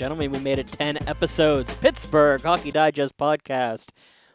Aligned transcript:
gentlemen. 0.00 0.32
We 0.32 0.38
made 0.38 0.58
it 0.58 0.72
10 0.72 1.06
episodes. 1.06 1.74
Pittsburgh 1.74 2.40
Hockey 2.40 2.70
Digest 2.70 3.18
podcast. 3.18 3.90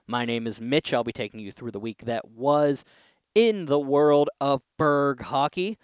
My 0.06 0.24
name 0.24 0.46
is 0.46 0.62
Mitch. 0.62 0.94
I'll 0.94 1.04
be 1.04 1.12
taking 1.12 1.40
you 1.40 1.52
through 1.52 1.72
the 1.72 1.80
week 1.80 2.04
that 2.06 2.30
was 2.30 2.86
in 3.34 3.66
the 3.66 3.80
world 3.80 4.30
of 4.40 4.62
Burgh 4.78 5.24
hockey. 5.24 5.80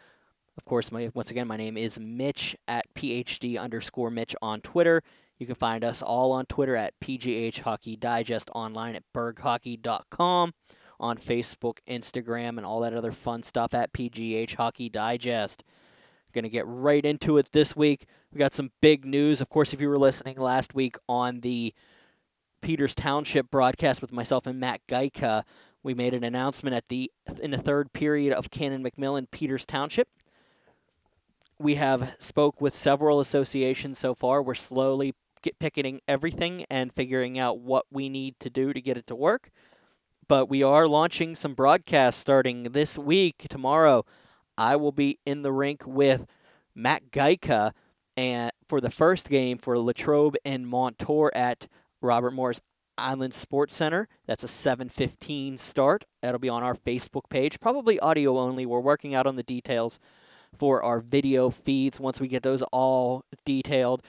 Of 0.55 0.65
course, 0.65 0.91
my, 0.91 1.09
once 1.15 1.31
again, 1.31 1.47
my 1.47 1.57
name 1.57 1.77
is 1.77 1.99
Mitch 1.99 2.55
at 2.67 2.93
PhD 2.93 3.59
underscore 3.59 4.11
Mitch 4.11 4.35
on 4.39 4.61
Twitter. 4.61 5.01
You 5.39 5.47
can 5.47 5.55
find 5.55 5.83
us 5.83 6.03
all 6.03 6.31
on 6.31 6.45
Twitter 6.45 6.75
at 6.75 6.93
PGH 6.99 7.61
Hockey 7.61 7.95
Digest, 7.95 8.51
online 8.53 8.93
at 8.93 9.03
berghockey.com, 9.15 10.53
on 10.99 11.17
Facebook, 11.17 11.79
Instagram, 11.89 12.57
and 12.57 12.67
all 12.67 12.81
that 12.81 12.93
other 12.93 13.11
fun 13.11 13.41
stuff 13.41 13.73
at 13.73 13.93
PGH 13.93 14.53
Hockey 14.53 14.89
Digest. 14.89 15.63
Going 16.31 16.43
to 16.43 16.49
get 16.49 16.65
right 16.65 17.03
into 17.03 17.37
it 17.37 17.51
this 17.51 17.75
week. 17.75 18.05
We 18.31 18.39
got 18.39 18.53
some 18.53 18.71
big 18.81 19.05
news. 19.05 19.41
Of 19.41 19.49
course, 19.49 19.73
if 19.73 19.81
you 19.81 19.89
were 19.89 19.99
listening 19.99 20.37
last 20.37 20.73
week 20.73 20.95
on 21.09 21.41
the 21.41 21.73
Peters 22.61 22.95
Township 22.95 23.51
broadcast 23.51 24.01
with 24.01 24.11
myself 24.11 24.47
and 24.47 24.59
Matt 24.59 24.81
Geica, 24.87 25.43
we 25.83 25.93
made 25.93 26.13
an 26.13 26.23
announcement 26.23 26.75
at 26.75 26.87
the 26.89 27.11
in 27.41 27.51
the 27.51 27.57
third 27.57 27.91
period 27.91 28.33
of 28.33 28.51
Canon 28.51 28.83
McMillan 28.83 29.29
Peters 29.31 29.65
Township. 29.65 30.07
We 31.59 31.75
have 31.75 32.15
spoke 32.19 32.61
with 32.61 32.75
several 32.75 33.19
associations 33.19 33.99
so 33.99 34.15
far. 34.15 34.41
We're 34.41 34.55
slowly 34.55 35.13
picketing 35.59 36.01
everything 36.07 36.65
and 36.69 36.93
figuring 36.93 37.37
out 37.37 37.59
what 37.59 37.85
we 37.91 38.09
need 38.09 38.39
to 38.39 38.49
do 38.49 38.73
to 38.73 38.81
get 38.81 38.97
it 38.97 39.07
to 39.07 39.15
work. 39.15 39.49
But 40.27 40.49
we 40.49 40.63
are 40.63 40.87
launching 40.87 41.35
some 41.35 41.55
broadcasts 41.55 42.21
starting 42.21 42.63
this 42.63 42.97
week 42.97 43.47
tomorrow 43.49 44.05
I 44.61 44.75
will 44.75 44.91
be 44.91 45.17
in 45.25 45.41
the 45.41 45.51
rink 45.51 45.87
with 45.87 46.27
Matt 46.75 47.09
Geica 47.09 47.71
and 48.15 48.51
for 48.67 48.79
the 48.79 48.91
first 48.91 49.27
game 49.27 49.57
for 49.57 49.79
Latrobe 49.79 50.35
and 50.45 50.67
Montour 50.67 51.31
at 51.33 51.67
Robert 51.99 52.29
Morris 52.29 52.61
Island 52.95 53.33
Sports 53.33 53.75
Center. 53.75 54.07
That's 54.27 54.43
a 54.43 54.47
7:15 54.47 55.57
start. 55.57 56.05
That'll 56.21 56.39
be 56.39 56.47
on 56.47 56.61
our 56.61 56.75
Facebook 56.75 57.27
page, 57.27 57.59
probably 57.59 57.99
audio 58.01 58.37
only. 58.37 58.67
We're 58.67 58.79
working 58.79 59.15
out 59.15 59.25
on 59.25 59.35
the 59.35 59.41
details 59.41 59.99
for 60.55 60.83
our 60.83 60.99
video 60.99 61.49
feeds. 61.49 61.99
Once 61.99 62.21
we 62.21 62.27
get 62.27 62.43
those 62.43 62.61
all 62.71 63.25
detailed, 63.43 64.03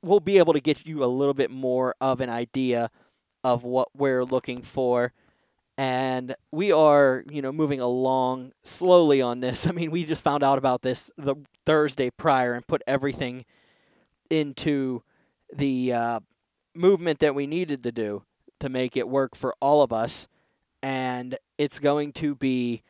we'll 0.00 0.20
be 0.20 0.38
able 0.38 0.52
to 0.52 0.60
get 0.60 0.86
you 0.86 1.02
a 1.02 1.06
little 1.06 1.34
bit 1.34 1.50
more 1.50 1.96
of 2.00 2.20
an 2.20 2.30
idea 2.30 2.88
of 3.42 3.64
what 3.64 3.88
we're 3.96 4.24
looking 4.24 4.62
for 4.62 5.12
and 5.78 6.34
we 6.50 6.72
are, 6.72 7.22
you 7.30 7.40
know, 7.40 7.52
moving 7.52 7.80
along 7.80 8.50
slowly 8.64 9.22
on 9.22 9.38
this. 9.38 9.66
I 9.68 9.70
mean, 9.70 9.92
we 9.92 10.04
just 10.04 10.24
found 10.24 10.42
out 10.42 10.58
about 10.58 10.82
this 10.82 11.10
the 11.16 11.36
Thursday 11.64 12.10
prior 12.10 12.54
and 12.54 12.66
put 12.66 12.82
everything 12.86 13.46
into 14.28 15.02
the 15.54 15.92
uh, 15.92 16.20
movement 16.74 17.20
that 17.20 17.34
we 17.34 17.46
needed 17.46 17.84
to 17.84 17.92
do 17.92 18.24
to 18.58 18.68
make 18.68 18.96
it 18.96 19.08
work 19.08 19.36
for 19.36 19.54
all 19.60 19.82
of 19.82 19.92
us, 19.92 20.26
and 20.82 21.38
it's 21.56 21.78
going 21.78 22.12
to 22.12 22.34
be 22.34 22.82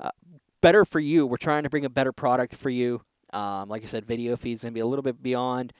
uh, 0.00 0.10
better 0.60 0.84
for 0.84 0.98
you. 0.98 1.26
We're 1.26 1.36
trying 1.36 1.62
to 1.62 1.70
bring 1.70 1.84
a 1.84 1.90
better 1.90 2.12
product 2.12 2.56
for 2.56 2.68
you. 2.68 3.00
Um, 3.32 3.68
like 3.68 3.84
I 3.84 3.86
said, 3.86 4.06
video 4.06 4.36
feed's 4.36 4.64
gonna 4.64 4.72
be 4.72 4.80
a 4.80 4.86
little 4.86 5.04
bit 5.04 5.22
beyond, 5.22 5.72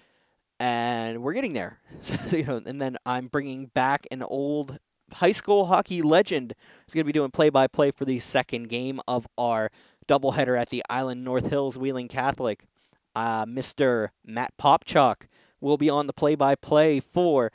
and 0.61 1.21
we're 1.21 1.33
getting 1.33 1.53
there. 1.53 1.81
you 2.31 2.45
know, 2.45 2.63
and 2.65 2.81
then 2.81 2.97
I'm 3.05 3.27
bringing 3.27 3.67
back 3.67 4.07
an 4.13 4.23
old 4.23 4.79
high 5.15 5.33
school 5.33 5.67
hockey 5.67 6.03
legend 6.03 6.55
is 6.87 6.95
going 6.95 7.03
to 7.03 7.07
be 7.07 7.13
doing 7.13 7.31
play 7.31 7.49
by 7.49 7.67
play 7.67 7.91
for 7.91 8.05
the 8.05 8.19
second 8.19 8.69
game 8.69 9.01
of 9.07 9.27
our 9.39 9.71
doubleheader 10.09 10.59
at 10.59 10.71
the 10.71 10.83
Island 10.91 11.25
North 11.25 11.49
Hills 11.49 11.79
Wheeling 11.79 12.09
Catholic. 12.09 12.65
Uh, 13.15 13.47
Mr. 13.47 14.09
Matt 14.25 14.53
Popchuk 14.59 15.27
will 15.61 15.77
be 15.79 15.89
on 15.89 16.07
the 16.07 16.13
play 16.13 16.35
by 16.35 16.55
play 16.55 17.01
for 17.01 17.53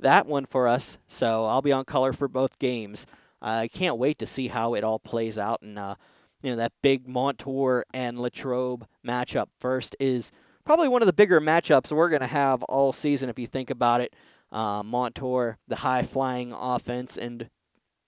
that 0.00 0.26
one 0.26 0.46
for 0.46 0.66
us. 0.66 0.98
So 1.06 1.44
I'll 1.44 1.62
be 1.62 1.72
on 1.72 1.84
color 1.84 2.12
for 2.12 2.28
both 2.28 2.58
games. 2.58 3.06
I 3.40 3.68
can't 3.68 3.98
wait 3.98 4.18
to 4.18 4.26
see 4.26 4.48
how 4.48 4.74
it 4.74 4.84
all 4.84 4.98
plays 4.98 5.38
out. 5.38 5.62
And, 5.62 5.78
uh, 5.78 5.96
you 6.42 6.50
know, 6.50 6.56
that 6.56 6.72
big 6.82 7.08
Montour 7.08 7.84
and 7.92 8.18
Latrobe 8.18 8.86
matchup 9.06 9.46
first 9.58 9.94
is 10.00 10.32
probably 10.64 10.88
one 10.88 11.02
of 11.02 11.06
the 11.06 11.12
bigger 11.12 11.40
matchups 11.40 11.92
we're 11.92 12.08
going 12.08 12.20
to 12.20 12.26
have 12.26 12.62
all 12.64 12.92
season 12.92 13.28
if 13.28 13.38
you 13.38 13.46
think 13.46 13.70
about 13.70 14.00
it 14.00 14.14
uh, 14.52 14.82
Montour, 14.82 15.58
the 15.66 15.76
high 15.76 16.02
flying 16.02 16.52
offense, 16.52 17.16
and 17.16 17.48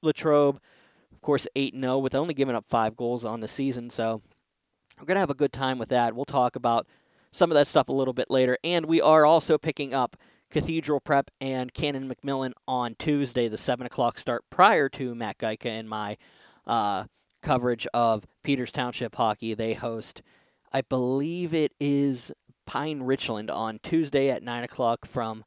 Latrobe, 0.03 0.60
of 1.12 1.21
course, 1.21 1.47
8 1.56 1.75
0 1.75 1.99
with 1.99 2.15
only 2.15 2.34
giving 2.34 2.55
up 2.55 2.66
five 2.69 2.97
goals 2.97 3.25
on 3.25 3.41
the 3.41 3.49
season. 3.49 3.91
So 3.91 4.22
we're 4.99 5.06
going 5.06 5.16
to 5.16 5.21
have 5.21 5.31
a 5.31 5.34
good 5.34 5.53
time 5.53 5.78
with 5.78 5.88
that. 5.88 6.15
We'll 6.15 6.25
talk 6.25 6.55
about 6.55 6.87
some 7.32 7.50
of 7.50 7.56
that 7.56 7.66
stuff 7.66 7.88
a 7.88 7.93
little 7.93 8.15
bit 8.15 8.31
later. 8.31 8.56
And 8.62 8.87
we 8.87 9.00
are 9.00 9.27
also 9.27 9.59
picking 9.59 9.93
up 9.93 10.16
Cathedral 10.50 11.00
Prep 11.00 11.31
and 11.41 11.75
Canon 11.75 12.09
McMillan 12.09 12.53
on 12.69 12.94
Tuesday, 12.97 13.49
the 13.49 13.56
7 13.56 13.87
o'clock 13.87 14.19
start 14.19 14.44
prior 14.50 14.88
to 14.91 15.15
Matt 15.15 15.38
Geica 15.38 15.66
and 15.66 15.88
my 15.88 16.16
uh, 16.66 17.05
coverage 17.43 17.88
of 17.93 18.25
Peters 18.44 18.71
Township 18.71 19.16
hockey. 19.16 19.55
They 19.55 19.75
host, 19.75 20.22
I 20.72 20.82
believe 20.82 21.53
it 21.53 21.72
is 21.81 22.31
Pine 22.66 23.03
Richland 23.03 23.50
on 23.50 23.81
Tuesday 23.82 24.31
at 24.31 24.43
9 24.43 24.62
o'clock 24.62 25.06
from 25.06 25.44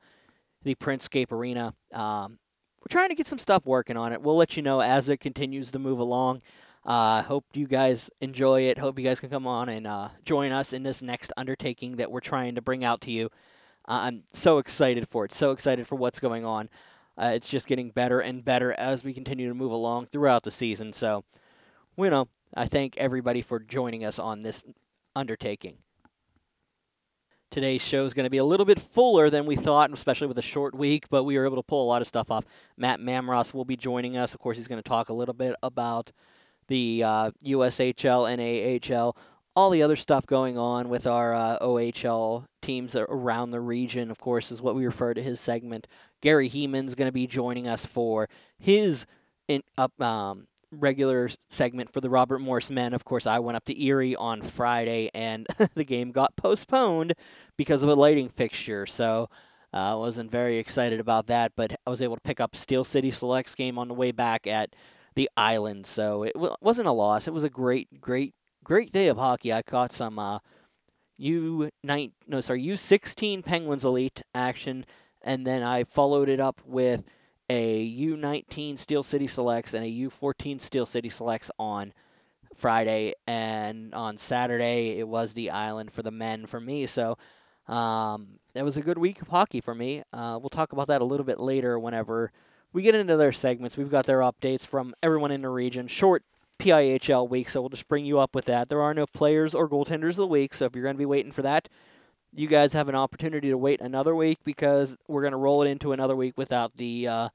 the 0.63 0.75
Printscape 0.75 1.31
Arena. 1.31 1.73
Um, 1.93 2.39
we're 2.79 2.91
trying 2.91 3.09
to 3.09 3.15
get 3.15 3.27
some 3.27 3.39
stuff 3.39 3.65
working 3.65 3.97
on 3.97 4.13
it. 4.13 4.21
We'll 4.21 4.37
let 4.37 4.55
you 4.55 4.63
know 4.63 4.81
as 4.81 5.09
it 5.09 5.17
continues 5.17 5.71
to 5.71 5.79
move 5.79 5.99
along. 5.99 6.41
I 6.85 7.19
uh, 7.19 7.23
hope 7.23 7.45
you 7.53 7.67
guys 7.67 8.09
enjoy 8.21 8.61
it. 8.61 8.77
Hope 8.77 8.97
you 8.97 9.03
guys 9.03 9.19
can 9.19 9.29
come 9.29 9.45
on 9.45 9.67
and 9.67 9.85
uh, 9.85 10.09
join 10.23 10.53
us 10.53 10.71
in 10.71 10.83
this 10.83 11.01
next 11.01 11.33
undertaking 11.35 11.97
that 11.97 12.11
we're 12.11 12.21
trying 12.21 12.55
to 12.55 12.61
bring 12.61 12.85
out 12.85 13.01
to 13.01 13.11
you. 13.11 13.25
Uh, 13.87 13.99
I'm 14.03 14.23
so 14.31 14.57
excited 14.57 15.07
for 15.09 15.25
it. 15.25 15.33
So 15.33 15.51
excited 15.51 15.85
for 15.85 15.95
what's 15.95 16.21
going 16.21 16.45
on. 16.45 16.69
Uh, 17.17 17.31
it's 17.33 17.49
just 17.49 17.67
getting 17.67 17.89
better 17.89 18.21
and 18.21 18.45
better 18.45 18.71
as 18.73 19.03
we 19.03 19.13
continue 19.13 19.49
to 19.49 19.53
move 19.53 19.71
along 19.71 20.05
throughout 20.05 20.43
the 20.43 20.51
season. 20.51 20.93
So, 20.93 21.25
you 21.97 22.09
know, 22.09 22.29
I 22.53 22.67
thank 22.67 22.95
everybody 22.97 23.41
for 23.41 23.59
joining 23.59 24.05
us 24.05 24.17
on 24.17 24.43
this 24.43 24.63
undertaking. 25.15 25.79
Today's 27.49 27.81
show 27.81 28.05
is 28.05 28.13
going 28.13 28.25
to 28.25 28.29
be 28.29 28.37
a 28.37 28.43
little 28.43 28.65
bit 28.65 28.79
fuller 28.79 29.29
than 29.29 29.45
we 29.45 29.55
thought, 29.55 29.91
especially 29.93 30.27
with 30.27 30.37
a 30.37 30.43
short 30.43 30.75
week, 30.75 31.07
but 31.09 31.23
we 31.23 31.37
were 31.37 31.45
able 31.45 31.55
to 31.55 31.63
pull 31.63 31.83
a 31.83 31.87
lot 31.87 32.01
of 32.01 32.07
stuff 32.07 32.29
off. 32.29 32.43
Matt 32.75 32.99
Mamros 32.99 33.53
will 33.53 33.65
be 33.65 33.77
joining 33.77 34.17
us. 34.17 34.33
Of 34.33 34.41
course, 34.41 34.57
he's 34.57 34.67
going 34.67 34.81
to 34.81 34.87
talk 34.87 35.09
a 35.09 35.13
little 35.13 35.33
bit 35.33 35.55
about 35.63 36.11
the 36.67 37.03
uh, 37.03 37.31
USHL 37.45 38.27
NAHL, 38.37 39.15
all 39.55 39.69
the 39.69 39.81
other 39.81 39.95
stuff 39.95 40.27
going 40.27 40.57
on 40.57 40.89
with 40.89 41.07
our 41.07 41.33
uh, 41.33 41.57
OHL 41.59 42.45
teams 42.61 42.95
around 42.95 43.51
the 43.51 43.61
region, 43.61 44.11
of 44.11 44.19
course, 44.19 44.51
is 44.51 44.61
what 44.61 44.75
we 44.75 44.85
refer 44.85 45.13
to 45.13 45.23
his 45.23 45.39
segment. 45.39 45.87
Gary 46.21 46.49
Heeman's 46.49 46.95
going 46.95 47.07
to 47.07 47.13
be 47.13 47.27
joining 47.27 47.67
us 47.67 47.85
for 47.85 48.29
his 48.59 49.05
in, 49.47 49.63
up, 49.77 49.99
um, 50.01 50.47
regular 50.71 51.29
segment 51.49 51.91
for 51.93 52.01
the 52.01 52.09
Robert 52.09 52.39
Morris 52.39 52.69
men. 52.69 52.93
Of 52.93 53.05
course, 53.05 53.25
I 53.25 53.39
went 53.39 53.55
up 53.55 53.65
to 53.65 53.81
Erie 53.83 54.15
on 54.15 54.41
Friday, 54.41 55.09
and 55.13 55.47
the 55.73 55.83
game 55.83 56.11
got 56.11 56.35
postponed 56.35 57.13
because 57.57 57.83
of 57.83 57.89
a 57.89 57.95
lighting 57.95 58.29
fixture. 58.29 58.85
So 58.85 59.29
I 59.73 59.91
uh, 59.91 59.97
wasn't 59.97 60.31
very 60.31 60.57
excited 60.57 60.99
about 60.99 61.27
that, 61.27 61.53
but 61.55 61.75
I 61.85 61.89
was 61.89 62.01
able 62.01 62.15
to 62.15 62.21
pick 62.21 62.39
up 62.39 62.55
Steel 62.55 62.83
City 62.83 63.11
Selects 63.11 63.55
game 63.55 63.77
on 63.77 63.87
the 63.87 63.93
way 63.93 64.11
back 64.11 64.47
at 64.47 64.75
the 65.15 65.29
Island. 65.35 65.85
So 65.85 66.23
it 66.23 66.33
w- 66.33 66.55
wasn't 66.61 66.87
a 66.87 66.93
loss. 66.93 67.27
It 67.27 67.33
was 67.33 67.43
a 67.43 67.49
great, 67.49 67.99
great, 67.99 68.33
great 68.63 68.91
day 68.91 69.07
of 69.07 69.17
hockey. 69.17 69.51
I 69.51 69.61
caught 69.61 69.91
some 69.91 70.19
uh, 70.19 70.39
U 71.17 71.69
nine, 71.83 72.13
no, 72.27 72.41
sorry, 72.41 72.61
U 72.61 72.77
sixteen 72.77 73.43
Penguins 73.43 73.83
Elite 73.83 74.21
action, 74.33 74.85
and 75.21 75.45
then 75.45 75.63
I 75.63 75.83
followed 75.83 76.29
it 76.29 76.39
up 76.39 76.61
with 76.65 77.03
a 77.49 77.97
U19 77.97 78.77
Steel 78.77 79.03
City 79.03 79.27
Selects 79.27 79.73
and 79.73 79.85
a 79.85 79.87
U14 79.89 80.61
Steel 80.61 80.85
City 80.85 81.09
Selects 81.09 81.49
on 81.57 81.93
Friday, 82.55 83.13
and 83.27 83.93
on 83.93 84.17
Saturday 84.17 84.97
it 84.97 85.07
was 85.07 85.33
the 85.33 85.51
Island 85.51 85.91
for 85.91 86.01
the 86.01 86.11
men 86.11 86.45
for 86.45 86.59
me. 86.59 86.87
So 86.87 87.17
um, 87.67 88.39
it 88.55 88.63
was 88.63 88.77
a 88.77 88.81
good 88.81 88.97
week 88.97 89.21
of 89.21 89.27
hockey 89.27 89.61
for 89.61 89.75
me. 89.75 90.03
Uh, 90.11 90.37
we'll 90.41 90.49
talk 90.49 90.73
about 90.73 90.87
that 90.87 91.01
a 91.01 91.05
little 91.05 91.25
bit 91.25 91.39
later 91.39 91.77
whenever 91.77 92.31
we 92.73 92.81
get 92.81 92.95
into 92.95 93.17
their 93.17 93.31
segments. 93.31 93.77
We've 93.77 93.91
got 93.91 94.05
their 94.05 94.19
updates 94.19 94.65
from 94.65 94.93
everyone 95.01 95.31
in 95.31 95.41
the 95.41 95.49
region. 95.49 95.87
Short 95.87 96.23
PIHL 96.59 97.29
week, 97.29 97.49
so 97.49 97.61
we'll 97.61 97.69
just 97.69 97.87
bring 97.87 98.05
you 98.05 98.19
up 98.19 98.33
with 98.33 98.45
that. 98.45 98.69
There 98.69 98.81
are 98.81 98.93
no 98.93 99.05
players 99.05 99.53
or 99.53 99.69
goaltenders 99.69 100.11
of 100.11 100.15
the 100.17 100.27
week, 100.27 100.53
so 100.53 100.65
if 100.65 100.75
you're 100.75 100.83
going 100.83 100.95
to 100.95 100.99
be 100.99 101.05
waiting 101.05 101.31
for 101.31 101.43
that, 101.43 101.69
you 102.33 102.47
guys 102.47 102.73
have 102.73 102.89
an 102.89 102.95
opportunity 102.95 103.49
to 103.49 103.57
wait 103.57 103.81
another 103.81 104.15
week 104.15 104.39
because 104.43 104.97
we're 105.07 105.21
going 105.21 105.31
to 105.31 105.37
roll 105.37 105.63
it 105.63 105.69
into 105.69 105.91
another 105.91 106.15
week 106.15 106.37
without 106.37 106.75
the 106.77 107.07
uh, 107.07 107.29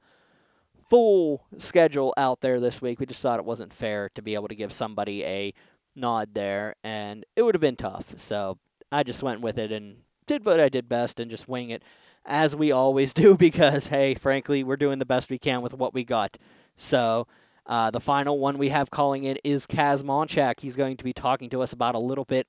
full 0.89 1.43
schedule 1.57 2.13
out 2.17 2.41
there 2.41 2.59
this 2.59 2.81
week. 2.81 2.99
We 2.99 3.05
just 3.05 3.21
thought 3.21 3.39
it 3.39 3.45
wasn't 3.45 3.73
fair 3.73 4.09
to 4.15 4.21
be 4.21 4.35
able 4.35 4.47
to 4.47 4.55
give 4.55 4.71
somebody 4.71 5.23
a 5.25 5.53
nod 5.95 6.33
there, 6.33 6.75
and 6.83 7.25
it 7.35 7.41
would 7.41 7.55
have 7.55 7.61
been 7.61 7.75
tough. 7.75 8.13
So 8.17 8.57
I 8.91 9.03
just 9.03 9.23
went 9.23 9.41
with 9.41 9.57
it 9.57 9.71
and 9.71 9.97
did 10.25 10.45
what 10.45 10.59
I 10.59 10.69
did 10.69 10.87
best 10.87 11.19
and 11.19 11.29
just 11.29 11.47
wing 11.47 11.69
it 11.69 11.83
as 12.25 12.55
we 12.55 12.71
always 12.71 13.13
do 13.13 13.35
because, 13.37 13.87
hey, 13.87 14.13
frankly, 14.15 14.63
we're 14.63 14.77
doing 14.77 14.99
the 14.99 15.05
best 15.05 15.29
we 15.29 15.39
can 15.39 15.61
with 15.61 15.73
what 15.73 15.93
we 15.93 16.03
got. 16.03 16.37
So. 16.75 17.27
Uh, 17.65 17.89
the 17.89 17.99
final 18.01 18.39
one 18.39 18.57
we 18.57 18.67
have 18.67 18.91
calling 18.91 19.23
it 19.23 19.39
is 19.41 19.65
Kaz 19.65 20.03
Monchak. 20.03 20.59
He's 20.59 20.75
going 20.75 20.97
to 20.97 21.03
be 21.05 21.13
talking 21.13 21.49
to 21.51 21.61
us 21.61 21.71
about 21.71 21.95
a 21.95 21.97
little 21.97 22.25
bit 22.25 22.45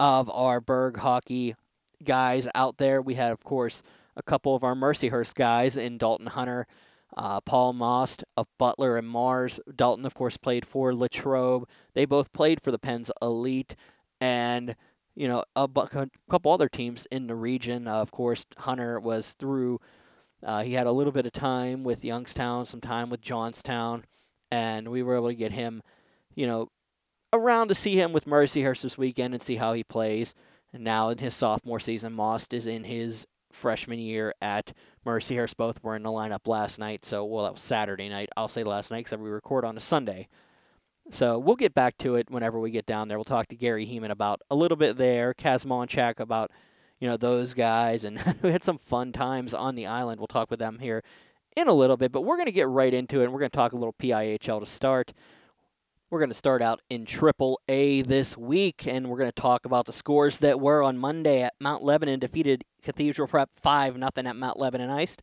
of 0.00 0.28
our 0.30 0.60
Burgh 0.60 0.96
hockey 0.96 1.54
guys 2.04 2.48
out 2.54 2.78
there. 2.78 3.00
We 3.02 3.14
had, 3.14 3.32
of 3.32 3.44
course, 3.44 3.82
a 4.16 4.22
couple 4.22 4.54
of 4.54 4.64
our 4.64 4.74
Mercyhurst 4.74 5.34
guys 5.34 5.76
in 5.76 5.96
Dalton 5.98 6.26
Hunter, 6.26 6.66
uh, 7.16 7.40
Paul 7.40 7.72
Most 7.72 8.24
of 8.36 8.48
Butler 8.58 8.96
and 8.96 9.08
Mars. 9.08 9.60
Dalton, 9.74 10.04
of 10.04 10.14
course, 10.14 10.36
played 10.36 10.66
for 10.66 10.94
Latrobe. 10.94 11.68
They 11.94 12.04
both 12.04 12.32
played 12.32 12.60
for 12.62 12.70
the 12.70 12.78
Pens 12.78 13.10
Elite, 13.22 13.76
and 14.20 14.76
you 15.14 15.28
know 15.28 15.44
a, 15.56 15.68
bu- 15.68 15.82
a 15.92 16.08
couple 16.28 16.52
other 16.52 16.68
teams 16.68 17.06
in 17.10 17.28
the 17.28 17.34
region. 17.34 17.86
Uh, 17.86 17.94
of 17.94 18.10
course, 18.10 18.44
Hunter 18.58 18.98
was 19.00 19.32
through. 19.38 19.80
Uh, 20.44 20.62
he 20.62 20.74
had 20.74 20.86
a 20.86 20.92
little 20.92 21.12
bit 21.12 21.26
of 21.26 21.32
time 21.32 21.82
with 21.82 22.04
Youngstown, 22.04 22.66
some 22.66 22.80
time 22.80 23.10
with 23.10 23.20
Johnstown, 23.20 24.04
and 24.50 24.88
we 24.88 25.02
were 25.02 25.16
able 25.16 25.28
to 25.28 25.34
get 25.34 25.52
him, 25.52 25.82
you 26.34 26.46
know, 26.46 26.68
around 27.32 27.68
to 27.68 27.74
see 27.74 27.96
him 27.96 28.12
with 28.12 28.26
Mercyhurst 28.26 28.82
this 28.82 28.98
weekend 28.98 29.34
and 29.34 29.42
see 29.42 29.56
how 29.56 29.72
he 29.72 29.82
plays. 29.82 30.34
And 30.72 30.84
now 30.84 31.08
in 31.08 31.18
his 31.18 31.34
sophomore 31.34 31.80
season, 31.80 32.12
Most 32.12 32.52
is 32.52 32.66
in 32.66 32.84
his 32.84 33.26
freshman 33.52 33.98
year 33.98 34.34
at 34.40 34.72
Mercyhurst. 35.06 35.56
Both 35.56 35.82
were 35.82 35.96
in 35.96 36.02
the 36.02 36.10
lineup 36.10 36.46
last 36.46 36.78
night. 36.78 37.04
So, 37.04 37.24
well, 37.24 37.44
that 37.44 37.54
was 37.54 37.62
Saturday 37.62 38.08
night. 38.08 38.28
I'll 38.36 38.48
say 38.48 38.64
last 38.64 38.90
night 38.90 39.04
because 39.04 39.18
we 39.18 39.30
record 39.30 39.64
on 39.64 39.76
a 39.76 39.80
Sunday. 39.80 40.28
So 41.10 41.38
we'll 41.38 41.56
get 41.56 41.74
back 41.74 41.96
to 41.98 42.16
it 42.16 42.30
whenever 42.30 42.60
we 42.60 42.70
get 42.70 42.84
down 42.84 43.08
there. 43.08 43.16
We'll 43.16 43.24
talk 43.24 43.46
to 43.48 43.56
Gary 43.56 43.86
Heeman 43.86 44.10
about 44.10 44.42
a 44.50 44.54
little 44.54 44.76
bit 44.76 44.96
there, 44.96 45.32
Kaz 45.32 45.64
Monchak 45.64 46.20
about, 46.20 46.50
you 47.00 47.08
know, 47.08 47.16
those 47.16 47.54
guys. 47.54 48.04
And 48.04 48.22
we 48.42 48.52
had 48.52 48.62
some 48.62 48.78
fun 48.78 49.12
times 49.12 49.54
on 49.54 49.74
the 49.74 49.86
island. 49.86 50.20
We'll 50.20 50.26
talk 50.26 50.50
with 50.50 50.58
them 50.58 50.80
here 50.80 51.02
in 51.56 51.66
a 51.66 51.72
little 51.72 51.96
bit. 51.96 52.12
But 52.12 52.22
we're 52.22 52.36
going 52.36 52.46
to 52.46 52.52
get 52.52 52.68
right 52.68 52.92
into 52.92 53.20
it. 53.20 53.24
And 53.24 53.32
we're 53.32 53.40
going 53.40 53.50
to 53.50 53.56
talk 53.56 53.72
a 53.72 53.76
little 53.76 53.94
PIHL 53.94 54.60
to 54.60 54.66
start. 54.66 55.14
We're 56.10 56.20
going 56.20 56.30
to 56.30 56.34
start 56.34 56.62
out 56.62 56.80
in 56.88 57.04
Triple 57.04 57.60
A 57.68 58.00
this 58.00 58.34
week, 58.34 58.86
and 58.86 59.10
we're 59.10 59.18
going 59.18 59.28
to 59.28 59.42
talk 59.42 59.66
about 59.66 59.84
the 59.84 59.92
scores 59.92 60.38
that 60.38 60.58
were 60.58 60.82
on 60.82 60.96
Monday 60.96 61.42
at 61.42 61.52
Mount 61.60 61.82
Lebanon 61.82 62.18
defeated 62.18 62.64
Cathedral 62.82 63.28
Prep 63.28 63.50
5 63.56 63.98
nothing 63.98 64.26
at 64.26 64.34
Mount 64.34 64.58
Lebanon 64.58 64.88
Iced. 64.88 65.20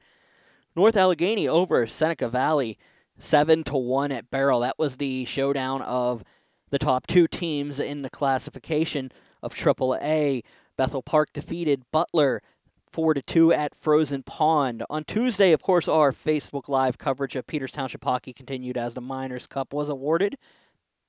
North 0.76 0.96
Allegheny 0.96 1.48
over 1.48 1.88
Seneca 1.88 2.30
Valley 2.30 2.78
7 3.18 3.64
to 3.64 3.76
1 3.76 4.12
at 4.12 4.30
Baierl. 4.30 4.62
That 4.62 4.78
was 4.78 4.98
the 4.98 5.26
showdown 5.26 5.82
of 5.82 6.24
the 6.70 6.78
top 6.78 7.08
two 7.08 7.28
teams 7.28 7.80
in 7.80 8.04
the 8.04 8.10
classification 8.12 9.12
of 9.42 9.56
Triple 9.56 9.98
A. 10.04 10.44
Bethel 10.78 11.02
Park 11.02 11.34
defeated 11.34 11.82
Butler 11.92 12.44
4 12.92 13.16
to 13.16 13.24
2 13.24 13.52
at 13.52 13.74
Frozen 13.74 14.22
Pond. 14.22 14.84
On 14.92 15.04
Tuesday, 15.04 15.52
of 15.52 15.64
course, 15.64 15.88
our 15.88 16.12
Facebook 16.12 16.70
Live 16.70 17.00
coverage 17.00 17.36
of 17.36 17.48
Peters 17.48 17.72
Township 17.72 18.04
Hockey 18.04 18.34
continued 18.34 18.78
as 18.78 18.94
the 18.94 19.02
Miners 19.02 19.48
Cup 19.48 19.74
was 19.74 19.90
awarded. 19.90 20.38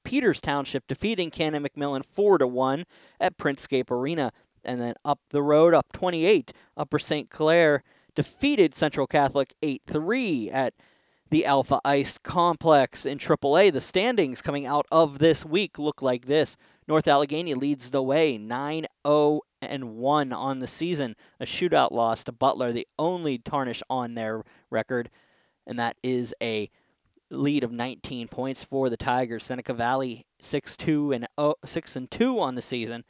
Peters 0.07 0.41
Township 0.41 0.87
defeating 0.87 1.33
Canon 1.33 1.67
McMillan 1.67 2.05
4 2.05 2.39
to 2.39 2.47
1 2.47 2.85
at 3.19 3.37
Printscape 3.37 3.91
Arena. 3.91 4.31
And 4.65 4.81
then 4.81 4.95
up 5.05 5.19
the 5.31 5.43
road, 5.43 5.75
up 5.75 5.93
28, 5.93 6.53
Upper 6.77 7.01
St. 7.01 7.29
Clair 7.29 7.83
defeated 8.15 8.73
Central 8.73 9.09
Catholic 9.09 9.55
8 9.63 9.83
3 9.85 10.51
at 10.51 10.75
the 11.31 11.45
Alpha 11.45 11.81
Ice 11.85 12.19
Complex 12.19 13.05
in 13.05 13.19
AAA. 13.19 13.73
The 13.73 13.81
standings 13.81 14.43
coming 14.43 14.65
out 14.65 14.87
of 14.93 15.19
this 15.19 15.45
week 15.45 15.77
look 15.77 16.01
like 16.01 16.27
this. 16.27 16.57
North 16.87 17.09
Allegheny 17.09 17.55
leads 17.55 17.91
the 17.91 18.03
way 18.03 18.39
9 18.39 18.87
0 19.05 19.41
and 19.61 19.97
1 19.97 20.33
on 20.33 20.61
the 20.61 20.69
season. 20.69 21.17
A 21.41 21.45
shootout 21.45 21.91
loss 21.91 22.23
to 22.25 22.33
Butler, 22.33 22.71
the 22.71 22.87
only 22.97 23.39
tarnish 23.39 23.83
on 23.91 24.15
their 24.15 24.45
record, 24.71 25.11
and 25.67 25.77
that 25.81 25.97
is 26.05 26.33
a 26.41 26.71
lead 27.31 27.65
of 27.65 27.73
19 27.73 28.29
points 28.29 28.65
for 28.65 28.89
the 28.89 28.97
Tigers. 28.97 29.45
Seneca 29.45 29.75
Valley 29.75 30.27
6-2 30.43 31.15
and 31.15 31.27
0, 31.41 31.55
6 31.65 31.97
and 31.97 32.11
2 32.11 32.41
on 32.41 32.55
the 32.55 32.63
season. 32.63 33.05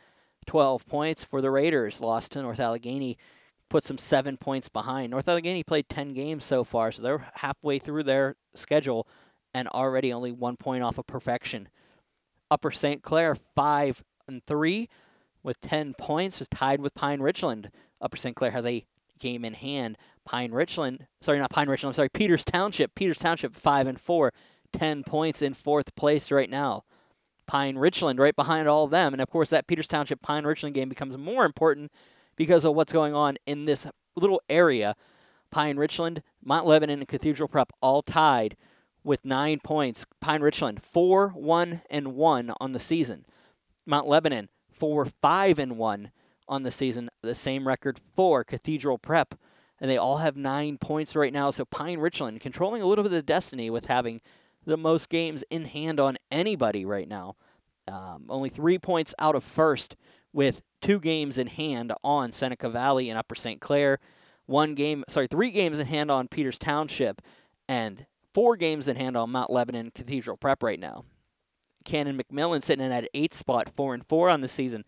12 0.47 0.87
points 0.87 1.25
for 1.25 1.41
the 1.41 1.51
Raiders. 1.51 2.01
Lost 2.01 2.33
to 2.33 2.43
North 2.43 2.61
Allegheny. 2.61 3.19
put 3.69 3.85
some 3.85 3.99
7 3.99 4.37
points 4.37 4.69
behind. 4.69 5.11
North 5.11 5.29
Allegheny 5.29 5.63
played 5.63 5.89
10 5.89 6.13
games 6.13 6.45
so 6.45 6.65
far, 6.65 6.93
so 6.93 7.03
they're 7.03 7.31
halfway 7.35 7.79
through 7.79 8.05
their 8.05 8.37
schedule 8.55 9.07
and 9.53 9.69
already 9.69 10.13
only 10.13 10.33
1 10.33 10.57
point 10.57 10.83
off 10.83 10.99
of 10.99 11.07
perfection. 11.07 11.69
Upper 12.51 12.71
St. 12.71 13.03
Clair 13.03 13.35
5 13.35 14.05
and 14.29 14.45
3 14.47 14.89
with 15.43 15.61
10 15.61 15.95
points 15.95 16.41
is 16.41 16.49
tied 16.49 16.81
with 16.81 16.95
Pine 16.95 17.21
Richland. 17.21 17.71
Upper 18.01 18.17
St. 18.17 18.37
Clair 18.37 18.51
has 18.51 18.67
a 18.67 18.85
game 19.19 19.45
in 19.45 19.55
hand. 19.55 19.97
Pine 20.26 20.50
Richland, 20.50 21.06
sorry, 21.20 21.38
not 21.38 21.50
Pine 21.50 21.69
Richland, 21.69 21.93
I'm 21.93 21.94
sorry, 21.94 22.11
Peters 22.11 22.44
Township. 22.44 22.94
Peters 22.94 23.19
Township 23.19 23.55
5 23.55 23.87
and 23.87 24.00
4, 24.00 24.32
10 24.73 25.05
points 25.05 25.40
in 25.40 25.55
fourth 25.55 25.94
place 25.94 26.31
right 26.31 26.50
now. 26.50 26.82
Pine 27.46 27.76
Richland 27.78 28.19
right 28.19 28.34
behind 28.34 28.69
all 28.69 28.84
of 28.84 28.90
them. 28.90 29.14
And 29.14 29.23
of 29.23 29.31
course, 29.31 29.50
that 29.50 29.69
Peters 29.69 29.87
Township 29.87 30.20
Pine 30.20 30.44
Richland 30.44 30.75
game 30.75 30.88
becomes 30.88 31.17
more 31.17 31.46
important 31.46 31.93
because 32.34 32.64
of 32.64 32.75
what's 32.75 32.93
going 32.93 33.14
on 33.14 33.37
in 33.46 33.67
this 33.67 33.87
little 34.17 34.43
area. 34.50 34.96
Pine 35.52 35.76
Richland, 35.76 36.23
Mount 36.44 36.67
Lebanon, 36.67 36.99
and 36.99 37.08
Cathedral 37.08 37.49
Prep 37.49 37.73
all 37.81 38.02
tied 38.02 38.56
with 39.05 39.25
nine 39.25 39.61
points. 39.62 40.06
Pine 40.20 40.43
Richland, 40.43 40.82
4 40.82 41.28
1 41.28 41.82
and 41.88 42.14
1 42.17 42.52
on 42.61 42.73
the 42.73 42.81
season. 42.81 43.25
Mount 43.87 44.08
Lebanon, 44.08 44.49
4 44.73 45.06
5 45.06 45.58
and 45.61 45.78
1 45.78 46.11
on 46.49 46.62
the 46.64 46.73
season. 46.73 47.11
The 47.23 47.37
same 47.37 47.69
record 47.69 48.00
for 48.17 48.43
Cathedral 48.43 48.99
Prep 48.99 49.37
and 49.81 49.90
they 49.90 49.96
all 49.96 50.19
have 50.19 50.37
nine 50.37 50.78
points 50.78 51.14
right 51.14 51.32
now. 51.32 51.50
So 51.50 51.64
Pine 51.64 51.99
Richland 51.99 52.40
controlling 52.40 52.82
a 52.82 52.87
little 52.87 53.05
bit 53.05 53.12
of 53.12 53.26
destiny 53.26 53.70
with 53.70 53.87
having 53.87 54.20
the 54.64 54.76
most 54.76 55.08
games 55.08 55.44
in 55.50 55.64
hand 55.67 56.00
on 56.00 56.17
anybody 56.31 56.84
right 56.84 57.08
now. 57.08 57.37
Um, 57.88 58.26
only 58.28 58.49
three 58.49 58.78
points 58.78 59.14
out 59.19 59.37
of 59.37 59.44
first 59.44 59.96
with 60.32 60.62
two 60.82 60.99
games 60.99 61.38
in 61.38 61.46
hand 61.46 61.93
on 62.02 62.32
Seneca 62.32 62.69
Valley 62.69 63.08
and 63.08 63.19
Upper 63.19 63.34
St. 63.34 63.61
Clair. 63.61 63.99
One 64.46 64.75
game, 64.75 65.05
sorry, 65.08 65.26
three 65.28 65.50
games 65.50 65.78
in 65.78 65.87
hand 65.87 66.11
on 66.11 66.28
Peters 66.28 66.58
Township, 66.58 67.20
and 67.69 68.06
four 68.32 68.56
games 68.56 68.87
in 68.87 68.96
hand 68.96 69.17
on 69.17 69.31
Mount 69.31 69.50
Lebanon 69.50 69.90
Cathedral 69.93 70.37
Prep 70.37 70.62
right 70.62 70.78
now. 70.78 71.05
Canon 71.84 72.20
McMillan 72.20 72.62
sitting 72.62 72.84
in 72.84 72.93
at 72.93 73.08
eighth 73.14 73.34
spot, 73.34 73.69
four 73.69 73.94
and 73.94 74.06
four 74.06 74.28
on 74.28 74.40
the 74.40 74.49
season, 74.49 74.84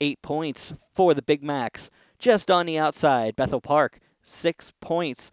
eight 0.00 0.22
points 0.22 0.72
for 0.94 1.14
the 1.14 1.22
Big 1.22 1.42
Macs. 1.42 1.90
Just 2.18 2.50
on 2.50 2.66
the 2.66 2.78
outside, 2.78 3.36
Bethel 3.36 3.60
Park 3.60 3.98
six 4.22 4.72
points. 4.80 5.30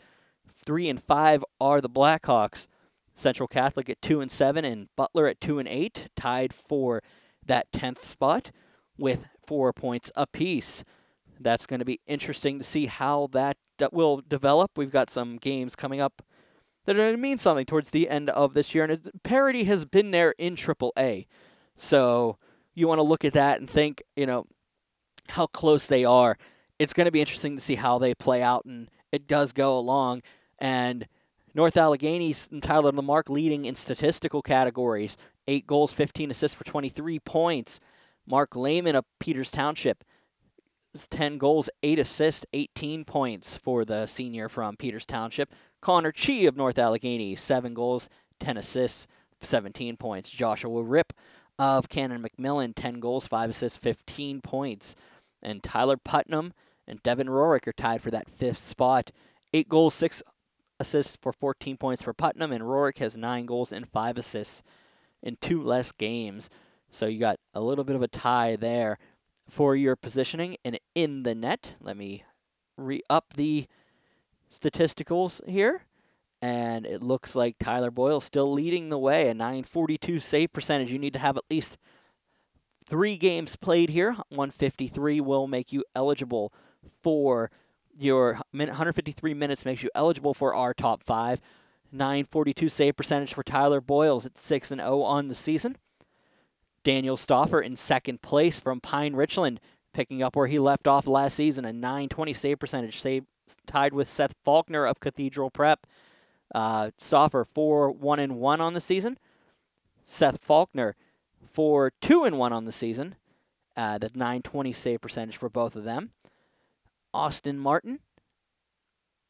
Three 0.47 0.89
and 0.89 1.01
five 1.01 1.43
are 1.59 1.81
the 1.81 1.89
Blackhawks. 1.89 2.67
Central 3.15 3.47
Catholic 3.47 3.89
at 3.89 4.01
two 4.01 4.21
and 4.21 4.31
seven, 4.31 4.63
and 4.63 4.89
Butler 4.95 5.27
at 5.27 5.41
two 5.41 5.57
and 5.57 5.67
eight, 5.67 6.09
tied 6.15 6.53
for 6.53 7.01
that 7.45 7.71
tenth 7.71 8.03
spot 8.03 8.51
with 8.97 9.25
four 9.45 9.73
points 9.73 10.11
apiece. 10.15 10.83
That's 11.39 11.65
going 11.65 11.79
to 11.79 11.85
be 11.85 11.99
interesting 12.06 12.59
to 12.59 12.63
see 12.63 12.85
how 12.85 13.29
that 13.31 13.57
uh, 13.81 13.89
will 13.91 14.21
develop. 14.27 14.71
We've 14.75 14.91
got 14.91 15.09
some 15.09 15.37
games 15.37 15.75
coming 15.75 15.99
up 15.99 16.21
that 16.85 16.95
are 16.95 16.99
going 16.99 17.15
to 17.15 17.17
mean 17.17 17.39
something 17.39 17.65
towards 17.65 17.91
the 17.91 18.09
end 18.09 18.29
of 18.29 18.53
this 18.53 18.73
year, 18.73 18.83
and 18.83 19.11
parity 19.23 19.65
has 19.65 19.85
been 19.85 20.11
there 20.11 20.33
in 20.37 20.56
AAA. 20.56 21.27
So 21.75 22.37
you 22.73 22.87
want 22.87 22.99
to 22.99 23.03
look 23.03 23.25
at 23.25 23.33
that 23.33 23.59
and 23.59 23.69
think, 23.69 24.03
you 24.15 24.25
know, 24.25 24.45
how 25.29 25.47
close 25.47 25.85
they 25.85 26.06
are 26.06 26.37
it's 26.79 26.93
going 26.93 27.05
to 27.05 27.11
be 27.11 27.21
interesting 27.21 27.55
to 27.55 27.61
see 27.61 27.75
how 27.75 27.97
they 27.97 28.13
play 28.13 28.41
out, 28.41 28.65
and 28.65 28.89
it 29.11 29.27
does 29.27 29.53
go 29.53 29.77
along. 29.77 30.21
And 30.59 31.07
North 31.53 31.77
Allegheny's 31.77 32.49
Tyler 32.61 32.91
Lamarck 32.91 33.29
leading 33.29 33.65
in 33.65 33.75
statistical 33.75 34.41
categories 34.41 35.17
eight 35.47 35.65
goals, 35.65 35.93
15 35.93 36.29
assists 36.29 36.55
for 36.55 36.65
23 36.65 37.19
points. 37.19 37.79
Mark 38.27 38.55
Lehman 38.55 38.95
of 38.95 39.05
Peters 39.19 39.49
Township, 39.49 40.03
10 41.09 41.37
goals, 41.37 41.69
8 41.81 41.99
assists, 41.99 42.45
18 42.51 43.05
points 43.05 43.55
for 43.55 43.85
the 43.85 44.05
senior 44.05 44.49
from 44.49 44.75
Peters 44.75 45.05
Township. 45.05 45.53
Connor 45.81 46.11
Chi 46.11 46.41
of 46.41 46.57
North 46.57 46.77
Allegheny, 46.77 47.35
7 47.35 47.73
goals, 47.73 48.09
10 48.39 48.57
assists, 48.57 49.07
17 49.41 49.95
points. 49.95 50.29
Joshua 50.29 50.83
Rip 50.83 51.13
of 51.57 51.89
Canon 51.89 52.23
McMillan, 52.23 52.73
10 52.75 52.99
goals, 52.99 53.27
5 53.27 53.51
assists, 53.51 53.77
15 53.77 54.41
points. 54.41 54.95
And 55.41 55.63
Tyler 55.63 55.97
Putnam 55.97 56.53
and 56.87 57.03
Devin 57.03 57.27
Rorick 57.27 57.67
are 57.67 57.73
tied 57.73 58.01
for 58.01 58.11
that 58.11 58.29
fifth 58.29 58.59
spot. 58.59 59.11
Eight 59.53 59.69
goals, 59.69 59.94
six 59.94 60.23
assists 60.79 61.17
for 61.21 61.31
14 61.31 61.77
points 61.77 62.03
for 62.03 62.13
Putnam, 62.13 62.51
and 62.51 62.63
Rorick 62.63 62.99
has 62.99 63.17
nine 63.17 63.45
goals 63.45 63.71
and 63.71 63.89
five 63.89 64.17
assists 64.17 64.63
in 65.21 65.37
two 65.41 65.61
less 65.61 65.91
games. 65.91 66.49
So 66.91 67.06
you 67.06 67.19
got 67.19 67.39
a 67.53 67.61
little 67.61 67.83
bit 67.83 67.95
of 67.95 68.01
a 68.01 68.07
tie 68.07 68.56
there 68.56 68.97
for 69.49 69.75
your 69.75 69.95
positioning. 69.95 70.57
And 70.63 70.79
in 70.95 71.23
the 71.23 71.35
net, 71.35 71.73
let 71.81 71.97
me 71.97 72.23
re 72.77 73.01
up 73.09 73.33
the 73.35 73.67
statisticals 74.51 75.47
here. 75.47 75.83
And 76.41 76.85
it 76.85 77.01
looks 77.01 77.35
like 77.35 77.56
Tyler 77.59 77.89
Boyle 77.89 78.21
still 78.21 78.51
leading 78.51 78.89
the 78.89 78.99
way, 78.99 79.27
a 79.27 79.33
942 79.33 80.19
save 80.19 80.53
percentage. 80.53 80.91
You 80.91 80.99
need 80.99 81.13
to 81.13 81.19
have 81.19 81.35
at 81.35 81.44
least 81.49 81.77
three 82.85 83.17
games 83.17 83.56
played 83.56 83.89
here. 83.89 84.13
153 84.29 85.19
will 85.19 85.47
make 85.47 85.73
you 85.73 85.83
eligible 85.95 86.53
for 87.01 87.51
your 87.97 88.39
153 88.51 89.33
minutes 89.33 89.65
makes 89.65 89.83
you 89.83 89.89
eligible 89.95 90.33
for 90.33 90.53
our 90.53 90.73
top 90.73 91.03
five. 91.03 91.41
942 91.91 92.69
save 92.69 92.95
percentage 92.95 93.33
for 93.33 93.44
Tyler 93.44 93.81
Boyles 93.81 94.25
at 94.25 94.37
6 94.37 94.71
and 94.71 94.81
0 94.81 95.01
on 95.01 95.27
the 95.27 95.35
season. 95.35 95.77
Daniel 96.83 97.17
Stauffer 97.17 97.59
in 97.59 97.75
second 97.75 98.21
place 98.21 98.59
from 98.59 98.79
Pine 98.79 99.13
Richland, 99.13 99.59
picking 99.94 100.21
up 100.21 100.35
where 100.35 100.47
he 100.47 100.59
left 100.59 100.87
off 100.87 101.07
last 101.07 101.35
season, 101.35 101.65
a 101.65 101.73
920 101.73 102.33
save 102.33 102.59
percentage, 102.59 103.01
save, 103.01 103.25
tied 103.65 103.94
with 103.94 104.07
Seth 104.07 104.35
Faulkner 104.44 104.85
of 104.85 104.99
Cathedral 104.99 105.49
Prep. 105.49 105.85
Uh, 106.53 106.91
Stauffer 106.97 107.44
four 107.44 107.91
one 107.91 108.19
and 108.19 108.37
one 108.37 108.61
on 108.61 108.73
the 108.73 108.81
season. 108.81 109.17
Seth 110.06 110.41
Faulkner 110.41 110.95
for 111.51 111.91
two 112.01 112.23
and 112.23 112.37
one 112.37 112.53
on 112.53 112.65
the 112.65 112.71
season. 112.71 113.15
Uh, 113.75 113.97
the 113.97 114.09
920 114.13 114.71
save 114.73 115.01
percentage 115.01 115.37
for 115.37 115.49
both 115.49 115.75
of 115.75 115.83
them. 115.83 116.11
Austin 117.14 117.57
Martin 117.57 117.99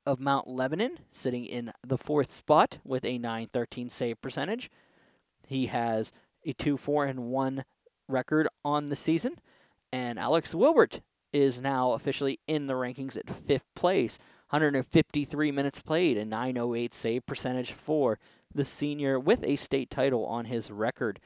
of 0.06 0.20
Mount 0.20 0.48
Lebanon 0.48 1.00
sitting 1.12 1.46
in 1.46 1.72
the 1.86 1.98
fourth 1.98 2.32
spot 2.32 2.80
with 2.84 3.04
a 3.04 3.18
913 3.18 3.90
save 3.90 4.22
percentage. 4.22 4.70
He 5.46 5.68
has 5.68 6.12
a 6.46 6.54
2 6.54 6.78
4 6.78 7.06
and 7.06 7.26
1 7.26 7.64
record 8.08 8.48
on 8.64 8.88
the 8.88 8.96
season. 8.96 9.36
And 9.92 10.18
Alex 10.18 10.56
Wilbert 10.56 11.02
is 11.34 11.62
now 11.62 11.92
officially 11.92 12.40
in 12.48 12.68
the 12.68 12.74
rankings 12.74 13.18
at 13.18 13.30
fifth 13.30 13.66
place. 13.76 14.18
153 14.50 15.52
minutes 15.52 15.82
played, 15.82 16.18
a 16.18 16.24
908 16.24 16.94
save 16.94 17.26
percentage 17.26 17.72
for 17.74 18.18
the 18.54 18.64
senior 18.64 19.20
with 19.20 19.44
a 19.44 19.58
state 19.58 19.90
title 19.90 20.26
on 20.26 20.46
his 20.46 20.72
record. 20.72 21.20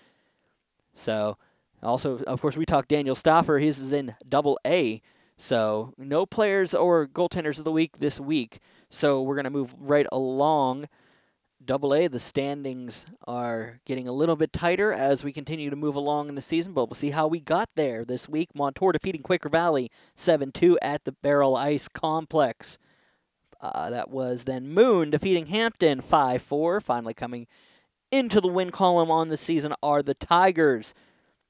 So, 0.94 1.38
also, 1.84 2.18
of 2.24 2.42
course, 2.42 2.58
we 2.58 2.66
talked 2.66 2.90
Daniel 2.90 3.16
Stauffer. 3.16 3.60
He's 3.60 3.94
in 3.94 4.16
double 4.28 4.60
A. 4.66 5.02
So, 5.42 5.96
no 5.98 6.28
players 6.28 6.76
or 6.76 7.08
goaltenders 7.08 7.58
of 7.58 7.64
the 7.64 7.72
week 7.72 7.98
this 7.98 8.20
week. 8.20 8.60
So, 8.92 9.24
we're 9.24 9.34
going 9.34 9.46
to 9.46 9.50
move 9.50 9.74
right 9.76 10.06
along. 10.12 10.88
Double 11.66 11.96
A, 11.96 12.06
the 12.06 12.20
standings 12.20 13.08
are 13.28 13.80
getting 13.84 14.08
a 14.08 14.12
little 14.12 14.36
bit 14.36 14.54
tighter 14.54 14.94
as 14.94 15.24
we 15.24 15.34
continue 15.34 15.72
to 15.72 15.76
move 15.76 15.96
along 15.96 16.30
in 16.30 16.36
the 16.36 16.44
season, 16.44 16.74
but 16.74 16.86
we'll 16.86 16.96
see 16.96 17.10
how 17.10 17.26
we 17.26 17.40
got 17.40 17.70
there 17.76 18.06
this 18.06 18.30
week. 18.30 18.50
Montour 18.54 18.92
defeating 18.92 19.24
Quaker 19.24 19.50
Valley 19.50 19.90
7 20.16 20.52
2 20.52 20.78
at 20.80 21.06
the 21.06 21.16
Baierl 21.24 21.58
Ice 21.58 21.88
Complex. 21.88 22.78
Uh, 23.60 23.90
that 23.90 24.12
was 24.12 24.44
then 24.44 24.70
Moon 24.70 25.10
defeating 25.10 25.48
Hampton 25.48 26.02
5 26.02 26.40
4. 26.40 26.82
Finally 26.82 27.16
coming 27.16 27.48
into 28.12 28.42
the 28.42 28.48
win 28.48 28.70
column 28.70 29.10
on 29.10 29.30
the 29.30 29.38
season 29.38 29.74
are 29.82 30.04
the 30.04 30.14
Tigers. 30.14 30.94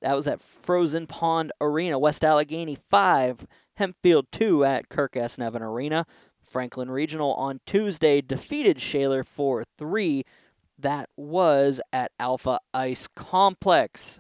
That 0.02 0.16
was 0.16 0.28
at 0.28 0.42
Frozen 0.42 1.08
Pond 1.08 1.52
Arena. 1.62 2.00
West 2.00 2.24
Allegheny 2.24 2.78
5, 2.90 3.46
Hempfield 3.82 4.26
2 4.32 4.64
at 4.64 4.90
Kirk 4.90 5.18
S. 5.18 5.40
Nevin 5.40 5.64
Arena. 5.64 6.06
Franklin 6.40 6.92
Regional 6.92 7.34
on 7.34 7.62
Tuesday 7.66 8.22
defeated 8.22 8.80
Shaler 8.80 9.24
4 9.24 9.64
3. 9.76 10.24
That 10.78 11.10
was 11.18 11.82
at 11.92 12.12
Alpha 12.20 12.60
Ice 12.76 13.08
Complex. 13.08 14.20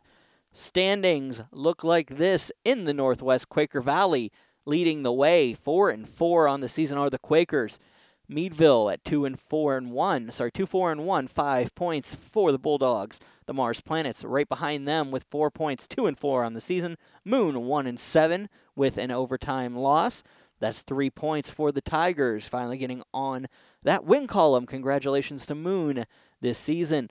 Standings 0.52 1.44
look 1.52 1.84
like 1.84 2.18
this 2.18 2.52
in 2.66 2.86
the 2.86 2.94
Northwest 2.94 3.50
Quaker 3.50 3.82
Valley. 3.82 4.32
Leading 4.66 5.04
the 5.04 5.14
way, 5.14 5.54
four 5.54 5.92
and 5.92 6.10
four 6.10 6.48
on 6.48 6.62
the 6.62 6.70
season 6.70 6.98
are 6.98 7.10
the 7.10 7.20
Quakers. 7.20 7.80
Meadville 8.28 8.90
at 8.90 9.04
two 9.04 9.26
and 9.26 9.40
four 9.40 9.78
and 9.78 9.92
one. 9.92 10.32
Sorry, 10.32 10.52
two 10.52 10.66
four 10.66 10.92
and 10.92 11.06
one, 11.06 11.28
five 11.28 11.76
points 11.76 12.16
for 12.16 12.52
the 12.52 12.60
Bulldogs. 12.60 13.20
The 13.46 13.54
Mars 13.54 13.82
Planets 13.82 14.24
right 14.24 14.48
behind 14.48 14.88
them 14.88 15.12
with 15.12 15.26
four 15.30 15.52
points, 15.52 15.88
two 15.88 16.08
and 16.08 16.18
four 16.18 16.44
on 16.44 16.54
the 16.54 16.62
season. 16.62 16.98
Moon 17.26 17.66
one 17.66 17.86
and 17.86 18.00
seven 18.00 18.50
with 18.76 18.98
an 18.98 19.12
overtime 19.12 19.76
loss. 19.76 20.24
That's 20.60 20.84
three 20.84 21.10
points 21.10 21.50
for 21.50 21.72
the 21.72 21.82
Tigers, 21.82 22.48
finally 22.48 22.78
getting 22.78 23.02
on 23.14 23.48
that 23.84 24.06
win 24.06 24.28
column. 24.28 24.66
Congratulations 24.66 25.46
to 25.48 25.56
Moon 25.56 26.06
this 26.40 26.58
season. 26.58 27.10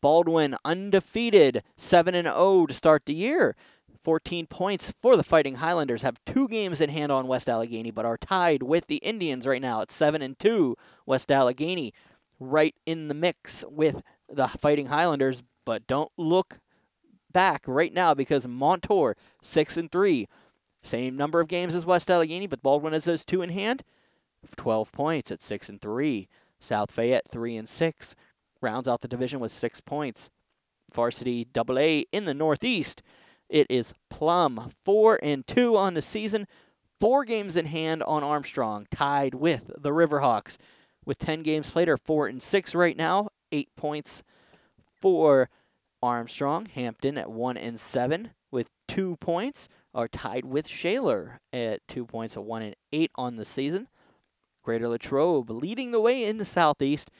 Baldwin 0.00 0.56
undefeated, 0.64 1.62
7 1.76 2.14
and 2.14 2.26
0 2.26 2.66
to 2.66 2.74
start 2.74 3.06
the 3.06 3.14
year. 3.14 3.56
14 4.04 4.46
points 4.46 4.92
for 5.02 5.16
the 5.16 5.22
Fighting 5.22 5.56
Highlanders. 5.56 6.02
Have 6.02 6.20
two 6.24 6.48
games 6.48 6.80
in 6.80 6.90
hand 6.90 7.12
on 7.12 7.26
West 7.26 7.48
Allegheny, 7.48 7.90
but 7.90 8.06
are 8.06 8.16
tied 8.16 8.62
with 8.62 8.86
the 8.86 8.96
Indians 8.96 9.46
right 9.46 9.60
now 9.62 9.82
at 9.82 9.90
7 9.92 10.22
and 10.22 10.38
2. 10.38 10.76
West 11.04 11.30
Allegheny 11.30 11.92
right 12.40 12.74
in 12.86 13.08
the 13.08 13.14
mix 13.14 13.64
with 13.68 14.02
the 14.28 14.48
Fighting 14.48 14.86
Highlanders, 14.86 15.42
but 15.64 15.86
don't 15.86 16.12
look 16.16 16.60
back 17.32 17.62
right 17.66 17.92
now 17.92 18.14
because 18.14 18.48
Montour 18.48 19.16
6 19.42 19.76
and 19.76 19.92
3. 19.92 20.26
Same 20.82 21.16
number 21.16 21.40
of 21.40 21.48
games 21.48 21.74
as 21.74 21.86
West 21.86 22.10
Allegheny, 22.10 22.46
but 22.46 22.62
Baldwin 22.62 22.92
has 22.92 23.04
those 23.04 23.24
two 23.24 23.42
in 23.42 23.50
hand. 23.50 23.82
12 24.56 24.92
points 24.92 25.30
at 25.30 25.42
6 25.42 25.68
and 25.68 25.80
3. 25.80 26.28
South 26.60 26.90
Fayette 26.90 27.28
3 27.30 27.56
and 27.56 27.68
6 27.68 28.16
rounds 28.60 28.88
out 28.88 29.00
the 29.00 29.08
division 29.08 29.40
with 29.40 29.52
6 29.52 29.80
points. 29.82 30.30
Varsity 30.92 31.44
Double 31.44 31.78
A 31.78 32.06
in 32.12 32.24
the 32.24 32.34
Northeast 32.34 33.02
it 33.48 33.66
is 33.70 33.94
Plum, 34.10 34.70
four 34.84 35.18
and 35.22 35.46
two 35.46 35.76
on 35.76 35.94
the 35.94 36.02
season, 36.02 36.46
four 37.00 37.24
games 37.24 37.56
in 37.56 37.66
hand 37.66 38.02
on 38.02 38.22
Armstrong, 38.22 38.86
tied 38.90 39.34
with 39.34 39.70
the 39.78 39.90
Riverhawks. 39.90 40.58
With 41.04 41.18
10 41.18 41.42
games 41.42 41.70
played, 41.70 41.88
are 41.88 41.96
four 41.96 42.26
and 42.26 42.42
six 42.42 42.74
right 42.74 42.96
now, 42.96 43.28
eight 43.50 43.74
points 43.76 44.22
for 45.00 45.48
Armstrong. 46.02 46.66
Hampton 46.66 47.16
at 47.16 47.30
one 47.30 47.56
and 47.56 47.80
seven 47.80 48.32
with 48.50 48.68
two 48.86 49.16
points 49.16 49.68
are 49.94 50.08
tied 50.08 50.44
with 50.44 50.68
Shaler 50.68 51.40
at 51.52 51.86
two 51.88 52.04
points, 52.04 52.36
at 52.36 52.44
one 52.44 52.62
and 52.62 52.76
eight 52.92 53.10
on 53.14 53.36
the 53.36 53.44
season. 53.44 53.88
Greater 54.62 54.88
Latrobe 54.88 55.50
leading 55.50 55.92
the 55.92 56.00
way 56.00 56.24
in 56.24 56.38
the 56.38 56.44
Southeast. 56.44 57.10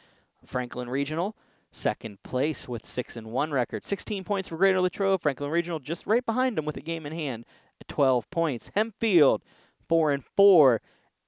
Franklin 0.44 0.88
Regional 0.88 1.36
second 1.70 2.22
place 2.22 2.68
with 2.68 2.84
six 2.84 3.16
and 3.16 3.28
one 3.28 3.50
record. 3.50 3.84
16 3.84 4.24
points 4.24 4.48
for 4.48 4.56
Greater 4.56 4.80
Latrobe. 4.80 5.20
Franklin 5.20 5.50
Regional 5.50 5.78
just 5.78 6.06
right 6.06 6.24
behind 6.24 6.56
them 6.56 6.64
with 6.64 6.76
a 6.76 6.82
game 6.82 7.06
in 7.06 7.12
hand 7.12 7.44
at 7.80 7.88
12 7.88 8.30
points. 8.30 8.70
Hempfield 8.76 9.40
four 9.88 10.12
and 10.12 10.24
four, 10.36 10.80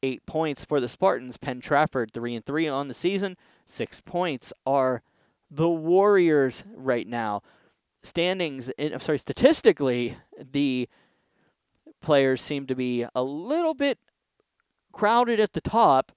eight 0.02 0.24
points 0.26 0.64
for 0.64 0.80
the 0.80 0.88
Spartans. 0.88 1.36
Penn 1.36 1.60
Trafford 1.60 2.12
three 2.12 2.34
and 2.34 2.44
three 2.44 2.68
on 2.68 2.88
the 2.88 2.94
season. 2.94 3.36
Six 3.66 4.00
points 4.00 4.52
are 4.66 5.02
the 5.50 5.68
Warriors 5.68 6.64
right 6.74 7.06
now. 7.06 7.42
Standings, 8.02 8.70
in, 8.70 8.94
I'm 8.94 9.00
sorry, 9.00 9.18
statistically, 9.18 10.16
the 10.52 10.88
players 12.00 12.42
seem 12.42 12.66
to 12.66 12.74
be 12.74 13.06
a 13.14 13.22
little 13.22 13.74
bit 13.74 13.98
crowded 14.92 15.38
at 15.40 15.52
the 15.52 15.60
top 15.60 16.12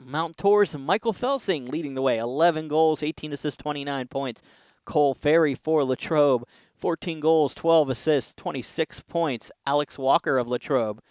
Montour's 0.00 0.76
Michael 0.76 1.12
Felsing 1.12 1.68
leading 1.68 1.94
the 1.94 2.02
way, 2.02 2.18
11 2.18 2.68
goals, 2.68 3.02
18 3.02 3.32
assists, 3.32 3.60
29 3.60 4.06
points. 4.08 4.42
Cole 4.84 5.12
Ferry 5.12 5.54
for 5.54 5.84
Latrobe, 5.84 6.44
14 6.76 7.20
goals, 7.20 7.54
12 7.54 7.90
assists, 7.90 8.32
26 8.34 9.00
points. 9.02 9.50
Alex 9.66 9.98
Walker 9.98 10.38
of 10.38 10.48
Latrobe, 10.48 11.02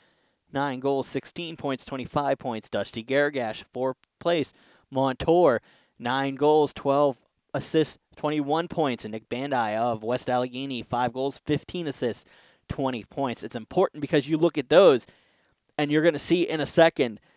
9 0.51 0.79
goals, 0.79 1.07
16 1.07 1.57
points, 1.57 1.85
25 1.85 2.39
points. 2.39 2.69
Dusty 2.69 3.03
Garagash, 3.03 3.63
4th 3.75 3.95
place. 4.19 4.53
Montour, 4.89 5.61
9 5.99 6.35
goals, 6.35 6.73
12 6.73 7.17
assists, 7.53 7.97
21 8.15 8.67
points. 8.67 9.03
And 9.05 9.11
Nick 9.11 9.29
Bandai 9.29 9.75
of 9.75 10.01
West 10.01 10.29
Allegheny, 10.29 10.81
5 10.81 11.13
goals, 11.13 11.39
15 11.45 11.87
assists, 11.87 12.25
20 12.69 13.03
points. 13.05 13.43
It's 13.43 13.55
important 13.55 14.01
because 14.01 14.27
you 14.27 14.37
look 14.37 14.57
at 14.57 14.69
those 14.69 15.07
and 15.77 15.91
you're 15.91 16.01
going 16.01 16.13
to 16.13 16.19
see 16.19 16.43
in 16.43 16.59
a 16.61 16.65
second– 16.65 17.19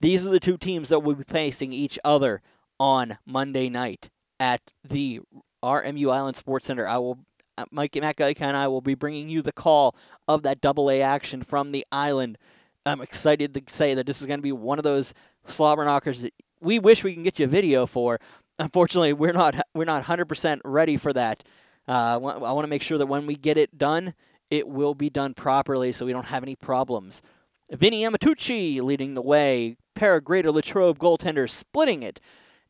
these 0.00 0.26
are 0.26 0.30
the 0.30 0.40
two 0.40 0.56
teams 0.56 0.90
that 0.90 1.00
will 1.00 1.14
be 1.14 1.24
facing 1.24 1.72
each 1.72 1.98
other 2.04 2.42
on 2.78 3.18
Monday 3.24 3.68
night 3.68 4.10
at 4.38 4.60
the 4.84 5.20
RMU 5.62 6.12
Island 6.12 6.36
Sports 6.36 6.66
Center. 6.66 6.86
I 6.86 6.98
will, 6.98 7.18
uh, 7.56 7.64
Mike 7.70 7.92
Macalika 7.92 8.42
and 8.42 8.56
I 8.56 8.68
will 8.68 8.82
be 8.82 8.94
bringing 8.94 9.28
you 9.28 9.40
the 9.40 9.52
call 9.52 9.96
of 10.28 10.42
that 10.42 10.60
double 10.60 10.90
A 10.90 11.00
action 11.00 11.42
from 11.42 11.72
the 11.72 11.86
island. 11.90 12.36
I'm 12.84 13.00
excited 13.00 13.54
to 13.54 13.62
say 13.68 13.94
that 13.94 14.06
this 14.06 14.20
is 14.20 14.26
going 14.26 14.38
to 14.38 14.42
be 14.42 14.52
one 14.52 14.78
of 14.78 14.84
those 14.84 15.14
slobber 15.46 15.84
knockers 15.84 16.22
that 16.22 16.34
we 16.60 16.78
wish 16.78 17.02
we 17.02 17.14
can 17.14 17.22
get 17.22 17.38
you 17.38 17.46
a 17.46 17.48
video 17.48 17.86
for. 17.86 18.20
Unfortunately, 18.58 19.12
we're 19.12 19.32
not 19.32 19.58
we're 19.74 19.84
not 19.84 20.04
100% 20.04 20.60
ready 20.64 20.96
for 20.96 21.12
that. 21.12 21.42
Uh, 21.88 21.92
I 21.92 22.16
want 22.18 22.64
to 22.64 22.68
make 22.68 22.82
sure 22.82 22.98
that 22.98 23.06
when 23.06 23.26
we 23.26 23.36
get 23.36 23.56
it 23.56 23.78
done, 23.78 24.14
it 24.50 24.68
will 24.68 24.94
be 24.94 25.10
done 25.10 25.34
properly, 25.34 25.92
so 25.92 26.06
we 26.06 26.12
don't 26.12 26.26
have 26.26 26.42
any 26.42 26.56
problems. 26.56 27.22
Vinny 27.70 28.02
Amatucci 28.02 28.80
leading 28.80 29.14
the 29.14 29.22
way. 29.22 29.76
Greater 29.94 30.52
Latrobe 30.52 30.98
goaltenders 30.98 31.50
splitting 31.50 32.02
it 32.02 32.20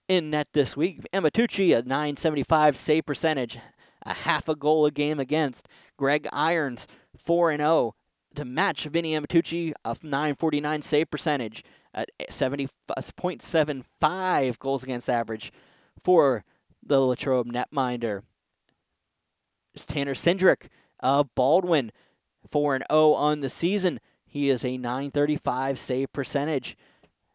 in 0.09 0.31
net 0.31 0.49
this 0.53 0.77
week. 0.77 1.01
Amatucci, 1.13 1.77
a 1.77 1.83
975 1.83 2.77
save 2.77 3.05
percentage, 3.05 3.59
a 4.03 4.13
half 4.13 4.49
a 4.49 4.55
goal 4.55 4.87
a 4.87 4.91
game 4.91 5.19
against. 5.19 5.67
Greg 5.97 6.29
Irons, 6.33 6.87
4 7.17 7.51
and 7.51 7.61
0 7.61 7.95
to 8.37 8.45
match 8.45 8.85
Vinny 8.85 9.19
Amatucci, 9.19 9.73
a 9.85 9.97
949 10.03 10.83
save 10.83 11.11
percentage 11.11 11.65
at 11.93 12.11
70.75 12.31 14.59
goals 14.59 14.85
against 14.85 15.11
average 15.11 15.53
for 16.03 16.45
the 16.85 17.01
Latrobe 17.01 17.49
netminder. 17.49 18.23
It's 19.75 19.87
Tanner 19.87 20.15
Sindrick 20.15 20.69
of 21.01 21.35
Baldwin, 21.35 21.93
4 22.51 22.77
and 22.77 22.85
0 22.91 23.13
on 23.13 23.41
the 23.41 23.51
season. 23.51 24.01
He 24.27 24.49
is 24.49 24.65
a 24.65 24.77
935 24.77 25.79
save 25.79 26.13
percentage. 26.13 26.77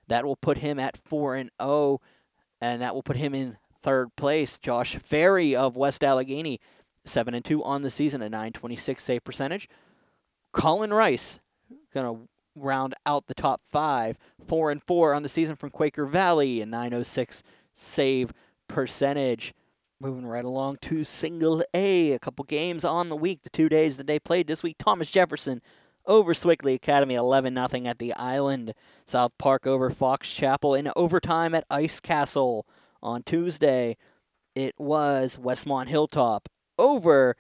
That 0.08 0.26
will 0.26 0.36
put 0.36 0.58
him 0.58 0.80
at 0.80 0.98
4 0.98 1.36
and 1.36 1.52
0 1.62 2.02
and 2.60 2.82
that 2.82 2.94
will 2.94 3.04
put 3.04 3.18
him 3.18 3.34
in 3.34 3.58
third 3.82 4.16
place. 4.16 4.58
Josh 4.58 4.96
Ferry 4.98 5.56
of 5.56 5.76
West 5.76 6.04
Allegheny, 6.04 6.60
7 7.06 7.34
and 7.34 7.44
2 7.44 7.64
on 7.64 7.82
the 7.82 7.90
season, 7.90 8.22
a 8.22 8.30
926 8.30 9.04
save 9.04 9.24
percentage. 9.24 9.68
Colin 10.52 10.94
Rice 10.94 11.40
going 11.94 12.16
to 12.16 12.28
round 12.56 12.94
out 13.06 13.28
the 13.28 13.34
top 13.34 13.62
five. 13.66 14.18
Four 14.46 14.72
and 14.72 14.84
four 14.84 15.14
on 15.14 15.24
the 15.24 15.30
season 15.30 15.56
from 15.56 15.70
Quaker 15.70 16.06
Valley, 16.06 16.62
and 16.62 16.72
906 16.72 17.44
save 17.74 18.34
percentage. 18.68 19.54
Moving 20.02 20.26
right 20.26 20.44
along 20.44 20.78
to 20.82 21.04
single 21.04 21.64
A. 21.76 22.14
A 22.14 22.18
couple 22.20 22.44
games 22.46 22.84
on 22.84 23.10
the 23.10 23.16
week, 23.16 23.44
the 23.44 23.52
two 23.52 23.70
days 23.70 23.98
that 23.98 24.08
they 24.08 24.18
played 24.18 24.48
this 24.48 24.64
week. 24.64 24.78
Thomas 24.80 25.12
Jefferson 25.12 25.62
over 26.08 26.34
Sewickley 26.34 26.74
Academy 26.74 27.14
11 27.14 27.54
0 27.54 27.86
at 27.86 28.00
the 28.00 28.12
Island. 28.14 28.74
South 29.06 29.32
Park 29.38 29.68
over 29.68 29.92
Fox 29.92 30.28
Chapel 30.34 30.74
in 30.74 30.90
overtime 30.96 31.54
at 31.54 31.66
Ice 31.70 32.00
Castle 32.00 32.66
on 33.04 33.22
Tuesday. 33.22 33.96
It 34.56 34.74
was 34.80 35.38
Westmont 35.38 35.90
Hilltop 35.90 36.50
over 36.80 37.36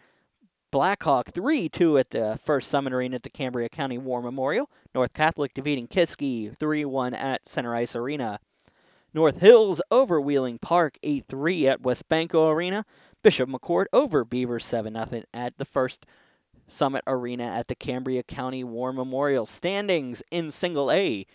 Blackhawk 0.71 1.31
3 1.31 1.67
2 1.67 1.97
at 1.97 2.11
the 2.11 2.37
first 2.39 2.69
Summit 2.69 2.93
Arena 2.93 3.15
at 3.15 3.23
the 3.23 3.31
Cambria 3.31 3.69
County 3.69 3.97
War 3.97 4.21
Memorial. 4.21 4.69
North 4.93 5.13
Catholic 5.13 5.55
defeating 5.55 5.87
Kiski 5.87 6.55
3 6.59 6.85
1 6.85 7.15
at 7.15 7.49
Center 7.49 7.73
Ice 7.73 7.95
Arena. 7.95 8.39
North 9.13 9.41
Hills 9.41 9.81
over 9.91 10.21
Wheeling 10.21 10.57
Park 10.57 10.97
8 11.03 11.25
3 11.27 11.67
at 11.67 11.81
West 11.81 12.07
Wesbanco 12.07 12.51
Arena. 12.51 12.85
Bishop 13.23 13.49
McCort 13.49 13.85
over 13.93 14.23
Beaver 14.23 14.59
7 14.59 14.93
0 14.93 15.23
at 15.33 15.57
the 15.57 15.65
first 15.65 16.05
Summit 16.67 17.03
Arena 17.05 17.43
at 17.43 17.67
the 17.67 17.75
Cambria 17.75 18.23
County 18.23 18.63
War 18.63 18.93
Memorial. 18.93 19.45
Standings 19.45 20.23
in 20.31 20.49
Single 20.49 20.91
A 20.91 21.25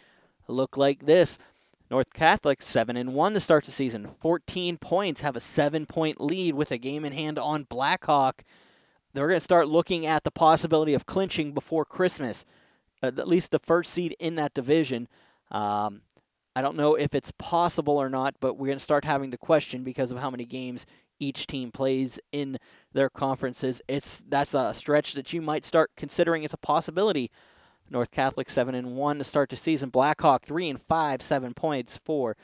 look 0.49 0.77
like 0.77 1.05
this. 1.07 1.39
North 1.91 2.13
Catholic 2.13 2.63
7 2.63 2.97
and 2.97 3.15
1 3.15 3.35
to 3.35 3.41
start 3.41 3.65
the 3.65 3.71
season. 3.71 4.09
14 4.21 4.79
points, 4.79 5.21
have 5.21 5.37
a 5.37 5.41
7 5.41 5.87
point 5.87 6.21
lead 6.21 6.55
with 6.55 6.73
a 6.73 6.79
game 6.79 7.05
in 7.05 7.13
hand 7.13 7.39
on 7.39 7.65
Blackhawk. 7.65 8.43
They're 9.13 9.29
going 9.29 9.37
to 9.37 9.45
start 9.45 9.69
looking 9.69 10.05
at 10.05 10.25
the 10.25 10.31
possibility 10.31 10.95
of 10.95 11.07
clinching 11.07 11.53
before 11.53 11.85
Christmas, 11.85 12.45
at 13.03 13.29
least 13.29 13.51
the 13.51 13.59
first 13.59 13.93
seed 13.93 14.17
in 14.19 14.35
that 14.35 14.53
division. 14.53 15.09
Um, 15.51 16.03
I 16.57 16.63
don't 16.63 16.77
know 16.79 16.95
if 16.95 17.15
it's 17.15 17.33
possible 17.33 17.99
or 17.99 18.09
not, 18.09 18.37
but 18.41 18.55
we're 18.55 18.69
going 18.69 18.79
to 18.79 18.83
start 18.83 19.05
having 19.05 19.29
the 19.29 19.37
question 19.37 19.85
because 19.85 20.11
of 20.11 20.19
how 20.19 20.31
many 20.31 20.47
games 20.47 20.87
each 21.19 21.47
team 21.47 21.71
plays 21.71 22.19
in 22.33 22.57
their 22.95 23.11
conferences. 23.11 23.83
It's 23.87 24.25
that's 24.27 24.55
a 24.55 24.73
stretch 24.73 25.13
that 25.13 25.35
you 25.35 25.43
might 25.43 25.67
start 25.67 25.91
considering 25.99 26.45
it's 26.45 26.55
a 26.55 26.59
possibility. 26.59 27.31
North 27.91 28.11
Catholic 28.11 28.49
seven 28.49 28.75
and 28.75 28.97
one 28.97 29.19
to 29.19 29.25
start 29.25 29.51
the 29.51 29.57
season. 29.57 29.91
Blackhawk 29.91 30.47
three 30.47 30.71
and 30.71 30.81
five, 30.81 31.21
seven 31.21 31.53
points 31.53 32.01
for 32.03 32.39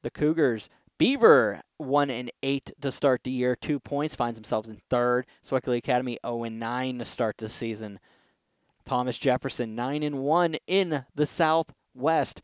the 0.00 0.10
Cougars. 0.10 0.70
Beaver 0.96 1.60
one 1.76 2.08
and 2.08 2.30
eight 2.42 2.72
to 2.80 2.90
start 2.90 3.24
the 3.24 3.30
year, 3.30 3.54
two 3.54 3.78
points, 3.78 4.16
finds 4.16 4.38
themselves 4.38 4.70
in 4.70 4.80
third. 4.88 5.26
Sewickley 5.42 5.76
Academy 5.76 6.18
0 6.24 6.44
and 6.44 6.58
nine 6.58 6.98
to 6.98 7.04
start 7.04 7.36
the 7.36 7.50
season. 7.50 8.00
Thomas 8.86 9.18
Jefferson 9.18 9.74
nine 9.74 10.02
and 10.02 10.20
one 10.20 10.56
in 10.66 11.04
the 11.14 11.26
Southwest 11.26 12.40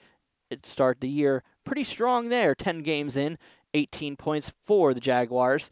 start 0.63 1.01
the 1.01 1.09
year 1.09 1.43
pretty 1.65 1.85
strong 1.85 2.29
there. 2.29 2.55
10 2.55 2.83
games 2.83 3.17
in, 3.17 3.39
18 3.73 4.17
points 4.17 4.53
for 4.65 4.95
the 4.95 5.01
Jaguars. 5.01 5.71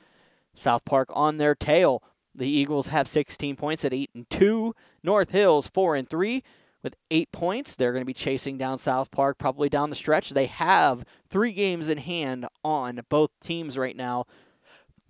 South 0.55 0.85
Park 0.85 1.09
on 1.13 1.39
their 1.39 1.55
tail. 1.55 2.03
The 2.35 2.49
Eagles 2.49 2.89
have 2.89 3.07
16 3.09 3.57
points 3.57 3.85
at 3.85 3.93
8 3.93 4.11
and 4.15 4.29
2. 4.31 4.75
North 5.03 5.31
Hills 5.31 5.69
4 5.69 5.97
and 5.97 6.09
3 6.09 6.43
with 6.83 6.97
8 7.11 7.31
points. 7.33 7.75
They're 7.75 7.93
going 7.93 8.03
to 8.03 8.07
be 8.07 8.15
chasing 8.15 8.59
down 8.59 8.79
South 8.79 9.11
Park 9.11 9.39
probably 9.39 9.69
down 9.69 9.91
the 9.91 9.97
stretch. 9.97 10.31
They 10.31 10.47
have 10.47 11.05
3 11.29 11.53
games 11.53 11.89
in 11.89 11.99
hand 11.99 12.47
on 12.65 13.01
both 13.09 13.31
teams 13.41 13.79
right 13.79 13.97
now. 13.97 14.27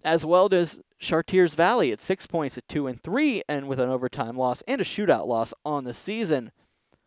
As 0.04 0.26
well 0.26 0.52
as 0.52 0.80
Chartiers 0.98 1.54
Valley 1.54 1.92
at 1.92 2.00
6 2.00 2.26
points 2.26 2.58
at 2.58 2.68
2 2.68 2.88
and 2.88 3.00
3 3.02 3.42
and 3.48 3.68
with 3.68 3.78
an 3.78 3.88
overtime 3.88 4.36
loss 4.36 4.62
and 4.66 4.80
a 4.80 4.84
shootout 4.84 5.26
loss 5.26 5.54
on 5.64 5.84
the 5.84 5.94
season. 5.94 6.50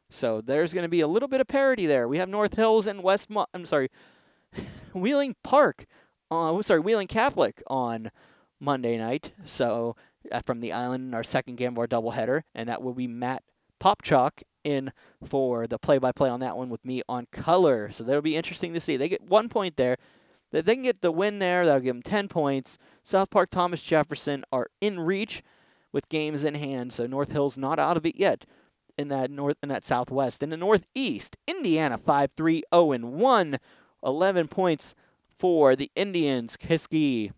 So 0.10 0.42
there's 0.42 0.74
going 0.74 0.84
to 0.84 0.90
be 0.90 1.02
a 1.02 1.08
little 1.08 1.28
bit 1.28 1.42
of 1.42 1.48
parity 1.48 1.86
there. 1.86 2.08
We 2.08 2.18
have 2.20 2.30
North 2.30 2.56
Hills 2.56 2.88
and 2.88 3.04
West. 3.04 3.30
Mo- 3.30 3.48
I'm 3.54 3.66
sorry, 3.66 3.90
Wheeling 4.94 5.36
Park. 5.44 5.86
Uh, 6.30 6.62
sorry, 6.62 6.80
Wheeling 6.80 7.08
Catholic 7.08 7.62
on 7.68 8.12
Monday 8.60 8.98
night. 8.98 9.34
So 9.46 9.96
uh, 10.32 10.42
from 10.46 10.60
the 10.60 10.72
island, 10.72 11.14
our 11.14 11.24
second 11.24 11.56
game 11.56 11.74
of 11.74 11.80
our 11.80 11.88
doubleheader, 11.88 12.42
and 12.54 12.70
that 12.70 12.82
will 12.82 12.94
be 12.94 13.08
Matt 13.08 13.44
Popchalk 13.80 14.42
in 14.64 14.92
for 15.24 15.68
the 15.68 15.78
play-by-play 15.78 16.30
on 16.30 16.40
that 16.40 16.58
one 16.58 16.70
with 16.70 16.84
me 16.84 17.02
on 17.08 17.28
color. 17.32 17.92
So 17.92 18.04
that'll 18.04 18.22
be 18.22 18.36
interesting 18.36 18.74
to 18.74 18.80
see. 18.80 18.98
They 18.98 19.10
get 19.10 19.22
one 19.22 19.50
point 19.50 19.78
there. 19.78 19.98
If 20.52 20.66
they 20.66 20.76
can 20.76 20.84
get 20.84 21.02
the 21.02 21.12
win 21.12 21.40
there, 21.40 21.66
that'll 21.66 21.82
give 21.82 21.96
them 21.96 22.02
10 22.02 22.30
points. 22.30 22.78
South 23.04 23.30
Park, 23.30 23.50
Thomas 23.50 23.84
Jefferson 23.84 24.46
are 24.52 24.68
in 24.80 25.00
reach 25.00 25.44
with 25.92 26.10
games 26.10 26.44
in 26.44 26.56
hand, 26.56 26.94
so 26.94 27.06
North 27.06 27.34
Hill's 27.34 27.58
not 27.58 27.78
out 27.78 27.98
of 27.98 28.06
it 28.06 28.16
yet 28.16 28.46
in 28.98 29.08
that 29.10 29.32
north 29.32 29.58
in 29.62 29.70
that 29.70 29.84
southwest. 29.84 30.44
In 30.44 30.50
the 30.50 30.58
northeast, 30.58 31.38
Indiana 31.48 31.98
5-3 31.98 32.62
0 32.74 32.92
and 32.92 33.14
1, 33.14 33.58
11 34.04 34.48
points 34.48 34.96
for 35.38 35.76
the 35.76 35.92
Indians. 35.96 36.58
Kiski 36.58 37.32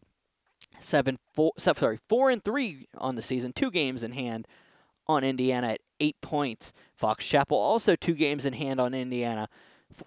7 0.79 1.17
4 1.33 1.53
sorry, 1.57 1.99
4 2.07 2.29
and 2.29 2.43
3 2.43 2.87
on 2.97 3.15
the 3.15 3.21
season, 3.21 3.53
two 3.53 3.71
games 3.71 4.03
in 4.03 4.11
hand 4.11 4.47
on 5.07 5.23
Indiana 5.23 5.69
at 5.69 5.79
8 5.99 6.21
points. 6.21 6.73
Fox 6.95 7.25
Chapel 7.25 7.57
also 7.57 7.95
two 7.95 8.13
games 8.13 8.45
in 8.45 8.53
hand 8.53 8.79
on 8.79 8.93
Indiana. 8.93 9.47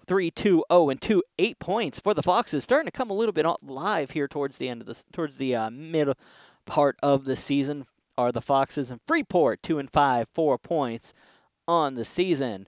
3 0.05 0.31
2 0.31 0.63
0 0.71 0.89
and 0.89 1.01
2 1.01 1.23
8 1.39 1.59
points 1.59 1.99
for 1.99 2.13
the 2.13 2.23
Foxes 2.23 2.63
starting 2.63 2.85
to 2.85 2.91
come 2.91 3.09
a 3.09 3.15
little 3.15 3.33
bit 3.33 3.45
live 3.63 4.11
here 4.11 4.27
towards 4.27 4.57
the 4.57 4.69
end 4.69 4.81
of 4.81 4.87
the 4.87 5.03
towards 5.11 5.37
the 5.37 5.55
uh, 5.55 5.69
middle 5.71 6.13
part 6.65 6.97
of 7.01 7.25
the 7.25 7.35
season 7.35 7.85
are 8.17 8.31
the 8.31 8.41
Foxes 8.41 8.91
and 8.91 9.01
Freeport 9.07 9.63
2 9.63 9.79
and 9.79 9.91
5 9.91 10.27
4 10.33 10.57
points 10.59 11.13
on 11.71 11.95
the 11.95 12.03
season. 12.03 12.67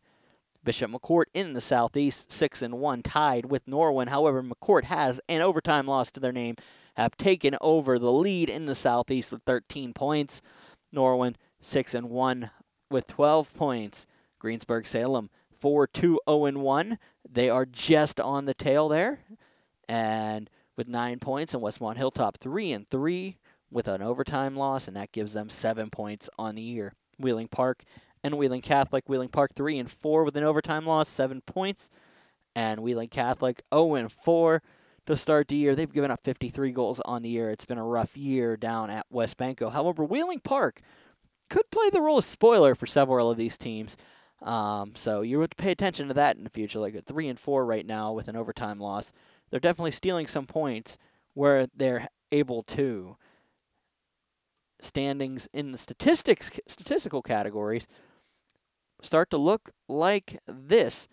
Bishop 0.63 0.89
McCort 0.89 1.25
in 1.33 1.51
the 1.51 1.59
Southeast, 1.59 2.31
6 2.31 2.61
and 2.61 2.79
1, 2.79 3.03
tied 3.03 3.45
with 3.47 3.67
Norwin. 3.67 4.07
However, 4.07 4.41
McCort 4.41 4.85
has 4.85 5.19
an 5.27 5.41
overtime 5.41 5.87
loss 5.87 6.09
to 6.11 6.21
their 6.21 6.31
name, 6.31 6.55
have 6.95 7.17
taken 7.17 7.57
over 7.59 7.99
the 7.99 8.13
lead 8.13 8.49
in 8.49 8.65
the 8.65 8.75
Southeast 8.75 9.33
with 9.33 9.43
13 9.43 9.93
points. 9.93 10.41
Norwin, 10.95 11.35
6 11.59 11.93
and 11.93 12.09
1 12.09 12.49
with 12.89 13.07
12 13.07 13.53
points. 13.53 14.07
Greensburg 14.39 14.87
Salem, 14.87 15.29
4 15.59 15.85
2 15.87 16.19
0 16.25 16.45
and 16.45 16.61
1. 16.61 16.97
They 17.29 17.49
are 17.49 17.65
just 17.65 18.21
on 18.21 18.45
the 18.45 18.53
tail 18.53 18.87
there. 18.87 19.19
And 19.89 20.49
with 20.77 20.87
9 20.87 21.19
points, 21.19 21.53
and 21.53 21.61
Westmont 21.61 21.97
Hilltop, 21.97 22.37
3 22.37 22.71
and 22.71 22.89
3 22.89 23.37
with 23.69 23.89
an 23.89 24.01
overtime 24.01 24.55
loss, 24.55 24.87
and 24.87 24.95
that 24.95 25.11
gives 25.11 25.33
them 25.33 25.49
7 25.49 25.89
points 25.89 26.29
on 26.39 26.55
the 26.55 26.61
year. 26.61 26.93
Wheeling 27.19 27.49
Park 27.49 27.83
and 28.23 28.37
Wheeling 28.37 28.61
Catholic. 28.61 29.07
Wheeling 29.07 29.29
Park 29.29 29.51
3 29.55 29.77
and 29.77 29.89
4 29.89 30.23
with 30.23 30.35
an 30.35 30.43
overtime 30.43 30.85
loss, 30.85 31.09
7 31.09 31.41
points. 31.41 31.89
And 32.55 32.81
Wheeling 32.81 33.09
Catholic 33.09 33.63
0 33.73 33.95
and 33.95 34.11
4 34.11 34.61
to 35.05 35.17
start 35.17 35.47
the 35.47 35.55
year. 35.55 35.75
They've 35.75 35.91
given 35.91 36.11
up 36.11 36.23
53 36.23 36.71
goals 36.71 36.99
on 37.01 37.23
the 37.23 37.29
year. 37.29 37.49
It's 37.49 37.65
been 37.65 37.77
a 37.77 37.85
rough 37.85 38.15
year 38.15 38.55
down 38.55 38.89
at 38.89 39.05
Wesbanco. 39.11 39.71
However, 39.71 40.03
Wheeling 40.03 40.39
Park 40.39 40.81
could 41.49 41.69
play 41.71 41.89
the 41.89 42.01
role 42.01 42.19
of 42.19 42.25
spoiler 42.25 42.75
for 42.75 42.85
several 42.85 43.29
of 43.29 43.37
these 43.37 43.57
teams. 43.57 43.97
Um, 44.41 44.93
so 44.95 45.21
you 45.21 45.39
have 45.39 45.49
to 45.51 45.55
pay 45.55 45.71
attention 45.71 46.07
to 46.07 46.13
that 46.13 46.37
in 46.37 46.43
the 46.43 46.49
future. 46.49 46.79
Like 46.79 46.95
at 46.95 47.05
3 47.05 47.27
and 47.27 47.39
4 47.39 47.65
right 47.65 47.85
now 47.85 48.13
with 48.13 48.27
an 48.27 48.35
overtime 48.35 48.79
loss. 48.79 49.11
They're 49.49 49.59
definitely 49.59 49.91
stealing 49.91 50.27
some 50.27 50.45
points 50.45 50.97
where 51.33 51.67
they're 51.75 52.07
able 52.31 52.63
to. 52.63 53.17
Standings 54.81 55.47
in 55.53 55.71
the 55.71 55.77
statistics 55.77 56.51
statistical 56.67 57.21
categories 57.21 57.87
start 59.03 59.29
to 59.31 59.37
look 59.37 59.71
like 59.87 60.39
this. 60.47 61.07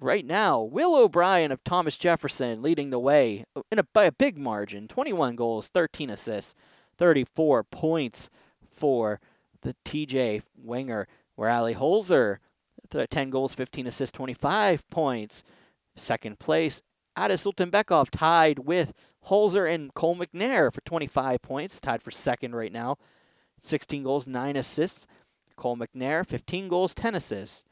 Right 0.00 0.26
now, 0.26 0.60
Will 0.60 0.94
O'Brien 0.96 1.52
of 1.52 1.64
Thomas 1.64 1.96
Jefferson 1.96 2.60
leading 2.60 2.90
the 2.90 2.98
way 2.98 3.44
uh, 3.56 3.62
in 3.70 3.78
a, 3.78 3.84
by 3.84 4.04
a 4.04 4.12
big 4.12 4.36
margin 4.36 4.88
21 4.88 5.36
goals, 5.36 5.68
13 5.68 6.10
assists, 6.10 6.54
34 6.96 7.64
points 7.64 8.28
for 8.70 9.20
the 9.62 9.74
TJ 9.84 10.42
winger. 10.56 11.06
Where 11.36 11.50
Ali 11.50 11.74
Holzer, 11.74 12.38
10 12.90 13.30
goals, 13.30 13.54
15 13.54 13.86
assists, 13.86 14.16
25 14.16 14.88
points. 14.90 15.42
Second 15.96 16.38
place, 16.38 16.82
Addis 17.16 17.44
Ultenbekov 17.44 18.10
tied 18.10 18.60
with 18.60 18.92
Holzer 19.28 19.72
and 19.72 19.92
Cole 19.94 20.16
McNair 20.16 20.72
for 20.72 20.80
25 20.82 21.40
points, 21.42 21.80
tied 21.80 22.02
for 22.02 22.10
second 22.10 22.54
right 22.54 22.72
now. 22.72 22.98
16 23.62 24.02
goals, 24.02 24.26
9 24.26 24.56
assists. 24.56 25.06
Cole 25.56 25.76
McNair, 25.76 26.26
15 26.26 26.68
goals, 26.68 26.94
10 26.94 27.14
assists. 27.14 27.64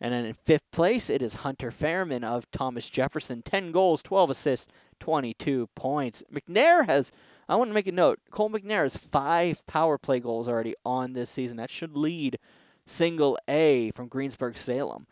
And 0.00 0.12
then 0.12 0.24
in 0.24 0.34
fifth 0.34 0.68
place, 0.72 1.08
it 1.08 1.22
is 1.22 1.34
Hunter 1.34 1.70
Fairman 1.70 2.24
of 2.24 2.50
Thomas 2.50 2.90
Jefferson, 2.90 3.40
10 3.42 3.70
goals, 3.70 4.02
12 4.02 4.30
assists, 4.30 4.66
22 4.98 5.68
points. 5.76 6.24
McNair 6.32 6.86
has, 6.86 7.12
I 7.48 7.54
want 7.54 7.70
to 7.70 7.74
make 7.74 7.86
a 7.86 7.92
note, 7.92 8.18
Cole 8.32 8.50
McNair 8.50 8.82
has 8.82 8.96
five 8.96 9.64
power 9.68 9.98
play 9.98 10.18
goals 10.18 10.48
already 10.48 10.74
on 10.84 11.12
this 11.12 11.30
season. 11.30 11.56
That 11.56 11.70
should 11.70 11.96
lead 11.96 12.38
single 12.84 13.38
A 13.46 13.92
from 13.92 14.08
Greensburg 14.08 14.56
Salem. 14.56 15.06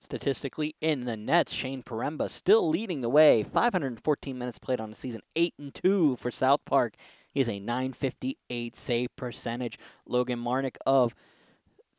Statistically, 0.00 0.76
in 0.80 1.06
the 1.06 1.16
nets, 1.16 1.52
Shane 1.52 1.82
Paremba 1.82 2.30
still 2.30 2.68
leading 2.68 3.00
the 3.00 3.08
way. 3.08 3.42
514 3.42 4.38
minutes 4.38 4.60
played 4.60 4.80
on 4.80 4.90
the 4.90 4.96
season, 4.96 5.22
8 5.34 5.54
and 5.58 5.74
2 5.74 6.14
for 6.14 6.30
South 6.30 6.60
Park. 6.64 6.94
He 7.32 7.40
has 7.40 7.48
a 7.48 7.58
958 7.58 8.76
save 8.76 9.08
percentage. 9.16 9.76
Logan 10.06 10.38
Marnick 10.38 10.76
of 10.86 11.16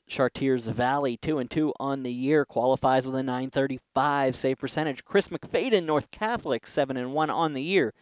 Chartiers 0.08 0.68
Valley, 0.68 1.18
2 1.18 1.38
and 1.38 1.52
2 1.52 1.74
on 1.80 2.04
the 2.04 2.12
year, 2.12 2.46
qualifies 2.46 3.06
with 3.06 3.16
a 3.16 3.24
935 3.24 4.36
save 4.36 4.58
percentage. 4.58 5.06
Chris 5.06 5.30
McFadden, 5.30 5.86
North 5.86 6.10
Catholic, 6.12 6.66
7 6.66 6.98
and 6.98 7.14
1 7.14 7.30
on 7.30 7.54
the 7.54 7.62
year, 7.62 7.94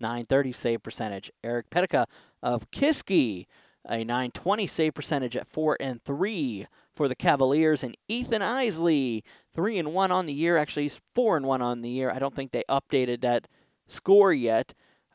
930 0.00 0.52
save 0.52 0.82
percentage. 0.82 1.30
Eric 1.42 1.70
Petica 1.70 2.06
of 2.42 2.70
Kiski, 2.70 3.46
a 3.88 3.98
920 3.98 4.66
save 4.66 4.94
percentage 4.94 5.36
at 5.36 5.48
4 5.48 5.76
and 5.80 6.02
3 6.02 6.66
for 6.94 7.08
the 7.08 7.14
Cavaliers. 7.14 7.82
And 7.82 7.96
Ethan 8.08 8.42
Isley, 8.42 9.24
3 9.54 9.78
and 9.78 9.92
1 9.94 10.12
on 10.12 10.26
the 10.26 10.34
year. 10.34 10.56
Actually, 10.56 10.84
he's 10.84 11.00
4 11.14 11.36
and 11.36 11.46
1 11.46 11.62
on 11.62 11.82
the 11.82 11.90
year. 11.90 12.10
I 12.10 12.18
don't 12.18 12.34
think 12.34 12.52
they 12.52 12.64
updated 12.68 13.20
that 13.22 13.48
score 13.86 14.32
yet, 14.32 14.74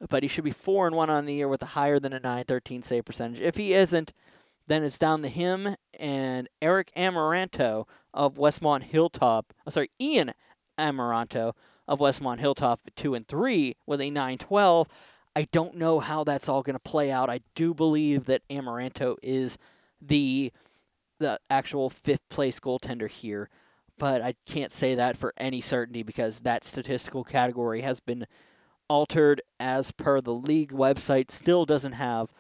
but 0.09 0.23
he 0.23 0.29
should 0.29 0.43
be 0.43 0.51
4 0.51 0.87
and 0.87 0.95
1 0.95 1.09
on 1.09 1.25
the 1.25 1.33
year 1.33 1.47
with 1.47 1.61
a 1.61 1.67
higher 1.67 1.99
than 1.99 2.13
a 2.13 2.19
913 2.19 2.83
save 2.83 3.05
percentage. 3.05 3.39
If 3.39 3.57
he 3.57 3.73
isn't, 3.73 4.13
then 4.69 4.83
it's 4.83 4.99
down 4.99 5.23
to 5.23 5.27
him 5.27 5.75
and 5.99 6.47
Eric 6.61 6.91
Amaranto 6.95 7.87
of 8.13 8.35
Westmont 8.35 8.83
Hilltop. 8.83 9.51
Oh, 9.65 9.71
sorry, 9.71 9.89
Ian 9.99 10.31
Amaranto 10.77 11.53
of 11.87 11.99
Westmont 11.99 12.39
Hilltop, 12.39 12.79
two 12.95 13.15
and 13.15 13.27
three 13.27 13.75
with 13.87 13.99
a 13.99 14.11
912. 14.11 14.87
I 15.35 15.47
don't 15.51 15.75
know 15.75 15.99
how 15.99 16.23
that's 16.23 16.47
all 16.47 16.61
going 16.61 16.75
to 16.75 16.79
play 16.79 17.11
out. 17.11 17.31
I 17.31 17.41
do 17.55 17.73
believe 17.73 18.25
that 18.25 18.47
Amaranto 18.49 19.17
is 19.21 19.57
the 19.99 20.53
the 21.17 21.37
actual 21.49 21.89
fifth 21.89 22.29
place 22.29 22.61
goaltender 22.61 23.09
here, 23.09 23.49
but 23.97 24.21
I 24.21 24.35
can't 24.45 24.71
say 24.71 24.95
that 24.95 25.17
for 25.17 25.33
any 25.37 25.59
certainty 25.59 26.01
because 26.01 26.41
that 26.41 26.63
statistical 26.63 27.25
category 27.25 27.81
has 27.81 27.99
been 27.99 28.25
altered 28.87 29.41
as 29.59 29.91
per 29.91 30.21
the 30.21 30.33
league 30.33 30.71
website. 30.71 31.31
Still 31.31 31.65
doesn't 31.65 31.93
have 31.93 32.31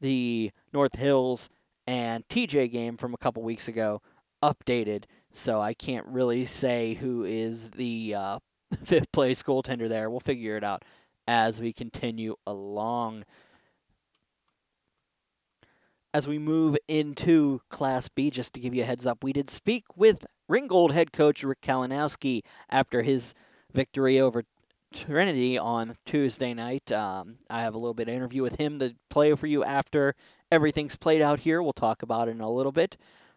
the 0.00 0.50
North 0.72 0.96
Hills 0.96 1.48
and 1.86 2.26
TJ 2.28 2.70
game 2.70 2.96
from 2.96 3.14
a 3.14 3.18
couple 3.18 3.42
weeks 3.42 3.68
ago 3.68 4.02
updated, 4.42 5.04
so 5.32 5.60
I 5.60 5.74
can't 5.74 6.06
really 6.06 6.44
say 6.44 6.94
who 6.94 7.24
is 7.24 7.70
the 7.72 8.14
uh, 8.14 8.38
fifth 8.84 9.12
place 9.12 9.42
goaltender 9.42 9.88
there. 9.88 10.10
We'll 10.10 10.20
figure 10.20 10.56
it 10.56 10.64
out 10.64 10.84
as 11.26 11.60
we 11.60 11.72
continue 11.72 12.36
along. 12.46 13.24
As 16.14 16.26
we 16.26 16.38
move 16.38 16.76
into 16.88 17.60
Class 17.68 18.08
B, 18.08 18.30
just 18.30 18.54
to 18.54 18.60
give 18.60 18.74
you 18.74 18.82
a 18.82 18.86
heads 18.86 19.06
up, 19.06 19.22
we 19.22 19.32
did 19.32 19.50
speak 19.50 19.84
with 19.96 20.24
Ringgold 20.48 20.92
head 20.92 21.12
coach 21.12 21.42
Rick 21.42 21.60
Kalinowski 21.60 22.42
after 22.70 23.02
his 23.02 23.34
victory 23.72 24.18
over 24.18 24.44
Trinity 24.94 25.58
on 25.58 25.96
Tuesday 26.06 26.54
night. 26.54 26.90
Um, 26.90 27.36
I 27.50 27.60
have 27.60 27.74
a 27.74 27.78
little 27.78 27.92
bit 27.92 28.08
of 28.08 28.14
interview 28.14 28.42
with 28.42 28.56
him 28.56 28.78
to 28.78 28.94
play 29.10 29.34
for 29.34 29.46
you 29.46 29.62
after 29.62 30.14
everything's 30.50 30.96
played 30.96 31.22
out 31.22 31.40
here. 31.40 31.62
We'll 31.62 31.72
talk 31.72 32.02
about 32.02 32.28
it 32.28 32.32
in 32.32 32.40
a 32.40 32.50
little 32.50 32.72
bit. 32.72 32.96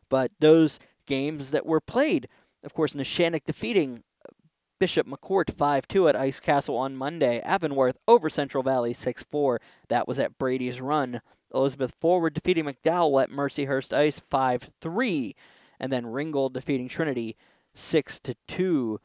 But 0.09 0.31
those 0.39 0.79
games 1.05 1.51
that 1.51 1.65
were 1.65 1.81
played, 1.81 2.27
of 2.63 2.73
course, 2.73 2.93
Neshannock 2.93 3.43
defeating 3.43 4.03
uh, 4.25 4.33
Bishop 4.79 5.07
McCort 5.07 5.55
5 5.55 5.87
2 5.87 6.09
at 6.09 6.15
Ice 6.15 6.39
Castle 6.39 6.77
on 6.77 6.95
Monday. 6.95 7.39
Avonworth 7.41 7.97
over 8.07 8.29
Central 8.29 8.63
Valley 8.63 8.93
6 8.93 9.23
4. 9.23 9.61
That 9.87 10.07
was 10.07 10.19
at 10.19 10.37
Brady's 10.37 10.81
Run. 10.81 11.21
Elizabeth 11.53 11.93
Forward 11.99 12.33
defeating 12.33 12.65
McDowell 12.65 13.23
at 13.23 13.31
Mercyhurst 13.31 13.93
Ice 13.93 14.19
5 14.19 14.69
3. 14.81 15.35
And 15.79 15.91
then 15.91 16.07
Ringgold 16.07 16.53
defeating 16.53 16.89
Trinity 16.89 17.35
6 17.73 18.21
2 18.47 18.99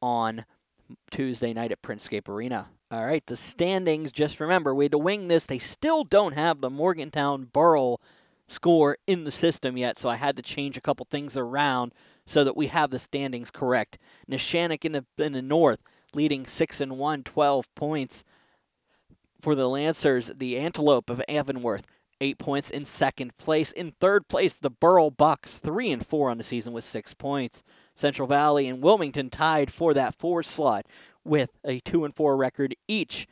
on 0.00 0.44
Tuesday 1.10 1.52
night 1.52 1.72
at 1.72 1.82
Printscape 1.82 2.28
Arena. 2.28 2.68
All 2.90 3.04
right, 3.04 3.24
the 3.26 3.36
standings, 3.36 4.12
just 4.12 4.40
remember, 4.40 4.74
we 4.74 4.86
had 4.86 4.92
to 4.92 4.98
wing 4.98 5.28
this. 5.28 5.46
They 5.46 5.58
still 5.58 6.04
don't 6.04 6.34
have 6.34 6.60
the 6.60 6.70
Morgantown 6.70 7.44
Burrell 7.52 8.00
score 8.46 8.96
in 9.06 9.24
the 9.24 9.30
system 9.30 9.76
yet, 9.76 9.98
so 9.98 10.08
I 10.08 10.16
had 10.16 10.36
to 10.36 10.42
change 10.42 10.76
a 10.76 10.80
couple 10.80 11.06
things 11.08 11.36
around 11.36 11.92
so 12.26 12.44
that 12.44 12.56
we 12.56 12.68
have 12.68 12.90
the 12.90 12.98
standings 12.98 13.50
correct. 13.50 13.98
Neshannock 14.30 14.84
in 14.84 14.92
the 14.92 15.04
in 15.18 15.32
the 15.32 15.42
north 15.42 15.80
leading 16.14 16.46
6 16.46 16.80
and 16.80 16.98
1, 16.98 17.22
12 17.24 17.74
points 17.74 18.24
for 19.40 19.54
the 19.54 19.68
Lancers. 19.68 20.32
The 20.34 20.58
Antelope 20.58 21.10
of 21.10 21.22
Avonworth 21.28 21.84
8 22.20 22.38
points 22.38 22.70
in 22.70 22.84
second 22.84 23.36
place. 23.38 23.72
In 23.72 23.92
third 23.92 24.28
place, 24.28 24.58
the 24.58 24.70
Burrell 24.70 25.10
Bucks 25.10 25.58
3 25.58 25.92
and 25.92 26.06
4 26.06 26.30
on 26.30 26.38
the 26.38 26.44
season 26.44 26.72
with 26.72 26.84
6 26.84 27.14
points. 27.14 27.62
Central 27.98 28.28
Valley 28.28 28.68
and 28.68 28.80
Wilmington 28.80 29.28
tied 29.28 29.72
for 29.72 29.92
that 29.92 30.14
four 30.14 30.44
slot 30.44 30.86
with 31.24 31.50
a 31.64 31.80
two 31.80 32.04
and 32.04 32.14
four 32.14 32.36
record 32.36 32.76
each. 32.86 33.26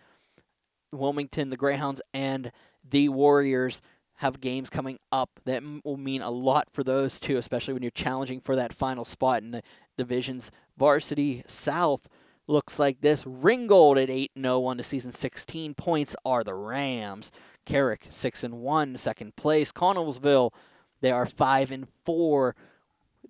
Wilmington, 0.90 1.50
the 1.50 1.56
Greyhounds, 1.56 2.02
and 2.12 2.50
the 2.88 3.08
Warriors 3.08 3.80
have 4.16 4.40
games 4.40 4.68
coming 4.68 4.98
up 5.12 5.30
that 5.44 5.62
will 5.84 5.96
mean 5.96 6.20
a 6.20 6.30
lot 6.30 6.68
for 6.72 6.82
those 6.82 7.20
two, 7.20 7.36
especially 7.36 7.74
when 7.74 7.82
you're 7.82 7.90
challenging 7.92 8.40
for 8.40 8.56
that 8.56 8.72
final 8.72 9.04
spot 9.04 9.42
in 9.42 9.52
the 9.52 9.62
division's 9.96 10.50
varsity 10.76 11.44
south. 11.46 12.08
Looks 12.48 12.80
like 12.80 13.02
this. 13.02 13.24
Ringgold 13.24 13.98
at 13.98 14.10
8 14.10 14.32
0 14.36 14.64
on 14.64 14.78
the 14.78 14.82
season. 14.82 15.12
16 15.12 15.74
points 15.74 16.16
are 16.24 16.42
the 16.42 16.54
Rams. 16.54 17.30
Carrick 17.66 18.06
6 18.10 18.42
and 18.42 18.54
1, 18.54 18.96
second 18.96 19.36
place. 19.36 19.70
Connellsville, 19.70 20.52
they 21.00 21.12
are 21.12 21.26
5 21.26 21.70
and 21.70 21.86
4 22.04 22.56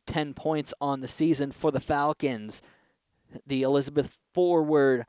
10 0.06 0.34
points 0.34 0.72
on 0.80 1.00
the 1.00 1.08
season 1.08 1.50
for 1.52 1.70
the 1.70 1.80
Falcons. 1.80 2.62
The 3.46 3.62
Elizabeth 3.62 4.18
Forward 4.32 5.04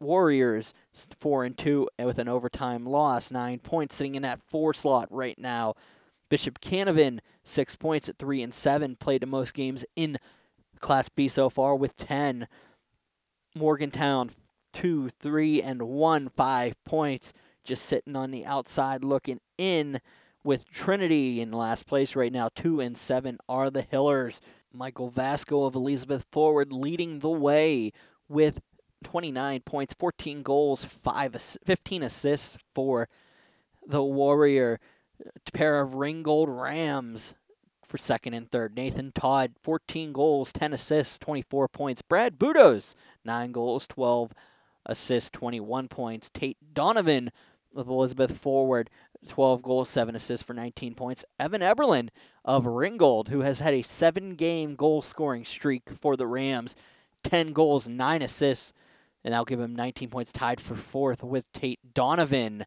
Warriors, 0.00 0.74
4 1.18 1.44
and 1.44 1.56
2 1.56 1.88
with 2.04 2.18
an 2.18 2.28
overtime 2.28 2.84
loss, 2.84 3.30
9 3.30 3.58
points 3.60 3.96
sitting 3.96 4.14
in 4.14 4.22
that 4.22 4.42
4 4.42 4.74
slot 4.74 5.08
right 5.10 5.38
now. 5.38 5.74
Bishop 6.28 6.60
Canevin, 6.60 7.20
6 7.44 7.76
points 7.76 8.08
at 8.08 8.18
3 8.18 8.42
and 8.42 8.54
7, 8.54 8.96
played 8.96 9.22
the 9.22 9.26
most 9.26 9.54
games 9.54 9.84
in 9.96 10.18
Class 10.80 11.08
B 11.08 11.28
so 11.28 11.48
far 11.48 11.76
with 11.76 11.96
10. 11.96 12.48
Morgantown, 13.54 14.30
2, 14.72 15.10
3 15.10 15.62
and 15.62 15.82
1, 15.82 16.28
5 16.30 16.84
points, 16.84 17.32
just 17.64 17.84
sitting 17.84 18.16
on 18.16 18.30
the 18.30 18.44
outside 18.44 19.04
looking 19.04 19.40
in 19.58 20.00
with 20.44 20.68
Trinity 20.70 21.40
in 21.40 21.52
last 21.52 21.86
place 21.86 22.16
right 22.16 22.32
now. 22.32 22.48
Two 22.54 22.80
and 22.80 22.96
seven 22.96 23.38
are 23.48 23.70
the 23.70 23.82
Hillers. 23.82 24.40
Michael 24.72 25.10
Vasco 25.10 25.64
of 25.64 25.74
Elizabeth 25.74 26.24
Forward 26.30 26.72
leading 26.72 27.18
the 27.18 27.28
way 27.28 27.92
with 28.28 28.60
29 29.02 29.60
points, 29.60 29.94
14 29.94 30.42
goals, 30.42 30.84
five, 30.84 31.34
15 31.64 32.02
assists 32.02 32.58
for 32.74 33.08
the 33.86 34.02
Warrior. 34.02 34.80
A 35.24 35.50
pair 35.52 35.80
of 35.80 35.94
Ringgold 35.94 36.48
Rams 36.48 37.34
for 37.86 37.98
second 37.98 38.34
and 38.34 38.50
third. 38.50 38.74
Nathan 38.74 39.12
Todd, 39.12 39.52
14 39.62 40.12
goals, 40.12 40.52
10 40.52 40.72
assists, 40.72 41.18
24 41.18 41.68
points. 41.68 42.02
Brad 42.02 42.38
Budos, 42.38 42.94
9 43.24 43.52
goals, 43.52 43.86
12 43.86 44.32
assists, 44.86 45.30
21 45.30 45.88
points. 45.88 46.30
Tate 46.30 46.56
Donovan 46.72 47.30
with 47.72 47.86
Elizabeth 47.88 48.36
Forward, 48.36 48.90
12 49.28 49.62
goals, 49.62 49.88
7 49.88 50.14
assists 50.14 50.44
for 50.44 50.54
19 50.54 50.94
points. 50.94 51.24
Evan 51.38 51.62
Eberlin 51.62 52.10
of 52.44 52.66
Ringgold, 52.66 53.28
who 53.28 53.40
has 53.40 53.60
had 53.60 53.74
a 53.74 53.82
seven 53.82 54.34
game 54.34 54.74
goal 54.74 55.02
scoring 55.02 55.44
streak 55.44 55.90
for 55.90 56.16
the 56.16 56.26
Rams, 56.26 56.76
10 57.24 57.52
goals, 57.52 57.88
9 57.88 58.22
assists, 58.22 58.72
and 59.24 59.32
that'll 59.32 59.44
give 59.44 59.60
him 59.60 59.76
19 59.76 60.10
points, 60.10 60.32
tied 60.32 60.60
for 60.60 60.74
fourth 60.74 61.22
with 61.22 61.50
Tate 61.52 61.94
Donovan. 61.94 62.64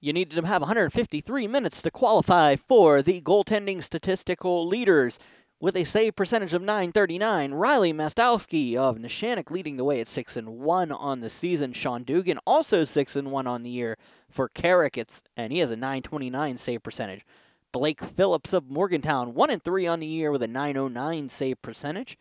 You 0.00 0.12
needed 0.12 0.34
to 0.36 0.46
have 0.46 0.62
153 0.62 1.46
minutes 1.46 1.82
to 1.82 1.90
qualify 1.90 2.56
for 2.56 3.02
the 3.02 3.20
goaltending 3.20 3.82
statistical 3.82 4.66
leaders 4.66 5.18
with 5.62 5.76
a 5.76 5.84
save 5.84 6.16
percentage 6.16 6.54
of 6.54 6.60
939. 6.60 7.54
Riley 7.54 7.92
Mastowski 7.92 8.74
of 8.74 8.98
Neshannock 8.98 9.48
leading 9.48 9.76
the 9.76 9.84
way 9.84 10.00
at 10.00 10.08
6 10.08 10.36
and 10.36 10.58
1 10.58 10.90
on 10.90 11.20
the 11.20 11.30
season. 11.30 11.72
Sean 11.72 12.02
Dugan 12.02 12.40
also 12.44 12.82
6 12.82 13.14
and 13.14 13.30
1 13.30 13.46
on 13.46 13.62
the 13.62 13.70
year 13.70 13.96
for 14.28 14.48
Carrick. 14.48 14.98
It's 14.98 15.22
and 15.36 15.52
he 15.52 15.60
has 15.60 15.70
a 15.70 15.76
929 15.76 16.58
save 16.58 16.82
percentage. 16.82 17.24
Blake 17.70 18.02
Phillips 18.02 18.52
of 18.52 18.68
Morgantown 18.68 19.34
1 19.34 19.50
and 19.50 19.62
3 19.62 19.86
on 19.86 20.00
the 20.00 20.06
year 20.06 20.32
with 20.32 20.42
a 20.42 20.48
909 20.48 21.28
save 21.28 21.62
percentage. 21.62 22.18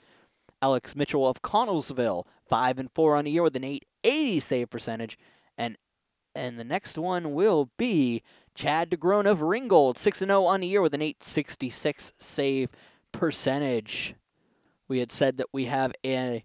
Alex 0.62 0.96
Mitchell 0.96 1.28
of 1.28 1.42
Connellsville 1.42 2.26
5 2.48 2.78
and 2.78 2.92
4 2.92 3.16
on 3.16 3.26
the 3.26 3.32
year 3.32 3.42
with 3.42 3.56
an 3.56 3.64
880 3.64 4.40
save 4.40 4.70
percentage 4.70 5.18
and 5.58 5.78
and 6.36 6.60
the 6.60 6.64
next 6.64 6.96
one 6.96 7.34
will 7.34 7.72
be 7.78 8.22
Chad 8.54 8.92
DeGrone 8.92 9.26
of 9.26 9.42
Ringgold 9.42 9.98
6 9.98 10.22
and 10.22 10.30
0 10.30 10.46
on 10.46 10.62
the 10.62 10.68
year 10.68 10.84
with 10.84 10.94
an 10.94 11.02
866 11.02 12.14
save 12.20 12.70
percentage. 13.12 14.16
We 14.88 15.00
had 15.00 15.12
said 15.12 15.38
that 15.38 15.48
we 15.52 15.66
have 15.66 15.94
an 16.04 16.42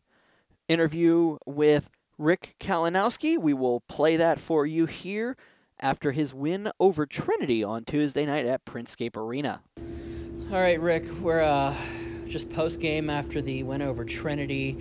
interview 0.69 1.39
with 1.47 1.89
Rick 2.19 2.55
Kalinowski. 2.61 3.39
We 3.39 3.55
will 3.55 3.81
play 3.81 4.17
that 4.17 4.39
for 4.39 4.67
you 4.67 4.87
here 4.87 5.37
after 5.81 6.13
his 6.13 6.33
win 6.33 6.71
over 6.81 7.07
Trinity 7.07 7.63
on 7.63 7.85
Tuesday 7.85 8.25
night 8.25 8.47
at 8.47 8.65
Printscape 8.65 9.17
Arena. 9.17 9.63
All 10.51 10.61
right, 10.61 10.81
Rick, 10.81 11.05
we're 11.21 11.43
uh, 11.43 11.75
just 12.29 12.51
post 12.51 12.81
game 12.81 13.11
after 13.11 13.43
the 13.43 13.63
win 13.63 13.83
over 13.83 14.05
Trinity. 14.05 14.73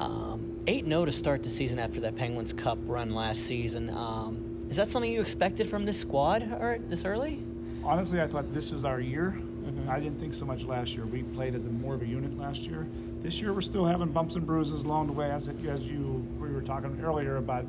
Um, 0.00 0.62
8 0.66 0.84
0 0.86 1.04
to 1.06 1.12
start 1.12 1.42
the 1.42 1.50
season 1.50 1.78
after 1.78 2.00
that 2.00 2.16
Penguins 2.16 2.52
Cup 2.52 2.78
run 2.82 3.14
last 3.14 3.46
season. 3.46 3.90
Um, 3.90 4.66
is 4.68 4.76
that 4.76 4.90
something 4.90 5.10
you 5.10 5.20
expected 5.20 5.68
from 5.68 5.86
this 5.86 5.98
squad 5.98 6.42
or 6.42 6.78
this 6.88 7.04
early? 7.04 7.42
Honestly, 7.82 8.20
I 8.20 8.26
thought 8.26 8.52
this 8.52 8.70
was 8.70 8.84
our 8.84 9.00
year. 9.00 9.38
I 9.88 10.00
didn't 10.00 10.18
think 10.20 10.34
so 10.34 10.44
much 10.44 10.64
last 10.64 10.94
year. 10.94 11.06
We 11.06 11.22
played 11.22 11.54
as 11.54 11.66
a 11.66 11.70
more 11.70 11.94
of 11.94 12.02
a 12.02 12.06
unit 12.06 12.36
last 12.38 12.62
year. 12.62 12.86
This 13.22 13.40
year, 13.40 13.52
we're 13.52 13.60
still 13.60 13.84
having 13.84 14.08
bumps 14.08 14.36
and 14.36 14.46
bruises 14.46 14.82
along 14.82 15.08
the 15.08 15.12
way, 15.12 15.30
as 15.30 15.48
as 15.48 15.82
you 15.82 16.26
we 16.40 16.50
were 16.50 16.62
talking 16.62 17.00
earlier 17.02 17.36
about 17.36 17.66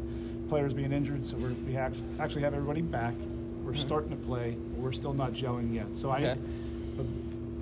players 0.48 0.74
being 0.74 0.91
injured. 0.91 1.26
So 1.26 1.38
we're, 1.38 1.54
we 1.67 1.78
actually 1.78 2.41
have 2.41 2.54
everybody 2.54 2.82
back. 2.82 3.13
We're 3.63 3.72
mm-hmm. 3.72 3.82
starting 3.82 4.10
to 4.12 4.15
play. 4.15 4.56
We're 4.76 4.91
still 4.91 5.13
not 5.13 5.34
gelling 5.34 5.74
yet. 5.74 5.88
So 5.95 6.10
I. 6.10 6.38
But 6.98 7.06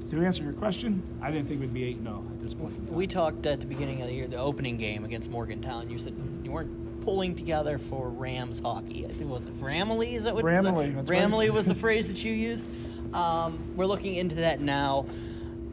to 0.09 0.23
answer 0.23 0.43
your 0.43 0.53
question, 0.53 1.03
I 1.21 1.31
didn't 1.31 1.47
think 1.47 1.59
we'd 1.59 1.73
be 1.73 1.83
eight 1.83 2.01
0 2.01 2.23
at 2.31 2.39
this 2.39 2.53
point. 2.53 2.91
We 2.91 3.07
talked 3.07 3.45
at 3.45 3.59
the 3.59 3.65
beginning 3.65 4.01
of 4.01 4.07
the 4.07 4.13
year, 4.13 4.27
the 4.27 4.37
opening 4.37 4.77
game 4.77 5.03
against 5.03 5.29
Morgantown. 5.29 5.89
You 5.89 5.99
said 5.99 6.15
you 6.43 6.51
weren't 6.51 7.03
pulling 7.03 7.35
together 7.35 7.77
for 7.77 8.09
Rams 8.09 8.59
hockey. 8.59 9.05
I 9.05 9.09
think 9.09 9.29
was 9.29 9.45
it 9.45 9.59
Ramley? 9.61 10.13
Is 10.13 10.23
that 10.23 10.35
what? 10.35 10.45
Ramley. 10.45 11.05
Ramley 11.05 11.49
was 11.49 11.65
the 11.65 11.75
phrase 11.75 12.07
that 12.07 12.23
you 12.23 12.33
used. 12.33 12.65
Um, 13.13 13.59
we're 13.75 13.85
looking 13.85 14.15
into 14.15 14.35
that 14.35 14.59
now. 14.59 15.05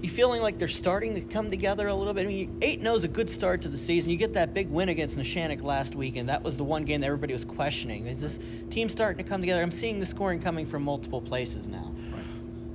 You 0.01 0.11
feeling 0.11 0.43
like 0.43 0.59
they're 0.59 0.69
starting 0.69 1.15
to 1.15 1.23
come 1.23 1.49
together 1.51 1.89
a 1.89 1.95
little 1.95 2.13
bit? 2.13 2.25
I 2.25 2.29
mean, 2.29 2.59
eight 2.61 2.83
0 2.83 2.95
is 2.95 3.05
a 3.05 3.09
good 3.09 3.31
start 3.31 3.63
to 3.63 3.69
the 3.69 3.79
season. 3.79 4.11
You 4.11 4.19
get 4.19 4.35
that 4.35 4.53
big 4.53 4.69
win 4.69 4.91
against 4.91 5.17
Neshannock 5.17 5.63
last 5.63 5.95
week, 5.95 6.17
and 6.17 6.29
that 6.29 6.43
was 6.43 6.59
the 6.59 6.65
one 6.65 6.85
game 6.85 7.01
that 7.01 7.07
everybody 7.07 7.33
was 7.33 7.45
questioning. 7.47 8.07
Is 8.07 8.21
this 8.21 8.39
team 8.71 8.91
starting 8.91 9.25
to 9.25 9.29
come 9.29 9.41
together? 9.41 9.63
I'm 9.63 9.71
seeing 9.71 10.01
the 10.01 10.07
scoring 10.07 10.41
coming 10.43 10.67
from 10.67 10.83
multiple 10.83 11.23
places 11.23 11.69
now. 11.69 11.91
Right. 12.13 12.23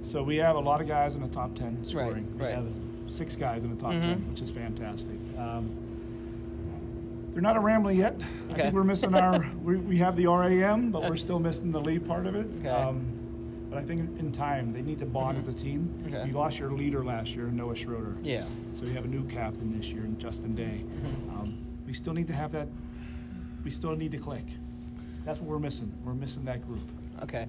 So 0.01 0.23
we 0.23 0.37
have 0.37 0.55
a 0.55 0.59
lot 0.59 0.81
of 0.81 0.87
guys 0.87 1.13
in 1.15 1.21
the 1.21 1.27
top 1.27 1.53
10 1.53 1.85
scoring. 1.85 2.25
right. 2.35 2.49
We 2.49 2.53
have 2.55 2.67
six 3.07 3.35
guys 3.35 3.63
in 3.63 3.69
the 3.69 3.79
top 3.79 3.91
Mhm. 3.91 4.01
10, 4.01 4.29
which 4.31 4.41
is 4.41 4.49
fantastic. 4.49 5.15
Um, 5.37 5.69
they're 7.33 7.43
not 7.43 7.57
a 7.57 7.59
rambling 7.59 7.97
yet. 7.99 8.15
Okay. 8.15 8.53
I 8.53 8.55
think 8.63 8.73
we're 8.73 8.83
missing 8.83 9.13
our, 9.13 9.45
we, 9.63 9.77
we 9.77 9.97
have 9.97 10.15
the 10.15 10.25
RAM, 10.25 10.89
but 10.89 11.03
we're 11.03 11.15
still 11.15 11.37
missing 11.37 11.71
the 11.71 11.79
lead 11.79 12.07
part 12.07 12.25
of 12.25 12.35
it. 12.35 12.47
Okay. 12.59 12.69
Um, 12.69 13.05
but 13.69 13.77
I 13.77 13.83
think 13.83 14.19
in 14.19 14.31
time, 14.31 14.73
they 14.73 14.81
need 14.81 14.99
to 14.99 15.05
bond 15.05 15.37
as 15.37 15.47
a 15.47 15.53
team. 15.53 15.93
Mm-hmm. 16.01 16.15
Okay. 16.15 16.27
You 16.27 16.33
lost 16.33 16.57
your 16.57 16.71
leader 16.71 17.03
last 17.03 17.35
year, 17.35 17.45
Noah 17.45 17.75
Schroeder. 17.75 18.17
Yeah. 18.23 18.45
So 18.73 18.85
you 18.85 18.93
have 18.93 19.05
a 19.05 19.09
new 19.09 19.23
captain 19.25 19.77
this 19.77 19.91
year, 19.91 20.07
Justin 20.17 20.55
Day. 20.55 20.83
Mm-hmm. 20.83 21.39
Um, 21.39 21.57
we 21.85 21.93
still 21.93 22.13
need 22.13 22.27
to 22.27 22.33
have 22.33 22.51
that, 22.53 22.67
we 23.63 23.69
still 23.69 23.95
need 23.95 24.11
to 24.11 24.17
click. 24.17 24.45
That's 25.25 25.39
what 25.39 25.49
we're 25.49 25.59
missing. 25.59 25.91
We're 26.03 26.13
missing 26.13 26.45
that 26.45 26.65
group. 26.65 26.81
Okay. 27.21 27.47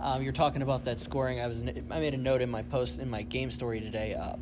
Um, 0.00 0.22
you're 0.22 0.32
talking 0.32 0.62
about 0.62 0.84
that 0.84 1.00
scoring. 1.00 1.40
I 1.40 1.46
was 1.46 1.62
I 1.62 2.00
made 2.00 2.14
a 2.14 2.18
note 2.18 2.42
in 2.42 2.50
my 2.50 2.62
post 2.62 2.98
in 2.98 3.08
my 3.08 3.22
game 3.22 3.50
story 3.50 3.80
today. 3.80 4.14
Uh, 4.14 4.36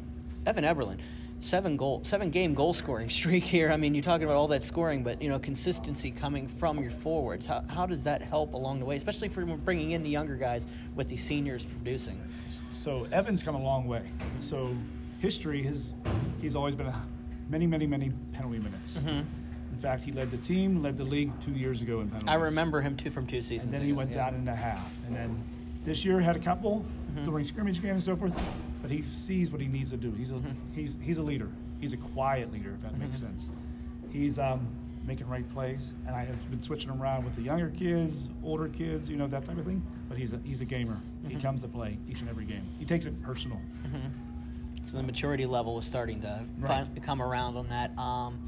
Evan 0.46 0.64
Eberlin, 0.64 0.98
seven 1.42 1.76
goal, 1.76 2.00
seven 2.05 2.31
game 2.31 2.55
goal 2.55 2.72
scoring 2.72 3.11
streak 3.20 3.44
here. 3.44 3.70
I 3.70 3.76
mean, 3.76 3.94
you're 3.94 4.02
talking 4.02 4.24
about 4.24 4.37
all 4.37 4.48
that 4.48 4.64
scoring, 4.64 5.02
but 5.02 5.20
you 5.20 5.28
know 5.28 5.38
consistency 5.38 6.11
coming 6.11 6.48
from 6.48 6.81
your 6.81 6.90
forwards. 6.90 7.46
How, 7.46 7.62
how 7.68 7.87
does 7.87 8.02
that 8.05 8.22
help 8.22 8.55
along 8.55 8.78
the 8.78 8.85
way, 8.85 8.96
especially 8.96 9.28
for 9.28 9.44
bringing 9.44 9.90
in 9.90 10.02
the 10.02 10.11
younger 10.11 10.37
guys 10.37 10.66
with 10.96 11.09
the 11.09 11.16
seniors 11.16 11.66
producing? 11.66 12.20
So 12.72 13.07
Evan's 13.12 13.42
come 13.42 13.55
a 13.55 13.62
long 13.62 13.87
way. 13.87 14.02
So 14.40 14.74
history 15.20 15.62
has 15.64 15.90
he's 16.40 16.57
always 16.57 16.74
been 16.74 16.87
a 16.87 17.02
many, 17.48 17.66
many, 17.66 17.87
many 17.87 18.12
penalty 18.33 18.59
minutes. 18.59 18.96
In 18.96 19.78
fact, 19.78 20.02
he 20.05 20.12
led 20.12 20.31
the 20.31 20.37
team, 20.38 20.83
led 20.83 20.96
the 20.96 21.05
league 21.05 21.33
two 21.40 21.52
years 21.52 21.83
ago 21.83 22.00
in 22.00 22.09
penalties. 22.09 22.28
I 22.28 22.35
remember 22.35 22.81
him 22.81 22.96
too 22.96 23.11
from 23.11 23.26
two 23.26 23.40
seasons. 23.40 23.64
And 23.64 23.74
then 23.74 23.83
he 23.83 23.92
went 23.92 24.11
yeah. 24.11 24.16
down 24.16 24.35
into 24.35 24.55
half. 24.55 24.92
And 25.07 25.16
then 25.16 25.42
this 25.85 26.05
year 26.05 26.20
had 26.20 26.37
a 26.37 26.38
couple 26.38 26.85
Mm-hmm. 27.12 27.24
during 27.26 27.44
scrimmage 27.44 27.83
games 27.83 28.09
and 28.09 28.16
so 28.16 28.16
forth. 28.16 28.33
But 28.82 28.90
he 28.90 29.02
sees 29.02 29.50
what 29.52 29.60
he 29.60 29.68
needs 29.68 29.90
to 29.90 29.96
do. 29.96 30.12
He's 30.12 30.30
a 30.30 30.34
Mm-hmm. 30.34 30.50
he's 30.74 30.94
he's 31.00 31.18
a 31.18 31.22
leader. 31.22 31.48
He's 31.80 31.92
a 31.92 31.96
quiet 31.96 32.52
leader, 32.52 32.74
if 32.74 32.82
that 32.82 32.98
makes 32.98 33.18
sense. 33.18 33.48
He's 34.10 34.38
um, 34.38 34.68
making 35.04 35.26
right 35.28 35.48
plays, 35.52 35.94
and 36.06 36.14
I 36.14 36.24
have 36.24 36.50
been 36.50 36.62
switching 36.62 36.90
him 36.90 37.00
around 37.02 37.24
with 37.24 37.34
the 37.34 37.42
younger 37.42 37.70
kids, 37.70 38.28
older 38.44 38.68
kids, 38.68 39.08
you 39.08 39.16
know 39.16 39.26
that 39.28 39.44
type 39.44 39.58
of 39.58 39.64
thing. 39.64 39.82
But 40.08 40.18
he's 40.18 40.32
a 40.32 40.40
he's 40.44 40.60
a 40.60 40.64
gamer. 40.64 40.98
He 41.26 41.34
Mm-hmm. 41.34 41.40
comes 41.40 41.62
to 41.62 41.68
play 41.68 41.98
each 42.08 42.20
and 42.20 42.28
every 42.28 42.44
game. 42.44 42.68
He 42.78 42.84
takes 42.84 43.04
it 43.06 43.20
personal. 43.22 43.60
So 44.82 44.96
the 44.96 45.02
maturity 45.04 45.46
level 45.46 45.78
is 45.78 45.86
starting 45.86 46.20
to 46.22 46.44
Right. 46.58 46.86
come 47.02 47.22
around 47.22 47.56
on 47.56 47.68
that. 47.68 47.96
Um, 47.96 48.40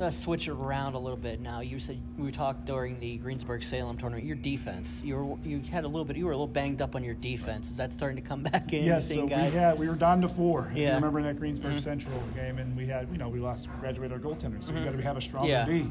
let's 0.00 0.18
switch 0.18 0.48
it 0.48 0.52
around 0.52 0.94
a 0.94 0.98
little 0.98 1.16
bit 1.16 1.40
now. 1.40 1.60
You 1.60 1.78
said 1.78 2.00
we 2.18 2.32
talked 2.32 2.64
during 2.64 2.98
the 2.98 3.18
Greensburg 3.18 3.62
Salem 3.62 3.98
tournament. 3.98 4.26
Your 4.26 4.36
defense, 4.36 5.00
you 5.04 5.16
were 5.16 5.36
you 5.44 5.60
had 5.60 5.84
a 5.84 5.86
little 5.86 6.04
bit. 6.04 6.16
You 6.16 6.24
were 6.24 6.32
a 6.32 6.34
little 6.34 6.46
banged 6.46 6.80
up 6.80 6.96
on 6.96 7.04
your 7.04 7.14
defense. 7.14 7.70
Is 7.70 7.76
that 7.76 7.92
starting 7.92 8.16
to 8.16 8.26
come 8.26 8.42
back 8.50 8.72
in? 8.72 8.84
Yes, 8.84 9.08
so 9.08 9.26
guys? 9.26 9.52
we 9.52 9.58
had 9.58 9.78
we 9.78 9.88
were 9.88 9.94
down 9.94 10.20
to 10.22 10.28
four. 10.28 10.68
If 10.72 10.78
Yeah. 10.78 10.88
you 10.88 10.94
remember 10.94 11.18
in 11.20 11.26
that 11.26 11.38
Greensburg 11.38 11.72
mm-hmm. 11.72 11.78
Central 11.78 12.20
game, 12.34 12.58
and 12.58 12.76
we 12.76 12.86
had 12.86 13.08
you 13.12 13.18
know 13.18 13.28
we 13.28 13.38
lost 13.38 13.68
graduated 13.80 14.12
our 14.12 14.18
goaltender, 14.18 14.62
so 14.64 14.72
we 14.72 14.78
mm-hmm. 14.78 14.84
got 14.86 14.96
to 14.96 15.02
have 15.02 15.16
a 15.16 15.20
stronger 15.20 15.50
Yeah. 15.50 15.66
D, 15.66 15.90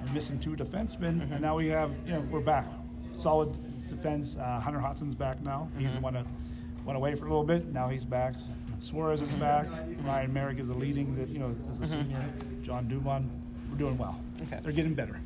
and 0.00 0.14
missing 0.14 0.38
two 0.38 0.56
defensemen, 0.56 1.08
and 1.08 1.22
mm-hmm. 1.22 1.42
now 1.42 1.56
we 1.56 1.68
have 1.68 1.92
you 2.06 2.14
know 2.14 2.20
we're 2.30 2.40
back, 2.40 2.66
solid 3.14 3.54
defense. 3.88 4.36
Uh, 4.36 4.60
Hunter 4.60 4.80
Hodson's 4.80 5.14
back 5.14 5.42
now. 5.42 5.68
He's 5.78 5.92
the 5.92 6.00
one 6.00 6.14
that 6.14 6.26
went 6.86 6.96
away 6.96 7.14
for 7.14 7.26
a 7.26 7.28
little 7.28 7.44
bit. 7.44 7.72
Now 7.72 7.88
he's 7.88 8.04
back. 8.04 8.34
Suarez 8.78 9.20
is 9.20 9.34
back. 9.34 9.66
Ryan 10.04 10.32
Merrick 10.32 10.58
is 10.58 10.68
the 10.68 10.74
leading 10.74 11.14
that 11.16 11.28
you 11.28 11.38
know 11.38 11.54
as 11.70 11.80
a 11.80 11.86
senior. 11.86 12.24
John 12.62 12.88
Dumont, 12.88 13.30
doing 13.80 13.96
well. 13.98 14.20
Okay. 14.42 14.60
They're 14.62 14.72
getting 14.72 14.94
better. 14.94 15.18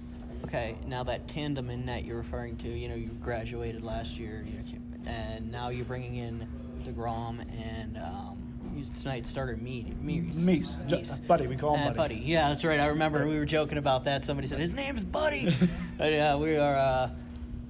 Okay, 0.44 0.76
now 0.86 1.02
that 1.04 1.26
tandem 1.26 1.70
in 1.70 1.84
net 1.84 2.04
you're 2.04 2.16
referring 2.16 2.56
to, 2.58 2.68
you 2.68 2.88
know, 2.88 2.94
you 2.94 3.08
graduated 3.22 3.82
last 3.82 4.16
year, 4.18 4.44
you 4.46 4.52
know, 4.58 5.10
and 5.10 5.50
now 5.50 5.68
you're 5.70 5.84
bringing 5.84 6.16
in 6.16 6.46
Degrom 6.86 7.40
and 7.60 7.96
um, 7.98 8.38
you 8.76 8.84
tonight 9.00 9.26
started 9.26 9.60
Mead, 9.60 10.00
Mears. 10.02 10.36
Meese, 10.36 10.76
Ju- 10.86 11.02
Buddy, 11.26 11.46
we 11.48 11.56
call 11.56 11.76
him 11.76 11.82
Uh, 11.88 11.92
Buddy. 11.94 12.14
Buddy. 12.16 12.26
Yeah, 12.26 12.48
that's 12.50 12.64
right. 12.64 12.78
I 12.78 12.86
remember 12.86 13.26
we 13.26 13.36
were 13.38 13.44
joking 13.44 13.78
about 13.78 14.04
that. 14.04 14.22
Somebody 14.24 14.46
said 14.46 14.60
his 14.60 14.74
name's 14.74 15.02
Buddy. 15.04 15.54
but 15.98 16.12
yeah, 16.12 16.36
we 16.36 16.56
are. 16.56 16.76
Uh, 16.76 17.10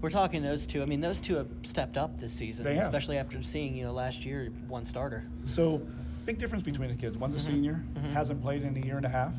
we're 0.02 0.10
talking 0.10 0.42
those 0.42 0.66
two. 0.66 0.82
I 0.82 0.84
mean, 0.84 1.00
those 1.00 1.20
two 1.20 1.36
have 1.36 1.46
stepped 1.62 1.96
up 1.96 2.18
this 2.20 2.32
season, 2.32 2.64
They 2.64 2.74
have. 2.74 2.84
especially 2.84 3.16
after 3.16 3.42
seeing 3.42 3.74
you 3.74 3.84
know 3.84 3.92
last 3.92 4.26
year 4.26 4.50
one 4.68 4.84
starter. 4.84 5.24
So, 5.46 5.80
big 6.26 6.38
difference 6.38 6.62
between 6.64 6.90
the 6.90 6.94
kids. 6.96 7.16
One's 7.16 7.34
a 7.34 7.38
senior, 7.38 7.82
hasn't 8.12 8.42
played 8.42 8.62
in 8.64 8.76
a 8.76 8.80
year 8.84 8.96
and 8.98 9.06
a 9.06 9.08
half. 9.08 9.32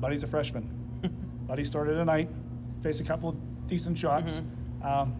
Buddy's 0.00 0.22
a 0.22 0.26
freshman. 0.26 0.68
Buddy 1.46 1.64
started 1.64 1.94
tonight, 1.94 2.28
faced 2.82 3.00
a 3.00 3.04
couple 3.04 3.30
of 3.30 3.36
decent 3.66 3.96
shots, 3.96 4.42
um, 4.82 5.14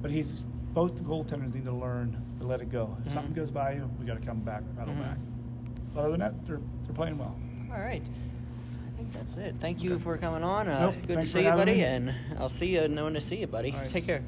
but 0.00 0.10
he's 0.10 0.32
both 0.72 0.96
the 0.96 1.02
goaltenders 1.02 1.54
need 1.54 1.64
to 1.64 1.72
learn 1.72 2.16
to 2.40 2.46
let 2.46 2.60
it 2.60 2.70
go. 2.70 2.96
If 3.04 3.12
something 3.12 3.32
goes 3.34 3.50
by 3.50 3.72
you, 3.74 3.90
we 3.98 4.06
got 4.06 4.20
to 4.20 4.26
come 4.26 4.40
back, 4.40 4.62
rattle 4.76 4.94
back. 4.94 5.16
But 5.94 6.00
other 6.02 6.10
than 6.12 6.20
that, 6.20 6.46
they're 6.46 6.60
they're 6.84 6.94
playing 6.94 7.18
well. 7.18 7.36
All 7.72 7.80
right. 7.80 8.02
I 8.02 8.96
think 8.96 9.12
that's 9.12 9.34
it. 9.36 9.54
Thank 9.60 9.82
you 9.82 9.98
for 9.98 10.16
coming 10.18 10.42
on. 10.42 10.68
Uh, 10.68 10.90
Nope, 10.90 10.94
good 11.06 11.18
to 11.18 11.26
see 11.26 11.44
you, 11.44 11.50
buddy, 11.50 11.74
me. 11.74 11.82
and 11.84 12.14
I'll 12.38 12.48
see 12.48 12.66
you. 12.66 12.86
Knowing 12.88 13.14
to 13.14 13.20
see 13.20 13.36
you, 13.36 13.46
buddy. 13.46 13.72
All 13.72 13.78
right. 13.78 13.90
Take 13.90 14.06
care. 14.06 14.22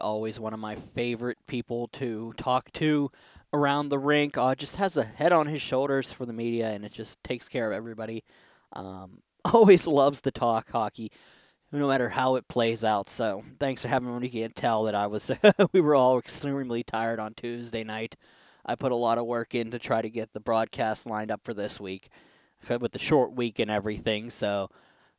Always 0.00 0.38
one 0.38 0.54
of 0.54 0.60
my 0.60 0.76
favorite 0.76 1.38
people 1.48 1.88
to 1.94 2.32
talk 2.36 2.70
to 2.74 3.10
around 3.52 3.88
the 3.88 3.98
rink. 3.98 4.36
Uh, 4.36 4.54
just 4.54 4.76
has 4.76 4.96
a 4.96 5.04
head 5.04 5.32
on 5.32 5.46
his 5.46 5.62
shoulders 5.62 6.12
for 6.12 6.26
the 6.26 6.32
media, 6.32 6.68
and 6.70 6.84
it 6.84 6.92
just 6.92 7.22
takes 7.24 7.48
care 7.48 7.66
of 7.70 7.72
everybody. 7.76 8.24
Um, 8.72 9.22
always 9.44 9.86
loves 9.86 10.20
to 10.22 10.30
talk 10.30 10.70
hockey, 10.70 11.10
no 11.72 11.88
matter 11.88 12.08
how 12.08 12.36
it 12.36 12.48
plays 12.48 12.84
out. 12.84 13.08
So 13.08 13.42
thanks 13.58 13.82
for 13.82 13.88
having 13.88 14.18
me. 14.18 14.26
You 14.26 14.32
can't 14.32 14.54
tell 14.54 14.84
that 14.84 14.94
I 14.94 15.06
was 15.06 15.30
we 15.72 15.80
were 15.80 15.94
all 15.94 16.18
extremely 16.18 16.82
tired 16.82 17.20
on 17.20 17.34
Tuesday 17.34 17.84
night. 17.84 18.16
I 18.64 18.74
put 18.74 18.92
a 18.92 18.96
lot 18.96 19.18
of 19.18 19.26
work 19.26 19.54
in 19.54 19.70
to 19.70 19.78
try 19.78 20.02
to 20.02 20.10
get 20.10 20.32
the 20.32 20.40
broadcast 20.40 21.06
lined 21.06 21.30
up 21.30 21.40
for 21.44 21.54
this 21.54 21.80
week 21.80 22.10
with 22.68 22.92
the 22.92 22.98
short 22.98 23.32
week 23.32 23.58
and 23.58 23.70
everything. 23.70 24.30
So, 24.30 24.68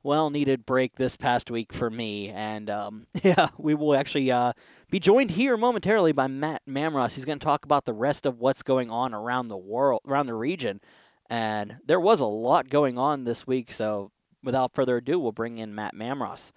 well 0.03 0.29
needed 0.29 0.65
break 0.65 0.95
this 0.95 1.15
past 1.17 1.51
week 1.51 1.73
for 1.73 1.89
me. 1.89 2.29
And 2.29 2.69
um, 2.69 3.07
yeah, 3.23 3.49
we 3.57 3.73
will 3.73 3.95
actually 3.95 4.31
uh, 4.31 4.53
be 4.89 4.99
joined 4.99 5.31
here 5.31 5.57
momentarily 5.57 6.11
by 6.11 6.27
Matt 6.27 6.63
Mamros. 6.67 7.15
He's 7.15 7.25
going 7.25 7.39
to 7.39 7.45
talk 7.45 7.65
about 7.65 7.85
the 7.85 7.93
rest 7.93 8.25
of 8.25 8.39
what's 8.39 8.63
going 8.63 8.89
on 8.89 9.13
around 9.13 9.47
the 9.47 9.57
world, 9.57 10.01
around 10.07 10.27
the 10.27 10.33
region. 10.33 10.81
And 11.29 11.77
there 11.85 11.99
was 11.99 12.19
a 12.19 12.25
lot 12.25 12.69
going 12.69 12.97
on 12.97 13.23
this 13.23 13.47
week. 13.47 13.71
So, 13.71 14.11
without 14.43 14.73
further 14.73 14.97
ado, 14.97 15.19
we'll 15.19 15.31
bring 15.31 15.59
in 15.59 15.73
Matt 15.73 15.95
Mamros. 15.95 16.51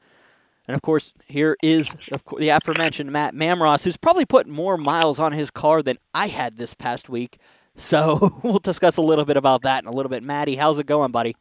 And 0.67 0.75
of 0.75 0.83
course, 0.83 1.13
here 1.29 1.57
is 1.63 1.95
of 2.11 2.23
the 2.39 2.49
aforementioned 2.49 3.13
Matt 3.13 3.35
Mamros, 3.35 3.85
who's 3.85 3.99
probably 3.99 4.25
put 4.25 4.49
more 4.49 4.77
miles 4.77 5.21
on 5.21 5.33
his 5.33 5.51
car 5.51 5.83
than 5.83 5.99
I 6.15 6.29
had 6.29 6.57
this 6.57 6.75
past 6.75 7.09
week. 7.09 7.39
So 7.77 8.41
we'll 8.43 8.59
discuss 8.59 8.97
a 8.97 9.03
little 9.03 9.25
bit 9.25 9.37
about 9.37 9.63
that 9.63 9.85
in 9.85 9.89
a 9.89 9.93
little 9.93 10.11
bit. 10.11 10.23
Maddie, 10.23 10.57
how's 10.57 10.79
it 10.79 10.87
going, 10.87 11.13
buddy? 11.13 11.37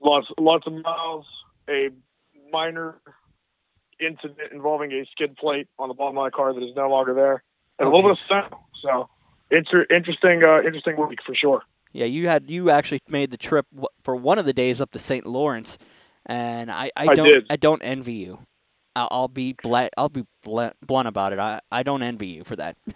Lots 0.00 0.26
lots 0.38 0.66
of 0.66 0.72
miles, 0.72 1.26
a 1.68 1.90
minor 2.50 3.00
incident 4.00 4.52
involving 4.52 4.92
a 4.92 5.04
skid 5.10 5.36
plate 5.36 5.68
on 5.78 5.88
the 5.88 5.94
bottom 5.94 6.16
of 6.16 6.22
my 6.22 6.30
car 6.30 6.52
that 6.52 6.62
is 6.62 6.74
no 6.76 6.88
longer 6.88 7.14
there, 7.14 7.42
and 7.78 7.88
a 7.88 7.90
little 7.90 8.02
bit 8.02 8.12
of 8.12 8.26
snow. 8.26 8.60
So, 8.82 9.08
inter- 9.50 9.86
interesting, 9.90 10.42
uh, 10.44 10.58
interesting 10.58 10.96
week 11.08 11.20
for 11.24 11.34
sure. 11.34 11.62
Yeah, 11.92 12.06
you 12.06 12.28
had 12.28 12.50
you 12.50 12.70
actually 12.70 13.00
made 13.08 13.30
the 13.30 13.38
trip 13.38 13.66
for 14.02 14.14
one 14.14 14.38
of 14.38 14.44
the 14.44 14.52
days 14.52 14.80
up 14.80 14.90
to 14.92 14.98
St. 14.98 15.24
Lawrence, 15.26 15.78
and 16.26 16.70
I, 16.70 16.90
I 16.96 17.08
I 17.08 17.14
don't 17.14 17.28
did. 17.28 17.46
I 17.48 17.56
don't 17.56 17.82
envy 17.82 18.14
you. 18.14 18.38
I'll, 18.94 19.08
I'll 19.10 19.28
be 19.28 19.54
blunt. 19.54 19.92
I'll 19.96 20.08
be 20.08 20.26
blunt, 20.42 20.74
blunt 20.84 21.08
about 21.08 21.32
it. 21.32 21.38
I, 21.38 21.60
I 21.70 21.82
don't 21.82 22.02
envy 22.02 22.28
you 22.28 22.44
for 22.44 22.56
that. 22.56 22.76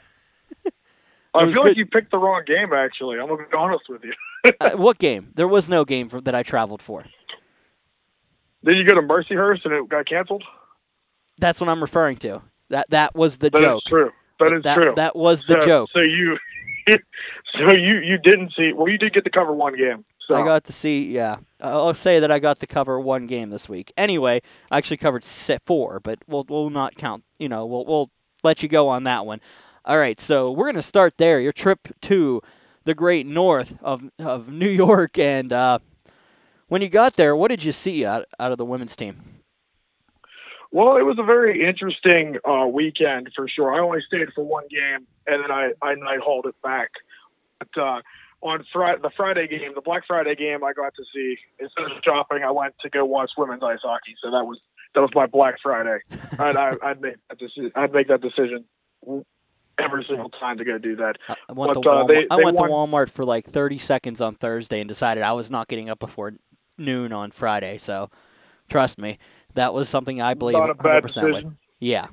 I 1.34 1.44
feel 1.44 1.52
good. 1.52 1.64
like 1.64 1.76
you 1.76 1.86
picked 1.86 2.10
the 2.10 2.18
wrong 2.18 2.42
game. 2.46 2.72
Actually, 2.72 3.18
I'm 3.18 3.28
gonna 3.28 3.46
be 3.46 3.56
honest 3.56 3.84
with 3.88 4.02
you. 4.04 4.12
Uh, 4.60 4.70
what 4.72 4.98
game? 4.98 5.32
There 5.34 5.48
was 5.48 5.68
no 5.68 5.84
game 5.84 6.08
for, 6.08 6.20
that 6.20 6.34
I 6.34 6.42
traveled 6.42 6.82
for. 6.82 7.04
Did 8.64 8.76
you 8.76 8.84
go 8.84 8.94
to 8.94 9.06
Mercyhurst 9.06 9.64
and 9.64 9.74
it 9.74 9.88
got 9.88 10.06
canceled? 10.06 10.44
That's 11.38 11.60
what 11.60 11.70
I'm 11.70 11.80
referring 11.80 12.18
to. 12.18 12.42
That 12.68 12.86
that 12.90 13.14
was 13.14 13.38
the 13.38 13.50
That 13.50 13.58
is 13.58 13.64
joke. 13.64 13.82
true. 13.88 14.10
That 14.38 14.52
is 14.52 14.62
that, 14.64 14.76
true. 14.76 14.92
That 14.96 15.16
was 15.16 15.42
the 15.44 15.58
so, 15.60 15.66
joke. 15.66 15.88
So 15.92 16.00
you, 16.00 16.36
so 16.88 17.74
you 17.74 17.98
you 18.00 18.18
didn't 18.18 18.52
see. 18.56 18.72
Well, 18.72 18.88
you 18.88 18.98
did 18.98 19.12
get 19.12 19.24
to 19.24 19.30
cover 19.30 19.52
one 19.52 19.76
game. 19.76 20.04
So. 20.26 20.36
I 20.36 20.44
got 20.44 20.64
to 20.64 20.72
see, 20.72 21.06
yeah. 21.06 21.38
I'll 21.60 21.92
say 21.92 22.20
that 22.20 22.30
I 22.30 22.38
got 22.38 22.60
to 22.60 22.66
cover 22.66 23.00
one 23.00 23.26
game 23.26 23.50
this 23.50 23.68
week. 23.68 23.92
Anyway, 23.96 24.40
I 24.70 24.78
actually 24.78 24.98
covered 24.98 25.24
four, 25.24 25.98
but 25.98 26.20
we'll 26.28 26.44
we'll 26.48 26.70
not 26.70 26.94
count. 26.94 27.24
You 27.38 27.48
know, 27.48 27.66
we'll 27.66 27.84
we'll 27.84 28.10
let 28.44 28.62
you 28.62 28.68
go 28.68 28.86
on 28.88 29.04
that 29.04 29.26
one. 29.26 29.40
All 29.84 29.98
right, 29.98 30.20
so 30.20 30.52
we're 30.52 30.66
gonna 30.66 30.82
start 30.82 31.16
there. 31.16 31.40
Your 31.40 31.52
trip 31.52 31.88
to 32.02 32.42
the 32.90 32.94
Great 32.96 33.24
North 33.24 33.78
of 33.82 34.10
of 34.18 34.48
New 34.62 34.68
York, 34.68 35.16
and 35.16 35.52
uh, 35.52 35.78
when 36.66 36.82
you 36.82 36.88
got 36.88 37.14
there, 37.14 37.36
what 37.36 37.48
did 37.48 37.62
you 37.62 37.70
see 37.70 38.04
out 38.04 38.26
out 38.40 38.50
of 38.50 38.58
the 38.58 38.64
women's 38.64 38.96
team? 38.96 39.22
Well, 40.72 40.96
it 40.96 41.02
was 41.02 41.16
a 41.18 41.24
very 41.24 41.66
interesting 41.66 42.38
uh, 42.44 42.66
weekend 42.66 43.30
for 43.34 43.48
sure. 43.48 43.72
I 43.72 43.80
only 43.80 44.00
stayed 44.06 44.28
for 44.34 44.44
one 44.44 44.64
game, 44.68 45.06
and 45.28 45.42
then 45.42 45.52
I 45.52 45.70
I 45.80 45.94
night 45.94 46.18
hauled 46.18 46.46
it 46.46 46.56
back. 46.64 46.90
But 47.60 47.80
uh, 47.80 48.00
on 48.42 48.64
Friday, 48.72 49.00
the 49.02 49.10
Friday 49.16 49.46
game, 49.46 49.72
the 49.76 49.82
Black 49.82 50.02
Friday 50.08 50.34
game, 50.34 50.64
I 50.64 50.72
got 50.72 50.92
to 50.96 51.04
see. 51.14 51.36
Instead 51.60 51.84
of 51.84 52.02
shopping, 52.04 52.42
I 52.42 52.50
went 52.50 52.74
to 52.80 52.90
go 52.90 53.04
watch 53.04 53.30
women's 53.38 53.62
ice 53.62 53.78
hockey. 53.84 54.16
So 54.20 54.32
that 54.32 54.44
was 54.44 54.60
that 54.96 55.00
was 55.00 55.10
my 55.14 55.26
Black 55.26 55.56
Friday. 55.62 55.98
and 56.40 56.58
I, 56.58 56.72
I'd 56.82 57.00
make 57.00 57.18
that 57.28 57.38
decision. 57.38 57.70
I'd 57.76 57.92
make 57.92 58.08
that 58.08 58.20
decision 58.20 58.64
every 59.82 60.04
single 60.08 60.28
time 60.30 60.58
to 60.58 60.64
go 60.64 60.78
do 60.78 60.96
that. 60.96 61.16
I 61.28 61.52
went, 61.52 61.74
But, 61.74 61.82
to, 61.82 61.88
uh, 61.90 62.04
Walmart. 62.04 62.08
they- 62.08 62.26
I 62.30 62.36
they 62.36 62.44
went 62.44 62.56
to 62.58 62.62
Walmart 62.64 63.10
for 63.10 63.24
like 63.24 63.46
30 63.46 63.78
seconds 63.78 64.20
on 64.20 64.34
Thursday 64.34 64.80
and 64.80 64.88
decided 64.88 65.22
I 65.22 65.32
was 65.32 65.50
not 65.50 65.68
getting 65.68 65.88
up 65.88 65.98
before 65.98 66.32
noon 66.78 67.12
on 67.12 67.30
Friday. 67.30 67.78
So, 67.78 68.10
trust 68.68 68.98
me, 68.98 69.18
that 69.54 69.74
was 69.74 69.88
something 69.88 70.20
I 70.22 70.34
believe 70.34 70.58
Not 70.58 70.70
a 70.70 70.74
100% 70.74 71.32
with. 71.32 71.54
Yeah. 71.78 72.06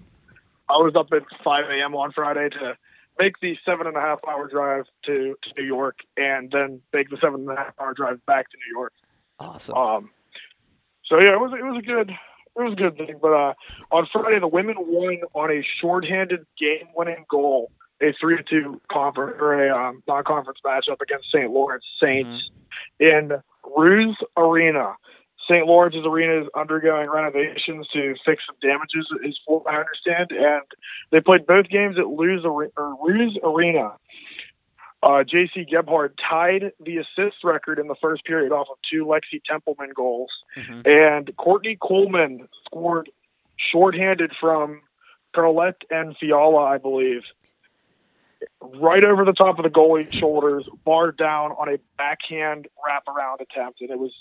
I 0.70 0.74
was 0.74 0.94
up 0.96 1.08
at 1.14 1.24
5 1.44 1.66
a.m. 1.70 1.96
on 1.96 2.12
Friday 2.12 2.50
to 2.50 2.78
make 3.20 3.40
the 3.40 3.58
seven 3.66 3.88
and 3.88 3.96
a 3.96 4.02
half 4.02 4.20
hour 4.28 4.48
drive 4.48 4.86
to, 5.06 5.36
to 5.42 5.62
New 5.62 5.66
York, 5.68 6.00
and 6.18 6.52
then 6.52 6.82
make 6.94 7.10
the 7.10 7.18
seven 7.22 7.42
and 7.42 7.50
a 7.52 7.56
half 7.56 7.74
hour 7.80 7.94
drive 7.94 8.24
back 8.26 8.50
to 8.52 8.58
New 8.58 8.78
York. 8.80 8.94
Awesome. 9.40 9.78
Um, 9.78 10.10
so 11.06 11.16
yeah, 11.16 11.34
it 11.34 11.40
was 11.40 11.52
it 11.58 11.64
was 11.64 11.78
a 11.82 11.86
good 11.86 12.12
it 12.58 12.64
was 12.64 12.74
a 12.74 12.76
good 12.76 12.98
thing. 12.98 13.18
But 13.22 13.34
uh, 13.34 13.54
on 13.92 14.08
Friday, 14.12 14.40
the 14.40 14.48
women 14.48 14.76
won 14.78 15.20
on 15.34 15.52
a 15.52 15.64
shorthanded 15.82 16.46
game-winning 16.60 17.26
goal, 17.30 17.72
a 18.02 18.14
three 18.20 18.38
to 18.38 18.44
two 18.44 18.82
conference 18.92 19.38
or 19.40 19.66
a 19.66 19.76
um, 19.76 20.04
non-conference 20.08 20.60
matchup 20.66 21.02
against 21.02 21.28
St. 21.32 21.52
Lawrence 21.52 21.86
Saints 22.02 22.50
in 23.00 23.32
Ruse 23.76 24.18
Arena. 24.36 24.96
St. 25.50 25.66
Lawrence's 25.66 26.06
arena 26.06 26.42
is 26.42 26.48
undergoing 26.56 27.10
renovations 27.10 27.88
to 27.94 28.16
fix 28.26 28.44
some 28.46 28.58
damages, 28.62 29.08
is 29.24 29.40
what 29.46 29.64
I 29.66 29.78
understand. 29.80 30.32
And 30.32 30.64
they 31.12 31.22
played 31.22 31.46
both 31.48 31.70
games 31.70 31.96
at 31.98 32.04
Are- 32.04 32.72
or 32.78 32.98
Ruse 33.02 33.40
Arena. 33.42 33.94
Uh, 35.08 35.24
Jaycee 35.24 35.66
Gebhard 35.72 36.16
tied 36.30 36.74
the 36.82 36.98
assist 36.98 37.38
record 37.42 37.80
in 37.80 37.88
the 37.88 37.96
first 38.02 38.26
period 38.26 38.52
off 38.52 38.68
of 38.70 38.78
two 38.92 39.06
Lexi 39.06 39.42
Templeman 39.50 39.92
goals. 39.96 40.30
Mhm. 40.58 40.86
And 40.86 41.38
Courtney 41.38 41.78
Coleman 41.78 42.50
scored 42.66 43.10
shorthanded 43.56 44.36
from 44.38 44.82
Carlette 45.34 45.84
and 45.90 46.18
Fiala, 46.18 46.62
I 46.62 46.78
believe, 46.78 47.24
right 48.62 49.04
over 49.06 49.24
the 49.24 49.32
top 49.32 49.58
of 49.60 49.64
the 49.64 49.70
goalie's 49.70 50.14
shoulders, 50.14 50.68
barred 50.84 51.16
down 51.16 51.52
on 51.54 51.70
a 51.70 51.78
backhand 51.98 52.68
wraparound 52.86 53.40
attempt. 53.40 53.80
And 53.80 53.90
it 53.90 53.98
was 53.98 54.12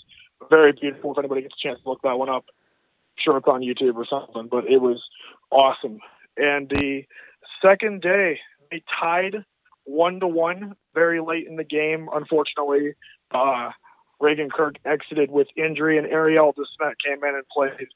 very 0.49 0.71
beautiful. 0.71 1.11
If 1.11 1.17
anybody 1.17 1.41
gets 1.41 1.55
a 1.55 1.67
chance 1.67 1.81
to 1.83 1.89
look 1.89 2.01
that 2.03 2.17
one 2.17 2.29
up, 2.29 2.45
I'm 2.47 3.17
sure 3.17 3.37
it's 3.37 3.47
on 3.49 3.59
YouTube 3.59 3.97
or 3.97 4.05
something, 4.05 4.47
but 4.47 4.65
it 4.71 4.77
was 4.77 5.03
awesome. 5.51 5.99
And 6.37 6.69
the 6.69 7.05
second 7.61 8.01
day, 8.01 8.39
they 8.71 8.83
tied 9.01 9.43
one 9.87 10.19
to 10.19 10.27
one 10.27 10.75
very 10.93 11.21
late 11.21 11.47
in 11.47 11.55
the 11.55 11.63
game. 11.63 12.09
Unfortunately, 12.13 12.93
uh, 13.31 13.71
Raygan 14.21 14.51
Kirk 14.51 14.75
exited 14.85 15.31
with 15.31 15.47
injury, 15.55 15.97
and 15.97 16.07
Arielle 16.07 16.53
DeSmet 16.53 16.93
came 17.03 17.23
in 17.23 17.35
and 17.35 17.43
played 17.51 17.87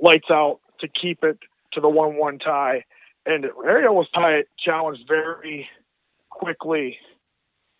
lights 0.00 0.30
out 0.30 0.60
to 0.80 0.88
keep 0.88 1.22
it 1.22 1.38
to 1.72 1.80
the 1.80 1.88
one-one 1.88 2.38
tie. 2.38 2.84
And 3.26 3.44
Arielle 3.44 3.94
was 3.94 4.08
tied, 4.14 4.44
challenged 4.58 5.06
very 5.06 5.68
quickly 6.30 6.98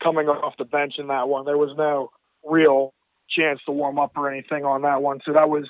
coming 0.02 0.28
off 0.28 0.56
the 0.56 0.64
bench 0.64 0.94
in 0.98 1.08
that 1.08 1.28
one. 1.28 1.44
There 1.44 1.58
was 1.58 1.76
no 1.76 2.10
real 2.44 2.94
chance 3.28 3.60
to 3.66 3.72
warm 3.72 3.98
up 3.98 4.12
or 4.16 4.30
anything 4.30 4.64
on 4.64 4.82
that 4.82 5.02
one, 5.02 5.20
so 5.24 5.32
that 5.32 5.48
was 5.48 5.68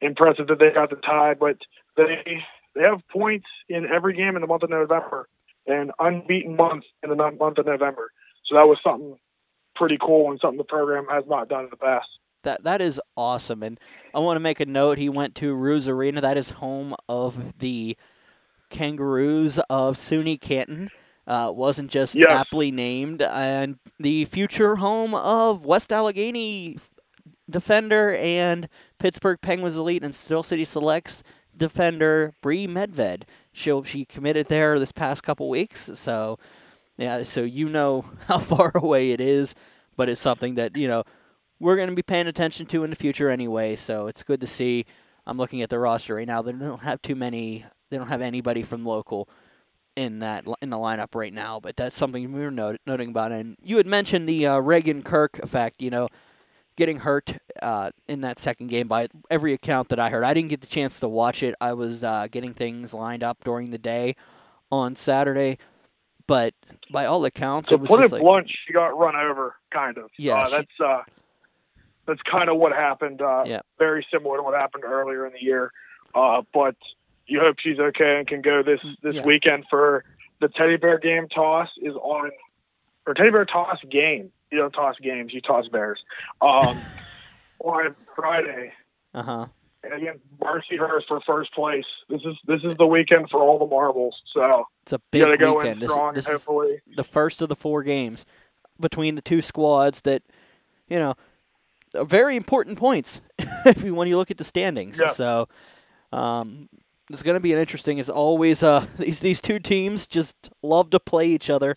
impressive 0.00 0.48
that 0.48 0.58
they 0.58 0.70
got 0.70 0.90
the 0.90 0.96
tie. 0.96 1.34
But 1.34 1.58
they 1.96 2.42
they 2.74 2.82
have 2.82 3.00
points 3.08 3.46
in 3.68 3.86
every 3.86 4.14
game 4.14 4.34
in 4.34 4.42
the 4.42 4.46
month 4.46 4.62
of 4.64 4.70
November, 4.70 5.28
an 5.66 5.90
unbeaten 5.98 6.56
month 6.56 6.84
in 7.02 7.10
the 7.10 7.16
month 7.16 7.58
of 7.58 7.66
November. 7.66 8.10
So 8.46 8.54
that 8.54 8.66
was 8.66 8.78
something 8.82 9.16
pretty 9.74 9.98
cool 10.00 10.30
and 10.30 10.38
something 10.40 10.58
the 10.58 10.64
program 10.64 11.06
has 11.10 11.24
not 11.26 11.48
done 11.48 11.64
in 11.64 11.70
the 11.70 11.76
past. 11.76 12.06
That 12.44 12.62
that 12.64 12.80
is 12.80 13.00
awesome, 13.16 13.62
and 13.64 13.80
I 14.14 14.20
want 14.20 14.36
to 14.36 14.40
make 14.40 14.60
a 14.60 14.66
note. 14.66 14.98
He 14.98 15.08
went 15.08 15.34
to 15.36 15.52
Ruse 15.54 15.88
Arena. 15.88 16.20
That 16.20 16.36
is 16.36 16.50
home 16.50 16.94
of 17.08 17.58
the 17.58 17.96
Kangaroos 18.70 19.58
of 19.70 19.96
SUNY 19.96 20.40
Canton. 20.40 20.90
Uh, 21.26 21.50
wasn't 21.52 21.90
just 21.90 22.14
Yes. 22.14 22.26
aptly 22.30 22.70
named, 22.70 23.20
and 23.20 23.78
the 23.98 24.26
future 24.26 24.76
home 24.76 25.12
of 25.14 25.64
West 25.66 25.92
Allegheny 25.92 26.76
defender 27.50 28.14
and 28.14 28.68
Pittsburgh 29.00 29.40
Penguins 29.40 29.76
elite 29.76 30.04
and 30.04 30.14
Steel 30.14 30.44
City 30.44 30.64
Selects 30.64 31.24
defender 31.56 32.34
Bree 32.42 32.66
Medved. 32.66 33.22
She 33.52 33.72
she 33.84 34.04
committed 34.04 34.46
there 34.46 34.78
this 34.78 34.92
past 34.92 35.22
couple 35.22 35.48
weeks, 35.48 35.90
so 35.94 36.38
yeah, 36.96 37.22
so 37.24 37.42
you 37.42 37.68
know 37.68 38.04
how 38.26 38.38
far 38.38 38.72
away 38.74 39.12
it 39.12 39.20
is, 39.20 39.54
but 39.96 40.08
it's 40.08 40.20
something 40.20 40.54
that 40.56 40.76
you 40.76 40.88
know 40.88 41.04
we're 41.58 41.76
going 41.76 41.88
to 41.88 41.94
be 41.94 42.02
paying 42.02 42.26
attention 42.26 42.66
to 42.66 42.84
in 42.84 42.90
the 42.90 42.96
future 42.96 43.30
anyway. 43.30 43.76
So 43.76 44.06
it's 44.06 44.22
good 44.22 44.40
to 44.40 44.46
see. 44.46 44.84
I'm 45.26 45.38
looking 45.38 45.62
at 45.62 45.70
the 45.70 45.78
roster 45.78 46.14
right 46.14 46.26
now. 46.26 46.42
They 46.42 46.52
don't 46.52 46.82
have 46.82 47.02
too 47.02 47.16
many. 47.16 47.64
They 47.90 47.98
don't 47.98 48.08
have 48.08 48.22
anybody 48.22 48.62
from 48.62 48.84
local 48.84 49.28
in 49.96 50.18
that 50.20 50.44
in 50.60 50.70
the 50.70 50.76
lineup 50.76 51.14
right 51.14 51.32
now. 51.32 51.58
But 51.60 51.76
that's 51.76 51.96
something 51.96 52.32
we 52.32 52.40
were 52.40 52.50
not, 52.50 52.76
noting 52.86 53.10
about. 53.10 53.32
And 53.32 53.56
you 53.62 53.78
had 53.78 53.86
mentioned 53.86 54.28
the 54.28 54.46
uh, 54.46 54.56
Raygan 54.56 55.04
Kirk 55.04 55.38
effect. 55.40 55.82
You 55.82 55.90
know, 55.90 56.08
getting 56.76 56.98
hurt 57.00 57.36
uh, 57.62 57.90
in 58.06 58.20
that 58.20 58.38
second 58.38 58.68
game 58.68 58.86
by 58.88 59.08
every 59.30 59.52
account 59.52 59.88
that 59.88 59.98
I 59.98 60.10
heard. 60.10 60.24
I 60.24 60.34
didn't 60.34 60.50
get 60.50 60.60
the 60.60 60.66
chance 60.66 61.00
to 61.00 61.08
watch 61.08 61.42
it. 61.42 61.54
I 61.60 61.72
was 61.72 62.04
uh, 62.04 62.28
getting 62.30 62.54
things 62.54 62.92
lined 62.94 63.22
up 63.22 63.42
during 63.44 63.70
the 63.70 63.78
day 63.78 64.14
on 64.70 64.94
Saturday. 64.94 65.58
But 66.26 66.54
by 66.90 67.06
all 67.06 67.24
accounts, 67.24 67.68
To 67.70 67.76
it 67.76 67.80
was 67.80 67.88
put 67.88 68.00
just 68.00 68.12
it 68.12 68.16
like 68.16 68.22
blunt, 68.22 68.50
she 68.66 68.72
got 68.72 68.98
run 68.98 69.14
over, 69.16 69.54
kind 69.70 69.96
of. 69.96 70.10
Yeah, 70.18 70.34
uh, 70.40 70.46
she- 70.46 70.50
that's 70.52 70.80
uh, 70.84 71.02
that's 72.06 72.22
kind 72.22 72.48
of 72.48 72.56
what 72.56 72.72
happened. 72.72 73.22
Uh, 73.22 73.44
Yeah. 73.46 73.60
Very 73.78 74.06
similar 74.12 74.36
to 74.36 74.42
what 74.42 74.54
happened 74.58 74.84
earlier 74.84 75.26
in 75.26 75.32
the 75.32 75.42
year. 75.42 75.72
Uh, 76.14 76.42
but 76.52 76.76
you 77.26 77.40
hope 77.40 77.56
she's 77.60 77.78
okay 77.78 78.18
and 78.18 78.26
can 78.28 78.42
go 78.42 78.62
this 78.62 78.80
this 79.02 79.16
Yeah. 79.16 79.24
weekend 79.24 79.64
for 79.70 80.04
the 80.40 80.48
teddy 80.48 80.76
bear 80.76 80.98
game. 80.98 81.28
Toss 81.28 81.68
is 81.80 81.94
on, 81.94 82.30
or 83.06 83.14
teddy 83.14 83.30
bear 83.30 83.44
toss 83.44 83.78
game. 83.88 84.30
You 84.50 84.58
don't 84.58 84.70
toss 84.72 84.96
games, 85.02 85.34
you 85.34 85.40
toss 85.40 85.66
bears. 85.68 85.98
Um, 86.40 86.76
on 87.60 87.94
Friday. 88.14 88.72
uh 89.14 89.22
huh. 89.22 89.46
And 89.82 89.92
again, 89.94 90.20
Mercyhurst 90.40 91.06
for 91.06 91.20
first 91.26 91.52
place. 91.54 91.84
This 92.08 92.20
is 92.24 92.36
this 92.46 92.60
is 92.64 92.74
the 92.76 92.86
weekend 92.86 93.30
for 93.30 93.40
all 93.40 93.58
the 93.58 93.66
marbles. 93.66 94.16
So 94.34 94.64
It's 94.82 94.92
a 94.92 94.98
big 95.10 95.22
got 95.22 95.28
to 95.30 95.36
go 95.36 95.56
weekend. 95.58 95.74
in 95.74 95.78
This, 95.80 95.90
strong. 95.92 96.14
this 96.14 96.26
and 96.26 96.34
is 96.36 96.46
the 96.96 97.04
first 97.04 97.40
of 97.42 97.48
the 97.48 97.54
four 97.56 97.82
games 97.84 98.24
between 98.80 99.14
the 99.14 99.22
two 99.22 99.42
squads 99.42 100.00
that, 100.02 100.22
you 100.88 100.98
know, 100.98 101.14
are 101.94 102.04
very 102.04 102.34
important 102.36 102.78
points 102.78 103.20
when 103.84 104.08
you 104.08 104.16
look 104.16 104.30
at 104.32 104.38
the 104.38 104.44
standings. 104.44 105.00
Yeah. 105.00 105.08
So, 105.10 105.48
um, 106.12 106.68
it's 107.10 107.22
going 107.22 107.34
to 107.36 107.40
be 107.40 107.52
an 107.52 107.58
interesting. 107.60 107.98
It's 107.98 108.10
always 108.10 108.64
uh 108.64 108.86
these 108.98 109.20
these 109.20 109.40
two 109.40 109.60
teams 109.60 110.08
just 110.08 110.50
love 110.62 110.90
to 110.90 110.98
play 110.98 111.28
each 111.28 111.48
other, 111.48 111.76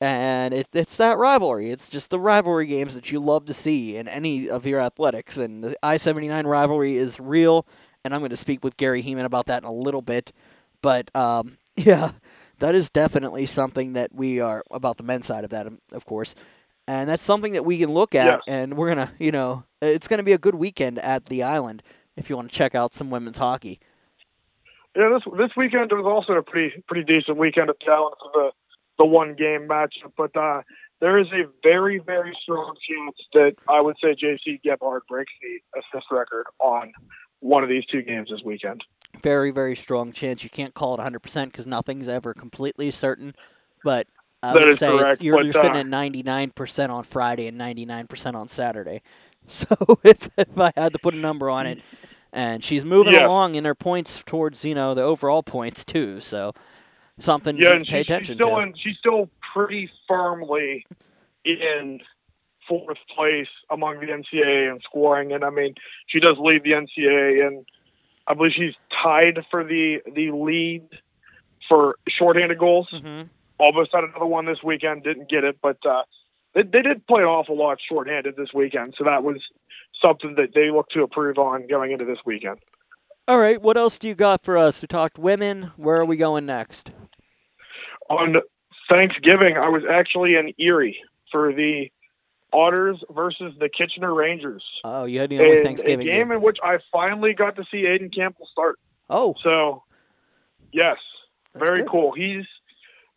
and 0.00 0.54
it, 0.54 0.68
it's 0.72 0.96
that 0.96 1.18
rivalry. 1.18 1.70
It's 1.70 1.88
just 1.90 2.10
the 2.10 2.18
rivalry 2.18 2.66
games 2.66 2.94
that 2.94 3.12
you 3.12 3.20
love 3.20 3.44
to 3.46 3.54
see 3.54 3.96
in 3.96 4.08
any 4.08 4.48
of 4.48 4.64
your 4.66 4.80
athletics. 4.80 5.36
And 5.36 5.62
the 5.64 5.76
I 5.82 5.96
seventy 5.98 6.28
nine 6.28 6.46
rivalry 6.46 6.96
is 6.96 7.20
real, 7.20 7.66
and 8.04 8.14
I'm 8.14 8.20
going 8.20 8.30
to 8.30 8.36
speak 8.36 8.64
with 8.64 8.76
Gary 8.76 9.02
Heeman 9.02 9.24
about 9.24 9.46
that 9.46 9.62
in 9.62 9.68
a 9.68 9.72
little 9.72 10.02
bit. 10.02 10.32
But 10.82 11.14
um, 11.14 11.58
yeah, 11.76 12.12
that 12.58 12.74
is 12.74 12.90
definitely 12.90 13.46
something 13.46 13.92
that 13.94 14.14
we 14.14 14.40
are 14.40 14.62
about 14.70 14.96
the 14.96 15.02
men's 15.04 15.26
side 15.26 15.44
of 15.44 15.50
that, 15.50 15.66
um, 15.66 15.78
of 15.92 16.06
course. 16.06 16.34
And 16.88 17.08
that's 17.08 17.22
something 17.22 17.52
that 17.52 17.64
we 17.64 17.78
can 17.78 17.90
look 17.92 18.14
at, 18.16 18.24
Yes. 18.26 18.40
and 18.48 18.74
we're 18.76 18.88
gonna, 18.88 19.12
you 19.18 19.30
know, 19.30 19.64
it's 19.80 20.08
gonna 20.08 20.22
be 20.24 20.32
a 20.32 20.38
good 20.38 20.56
weekend 20.56 20.98
at 20.98 21.26
the 21.26 21.42
island 21.42 21.82
if 22.16 22.28
you 22.28 22.36
want 22.36 22.50
to 22.50 22.56
check 22.56 22.74
out 22.74 22.94
some 22.94 23.10
women's 23.10 23.38
hockey. 23.38 23.78
yeah. 24.96 25.08
This 25.10 25.22
this 25.38 25.50
weekend 25.56 25.92
was 25.92 26.04
also 26.06 26.32
a 26.38 26.42
pretty 26.42 26.82
pretty 26.88 27.04
decent 27.04 27.36
weekend 27.38 27.70
of 27.70 27.78
talent 27.78 28.14
for 28.20 28.30
the 28.34 28.50
the 29.00 29.06
one 29.06 29.34
game 29.34 29.66
matchup. 29.66 30.12
But 30.16 30.36
uh, 30.36 30.60
there 31.00 31.18
is 31.18 31.26
a 31.32 31.44
very 31.62 31.98
very 31.98 32.36
strong 32.42 32.74
chance 32.88 33.16
that 33.34 33.54
I 33.68 33.80
would 33.80 33.96
say 34.02 34.14
Jaycee 34.14 34.60
Gebhard 34.64 35.00
breaks 35.08 35.32
the 35.42 35.80
assist 35.80 36.06
record 36.10 36.44
on 36.58 36.92
one 37.40 37.62
of 37.62 37.70
these 37.70 37.86
two 37.86 38.02
games 38.02 38.28
this 38.30 38.42
weekend. 38.44 38.84
very 39.22 39.50
very 39.50 39.74
strong 39.74 40.12
chance. 40.12 40.44
You 40.44 40.50
can't 40.50 40.74
call 40.74 40.90
it 40.94 40.98
100 40.98 41.20
percent 41.20 41.50
because 41.52 41.66
nothing's 41.66 42.06
ever 42.08 42.34
completely 42.34 42.90
certain, 42.90 43.34
but 43.82 44.06
I 44.42 44.52
That 44.52 44.66
would 44.66 44.78
say 44.78 44.94
it's- 44.94 45.16
you're, 45.20 45.36
but, 45.38 45.44
you're 45.46 45.52
sitting 45.54 45.76
uh, 45.76 45.80
at 45.80 45.86
99 45.86 46.50
percent 46.50 46.92
on 46.92 47.02
Friday 47.04 47.46
and 47.46 47.56
99 47.58 48.06
percent 48.06 48.36
on 48.36 48.48
Saturday. 48.48 49.00
So 49.46 49.66
if 50.04 50.28
if 50.38 50.56
I 50.58 50.70
had 50.76 50.92
to 50.92 50.98
put 51.00 51.14
a 51.14 51.16
number 51.16 51.48
on 51.50 51.66
it, 51.66 51.80
and 52.32 52.62
she's 52.62 52.84
moving 52.84 53.14
Yeah. 53.14 53.26
along 53.26 53.54
in 53.56 53.64
her 53.64 53.74
points 53.74 54.22
towards 54.24 54.64
you 54.66 54.74
know 54.74 54.92
the 54.94 55.02
overall 55.02 55.42
points 55.42 55.82
too, 55.82 56.20
so 56.20 56.52
something 57.20 57.56
Yeah, 57.56 57.78
to 57.78 57.84
pay 57.84 57.84
she's, 57.84 57.90
she's 57.92 58.00
attention 58.02 58.38
still 58.38 58.56
to. 58.56 58.62
in. 58.62 58.74
She's 58.76 58.96
still 58.98 59.30
pretty 59.54 59.90
firmly 60.08 60.86
in 61.44 62.00
fourth 62.68 62.98
place 63.14 63.48
among 63.70 64.00
the 64.00 64.06
NCAA 64.06 64.70
in 64.70 64.80
scoring, 64.82 65.32
and 65.32 65.44
I 65.44 65.50
mean 65.50 65.74
she 66.06 66.20
does 66.20 66.36
lead 66.38 66.62
the 66.62 66.70
NCAA, 66.72 67.46
and 67.46 67.66
I 68.26 68.34
believe 68.34 68.52
she's 68.54 68.74
tied 69.02 69.40
for 69.50 69.64
the 69.64 69.98
the 70.14 70.30
lead 70.30 70.88
for 71.68 71.96
shorthanded 72.08 72.58
goals. 72.58 72.88
hmm 72.90 73.22
Almost 73.58 73.90
had 73.92 74.04
another 74.04 74.24
one 74.24 74.46
this 74.46 74.62
weekend, 74.64 75.02
didn't 75.02 75.28
get 75.28 75.44
it, 75.44 75.58
but 75.60 75.76
uh, 75.84 76.02
they, 76.54 76.62
they 76.62 76.80
did 76.80 77.06
play 77.06 77.20
an 77.20 77.28
awful 77.28 77.58
lot 77.58 77.76
shorthanded 77.86 78.34
this 78.34 78.54
weekend, 78.54 78.94
so 78.96 79.04
that 79.04 79.22
was 79.22 79.36
something 80.00 80.34
that 80.36 80.54
they 80.54 80.70
look 80.70 80.88
to 80.90 81.02
improve 81.02 81.36
on 81.36 81.66
going 81.66 81.92
into 81.92 82.06
this 82.06 82.16
weekend. 82.24 82.58
All 83.28 83.38
right, 83.38 83.60
what 83.60 83.76
else 83.76 83.98
do 83.98 84.08
you 84.08 84.14
got 84.14 84.42
for 84.42 84.56
us? 84.56 84.80
We 84.80 84.88
talked 84.88 85.18
women. 85.18 85.72
Where 85.76 85.96
are 85.96 86.06
we 86.06 86.16
going 86.16 86.46
next? 86.46 86.90
On 88.10 88.36
Thanksgiving, 88.90 89.56
I 89.56 89.68
was 89.68 89.82
actually 89.88 90.34
in 90.34 90.52
Erie 90.58 90.98
for 91.30 91.52
the 91.52 91.90
Otters 92.52 92.98
versus 93.10 93.54
the 93.60 93.68
Kitchener 93.68 94.12
Rangers. 94.12 94.64
Oh, 94.82 95.04
you 95.04 95.20
had 95.20 95.30
the 95.30 95.38
only 95.38 95.62
Thanksgiving 95.62 96.00
a 96.00 96.10
game 96.10 96.28
game. 96.28 96.32
in 96.32 96.42
which 96.42 96.58
I 96.64 96.78
finally 96.90 97.32
got 97.32 97.54
to 97.56 97.64
see 97.70 97.82
Aiden 97.84 98.12
Campbell 98.14 98.48
start. 98.50 98.76
Oh, 99.08 99.36
So, 99.42 99.84
yes, 100.72 100.96
That's 101.54 101.64
very 101.68 101.82
good. 101.82 101.88
cool. 101.90 102.12
He's 102.12 102.44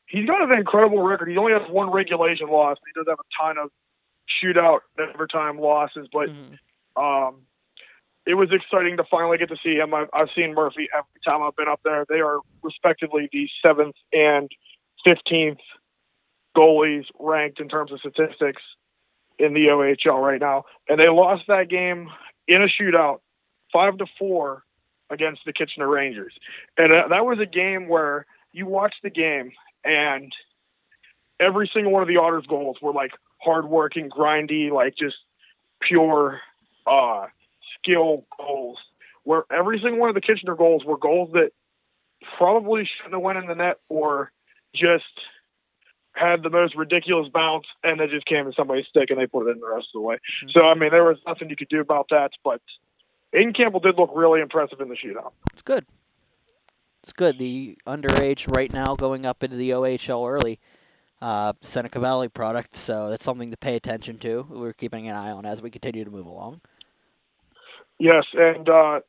he's 0.06 0.28
got 0.28 0.44
an 0.44 0.52
incredible 0.56 1.02
record. 1.02 1.30
He 1.30 1.38
only 1.38 1.54
has 1.54 1.68
one 1.72 1.90
regulation 1.92 2.48
loss. 2.48 2.78
He 2.86 2.92
does 3.00 3.08
have 3.10 3.18
a 3.20 3.44
ton 3.44 3.58
of 3.58 3.72
shootout 4.44 4.80
overtime 5.00 5.58
losses, 5.60 6.08
but 6.14 6.30
Mhm. 6.30 6.60
um, 6.96 7.42
it 8.28 8.36
was 8.36 8.50
exciting 8.52 8.98
to 8.98 9.04
finally 9.10 9.40
get 9.40 9.50
to 9.50 9.58
see 9.64 9.76
him. 9.78 9.94
I've, 9.96 10.10
I've 10.14 10.30
seen 10.36 10.54
Murphy 10.54 10.88
every 10.94 11.20
time 11.26 11.42
I've 11.42 11.56
been 11.56 11.68
up 11.68 11.82
there. 11.84 12.06
They 12.08 12.22
are 12.22 12.40
respectively 12.62 13.28
the 13.32 13.50
seventh 13.64 13.96
and 14.14 14.50
fifteenth 15.06 15.60
goalies 16.56 17.06
ranked 17.20 17.60
in 17.60 17.68
terms 17.68 17.92
of 17.92 18.00
statistics 18.00 18.62
in 19.40 19.54
the 19.54 19.68
OHL 19.68 20.22
right 20.22 20.40
now, 20.40 20.64
and 20.88 21.00
they 21.00 21.10
lost 21.10 21.44
that 21.48 21.70
game 21.70 22.10
in 22.48 22.62
a 22.62 22.68
shootout, 22.68 23.20
five 23.72 23.98
to 23.98 24.06
four, 24.20 24.64
against 25.10 25.42
the 25.46 25.54
Kitchener 25.54 25.88
Rangers. 25.88 26.34
And 26.78 26.92
that 26.92 27.26
was 27.26 27.40
a 27.40 27.46
game 27.46 27.88
where 27.88 28.26
you 28.52 28.66
watch 28.66 28.94
the 29.04 29.10
game 29.10 29.52
and 29.84 30.32
every 31.40 31.70
single 31.74 31.92
one 31.92 32.02
of 32.02 32.08
the 32.08 32.18
Otters 32.18 32.46
goals 32.48 32.78
were 32.82 32.94
like 32.94 33.12
hardworking, 33.42 34.10
grindy, 34.10 34.72
like 34.72 34.96
just 34.98 35.16
pure 35.82 36.40
uh, 36.88 37.28
skill 37.80 38.26
goals. 38.38 38.78
Where 39.24 39.44
every 39.52 39.80
single 39.80 40.00
one 40.00 40.10
of 40.10 40.16
the 40.16 40.22
Kitchener 40.22 40.56
goals 40.56 40.84
were 40.84 40.98
goals 40.98 41.32
that 41.34 41.52
probably 42.38 42.84
shouldn't 42.86 43.14
have 43.14 43.22
went 43.22 43.38
in 43.38 43.48
the 43.48 43.56
net 43.56 43.78
or 43.88 44.32
just 44.76 45.04
had 46.14 46.44
the 46.44 46.50
most 46.50 46.76
ridiculous 46.76 47.28
bounce 47.34 47.66
and 47.84 48.00
they 48.00 48.08
just 48.08 48.26
came 48.26 48.46
in 48.46 48.54
somebody's 48.54 48.86
stick 48.88 49.10
and 49.10 49.20
they 49.20 49.26
put 49.26 49.48
it 49.48 49.52
in 49.52 49.60
the 49.60 49.68
rest 49.68 49.88
of 49.94 50.00
the 50.00 50.02
way. 50.02 50.18
So 50.52 50.62
I 50.62 50.76
mean 50.76 50.92
there 50.92 51.04
was 51.04 51.18
nothing 51.26 51.50
you 51.50 51.56
could 51.56 51.70
do 51.70 51.82
about 51.82 52.08
that, 52.12 52.32
but 52.44 52.62
Aiden 53.34 53.56
Campbell 53.56 53.80
did 53.80 53.96
look 53.98 54.12
really 54.14 54.42
impressive 54.42 54.80
in 54.80 54.90
the 54.90 54.96
shootout. 54.96 55.32
it's 55.52 55.64
good. 55.64 55.86
It's 57.02 57.14
good. 57.14 57.38
The 57.38 57.78
underage 57.86 58.56
right 58.56 58.72
now 58.72 58.96
going 58.96 59.26
up 59.26 59.44
into 59.44 59.58
the 59.58 59.72
OHL 59.72 60.30
early. 60.30 60.60
Uh, 61.22 61.54
Seneca 61.62 62.02
Valley 62.02 62.28
product, 62.28 62.76
so 62.76 63.10
that's 63.10 63.24
something 63.24 63.50
to 63.50 63.56
pay 63.56 63.78
attention 63.78 64.18
to. 64.20 64.46
We're 64.50 64.74
keeping 64.74 65.08
an 65.08 65.16
eye 65.16 65.32
on 65.32 65.46
as 65.46 65.62
we 65.62 65.70
continue 65.70 66.04
to 66.04 66.12
move 66.12 66.26
along. 66.26 66.60
Yes, 67.98 68.26
and 68.34 68.68
uh, 68.68 69.00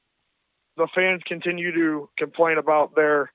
the 0.77 0.87
fans 0.95 1.23
continue 1.27 1.73
to 1.73 2.09
complain 2.17 2.59
about 2.59 2.95
their 2.95 3.33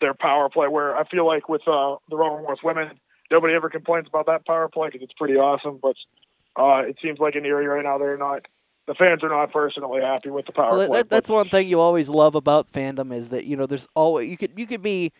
their 0.00 0.14
power 0.14 0.48
play. 0.48 0.68
Where 0.68 0.96
I 0.96 1.04
feel 1.04 1.26
like 1.26 1.48
with 1.48 1.62
uh, 1.66 1.96
the 2.08 2.16
Robert 2.16 2.42
Morris 2.42 2.60
women, 2.62 2.98
nobody 3.30 3.54
ever 3.54 3.68
complains 3.68 4.06
about 4.08 4.26
that 4.26 4.46
power 4.46 4.68
play 4.68 4.88
because 4.88 5.02
it's 5.02 5.12
pretty 5.14 5.34
awesome. 5.36 5.78
But 5.80 5.96
uh, 6.56 6.82
it 6.88 6.96
seems 7.02 7.18
like 7.18 7.36
in 7.36 7.44
Erie 7.44 7.66
right 7.66 7.84
now, 7.84 7.98
they're 7.98 8.16
not. 8.16 8.46
The 8.86 8.94
fans 8.94 9.22
are 9.22 9.28
not 9.28 9.52
personally 9.52 10.00
happy 10.00 10.30
with 10.30 10.46
the 10.46 10.52
power 10.52 10.76
Well, 10.76 10.86
play. 10.88 10.98
that, 10.98 11.10
that's 11.10 11.30
one 11.30 11.48
thing 11.48 11.68
you 11.68 11.78
always 11.78 12.08
love 12.08 12.34
about 12.34 12.72
fandom 12.72 13.12
is 13.14 13.30
that 13.30 13.44
you 13.44 13.56
know 13.56 13.66
there's 13.66 13.86
always 13.94 14.28
you 14.28 14.36
could 14.36 14.52
you 14.56 14.66
could 14.66 14.82
be 14.82 15.12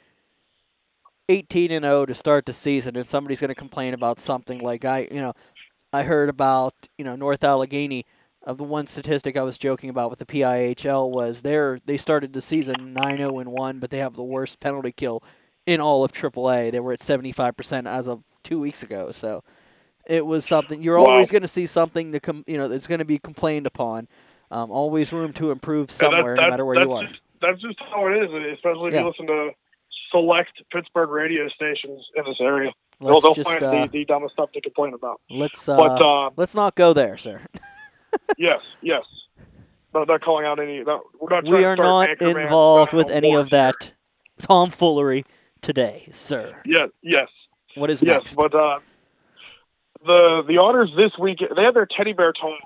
18 1.28 1.70
and 1.70 1.84
0 1.84 2.06
to 2.06 2.14
start 2.14 2.46
the 2.46 2.52
season 2.52 2.96
and 2.96 3.06
somebody's 3.06 3.38
going 3.38 3.48
to 3.50 3.54
complain 3.54 3.94
about 3.94 4.18
something 4.18 4.58
like 4.58 4.84
I 4.84 5.06
you 5.12 5.20
know 5.20 5.34
I 5.92 6.02
heard 6.02 6.28
about 6.28 6.74
you 6.98 7.04
know 7.04 7.14
North 7.14 7.44
Allegheny 7.44 8.06
of 8.42 8.56
the 8.58 8.64
one 8.64 8.86
statistic 8.86 9.36
I 9.36 9.42
was 9.42 9.58
joking 9.58 9.90
about 9.90 10.10
with 10.10 10.18
the 10.18 10.26
PIHL 10.26 11.10
was 11.10 11.42
they're 11.42 11.78
they 11.84 11.96
started 11.96 12.32
the 12.32 12.40
season 12.40 12.94
9-0 12.94 13.40
and 13.40 13.52
1 13.52 13.78
but 13.78 13.90
they 13.90 13.98
have 13.98 14.14
the 14.16 14.22
worst 14.24 14.60
penalty 14.60 14.92
kill 14.92 15.22
in 15.66 15.80
all 15.80 16.04
of 16.04 16.12
AAA 16.12 16.72
they 16.72 16.80
were 16.80 16.92
at 16.92 17.00
75% 17.00 17.86
as 17.86 18.08
of 18.08 18.24
2 18.44 18.58
weeks 18.58 18.82
ago 18.82 19.10
so 19.12 19.44
it 20.06 20.24
was 20.24 20.44
something 20.46 20.82
you're 20.82 20.98
Wow. 20.98 21.06
always 21.10 21.30
going 21.30 21.42
to 21.42 21.48
see 21.48 21.66
something 21.66 22.12
that 22.12 22.20
com- 22.22 22.44
you 22.46 22.56
know 22.56 22.66
that's 22.68 22.86
going 22.86 22.98
to 23.00 23.04
be 23.04 23.18
complained 23.18 23.66
upon 23.66 24.08
um, 24.50 24.70
always 24.70 25.12
room 25.12 25.32
to 25.34 25.50
improve 25.50 25.82
And 25.82 25.88
that- 25.88 25.96
somewhere, 26.16 26.34
no 26.36 26.48
matter 26.50 26.64
where 26.64 26.80
you 26.82 26.92
are. 26.92 27.04
Just, 27.04 27.20
that's 27.40 27.60
just 27.60 27.78
how 27.92 28.06
it 28.08 28.16
is, 28.24 28.30
especially 28.56 28.88
if 28.88 28.94
Yeah. 28.94 29.00
you 29.02 29.06
listen 29.06 29.26
to 29.28 29.50
select 30.10 30.50
Pittsburgh 30.72 31.10
radio 31.10 31.46
stations 31.50 32.04
in 32.16 32.24
this 32.24 32.38
area. 32.40 32.72
They'll, 33.00 33.20
they'll 33.20 33.34
just 33.34 33.48
find 33.48 33.62
uh, 33.62 33.82
the, 33.86 33.88
the 33.92 34.04
dumbest 34.06 34.32
stuff 34.34 34.50
to 34.52 34.60
complain 34.60 34.92
about. 34.94 35.20
let's 35.30 35.68
uh, 35.68 35.76
But 35.76 36.02
uh, 36.02 36.30
let's 36.36 36.54
not 36.56 36.74
go 36.74 36.92
there, 36.92 37.16
sir. 37.16 37.42
yes, 38.38 38.60
yes. 38.82 39.04
Not, 39.92 40.08
not 40.08 40.20
calling 40.22 40.46
out 40.46 40.60
any. 40.60 40.82
Not, 40.82 41.02
we're 41.20 41.30
not 41.30 41.44
We 41.44 41.64
are 41.64 41.76
not 41.76 42.20
involved 42.22 42.92
with 42.92 43.10
any 43.10 43.34
of 43.34 43.50
that 43.50 43.92
tomfoolery 44.42 45.24
today, 45.60 46.08
sir. 46.12 46.56
Yes, 46.64 46.90
yes. 47.02 47.28
What 47.74 47.90
is 47.90 48.02
Yes, 48.02 48.22
next? 48.22 48.36
but 48.36 48.54
uh, 48.54 48.78
the 50.04 50.42
the 50.46 50.58
Otters 50.58 50.90
this 50.96 51.12
week 51.18 51.38
they 51.38 51.62
had 51.62 51.74
their 51.74 51.86
teddy 51.86 52.12
bear 52.12 52.32
tournament 52.32 52.64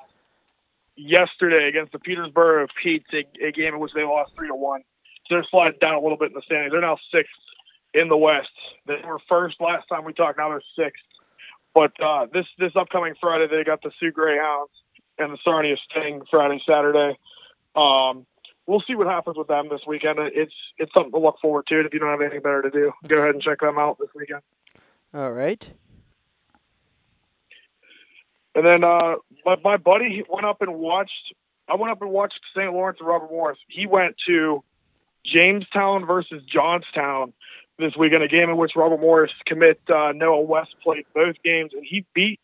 yesterday 0.96 1.68
against 1.68 1.92
the 1.92 1.98
Peterborough 1.98 2.68
Pete's, 2.82 3.06
a, 3.12 3.46
a 3.46 3.52
game 3.52 3.74
in 3.74 3.80
which 3.80 3.92
they 3.94 4.04
lost 4.04 4.32
three 4.36 4.48
to 4.48 4.54
one. 4.54 4.82
So 5.26 5.36
they're 5.36 5.46
sliding 5.50 5.78
down 5.80 5.94
a 5.94 6.00
little 6.00 6.18
bit 6.18 6.28
in 6.28 6.34
the 6.34 6.42
standings. 6.44 6.72
They're 6.72 6.80
now 6.80 6.98
sixth 7.12 7.32
in 7.94 8.08
the 8.08 8.16
West. 8.16 8.48
They 8.86 9.00
were 9.04 9.18
first 9.28 9.56
last 9.60 9.88
time 9.88 10.04
we 10.04 10.12
talked. 10.12 10.38
Now 10.38 10.50
they're 10.50 10.62
sixth. 10.76 11.02
But 11.74 11.92
uh, 12.00 12.26
this 12.32 12.46
this 12.58 12.72
upcoming 12.76 13.14
Friday 13.20 13.46
they 13.50 13.64
got 13.64 13.82
the 13.82 13.90
Soo 13.98 14.12
Greyhounds 14.12 14.72
and 15.18 15.32
the 15.32 15.38
Sarnia 15.44 15.76
Sting 15.90 16.22
Friday 16.30 16.60
Saturday. 16.66 17.18
Um, 17.76 18.26
we'll 18.66 18.82
see 18.86 18.94
what 18.94 19.06
happens 19.06 19.36
with 19.36 19.48
them 19.48 19.68
this 19.70 19.80
weekend. 19.86 20.18
It's 20.18 20.54
it's 20.78 20.92
something 20.92 21.12
to 21.12 21.18
look 21.18 21.36
forward 21.40 21.66
to. 21.68 21.80
If 21.80 21.92
you 21.92 22.00
don't 22.00 22.10
have 22.10 22.20
anything 22.20 22.42
better 22.42 22.62
to 22.62 22.70
do, 22.70 22.92
go 23.06 23.18
ahead 23.18 23.34
and 23.34 23.42
check 23.42 23.60
them 23.60 23.78
out 23.78 23.98
this 23.98 24.08
weekend. 24.14 24.40
All 25.12 25.32
right. 25.32 25.70
And 28.54 28.64
then 28.64 28.84
uh, 28.84 29.16
my, 29.44 29.56
my 29.64 29.76
buddy 29.76 30.24
went 30.28 30.46
up 30.46 30.62
and 30.62 30.74
watched. 30.74 31.34
I 31.68 31.76
went 31.76 31.90
up 31.90 32.02
and 32.02 32.10
watched 32.10 32.40
St. 32.54 32.72
Lawrence 32.72 32.98
and 33.00 33.08
Robert 33.08 33.30
Morris. 33.30 33.58
He 33.68 33.86
went 33.86 34.16
to 34.26 34.62
Jamestown 35.24 36.06
versus 36.06 36.42
Johnstown 36.44 37.32
this 37.78 37.96
weekend, 37.96 38.22
a 38.22 38.28
game 38.28 38.50
in 38.50 38.56
which 38.56 38.72
Robert 38.76 39.00
Morris 39.00 39.32
commit 39.46 39.80
uh, 39.88 40.12
Noah 40.12 40.42
West 40.42 40.74
played 40.82 41.06
both 41.14 41.36
games, 41.42 41.72
and 41.74 41.84
he 41.84 42.04
beat. 42.14 42.38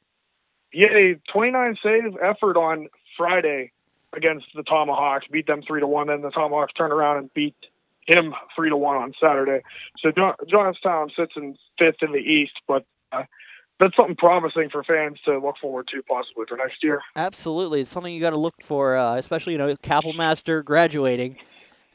A 0.74 1.20
29 1.32 1.76
save 1.82 2.16
effort 2.22 2.56
on 2.56 2.88
Friday 3.16 3.72
against 4.12 4.46
the 4.54 4.62
Tomahawks, 4.62 5.26
beat 5.30 5.46
them 5.46 5.62
three 5.66 5.80
to 5.80 5.86
one. 5.86 6.08
Then 6.08 6.22
the 6.22 6.30
Tomahawks 6.30 6.72
turned 6.72 6.92
around 6.92 7.18
and 7.18 7.34
beat 7.34 7.56
him 8.06 8.34
three 8.56 8.70
to 8.70 8.76
one 8.76 8.96
on 8.96 9.12
Saturday. 9.20 9.62
So 9.98 10.10
Jo- 10.10 10.34
Johnstown 10.48 11.10
sits 11.16 11.32
in 11.36 11.56
fifth 11.78 12.02
in 12.02 12.12
the 12.12 12.18
East, 12.18 12.52
but 12.66 12.84
uh, 13.12 13.24
that's 13.78 13.96
something 13.96 14.16
promising 14.16 14.68
for 14.70 14.82
fans 14.84 15.18
to 15.24 15.38
look 15.38 15.56
forward 15.60 15.88
to 15.88 16.02
possibly 16.02 16.44
for 16.48 16.56
next 16.56 16.82
year. 16.82 17.00
Absolutely, 17.16 17.80
it's 17.80 17.90
something 17.90 18.14
you 18.14 18.20
got 18.20 18.30
to 18.30 18.38
look 18.38 18.54
for, 18.62 18.96
uh, 18.96 19.16
especially 19.16 19.54
you 19.54 19.58
know 19.58 19.74
Kapelmaster 19.76 20.64
graduating, 20.64 21.36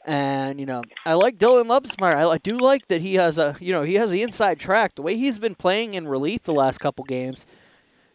and 0.04 0.58
you 0.58 0.66
know 0.66 0.82
I 1.04 1.14
like 1.14 1.38
Dylan 1.38 1.66
Lebsmeyer. 1.66 2.30
I, 2.32 2.38
do 2.38 2.58
like 2.58 2.88
that 2.88 3.02
he 3.02 3.14
has 3.14 3.38
a 3.38 3.56
you 3.60 3.72
know 3.72 3.82
he 3.82 3.94
has 3.94 4.10
the 4.10 4.22
inside 4.22 4.58
track. 4.58 4.94
The 4.94 5.02
way 5.02 5.16
he's 5.16 5.38
been 5.38 5.54
playing 5.54 5.94
in 5.94 6.08
relief 6.08 6.42
the 6.42 6.54
last 6.54 6.78
couple 6.78 7.04
games, 7.04 7.46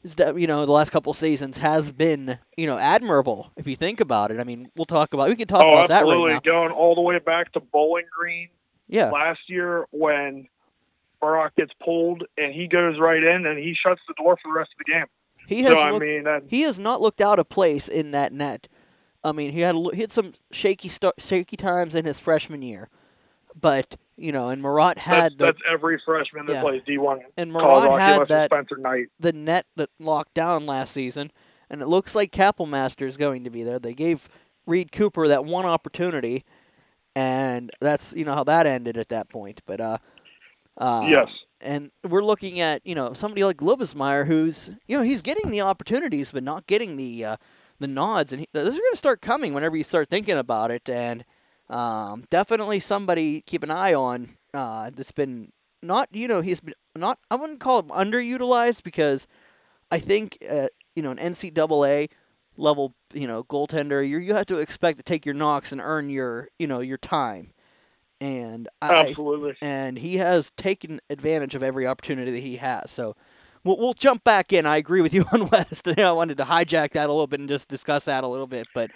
you 0.04 0.47
know 0.47 0.66
the 0.66 0.72
last 0.72 0.91
couple 0.91 1.14
seasons 1.14 1.58
has 1.58 1.91
been 1.91 2.39
you 2.58 2.66
know 2.66 2.78
admirable 2.78 3.52
if 3.56 3.68
you 3.68 3.76
think 3.76 3.99
about 3.99 4.32
it. 4.32 4.39
I 4.39 4.43
mean 4.43 4.70
we'll 4.76 4.86
talk 4.86 5.14
about 5.14 5.30
we 5.30 5.36
can 5.36 5.47
talk 5.47 5.64
oh, 5.64 5.74
about 5.74 5.89
that 5.89 6.04
absolutely. 6.04 6.34
right 6.34 6.45
now. 6.45 6.52
Going 6.52 6.72
all 6.72 6.95
the 6.95 7.02
way 7.02 7.20
back 7.20 7.52
to 7.54 7.60
Bowling 7.60 8.06
Green 8.16 8.49
Yeah, 8.88 9.12
last 9.12 9.41
year 9.47 9.86
when 9.91 10.47
Barack 11.22 11.56
gets 11.56 11.72
pulled 11.84 12.24
and 12.38 12.54
he 12.54 12.68
goes 12.68 12.99
right 12.99 13.22
in 13.24 13.45
and 13.45 13.60
he 13.60 13.76
shuts 13.76 14.02
the 14.08 14.16
door 14.18 14.38
for 14.41 14.52
the 14.52 14.58
rest 14.58 14.72
of 14.74 14.86
the 14.86 14.91
game. 14.91 15.06
he 15.47 15.62
has 15.64 15.72
So 15.72 15.80
I 15.80 15.99
mean, 15.99 16.24
that, 16.24 16.43
he 16.47 16.62
has 16.62 16.80
not 16.80 17.02
looked 17.02 17.22
out 17.22 17.39
of 17.39 17.49
place 17.49 17.88
in 17.88 18.12
that 18.12 18.34
net 18.34 18.68
I 19.24 19.32
mean, 19.32 19.52
he 19.52 19.62
had 19.62 19.76
he 19.93 20.02
had 20.02 20.12
some 20.12 20.34
shaky 20.52 20.89
start, 20.89 21.16
shaky 21.20 21.58
times 21.58 21.95
in 21.95 22.06
his 22.06 22.20
freshman 22.20 22.62
year, 22.62 22.89
but 23.60 23.95
you 24.22 24.32
know, 24.32 24.49
and 24.49 24.61
Marat 24.61 24.95
That's, 24.95 25.01
had 25.01 25.38
the 25.38 25.45
that's 25.45 25.59
every 25.69 25.99
freshman 26.05 26.45
that 26.45 26.53
Yeah. 26.53 26.61
plays 26.61 26.82
D1 26.88 27.22
and 27.38 27.51
college 27.53 27.89
Marat 27.89 27.99
had 28.01 28.28
that 28.28 28.45
Spencer 28.51 28.78
Knight. 28.78 29.07
the 29.19 29.34
net 29.34 29.65
that 29.76 29.89
locked 29.99 30.34
down 30.34 30.65
last 30.65 30.93
season, 30.93 31.32
and 31.69 31.82
it 31.82 31.88
looks 31.88 32.15
like 32.15 32.32
Kapelmaster 32.32 33.07
is 33.07 33.17
going 33.17 33.43
to 33.43 33.49
be 33.49 33.63
there. 33.63 33.80
They 33.80 33.93
gave 33.93 34.30
Reed 34.65 34.91
Cooper 34.91 35.28
that 35.28 35.45
one 35.45 35.65
opportunity, 35.65 36.45
and 37.15 37.72
that's 37.82 38.13
you 38.13 38.24
know 38.26 38.36
how 38.36 38.43
that 38.43 38.67
ended 38.67 38.97
at 38.97 39.09
that 39.09 39.30
point. 39.30 39.61
But 39.65 39.82
uh, 39.82 39.97
uh 40.78 41.05
yes. 41.07 41.30
and 41.59 41.91
we're 42.07 42.24
looking 42.24 42.59
at 42.59 42.86
you 42.86 42.95
know 42.95 43.13
somebody 43.13 43.43
like 43.43 43.57
Lubesmeyer, 43.57 44.28
who's 44.28 44.69
you 44.88 44.97
know 44.97 45.03
he's 45.03 45.22
getting 45.22 45.49
the 45.49 45.61
opportunities 45.61 46.32
but 46.32 46.43
not 46.43 46.67
getting 46.67 46.97
the 46.97 47.26
uh, 47.26 47.38
the 47.80 47.88
nods, 47.88 48.32
and 48.32 48.41
he, 48.41 48.47
those 48.53 48.76
are 48.76 48.80
going 48.80 48.93
to 48.93 48.97
start 48.97 49.22
coming 49.22 49.53
whenever 49.53 49.76
you 49.76 49.84
start 49.84 50.09
thinking 50.09 50.38
about 50.38 50.72
it, 50.72 50.88
and 50.88 51.26
um, 51.72 52.26
definitely 52.30 52.80
somebody 52.80 53.41
keep 53.41 53.63
an 53.63 53.72
eye 53.72 53.93
on 53.93 54.30
uh, 54.53 54.91
that's 54.93 55.11
been 55.11 55.51
not 55.82 56.09
you 56.11 56.28
know 56.28 56.41
he's 56.41 56.59
been 56.59 56.76
not 56.95 57.17
I 57.32 57.36
wouldn't 57.36 57.59
call 57.59 57.80
him 57.80 57.88
underutilized 57.89 58.84
because 58.84 59.28
I 59.91 59.99
think 59.99 60.38
uh, 60.49 60.67
you 60.95 61.01
know 61.01 61.11
an 61.11 61.17
NCAA 61.17 62.09
level 62.57 62.93
you 63.13 63.26
know 63.28 63.43
goaltender 63.43 64.07
you 64.07 64.19
you 64.19 64.36
have 64.36 64.45
to 64.47 64.59
expect 64.59 64.97
to 64.99 65.03
take 65.03 65.26
your 65.26 65.34
knocks 65.34 65.72
and 65.72 65.82
earn 65.82 66.09
your 66.09 66.49
you 66.59 66.67
know 66.67 66.82
your 66.82 66.97
time, 66.97 67.53
and 68.19 68.67
I, 68.82 69.07
Absolutely. 69.07 69.55
and 69.61 69.97
he 69.97 70.17
has 70.17 70.51
taken 70.57 70.99
advantage 71.09 71.55
of 71.55 71.63
every 71.63 71.88
opportunity 71.88 72.32
that 72.32 72.39
he 72.39 72.57
has. 72.57 72.91
So 72.91 73.15
we'll, 73.63 73.78
we'll 73.78 73.93
jump 73.93 74.24
back 74.24 74.53
in. 74.53 74.65
I 74.65 74.78
agree 74.78 75.01
with 75.01 75.13
you 75.13 75.26
on 75.34 75.47
West. 75.49 75.88
I 75.97 76.11
wanted 76.11 76.38
to 76.38 76.45
hijack 76.45 76.91
that 76.91 77.07
a 77.09 77.13
little 77.13 77.28
bit 77.28 77.39
and 77.39 77.49
just 77.49 77.69
discuss 77.69 78.05
that 78.05 78.24
a 78.24 78.28
little 78.28 78.47
bit, 78.47 78.67
but 78.74 78.91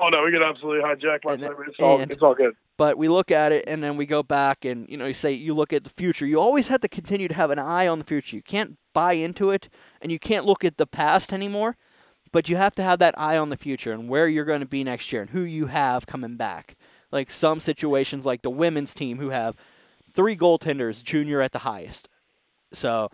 Oh 0.00 0.08
no, 0.10 0.22
we 0.24 0.30
could 0.32 0.42
absolutely 0.42 0.82
hijack 0.82 1.20
my 1.24 1.34
And- 1.34 1.42
segment. 1.42 1.68
It's 1.70 1.82
all, 1.82 2.00
and- 2.00 2.12
it's 2.12 2.22
all 2.22 2.34
good. 2.34 2.54
but 2.76 2.96
we 2.98 3.08
look 3.08 3.30
at 3.30 3.52
it 3.52 3.64
and 3.66 3.82
then 3.82 3.96
we 3.96 4.06
go 4.06 4.22
back 4.22 4.64
and 4.64 4.88
you 4.88 4.96
know 4.96 5.06
you 5.06 5.14
say 5.14 5.32
you 5.32 5.54
look 5.54 5.72
at 5.72 5.84
the 5.84 5.90
future. 5.90 6.26
You 6.26 6.40
always 6.40 6.68
have 6.68 6.80
to 6.82 6.88
continue 6.88 7.28
to 7.28 7.34
have 7.34 7.50
an 7.50 7.58
eye 7.58 7.86
on 7.88 7.98
the 7.98 8.04
future. 8.04 8.36
You 8.36 8.42
can't 8.42 8.76
buy 8.92 9.14
into 9.14 9.50
it 9.50 9.68
and 10.00 10.10
you 10.12 10.18
can't 10.18 10.44
look 10.46 10.64
at 10.64 10.76
the 10.76 10.86
past 10.86 11.32
anymore. 11.32 11.76
But 12.30 12.48
you 12.50 12.56
have 12.56 12.74
to 12.74 12.82
have 12.82 12.98
that 12.98 13.18
eye 13.18 13.38
on 13.38 13.48
the 13.48 13.56
future 13.56 13.90
and 13.92 14.06
where 14.08 14.28
you're 14.28 14.44
going 14.44 14.60
to 14.60 14.66
be 14.66 14.84
next 14.84 15.10
year 15.12 15.22
and 15.22 15.30
who 15.30 15.40
you 15.40 15.66
have 15.66 16.06
coming 16.06 16.36
back. 16.36 16.76
Like 17.10 17.30
some 17.30 17.58
situations, 17.58 18.26
like 18.26 18.42
the 18.42 18.50
women's 18.50 18.92
team, 18.92 19.16
who 19.18 19.30
have 19.30 19.56
three 20.12 20.36
goaltenders, 20.36 21.02
junior 21.02 21.40
at 21.40 21.52
the 21.52 21.60
highest. 21.60 22.06
So, 22.70 23.10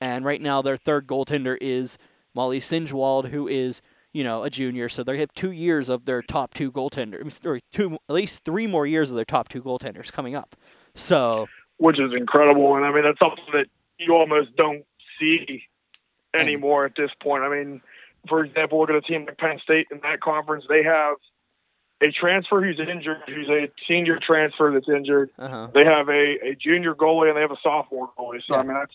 and 0.00 0.24
right 0.24 0.42
now 0.42 0.62
their 0.62 0.76
third 0.76 1.06
goaltender 1.06 1.56
is 1.60 1.96
Molly 2.34 2.58
Sinjwald, 2.58 3.28
who 3.28 3.46
is 3.46 3.82
you 4.12 4.24
know 4.24 4.42
a 4.42 4.50
junior. 4.50 4.88
So 4.88 5.02
they 5.04 5.18
have 5.18 5.32
two 5.34 5.52
years 5.52 5.88
of 5.88 6.04
their 6.04 6.22
top 6.22 6.54
two 6.54 6.70
goaltenders, 6.72 7.44
or 7.44 7.60
two 7.72 7.98
at 8.08 8.14
least 8.14 8.44
three 8.44 8.66
more 8.66 8.86
years 8.86 9.10
of 9.10 9.16
their 9.16 9.24
top 9.24 9.48
two 9.48 9.62
goaltenders 9.62 10.12
coming 10.12 10.34
up. 10.34 10.56
So 10.94 11.48
which 11.78 11.98
is 11.98 12.12
incredible. 12.14 12.76
And 12.76 12.84
I 12.84 12.92
mean, 12.92 13.04
that's 13.04 13.18
something 13.18 13.44
that 13.52 13.66
you 13.98 14.14
almost 14.14 14.54
don't 14.56 14.84
see 15.18 15.64
anymore 16.38 16.84
at 16.84 16.92
this 16.96 17.10
point. 17.22 17.42
I 17.42 17.48
mean, 17.48 17.80
for 18.28 18.44
example, 18.44 18.80
look 18.80 18.90
at 18.90 18.96
a 18.96 19.00
team 19.00 19.24
like 19.26 19.38
Penn 19.38 19.58
State 19.62 19.86
in 19.90 20.00
that 20.02 20.20
conference. 20.20 20.64
They 20.68 20.82
have 20.82 21.16
a 22.02 22.10
transfer 22.12 22.62
who's 22.62 22.78
injured, 22.78 23.18
who's 23.26 23.48
a 23.48 23.70
senior 23.88 24.18
transfer 24.24 24.70
that's 24.72 24.88
injured. 24.88 25.30
uh 25.38 25.48
huh. 25.48 25.68
They 25.72 25.84
have 25.84 26.08
a, 26.08 26.50
a 26.50 26.54
junior 26.54 26.94
goalie 26.94 27.28
and 27.28 27.36
they 27.36 27.42
have 27.42 27.50
a 27.50 27.60
sophomore 27.62 28.10
goalie. 28.18 28.40
So 28.46 28.56
Yeah. 28.56 28.60
I 28.60 28.62
mean, 28.62 28.74
that's 28.74 28.94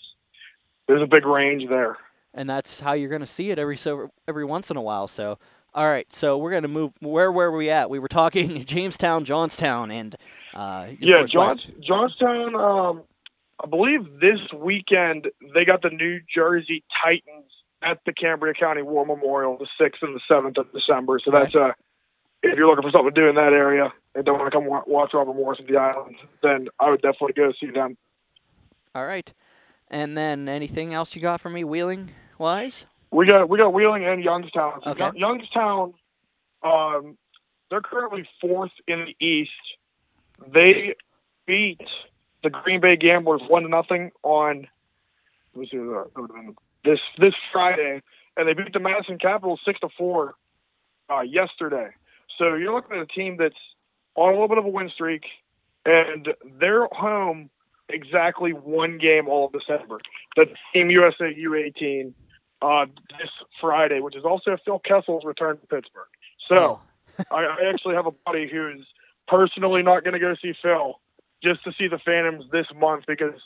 there's 0.88 1.02
a 1.02 1.08
big 1.08 1.26
range 1.26 1.68
there. 1.68 1.98
And 2.36 2.50
that's 2.50 2.82
how 2.82 2.94
you're 2.94 3.10
going 3.10 3.22
to 3.22 3.26
see 3.26 3.50
it 3.50 3.58
every 3.58 3.78
so 3.78 4.12
every 4.28 4.46
once 4.46 4.70
in 4.70 4.78
a 4.78 4.82
while. 4.82 5.08
So, 5.08 5.40
all 5.74 5.86
right, 5.86 6.14
so 6.14 6.38
we're 6.38 6.52
going 6.52 6.64
to 6.64 6.70
move. 6.70 6.92
Where 7.00 7.32
were 7.32 7.52
we 7.52 7.70
at? 7.72 7.90
We 7.90 7.98
were 7.98 8.10
talking 8.10 8.64
Jamestown, 8.66 9.26
Johnstown, 9.26 9.90
and 9.90 10.16
uh, 10.54 10.90
Yeah, 11.00 11.24
John, 11.24 11.58
Johnstown. 11.80 12.56
Um, 12.56 13.04
I 13.64 13.68
believe 13.68 14.20
this 14.20 14.40
weekend 14.54 15.28
they 15.54 15.66
got 15.66 15.82
the 15.82 15.90
New 15.90 16.20
Jersey 16.34 16.84
Titans 17.04 17.52
at 17.82 18.00
the 18.06 18.14
Cambria 18.14 18.54
County 18.54 18.82
War 18.82 19.06
Memorial, 19.06 19.58
the 19.58 19.68
sixth 19.80 20.04
and 20.04 20.14
the 20.14 20.22
seventh 20.28 20.58
of 20.58 20.72
December. 20.74 21.20
So 21.20 21.32
that's 21.32 21.56
uh, 21.56 21.72
if 22.44 22.58
you're 22.58 22.68
looking 22.68 22.84
for 22.84 22.92
something 22.92 23.14
to 23.14 23.22
do 23.22 23.30
in 23.30 23.36
that 23.36 23.54
area 23.54 23.94
and 24.14 24.26
don't 24.26 24.40
want 24.40 24.52
to 24.52 24.58
come 24.58 24.66
wa- 24.66 24.84
watch 24.86 25.12
Robert 25.14 25.36
Morris 25.36 25.60
at 25.62 25.68
the 25.68 25.78
island, 25.78 26.18
then 26.44 26.68
I 26.80 26.90
would 26.90 27.02
definitely 27.02 27.34
go 27.34 27.54
see 27.60 27.72
them. 27.72 27.98
All 28.94 29.06
right, 29.06 29.32
and 29.90 30.18
then 30.18 30.50
anything 30.50 30.94
else 30.94 31.16
you 31.16 31.22
got 31.22 31.40
for 31.40 31.50
me, 31.50 31.64
Wheeling 31.64 32.12
wise? 32.40 32.86
We 33.12 33.26
got 33.26 33.50
we 33.50 33.58
got 33.58 33.74
Wheeling 33.74 34.06
and 34.06 34.24
Youngstown. 34.24 34.82
So 34.84 34.92
Okay. 34.92 35.04
Young- 35.04 35.18
Youngstown, 35.18 35.94
um, 36.64 37.18
they're 37.70 37.82
currently 37.82 38.28
fourth 38.42 38.72
in 38.88 39.06
the 39.06 39.26
East. 39.26 39.52
They 40.48 40.96
beat 41.46 41.82
the 42.44 42.50
Green 42.50 42.82
Bay 42.82 42.96
Gamblers 42.98 43.42
one 43.48 43.64
to 43.64 43.70
nothing 43.70 44.12
on 44.24 44.68
let 45.54 45.62
me 45.62 45.68
see, 45.72 45.78
uh, 45.78 46.04
that 46.04 46.22
would 46.22 46.32
have 46.32 46.46
been 46.46 46.56
this 46.84 47.00
this 47.18 47.34
Friday, 47.52 48.02
and 48.36 48.48
they 48.48 48.54
beat 48.54 48.74
the 48.74 48.80
Madison 48.80 49.18
Capitals 49.18 49.62
six 49.66 49.80
to 49.80 49.90
four 49.98 50.36
uh, 51.10 51.22
yesterday. 51.22 51.90
So 52.38 52.56
you're 52.56 52.74
looking 52.74 52.98
at 52.98 53.04
a 53.04 53.08
team 53.08 53.38
that's 53.38 53.56
on 54.16 54.30
a 54.30 54.32
little 54.34 54.50
bit 54.50 54.58
of 54.58 54.66
a 54.66 54.70
win 54.70 54.90
streak, 54.90 55.24
and 55.86 56.28
they're 56.60 56.88
home 56.92 57.50
exactly 57.88 58.52
one 58.52 58.98
game 58.98 59.28
all 59.30 59.46
of 59.48 59.54
December. 59.54 60.00
The 60.36 60.48
Team 60.74 60.90
USA 60.90 61.34
U18 61.34 62.14
uh, 62.62 62.86
this 63.20 63.30
Friday, 63.62 64.00
which 64.00 64.16
is 64.16 64.24
also 64.24 64.58
Phil 64.64 64.80
Kessel's 64.80 65.24
return 65.26 65.58
to 65.58 65.68
Pittsburgh. 65.68 66.08
So 66.48 66.82
I, 67.32 67.44
I 67.46 67.70
actually 67.70 67.96
have 67.96 68.06
a 68.06 68.14
buddy 68.26 68.48
who's 68.52 68.86
personally 69.28 69.84
not 69.84 70.04
going 70.04 70.14
to 70.14 70.20
go 70.20 70.36
see 70.42 70.54
Phil 70.62 71.00
just 71.44 71.64
to 71.64 71.72
see 71.78 71.88
the 71.88 72.00
Phantoms 72.00 72.46
this 72.52 72.68
month 72.76 73.06
because 73.08 73.40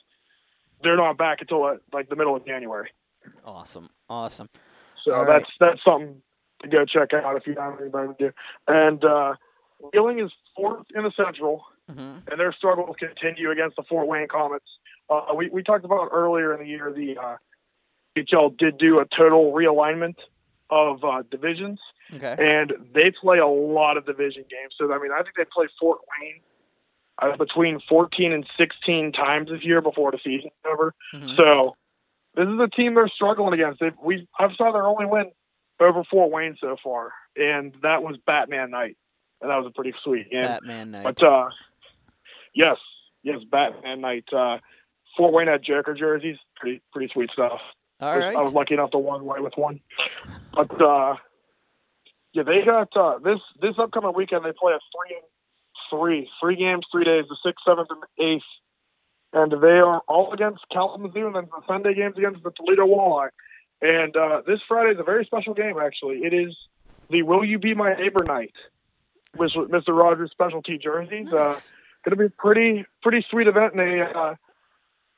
they're 0.84 0.97
not 0.97 1.18
back 1.18 1.39
until 1.41 1.64
uh, 1.66 1.76
like 1.91 2.10
the 2.10 2.16
middle 2.16 2.36
of 2.36 2.45
January. 2.45 2.89
awesome, 3.43 3.89
awesome. 4.10 4.47
So 5.03 5.14
All 5.14 5.26
right. 5.26 5.41
that's 5.41 5.51
that's 5.60 5.84
something 5.84 6.22
to 6.62 6.68
go 6.68 6.86
check 6.86 7.14
out 7.14 7.36
if 7.38 7.47
you 7.47 7.55
have 7.55 7.80
anybody 7.80 8.14
to 8.14 8.28
do. 8.28 8.32
And 8.68 9.03
uh, 9.03 9.36
Wheeling 9.93 10.20
is 10.20 10.32
fourth 10.55 10.86
in 10.95 11.03
the 11.03 11.12
Central, 11.16 11.64
hmm 11.89 12.18
and 12.30 12.39
their 12.39 12.53
struggle 12.53 12.86
will 12.86 12.95
continue 12.95 13.49
against 13.49 13.76
the 13.76 13.84
Fort 13.84 14.07
Wayne 14.07 14.28
Komets. 14.28 14.60
Uh, 15.10 15.34
we 15.36 15.49
we 15.49 15.64
talked 15.64 15.86
about 15.86 16.10
earlier 16.12 16.53
in 16.53 16.60
the 16.60 16.68
year 16.68 16.93
the 16.95 17.18
uh, 17.18 17.38
HL 18.26 18.58
did 18.58 18.78
do 18.78 19.00
a 19.00 19.06
total 19.06 19.52
realignment 19.54 20.16
of 20.70 21.04
uh, 21.04 21.24
divisions, 21.32 21.80
Okay. 22.16 22.36
and 22.40 22.74
they 22.94 23.12
play 23.12 23.40
a 23.40 23.48
lot 23.48 23.98
of 23.98 24.06
division 24.06 24.44
games. 24.50 24.74
So 24.78 24.92
I 24.94 25.00
mean, 25.00 25.12
I 25.12 25.22
think 25.24 25.36
they 25.38 25.46
play 25.46 25.68
Fort 25.80 26.00
Wayne 26.22 26.42
uh, 27.22 27.36
between 27.38 27.80
14 27.90 28.32
and 28.32 28.46
16 28.58 29.12
times 29.12 29.50
this 29.50 29.64
year 29.64 29.82
before 29.82 30.12
the 30.12 30.20
season's 30.24 30.54
over. 30.66 30.94
Mhm. 31.14 31.36
So 31.36 31.76
this 32.36 32.48
is 32.48 32.60
a 32.60 32.68
team 32.68 32.94
they're 32.94 33.08
struggling 33.10 33.54
against. 33.54 33.80
They, 33.80 33.92
we 34.02 34.28
I've 34.40 34.52
saw 34.56 34.72
their 34.72 34.86
only 34.86 35.06
win 35.06 35.32
over 35.80 36.04
Fort 36.04 36.32
Wayne 36.32 36.56
so 36.62 36.76
far, 36.84 37.12
and 37.36 37.74
that 37.82 38.04
was 38.04 38.18
Batman 38.26 38.70
night, 38.72 38.98
and 39.42 39.50
that 39.50 39.58
was 39.58 39.66
a 39.68 39.72
pretty 39.72 39.94
sweet 40.04 40.30
game. 40.30 40.44
Batman 40.44 40.92
night. 40.92 41.04
But 41.04 41.24
uh, 41.24 41.50
yes, 42.54 42.78
yes, 43.24 43.40
Batman 43.50 44.02
night. 44.02 44.26
Uh, 44.32 44.60
Fort 45.18 45.34
Wayne 45.34 45.48
had 45.48 45.64
Joker 45.64 45.94
jerseys. 45.96 46.38
Pretty 46.56 46.82
pretty 46.94 47.12
sweet 47.12 47.32
stuff. 47.32 47.60
All 48.00 48.10
I 48.10 48.16
was- 48.16 48.26
right. 48.26 48.36
I 48.36 48.41
was 48.41 48.54
lucky 48.54 48.74
enough 48.76 48.91
to 48.91 48.97
walk 49.00 49.22
away 49.22 49.39
with 49.39 49.54
one. 49.58 49.80
But 50.54 50.82
uh, 50.82 51.16
yeah, 52.34 52.43
they 52.43 52.62
got 52.66 52.95
uh, 52.95 53.20
this 53.20 53.39
this 53.62 53.76
upcoming 53.78 54.14
weekend. 54.16 54.45
They 54.45 54.52
play 54.60 54.74
a 54.74 54.80
three 54.93 55.16
and 55.18 55.26
three, 55.89 56.30
three 56.41 56.56
games, 56.56 56.86
three 56.91 57.04
days, 57.06 57.26
the 57.30 57.38
sixth, 57.45 57.64
seventh, 57.68 57.89
and 57.89 58.04
eighth, 58.36 58.43
and 59.34 59.52
they 59.62 59.80
are 59.80 60.02
all 60.08 60.34
against 60.34 60.60
Kalamazoo, 60.72 61.28
and 61.28 61.36
then 61.36 61.45
the 61.52 61.62
Sunday 61.68 61.93
games 61.95 62.16
against 62.18 62.43
the 62.43 62.52
Toledo 62.52 62.86
Walleye. 62.86 63.30
And 63.82 64.16
uh, 64.16 64.41
this 64.45 64.60
Friday 64.68 64.91
is 64.91 65.00
a 65.00 65.04
very 65.04 65.26
special 65.26 65.54
game. 65.54 65.76
Actually, 65.82 66.18
it 66.24 66.34
is 66.34 66.56
the 67.10 67.24
Will 67.24 67.43
You 67.43 67.58
Be 67.60 67.74
My 67.74 67.93
Neighbor 67.93 68.24
night, 68.26 68.54
with 69.38 69.52
Mr. 69.54 69.89
Rogers 69.97 70.32
specialty 70.32 70.78
jerseys. 70.78 71.28
Uh, 71.32 71.50
Nice. 71.50 71.74
going 72.04 72.12
to 72.12 72.16
be 72.18 72.26
a 72.26 72.30
pretty 72.30 72.86
pretty 73.02 73.26
sweet 73.32 73.47
event 73.47 73.74
and 73.74 73.82
a 74.02 74.06
uh, 74.18 74.36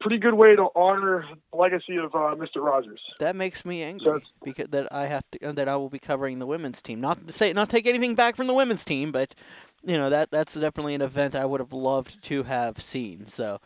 pretty 0.02 0.18
good 0.18 0.34
way 0.34 0.56
to 0.56 0.68
honor 0.76 1.26
the 1.52 1.58
legacy 1.58 1.96
of 1.98 2.14
uh, 2.16 2.36
Mr. 2.36 2.58
Rogers. 2.58 3.00
That 3.20 3.36
makes 3.36 3.64
me 3.66 3.82
angry 3.84 4.08
it's- 4.18 4.32
because 4.44 4.68
that 4.72 4.92
I 4.94 5.06
have 5.06 5.24
to 5.32 5.54
that 5.54 5.70
I 5.70 5.76
will 5.78 5.90
be 5.90 6.00
covering 6.00 6.40
the 6.40 6.46
women's 6.48 6.82
team. 6.82 7.00
Not 7.00 7.28
to 7.28 7.34
say 7.34 7.54
not 7.54 7.70
take 7.70 7.88
anything 7.88 8.16
back 8.16 8.36
from 8.36 8.48
the 8.48 8.54
women's 8.54 8.84
team, 8.84 9.12
but 9.12 9.34
you 9.84 9.98
know 9.98 10.10
that 10.10 10.32
that's 10.32 10.56
definitely 10.56 10.96
an 10.96 11.02
event 11.02 11.36
I 11.36 11.46
would 11.46 11.60
have 11.60 11.74
loved 11.74 12.24
to 12.26 12.44
have 12.44 12.80
seen. 12.80 13.28
So, 13.28 13.60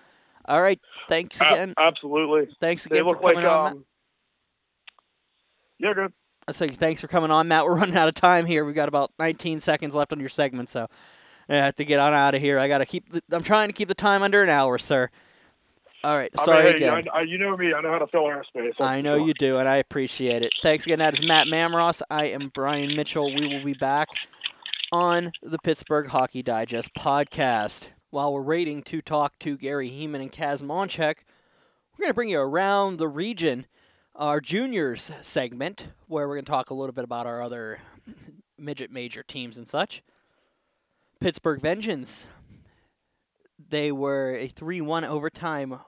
all 0.45 0.61
right, 0.61 0.79
thanks 1.09 1.39
A- 1.41 1.47
again. 1.47 1.73
absolutely, 1.77 2.53
thanks 2.59 2.83
they 2.85 2.97
again 2.99 3.05
for 3.05 3.09
look 3.15 3.23
like 3.23 3.35
coming 3.35 3.49
on. 3.49 3.63
Matt. 3.63 3.73
um, 3.73 3.85
yeah, 5.79 5.93
good. 5.93 6.13
I 6.47 6.51
say 6.51 6.67
thanks 6.67 7.01
for 7.01 7.07
coming 7.07 7.31
on, 7.31 7.47
Matt. 7.47 7.65
We're 7.65 7.75
running 7.75 7.97
out 7.97 8.07
of 8.07 8.13
time 8.15 8.45
here. 8.45 8.65
We've 8.65 8.75
got 8.75 8.87
about 8.87 9.11
19 9.19 9.59
seconds 9.61 9.95
left 9.95 10.13
on 10.13 10.19
your 10.19 10.29
segment, 10.29 10.69
so 10.69 10.87
I 11.49 11.55
have 11.55 11.75
to 11.75 11.85
get 11.85 11.99
on 11.99 12.13
out 12.13 12.35
of 12.35 12.41
here. 12.41 12.59
I 12.59 12.67
got 12.67 12.77
to 12.79 12.85
keep. 12.85 13.09
The, 13.11 13.21
I'm 13.31 13.43
trying 13.43 13.67
to 13.69 13.73
keep 13.73 13.87
the 13.87 13.95
time 13.95 14.21
under 14.23 14.43
an 14.43 14.49
hour, 14.49 14.77
sir. 14.77 15.09
All 16.05 16.15
right, 16.15 16.29
I 16.37 16.45
sorry 16.45 16.63
mean, 16.65 16.77
hey, 16.77 16.87
again. 16.87 17.07
I, 17.11 17.17
I, 17.17 17.21
you 17.23 17.39
know 17.39 17.57
me. 17.57 17.73
I 17.73 17.81
know 17.81 17.89
how 17.89 17.97
to 17.97 18.05
fill 18.05 18.25
airspace. 18.25 18.73
that's 18.77 18.79
I 18.79 19.01
know 19.01 19.15
you 19.15 19.33
do, 19.33 19.57
and 19.57 19.67
I 19.67 19.77
appreciate 19.77 20.43
it. 20.43 20.51
Thanks 20.61 20.85
again. 20.85 20.99
That 20.99 21.15
is 21.15 21.25
Matt 21.25 21.47
Mamros. 21.47 22.03
I 22.11 22.25
am 22.25 22.51
Brian 22.53 22.95
Mitchell. 22.95 23.33
We 23.33 23.47
will 23.47 23.65
be 23.65 23.73
back 23.73 24.09
on 24.91 25.31
the 25.41 25.57
Pittsburgh 25.57 26.05
Hockey 26.05 26.43
Digest 26.43 26.93
podcast. 26.93 27.87
While 28.11 28.33
we're 28.33 28.43
waiting 28.43 28.83
to 28.83 29.01
talk 29.01 29.39
to 29.39 29.57
Gary 29.57 29.89
Heeman 29.89 30.21
and 30.21 30.31
Kaz 30.31 30.61
Monchek, 30.61 31.23
we're 31.97 32.03
going 32.03 32.11
to 32.11 32.13
bring 32.13 32.29
you 32.29 32.39
around 32.39 32.97
the 32.97 33.07
region, 33.07 33.65
our 34.13 34.39
juniors 34.39 35.09
segment, 35.23 35.87
where 36.05 36.27
we're 36.27 36.35
going 36.35 36.45
to 36.45 36.51
talk 36.51 36.69
a 36.69 36.75
little 36.75 36.93
bit 36.93 37.03
about 37.03 37.25
our 37.25 37.41
other 37.41 37.79
midget 38.59 38.91
major 38.91 39.23
teams 39.23 39.57
and 39.57 39.67
such. 39.67 40.03
Pittsburgh 41.19 41.59
Vengeance, 41.61 42.27
they 43.57 43.91
were 43.91 44.35
a 44.35 44.47
3 44.47 44.81
1 44.81 45.03
overtime 45.03 45.79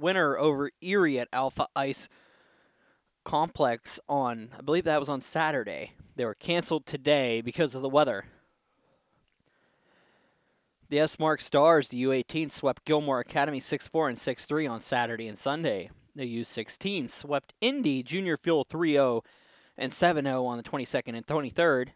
winner 0.00 0.36
over 0.36 0.70
Erie 0.80 1.18
at 1.18 1.28
Alpha 1.32 1.68
Ice 1.74 2.08
Complex 3.24 3.98
on, 4.08 4.50
I 4.56 4.62
believe 4.62 4.84
that 4.84 5.00
was 5.00 5.08
on 5.08 5.20
Saturday. 5.20 5.92
They 6.14 6.24
were 6.24 6.34
canceled 6.34 6.86
today 6.86 7.40
because 7.40 7.74
of 7.74 7.82
the 7.82 7.88
weather. 7.88 8.24
The 10.88 10.98
Esmark 10.98 11.40
Stars, 11.40 11.88
the 11.88 12.04
U18, 12.04 12.52
swept 12.52 12.84
Gilmour 12.84 13.18
Academy 13.18 13.58
6 13.58 13.88
4 13.88 14.08
and 14.10 14.18
6 14.18 14.44
3 14.44 14.66
on 14.66 14.80
Saturday 14.80 15.26
and 15.26 15.38
Sunday. 15.38 15.90
The 16.14 16.42
U16 16.42 17.10
swept 17.10 17.52
Indy 17.60 18.02
Junior 18.02 18.36
Fuel 18.36 18.64
3 18.64 18.92
0 18.92 19.22
and 19.76 19.92
7 19.92 20.24
0 20.24 20.44
on 20.44 20.56
the 20.56 20.62
22nd 20.62 21.16
and 21.16 21.26
23rd. 21.26 21.88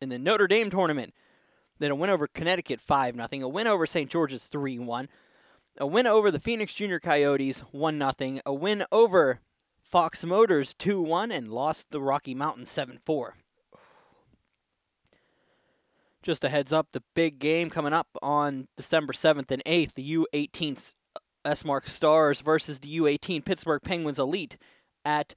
In 0.00 0.08
the 0.08 0.18
Notre 0.18 0.46
Dame 0.46 0.70
tournament, 0.70 1.12
then 1.78 1.90
a 1.90 1.94
win 1.94 2.10
over 2.10 2.28
Connecticut 2.28 2.80
5 2.80 3.16
0, 3.16 3.28
a 3.44 3.48
win 3.48 3.66
over 3.66 3.86
St. 3.86 4.08
George's 4.08 4.44
3 4.44 4.78
1, 4.78 5.08
a 5.78 5.86
win 5.86 6.06
over 6.06 6.30
the 6.30 6.40
Phoenix 6.40 6.74
Junior 6.74 7.00
Coyotes 7.00 7.60
1 7.70 8.12
0, 8.18 8.40
a 8.44 8.52
win 8.52 8.84
over 8.90 9.40
Fox 9.80 10.24
Motors 10.24 10.74
2 10.74 11.00
1, 11.00 11.32
and 11.32 11.48
lost 11.48 11.90
the 11.90 12.00
Rocky 12.00 12.34
Mountain 12.34 12.66
7 12.66 12.98
4. 13.04 13.36
Just 16.22 16.44
a 16.44 16.48
heads 16.48 16.72
up, 16.72 16.88
the 16.92 17.02
big 17.14 17.38
game 17.38 17.70
coming 17.70 17.92
up 17.92 18.08
on 18.20 18.68
December 18.76 19.12
7th 19.12 19.50
and 19.50 19.64
8th, 19.64 19.94
the 19.94 20.16
U18 20.16 20.94
Esmark 21.44 21.88
Stars 21.88 22.40
versus 22.40 22.80
the 22.80 22.98
U18 22.98 23.44
Pittsburgh 23.44 23.80
Penguins 23.82 24.18
Elite 24.18 24.58
at 25.04 25.34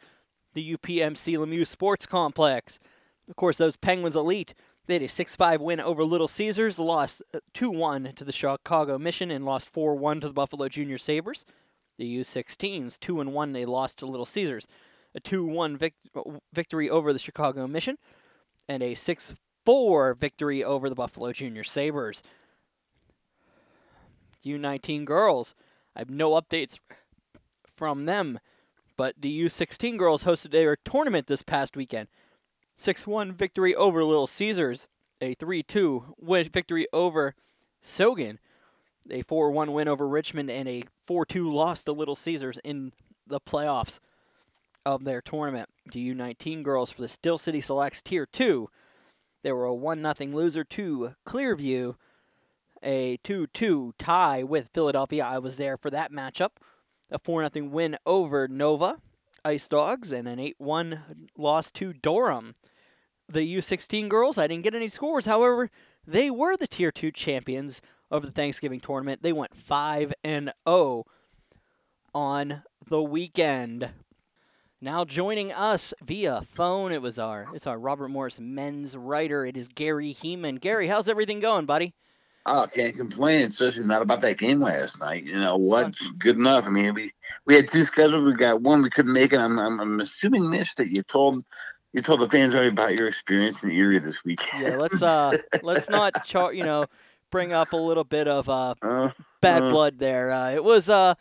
the 0.53 0.75
UPMC 0.75 1.37
Lemieux 1.37 1.67
Sports 1.67 2.05
Complex. 2.05 2.79
Of 3.29 3.35
course, 3.35 3.57
those 3.57 3.77
Penguins 3.77 4.15
Elite, 4.15 4.53
they 4.87 4.95
had 4.95 5.03
a 5.03 5.09
6 5.09 5.35
5 5.35 5.61
win 5.61 5.79
over 5.79 6.03
Little 6.03 6.27
Caesars, 6.27 6.79
lost 6.79 7.21
uh, 7.33 7.39
2 7.53 7.69
1 7.71 8.13
to 8.15 8.23
the 8.23 8.31
Chicago 8.31 8.97
Mission, 8.97 9.31
and 9.31 9.45
lost 9.45 9.69
4 9.69 9.95
1 9.95 10.21
to 10.21 10.27
the 10.27 10.33
Buffalo 10.33 10.67
Junior 10.67 10.97
Sabres. 10.97 11.45
The 11.97 12.19
U16s, 12.19 12.99
2 12.99 13.15
1, 13.15 13.51
they 13.53 13.65
lost 13.65 13.99
to 13.99 14.05
Little 14.05 14.25
Caesars. 14.25 14.67
A 15.13 15.19
2 15.19 15.45
1 15.45 15.77
vic- 15.77 15.95
uh, 16.15 16.21
victory 16.53 16.89
over 16.89 17.13
the 17.13 17.19
Chicago 17.19 17.67
Mission, 17.67 17.97
and 18.67 18.81
a 18.81 18.95
6 18.95 19.33
4 19.65 20.13
victory 20.15 20.63
over 20.63 20.89
the 20.89 20.95
Buffalo 20.95 21.31
Junior 21.31 21.63
Sabres. 21.63 22.23
U19 24.43 25.05
girls, 25.05 25.53
I 25.95 25.99
have 25.99 26.09
no 26.09 26.31
updates 26.31 26.79
from 27.75 28.05
them, 28.05 28.39
but 28.97 29.15
the 29.19 29.45
U16 29.45 29.97
girls 29.97 30.23
hosted 30.23 30.51
their 30.51 30.75
tournament 30.75 31.27
this 31.27 31.43
past 31.43 31.75
weekend. 31.75 32.07
6 32.81 33.05
1 33.05 33.33
victory 33.33 33.75
over 33.75 34.03
Little 34.03 34.25
Caesars, 34.25 34.87
a 35.21 35.35
3 35.35 35.61
2 35.61 36.15
win 36.19 36.49
victory 36.49 36.87
over 36.91 37.35
Saugan, 37.83 38.39
a 39.09 39.21
4 39.21 39.51
1 39.51 39.71
win 39.71 39.87
over 39.87 40.07
Richmond, 40.07 40.49
and 40.49 40.67
a 40.67 40.83
4 41.05 41.25
2 41.25 41.53
loss 41.53 41.83
to 41.83 41.91
Little 41.91 42.15
Caesars 42.15 42.57
in 42.63 42.91
the 43.27 43.39
playoffs 43.39 43.99
of 44.83 45.03
their 45.03 45.21
tournament. 45.21 45.69
The 45.91 46.13
U19 46.13 46.63
girls 46.63 46.89
for 46.89 47.01
the 47.01 47.07
Steel 47.07 47.37
City 47.37 47.61
Selects 47.61 48.01
Tier 48.01 48.25
2 48.25 48.67
they 49.43 49.51
were 49.51 49.65
a 49.65 49.73
1 49.75 50.01
0 50.01 50.31
loser 50.31 50.63
to 50.63 51.15
Clearview, 51.25 51.95
a 52.83 53.17
2 53.23 53.47
2 53.47 53.93
tie 53.97 54.43
with 54.43 54.71
Philadelphia. 54.73 55.23
I 55.23 55.39
was 55.39 55.57
there 55.57 55.77
for 55.77 55.89
that 55.91 56.11
matchup. 56.11 56.51
A 57.09 57.19
4 57.19 57.47
0 57.53 57.67
win 57.67 57.97
over 58.05 58.47
Nova 58.47 59.01
Ice 59.43 59.67
Dogs, 59.67 60.11
and 60.11 60.27
an 60.27 60.39
8 60.39 60.55
1 60.59 61.01
loss 61.37 61.71
to 61.71 61.93
Durham. 61.93 62.53
The 63.31 63.57
U16 63.57 64.09
girls, 64.09 64.37
I 64.37 64.47
didn't 64.47 64.63
get 64.63 64.75
any 64.75 64.89
scores. 64.89 65.25
However, 65.25 65.69
they 66.05 66.29
were 66.29 66.57
the 66.57 66.67
Tier 66.67 66.91
2 66.91 67.11
champions 67.11 67.81
of 68.09 68.23
the 68.23 68.31
Thanksgiving 68.31 68.79
tournament. 68.79 69.21
They 69.23 69.33
went 69.33 69.55
5 69.55 70.13
and 70.23 70.51
0 70.67 71.05
on 72.13 72.63
the 72.85 73.01
weekend. 73.01 73.91
Now 74.81 75.05
joining 75.05 75.53
us 75.53 75.93
via 76.03 76.41
phone, 76.41 76.91
it 76.91 77.01
was 77.01 77.19
our 77.19 77.47
it's 77.53 77.67
our 77.67 77.77
Robert 77.77 78.09
Morris 78.09 78.39
men's 78.39 78.97
writer. 78.97 79.45
It 79.45 79.55
is 79.55 79.67
Gary 79.67 80.13
Heeman. 80.13 80.59
Gary, 80.59 80.87
how's 80.87 81.07
everything 81.07 81.39
going, 81.39 81.67
buddy? 81.67 81.93
Oh, 82.47 82.67
can't 82.73 82.97
complain, 82.97 83.45
especially 83.45 83.83
not 83.83 84.01
about 84.01 84.21
that 84.21 84.39
game 84.39 84.59
last 84.59 84.99
night. 84.99 85.25
You 85.25 85.35
know 85.35 85.57
what? 85.57 85.93
Good 86.17 86.39
enough. 86.39 86.65
I 86.65 86.69
mean, 86.69 86.95
we 86.95 87.13
we 87.45 87.53
had 87.53 87.67
two 87.67 87.83
scheduled. 87.83 88.25
We 88.25 88.33
got 88.33 88.61
one 88.61 88.81
we 88.81 88.89
couldn't 88.89 89.13
make 89.13 89.33
it. 89.33 89.39
I'm 89.39 89.59
I'm, 89.59 89.79
I'm 89.79 89.99
assuming, 89.99 90.49
Mitch, 90.49 90.73
that 90.75 90.89
you 90.89 91.03
told 91.03 91.45
you 91.93 92.01
told 92.01 92.21
the 92.21 92.29
fans 92.29 92.53
already 92.53 92.69
about 92.69 92.95
your 92.95 93.07
experience 93.07 93.63
in 93.63 93.69
the 93.69 93.79
area 93.79 93.99
this 93.99 94.23
week. 94.23 94.41
Yeah, 94.59 94.77
let's 94.77 95.01
uh 95.01 95.37
let's 95.63 95.89
not 95.89 96.13
char- 96.25 96.53
you 96.53 96.63
know 96.63 96.85
bring 97.29 97.53
up 97.53 97.73
a 97.73 97.77
little 97.77 98.03
bit 98.03 98.27
of 98.27 98.49
uh, 98.49 98.75
uh 98.81 99.09
bad 99.41 99.63
uh, 99.63 99.69
blood 99.71 99.99
there. 99.99 100.31
Uh, 100.31 100.51
it 100.51 100.63
was 100.63 100.89
a 100.89 101.17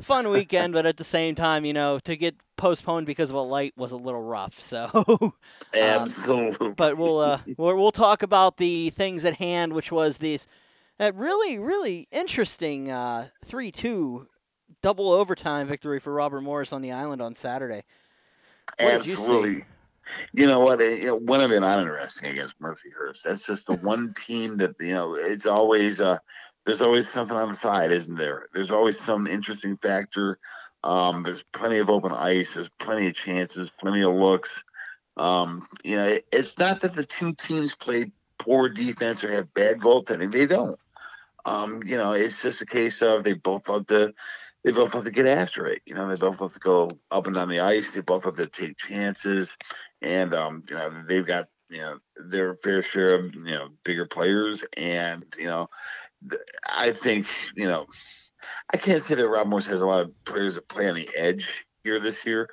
fun 0.00 0.30
weekend, 0.30 0.72
but 0.74 0.86
at 0.86 0.96
the 0.96 1.04
same 1.04 1.34
time, 1.34 1.64
you 1.64 1.72
know, 1.72 1.98
to 2.00 2.16
get 2.16 2.36
postponed 2.56 3.06
because 3.06 3.30
of 3.30 3.36
a 3.36 3.40
light 3.40 3.72
was 3.76 3.92
a 3.92 3.96
little 3.96 4.22
rough. 4.22 4.60
So, 4.60 4.88
um, 5.20 5.32
absolutely. 5.74 6.70
But 6.70 6.96
we'll, 6.96 7.18
uh, 7.18 7.40
we'll 7.56 7.76
we'll 7.76 7.92
talk 7.92 8.22
about 8.22 8.56
the 8.56 8.90
things 8.90 9.24
at 9.24 9.36
hand, 9.36 9.72
which 9.72 9.90
was 9.90 10.18
these 10.18 10.46
that 10.98 11.14
really 11.14 11.58
really 11.58 12.08
interesting 12.10 12.90
uh, 12.90 13.28
three 13.44 13.70
two 13.70 14.28
double 14.82 15.10
overtime 15.10 15.66
victory 15.66 15.98
for 15.98 16.12
Robert 16.12 16.42
Morris 16.42 16.72
on 16.72 16.82
the 16.82 16.92
island 16.92 17.20
on 17.22 17.34
Saturday. 17.34 17.84
What 18.78 18.94
absolutely. 18.94 19.64
You, 20.32 20.46
know 20.46 20.60
what? 20.60 20.80
It, 20.80 21.04
it 21.04 21.22
wouldn't 21.22 21.50
have 21.50 21.50
been 21.50 21.68
uninteresting 21.68 22.30
against 22.30 22.60
Mercyhurst. 22.60 23.22
That's 23.22 23.46
just 23.46 23.66
the 23.66 23.76
one 23.76 24.14
team 24.26 24.56
that 24.58 24.74
you 24.80 24.92
know. 24.92 25.14
It's 25.14 25.46
always. 25.46 26.00
Uh, 26.00 26.18
there's 26.66 26.82
always 26.82 27.08
something 27.08 27.36
on 27.36 27.50
the 27.50 27.54
side, 27.54 27.92
isn't 27.92 28.16
there? 28.16 28.48
There's 28.54 28.70
always 28.70 28.98
some 28.98 29.26
interesting 29.26 29.76
factor. 29.76 30.38
Um, 30.82 31.22
there's 31.22 31.42
plenty 31.52 31.78
of 31.78 31.90
open 31.90 32.12
ice. 32.12 32.54
There's 32.54 32.70
plenty 32.78 33.06
of 33.06 33.14
chances, 33.14 33.70
plenty 33.70 34.02
of 34.02 34.14
looks. 34.14 34.64
Um, 35.16 35.66
you 35.82 35.96
know, 35.96 36.06
it, 36.06 36.26
it's 36.32 36.58
not 36.58 36.80
that 36.80 36.94
the 36.94 37.04
two 37.04 37.34
teams 37.34 37.74
play 37.74 38.10
poor 38.38 38.68
defense 38.68 39.22
or 39.22 39.30
have 39.30 39.52
bad 39.54 39.78
goaltending. 39.78 40.32
They 40.32 40.46
don't. 40.46 40.78
Um, 41.46 41.82
you 41.84 41.96
know, 41.96 42.12
it's 42.12 42.42
just 42.42 42.62
a 42.62 42.66
case 42.66 43.02
of 43.02 43.24
they 43.24 43.34
both 43.34 43.68
love 43.68 43.86
to 43.88 44.14
they 44.64 44.72
both 44.72 44.94
have 44.94 45.04
to 45.04 45.10
get 45.10 45.26
after 45.26 45.66
it. 45.66 45.82
You 45.86 45.94
know, 45.94 46.08
they 46.08 46.16
both 46.16 46.38
have 46.38 46.52
to 46.52 46.58
go 46.58 46.98
up 47.10 47.26
and 47.26 47.36
down 47.36 47.48
the 47.48 47.60
ice. 47.60 47.92
They 47.92 48.00
both 48.00 48.24
have 48.24 48.34
to 48.34 48.46
take 48.46 48.78
chances, 48.78 49.56
and 50.02 50.34
um, 50.34 50.62
you 50.68 50.76
know, 50.76 51.04
they've 51.06 51.26
got 51.26 51.48
you 51.68 51.78
know 51.78 51.98
their 52.16 52.56
fair 52.56 52.82
share 52.82 53.14
of 53.14 53.34
you 53.34 53.42
know 53.42 53.68
bigger 53.84 54.06
players, 54.06 54.64
and 54.76 55.24
you 55.38 55.46
know, 55.46 55.68
I 56.68 56.92
think 56.92 57.26
you 57.54 57.68
know, 57.68 57.86
I 58.72 58.78
can't 58.78 59.02
say 59.02 59.14
that 59.14 59.28
Rob 59.28 59.46
Morris 59.46 59.66
has 59.66 59.82
a 59.82 59.86
lot 59.86 60.06
of 60.06 60.24
players 60.24 60.54
that 60.54 60.68
play 60.68 60.88
on 60.88 60.94
the 60.94 61.08
edge 61.14 61.66
here 61.84 62.00
this 62.00 62.24
year, 62.24 62.48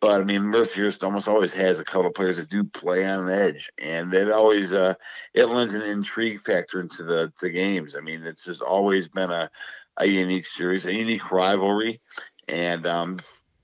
but 0.00 0.20
I 0.20 0.24
mean, 0.24 0.42
Mercyhurst 0.42 1.02
almost 1.02 1.26
always 1.26 1.54
has 1.54 1.80
a 1.80 1.84
couple 1.84 2.06
of 2.06 2.14
players 2.14 2.36
that 2.36 2.50
do 2.50 2.64
play 2.64 3.06
on 3.06 3.24
the 3.24 3.34
edge, 3.34 3.70
and 3.82 4.12
it 4.12 4.30
always 4.30 4.74
uh, 4.74 4.94
it 5.32 5.46
lends 5.46 5.72
an 5.72 5.90
intrigue 5.90 6.40
factor 6.42 6.80
into 6.80 7.02
the 7.02 7.32
the 7.40 7.48
games. 7.48 7.96
I 7.96 8.00
mean, 8.00 8.22
it's 8.24 8.44
just 8.44 8.60
always 8.60 9.08
been 9.08 9.30
a 9.30 9.50
a 9.98 10.06
unique 10.06 10.46
series, 10.46 10.84
a 10.84 10.94
unique 10.94 11.30
rivalry, 11.30 12.00
and 12.48 12.86
um, 12.86 13.18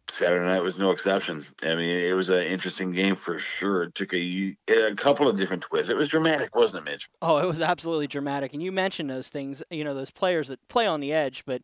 Saturday 0.09 0.45
night 0.45 0.62
was 0.62 0.78
no 0.78 0.91
exception. 0.91 1.43
I 1.62 1.74
mean, 1.74 1.89
it 1.89 2.14
was 2.14 2.28
an 2.28 2.45
interesting 2.45 2.93
game 2.93 3.16
for 3.16 3.39
sure. 3.39 3.85
It 3.85 3.95
took 3.95 4.12
a, 4.12 4.57
a 4.68 4.95
couple 4.95 5.28
of 5.28 5.37
different 5.37 5.62
twists. 5.62 5.91
It 5.91 5.97
was 5.97 6.09
dramatic, 6.09 6.55
wasn't 6.55 6.87
it, 6.87 6.91
Mitch? 6.91 7.09
Oh, 7.22 7.39
it 7.39 7.47
was 7.47 7.61
absolutely 7.61 8.07
dramatic. 8.07 8.53
And 8.53 8.62
you 8.62 8.72
mentioned 8.72 9.11
those 9.11 9.28
things, 9.28 9.62
you 9.70 9.85
know, 9.85 9.95
those 9.95 10.11
players 10.11 10.49
that 10.49 10.66
play 10.68 10.87
on 10.87 11.01
the 11.01 11.12
edge, 11.12 11.45
but 11.47 11.62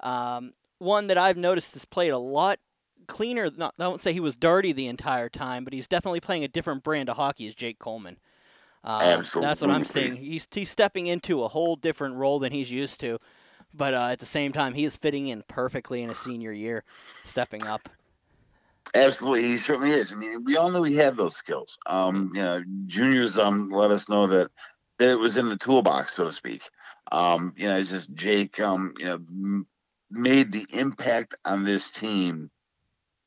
um, 0.00 0.52
one 0.78 1.08
that 1.08 1.18
I've 1.18 1.36
noticed 1.36 1.74
has 1.74 1.84
played 1.84 2.10
a 2.10 2.18
lot 2.18 2.58
cleaner. 3.08 3.50
Not, 3.56 3.74
I 3.78 3.88
won't 3.88 4.00
say 4.00 4.12
he 4.12 4.20
was 4.20 4.36
dirty 4.36 4.72
the 4.72 4.86
entire 4.86 5.28
time, 5.28 5.64
but 5.64 5.72
he's 5.72 5.88
definitely 5.88 6.20
playing 6.20 6.44
a 6.44 6.48
different 6.48 6.82
brand 6.82 7.08
of 7.08 7.16
hockey. 7.16 7.46
Is 7.46 7.54
Jake 7.54 7.78
Coleman? 7.78 8.18
Um, 8.84 9.02
Absolutely. 9.02 9.48
That's 9.48 9.62
what 9.62 9.70
I'm 9.70 9.84
seeing. 9.84 10.16
He's 10.16 10.46
he's 10.50 10.70
stepping 10.70 11.06
into 11.06 11.42
a 11.42 11.48
whole 11.48 11.76
different 11.76 12.16
role 12.16 12.38
than 12.38 12.52
he's 12.52 12.70
used 12.70 13.00
to 13.00 13.18
but 13.74 13.94
uh, 13.94 14.06
at 14.06 14.18
the 14.18 14.26
same 14.26 14.52
time, 14.52 14.74
he 14.74 14.84
is 14.84 14.96
fitting 14.96 15.28
in 15.28 15.42
perfectly 15.48 16.02
in 16.02 16.10
a 16.10 16.14
senior 16.14 16.52
year, 16.52 16.84
stepping 17.24 17.66
up. 17.66 17.88
Absolutely, 18.94 19.42
he 19.42 19.56
certainly 19.56 19.92
is. 19.92 20.12
I 20.12 20.16
mean, 20.16 20.44
we 20.44 20.56
all 20.56 20.70
know 20.70 20.82
he 20.82 20.96
had 20.96 21.16
those 21.16 21.36
skills. 21.36 21.78
Um, 21.86 22.32
you 22.34 22.42
know, 22.42 22.62
juniors 22.86 23.38
um 23.38 23.68
let 23.68 23.90
us 23.90 24.08
know 24.08 24.26
that 24.26 24.50
that 24.98 25.12
it 25.12 25.18
was 25.18 25.36
in 25.36 25.48
the 25.48 25.56
toolbox, 25.56 26.14
so 26.14 26.24
to 26.26 26.32
speak. 26.32 26.62
Um, 27.12 27.54
you 27.56 27.68
know, 27.68 27.76
it's 27.78 27.90
just 27.90 28.12
Jake, 28.14 28.60
um, 28.60 28.94
you 28.98 29.04
know, 29.06 29.14
m- 29.14 29.66
made 30.10 30.52
the 30.52 30.66
impact 30.72 31.36
on 31.44 31.64
this 31.64 31.92
team 31.92 32.50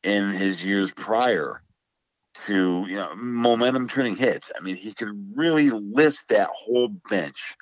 in 0.03 0.29
his 0.31 0.63
years 0.63 0.93
prior 0.93 1.61
to 2.33 2.85
you 2.87 2.95
know 2.97 3.13
momentum 3.15 3.87
turning 3.87 4.15
hits. 4.17 4.51
I 4.57 4.63
mean, 4.63 4.75
he 4.75 4.93
could 4.93 5.09
really 5.35 5.69
lift 5.69 6.29
that 6.29 6.49
whole 6.49 6.89
bench 7.09 7.55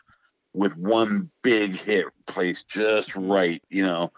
with 0.53 0.75
one 0.77 1.29
big 1.43 1.75
hit 1.75 2.05
placed 2.27 2.67
just 2.67 3.15
right, 3.15 3.61
you 3.69 3.83
know, 3.83 4.11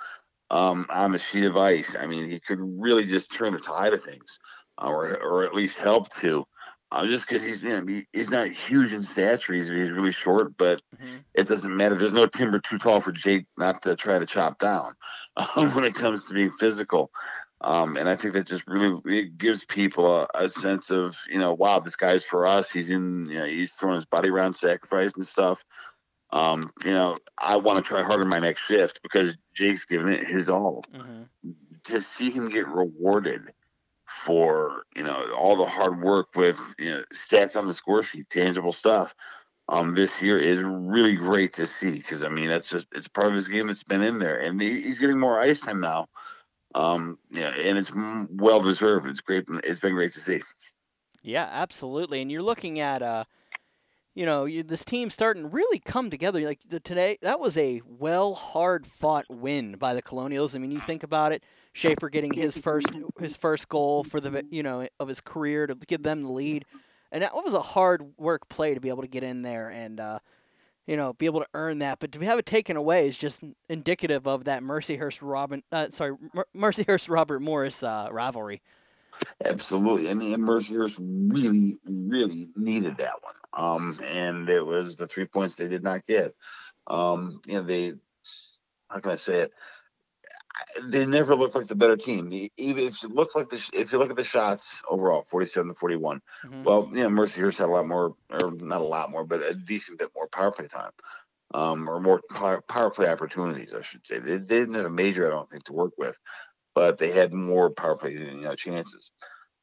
um, 0.50 0.86
on 0.90 1.12
the 1.12 1.20
sheet 1.20 1.46
of 1.46 1.58
ice. 1.58 1.96
I 2.00 2.06
mean, 2.06 2.30
he 2.30 2.40
could 2.40 2.60
really 2.60 3.06
just 3.06 3.34
turn 3.34 3.54
the 3.54 3.60
tide 3.60 3.94
of 3.94 4.04
things, 4.04 4.40
or 4.78 5.18
or 5.22 5.44
at 5.44 5.54
least 5.54 5.80
help 5.80 6.10
to. 6.16 6.46
Uh, 6.92 7.08
just 7.08 7.28
because 7.28 7.44
he's 7.44 7.64
you 7.64 7.70
know, 7.70 7.86
he, 7.88 8.06
he's 8.14 8.30
not 8.30 8.48
huge 8.48 8.94
in 8.94 9.02
stature, 9.02 9.54
he's, 9.54 9.68
he's 9.68 9.92
really 9.92 10.12
short, 10.12 10.56
but 10.58 10.82
Mm-hmm. 10.96 11.18
it 11.34 11.48
doesn't 11.48 11.76
matter. 11.76 11.96
There's 11.96 12.14
no 12.14 12.28
timber 12.28 12.60
too 12.60 12.78
tall 12.78 13.02
for 13.02 13.12
Jake 13.12 13.46
not 13.58 13.82
to 13.84 13.96
try 13.96 14.20
to 14.20 14.26
chop 14.26 14.60
down 14.60 14.94
um, 15.38 15.70
when 15.74 15.86
it 15.86 15.96
comes 15.96 16.28
to 16.28 16.34
being 16.34 16.52
physical. 16.52 17.12
Um, 17.62 17.96
and 17.98 18.10
I 18.10 18.16
think 18.16 18.34
that 18.34 18.46
just 18.46 18.68
really 18.68 19.00
it 19.06 19.38
gives 19.38 19.66
people 19.66 20.22
a, 20.22 20.28
a 20.36 20.50
sense 20.50 20.92
of 20.92 21.18
you 21.30 21.40
know, 21.40 21.54
wow, 21.54 21.80
this 21.80 21.96
guy's 21.96 22.26
for 22.26 22.46
us. 22.46 22.70
He's 22.70 22.90
in, 22.90 23.28
you 23.30 23.40
know, 23.40 23.46
he's 23.46 23.74
throwing 23.74 23.96
his 23.96 24.06
body 24.06 24.30
around, 24.30 24.54
sacrifice 24.54 25.14
and 25.16 25.26
stuff. 25.26 25.64
Um, 26.34 26.72
you 26.84 26.92
know, 26.92 27.20
I 27.38 27.58
want 27.58 27.78
to 27.78 27.88
try 27.88 28.02
harder 28.02 28.26
my 28.26 28.40
next 28.40 28.64
shift 28.64 29.02
because 29.04 29.38
Jake's 29.54 29.86
giving 29.86 30.12
it 30.12 30.26
his 30.26 30.50
all. 30.50 30.84
Mm-hmm. 30.94 31.52
To 31.84 32.02
see 32.02 32.32
him 32.32 32.50
get 32.50 32.68
rewarded 32.68 33.52
for 34.08 34.84
you 34.96 35.04
know 35.04 35.32
all 35.38 35.56
the 35.56 35.66
hard 35.66 36.02
work 36.02 36.30
with 36.36 36.60
you 36.80 36.90
know 36.90 37.04
stats 37.14 37.56
on 37.56 37.68
the 37.68 37.74
score 37.74 38.02
sheet, 38.02 38.30
tangible 38.30 38.72
stuff. 38.72 39.14
Um, 39.70 39.94
this 39.94 40.22
year 40.22 40.40
is 40.40 40.62
really 40.64 41.16
great 41.16 41.54
to 41.54 41.68
see 41.68 41.92
because 41.92 42.24
I 42.24 42.30
mean 42.30 42.48
that's 42.48 42.70
just 42.70 42.88
it's 42.94 43.08
part 43.08 43.28
of 43.28 43.34
his 43.34 43.48
game 43.48 43.68
that's 43.68 43.84
been 43.84 44.02
in 44.02 44.18
there, 44.18 44.40
and 44.40 44.60
he, 44.60 44.82
he's 44.82 45.00
getting 45.00 45.20
more 45.20 45.40
ice 45.40 45.62
time 45.62 45.82
now. 45.82 46.08
Um, 46.74 47.20
yeah, 47.30 47.54
and 47.60 47.78
it's 47.78 47.92
well 48.32 48.60
deserved. 48.60 49.08
It's 49.08 49.22
great. 49.22 49.44
It's 49.64 49.80
been 49.80 49.94
great 49.94 50.14
to 50.14 50.20
see. 50.20 50.42
Yeah, 51.22 51.48
absolutely. 51.52 52.22
And 52.22 52.32
you're 52.32 52.42
looking 52.42 52.80
at 52.80 53.04
uh, 53.04 53.26
you 54.16 54.26
know, 54.26 54.46
you, 54.46 54.62
this 54.64 54.86
team 54.86 55.10
starting 55.10 55.50
really 55.50 55.80
come 55.80 56.10
together. 56.10 56.40
Like 56.42 56.60
the, 56.68 56.80
today, 56.80 57.18
that 57.22 57.40
was 57.40 57.58
a 57.58 57.82
well, 57.86 58.36
hard 58.36 58.86
fought 58.86 59.26
win 59.30 59.76
by 59.76 59.94
the 59.94 60.02
Colonials. 60.02 60.56
I 60.56 60.60
mean, 60.60 60.72
you 60.72 60.80
think 60.80 61.04
about 61.04 61.32
it. 61.32 61.44
Schaefer 61.74 62.10
getting 62.10 62.34
his 62.34 62.58
first 62.58 62.88
his 63.20 63.36
first 63.36 63.68
goal 63.68 64.04
for 64.04 64.20
the 64.20 64.46
you 64.52 64.62
know 64.62 64.88
of 65.00 65.08
his 65.08 65.22
career 65.22 65.66
to 65.66 65.76
give 65.76 66.04
them 66.04 66.22
the 66.22 66.32
lead, 66.32 66.66
and 67.12 67.24
that 67.24 67.34
was 67.34 67.56
a 67.56 67.62
hard 67.62 68.14
work 68.18 68.48
play 68.48 68.76
to 68.76 68.80
be 68.80 68.90
able 68.90 69.02
to 69.02 69.08
get 69.08 69.24
in 69.24 69.42
there 69.42 69.70
and 69.70 70.00
uh, 70.00 70.20
you 70.86 70.96
know 70.96 71.14
be 71.14 71.26
able 71.26 71.40
to 71.40 71.48
earn 71.56 71.80
that. 71.80 72.00
But 72.00 72.12
to 72.12 72.20
have 72.20 72.38
it 72.38 72.46
taken 72.46 72.78
away 72.78 73.08
is 73.08 73.18
just 73.18 73.42
indicative 73.70 74.28
of 74.28 74.44
that 74.44 74.62
Mercyhurst 74.62 75.20
Robin 75.24 75.64
uh, 75.72 75.88
sorry 75.90 76.16
Mer- 76.32 76.46
Mercyhurst 76.56 77.10
Robert 77.10 77.40
Morris 77.40 77.82
uh, 77.82 78.08
rivalry. 78.12 78.62
Absolutely. 79.46 80.10
I 80.10 80.14
mean, 80.14 80.38
Mercyhurst 80.40 80.96
really, 81.00 81.78
really 81.86 82.50
needed 82.56 82.98
that 82.98 83.22
one. 83.22 83.36
Um, 83.54 84.00
and 84.04 84.50
it 84.50 84.66
was 84.66 84.96
the 84.96 85.08
three 85.08 85.26
points 85.26 85.56
they 85.56 85.68
did 85.68 85.84
not 85.84 86.06
get. 86.06 86.36
Um, 86.88 87.42
you 87.46 87.56
know, 87.56 87.64
they, 87.64 87.94
how 88.90 89.00
can 89.00 89.12
I 89.12 89.16
say 89.16 89.42
it? 89.42 89.52
They 90.84 91.06
never 91.06 91.36
looked 91.36 91.56
like 91.56 91.68
the 91.68 91.76
better 91.76 91.98
team. 91.98 92.32
Even 92.58 92.84
if 92.84 93.02
you 93.02 93.10
look 93.10 93.36
like 93.36 93.50
the, 93.50 93.70
if 93.74 93.92
you 93.92 93.98
look 93.98 94.12
at 94.12 94.16
the 94.16 94.24
shots 94.24 94.82
overall, 94.88 95.26
47 95.30 95.70
to 95.70 95.76
41, 95.76 96.22
Mhm. 96.46 96.64
well, 96.64 96.90
you 96.94 97.04
know, 97.04 97.10
Mercyhurst 97.10 97.58
had 97.58 97.70
a 97.70 97.72
lot 97.72 97.88
more, 97.88 98.16
or 98.30 98.52
not 98.52 98.82
a 98.82 98.86
lot 98.86 99.12
more, 99.12 99.26
but 99.26 99.42
a 99.42 99.56
decent 99.56 100.00
bit 100.00 100.12
more 100.16 100.28
power 100.28 100.52
play 100.52 100.68
time. 100.68 100.92
Um, 101.56 101.88
or 101.88 102.00
more 102.00 102.22
power, 102.32 102.62
power 102.62 102.90
play 102.90 103.08
opportunities, 103.08 103.76
I 103.76 103.84
should 103.84 104.08
say. 104.08 104.18
They, 104.18 104.38
they 104.38 104.60
didn't 104.60 104.74
have 104.74 104.86
a 104.86 104.90
major, 104.90 105.28
I 105.28 105.30
don't 105.30 105.50
think, 105.50 105.64
to 105.66 105.74
work 105.74 105.94
with, 105.98 106.18
but 106.76 106.98
they 106.98 107.12
had 107.12 107.34
more 107.34 107.70
power 107.72 107.96
play, 107.96 108.12
you 108.12 108.42
know, 108.42 108.56
chances. 108.56 109.12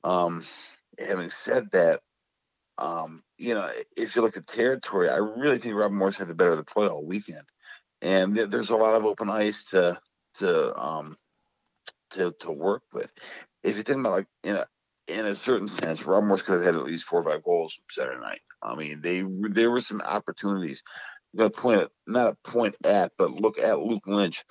Um, 0.05 0.43
having 0.99 1.31
said 1.31 1.71
that, 1.73 2.01
um, 2.79 3.23
you 3.39 3.55
know, 3.55 3.71
if 3.97 4.17
you 4.17 4.23
look 4.23 4.37
at 4.37 4.47
territory, 4.47 5.09
I 5.09 5.17
really 5.17 5.59
think 5.59 5.75
Robin 5.75 5.97
Morris 5.97 6.19
had 6.19 6.29
the 6.29 6.35
better 6.35 6.53
of 6.53 6.57
the 6.57 6.65
play 6.65 6.87
all 6.87 7.05
weekend, 7.05 7.45
and 8.01 8.35
th- 8.35 8.49
there's 8.49 8.71
a 8.71 8.77
lot 8.77 8.95
of 8.95 9.05
open 9.05 9.29
ice 9.29 9.65
to 9.65 9.99
to 10.39 10.79
um 10.79 11.17
to 12.11 12.33
to 12.41 12.51
work 12.51 12.83
with. 12.93 13.11
If 13.63 13.77
you 13.77 13.83
think 13.83 14.01
about 14.01 14.13
like 14.13 14.27
in 14.45 14.57
a 14.57 14.67
in 15.09 15.27
a 15.27 15.35
certain 15.35 15.69
sense, 15.69 16.05
Robin 16.07 16.29
Morris 16.29 16.43
could 16.43 16.55
have 16.55 16.65
had 16.65 16.75
at 16.77 16.85
least 16.85 17.05
four 17.05 17.21
or 17.21 17.25
five 17.25 17.43
goals 17.43 17.81
Saturday 17.91 18.21
night. 18.21 18.41
I 18.63 18.75
mean, 18.75 19.01
they 19.03 19.25
there 19.51 19.71
were 19.71 19.81
some 19.81 20.01
opportunities. 20.01 20.83
You 21.33 21.41
got 21.41 21.55
to 21.55 21.61
point 21.61 21.83
at 21.83 21.91
not 22.07 22.33
a 22.33 22.51
point 22.51 22.77
at, 22.85 23.13
but 23.19 23.33
look 23.33 23.59
at 23.59 23.81
Luke 23.81 24.07
Lynch, 24.07 24.45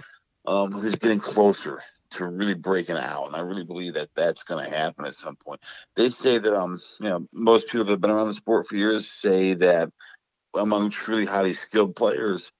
um, 0.45 0.71
who's 0.71 0.95
getting 0.95 1.19
closer 1.19 1.81
to 2.11 2.27
really 2.27 2.53
breaking 2.53 2.97
out, 2.97 3.25
and 3.25 3.35
I 3.35 3.39
really 3.39 3.63
believe 3.63 3.93
that 3.93 4.09
that's 4.15 4.43
going 4.43 4.63
to 4.63 4.75
happen 4.75 5.05
at 5.05 5.15
some 5.15 5.35
point. 5.35 5.61
They 5.95 6.09
say 6.09 6.37
that 6.37 6.55
um, 6.55 6.79
you 6.99 7.09
know, 7.09 7.27
most 7.33 7.67
people 7.67 7.85
that 7.85 7.91
have 7.91 8.01
been 8.01 8.11
around 8.11 8.27
the 8.27 8.33
sport 8.33 8.67
for 8.67 8.75
years 8.75 9.07
say 9.07 9.53
that 9.55 9.89
among 10.55 10.89
truly 10.89 11.25
highly 11.25 11.53
skilled 11.53 11.95
players 11.95 12.51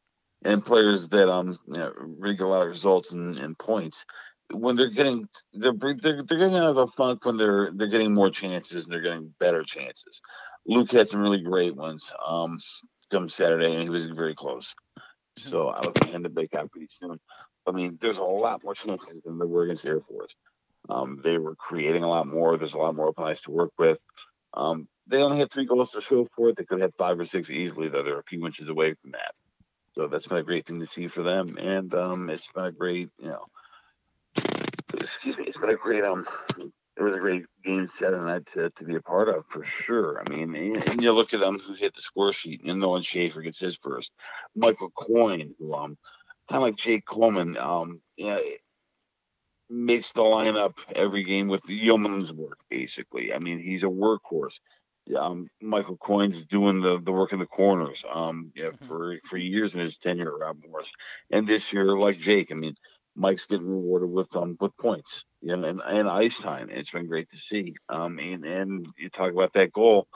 and 0.45 0.63
players 0.63 1.09
that 1.09 1.29
um, 1.29 1.57
you 1.67 1.77
know, 1.77 1.91
really 1.95 2.35
get 2.35 2.45
a 2.45 2.47
lot 2.47 2.63
of 2.63 2.69
results 2.69 3.13
and, 3.13 3.37
and 3.37 3.57
points, 3.57 4.05
when 4.51 4.75
they're 4.75 4.89
getting 4.89 5.27
they're 5.53 5.73
they're, 5.73 6.23
they're 6.23 6.37
getting 6.37 6.55
out 6.55 6.71
of 6.71 6.77
a 6.77 6.87
funk 6.87 7.25
when 7.25 7.37
they're 7.37 7.71
they're 7.73 7.87
getting 7.87 8.13
more 8.13 8.29
chances 8.29 8.83
and 8.83 8.93
they're 8.93 9.01
getting 9.01 9.33
better 9.39 9.63
chances. 9.63 10.21
Luke 10.65 10.91
had 10.91 11.07
some 11.07 11.21
really 11.21 11.41
great 11.41 11.75
ones 11.75 12.11
um, 12.25 12.59
come 13.11 13.27
Saturday, 13.27 13.73
and 13.73 13.83
he 13.83 13.89
was 13.89 14.05
very 14.05 14.35
close. 14.35 14.73
So 15.37 15.69
I 15.69 15.83
look 15.85 16.01
at 16.01 16.09
him 16.09 16.23
to 16.23 16.29
break 16.29 16.53
out 16.53 16.71
pretty 16.71 16.89
soon. 16.91 17.19
I 17.69 17.71
mean, 17.71 17.97
there's 18.01 18.17
a 18.17 18.23
lot 18.23 18.63
more 18.63 18.73
chances 18.73 19.21
than 19.21 19.37
there 19.37 19.47
were 19.47 19.63
against 19.63 19.85
Air 19.85 20.01
Force. 20.01 20.35
Um, 20.89 21.21
they 21.23 21.37
were 21.37 21.55
creating 21.55 22.03
a 22.03 22.09
lot 22.09 22.27
more. 22.27 22.57
There's 22.57 22.73
a 22.73 22.77
lot 22.77 22.95
more 22.95 23.07
open 23.07 23.25
ice 23.25 23.41
to 23.41 23.51
work 23.51 23.71
with. 23.77 23.99
Um, 24.53 24.87
they 25.07 25.21
only 25.21 25.39
had 25.39 25.51
three 25.51 25.65
goals 25.65 25.91
to 25.91 26.01
show 26.01 26.27
for 26.35 26.49
it. 26.49 26.55
They 26.55 26.65
could 26.65 26.81
have 26.81 26.93
five 26.97 27.19
or 27.19 27.25
six 27.25 27.49
easily, 27.49 27.89
though. 27.89 28.03
They're 28.03 28.19
a 28.19 28.23
few 28.23 28.45
inches 28.45 28.69
away 28.69 28.93
from 28.93 29.11
that. 29.11 29.33
So 29.95 30.07
that's 30.07 30.27
been 30.27 30.37
a 30.37 30.43
great 30.43 30.65
thing 30.65 30.79
to 30.79 30.87
see 30.87 31.07
for 31.07 31.23
them. 31.23 31.57
And 31.59 31.93
um, 31.93 32.29
it's 32.29 32.47
been 32.51 32.65
a 32.65 32.71
great, 32.71 33.09
you 33.19 33.29
know, 33.29 33.45
excuse 34.93 35.37
me, 35.37 35.45
it's 35.45 35.57
been 35.57 35.69
a 35.71 35.75
great, 35.75 36.03
um, 36.03 36.25
it 36.57 37.03
was 37.03 37.15
a 37.15 37.19
great 37.19 37.45
game 37.63 37.87
Saturday 37.87 38.23
night 38.23 38.45
to, 38.47 38.69
to 38.69 38.83
be 38.83 38.95
a 38.95 39.01
part 39.01 39.29
of 39.29 39.45
for 39.47 39.63
sure. 39.63 40.21
I 40.21 40.29
mean, 40.29 40.55
and, 40.55 40.89
and 40.89 41.03
you 41.03 41.11
look 41.11 41.33
at 41.33 41.39
them 41.39 41.59
who 41.59 41.73
hit 41.73 41.93
the 41.93 42.01
score 42.01 42.33
sheet, 42.33 42.63
and 42.65 42.79
Nolan 42.79 43.03
Schaefer 43.03 43.41
gets 43.41 43.59
his 43.59 43.77
first. 43.77 44.11
Michael 44.55 44.91
Coyne, 44.91 45.55
who, 45.59 45.73
um, 45.73 45.97
kind 46.49 46.57
of 46.57 46.63
like 46.63 46.75
Jake 46.75 47.05
Coleman, 47.05 47.57
um, 47.57 48.01
you 48.17 48.27
know, 48.27 48.41
makes 49.69 50.11
the 50.13 50.21
lineup 50.21 50.73
every 50.95 51.23
game 51.23 51.47
with 51.47 51.61
yeoman's 51.67 52.33
work, 52.33 52.57
basically. 52.69 53.33
I 53.33 53.39
mean, 53.39 53.59
he's 53.59 53.83
a 53.83 53.87
workhorse. 53.87 54.59
Um, 55.17 55.47
Michael 55.61 55.97
Coyne's 55.97 56.45
doing 56.45 56.81
the, 56.81 56.99
the 57.01 57.11
work 57.11 57.33
in 57.33 57.39
the 57.39 57.45
corners 57.45 58.03
um, 58.11 58.51
yeah, 58.55 58.69
Mhm. 58.69 58.87
for, 58.87 59.19
for 59.29 59.37
years 59.37 59.73
in 59.73 59.79
his 59.79 59.97
tenure 59.97 60.35
at 60.35 60.39
Rob 60.39 60.57
Morris. 60.67 60.89
And 61.31 61.47
this 61.47 61.71
year, 61.73 61.97
like 61.97 62.19
Jake, 62.19 62.51
I 62.51 62.55
mean, 62.55 62.75
Mike's 63.15 63.45
getting 63.47 63.67
rewarded 63.67 64.09
with 64.11 64.33
um 64.35 64.55
with 64.61 64.75
points, 64.77 65.25
you 65.41 65.55
know, 65.55 65.67
and, 65.67 65.81
and 65.85 66.07
ice 66.07 66.37
time. 66.37 66.69
It's 66.69 66.91
been 66.91 67.07
great 67.07 67.29
to 67.29 67.37
see. 67.37 67.73
Um, 67.89 68.19
and, 68.19 68.45
and 68.45 68.87
you 68.97 69.09
talk 69.09 69.31
about 69.31 69.53
that 69.53 69.73
goal. 69.73 70.07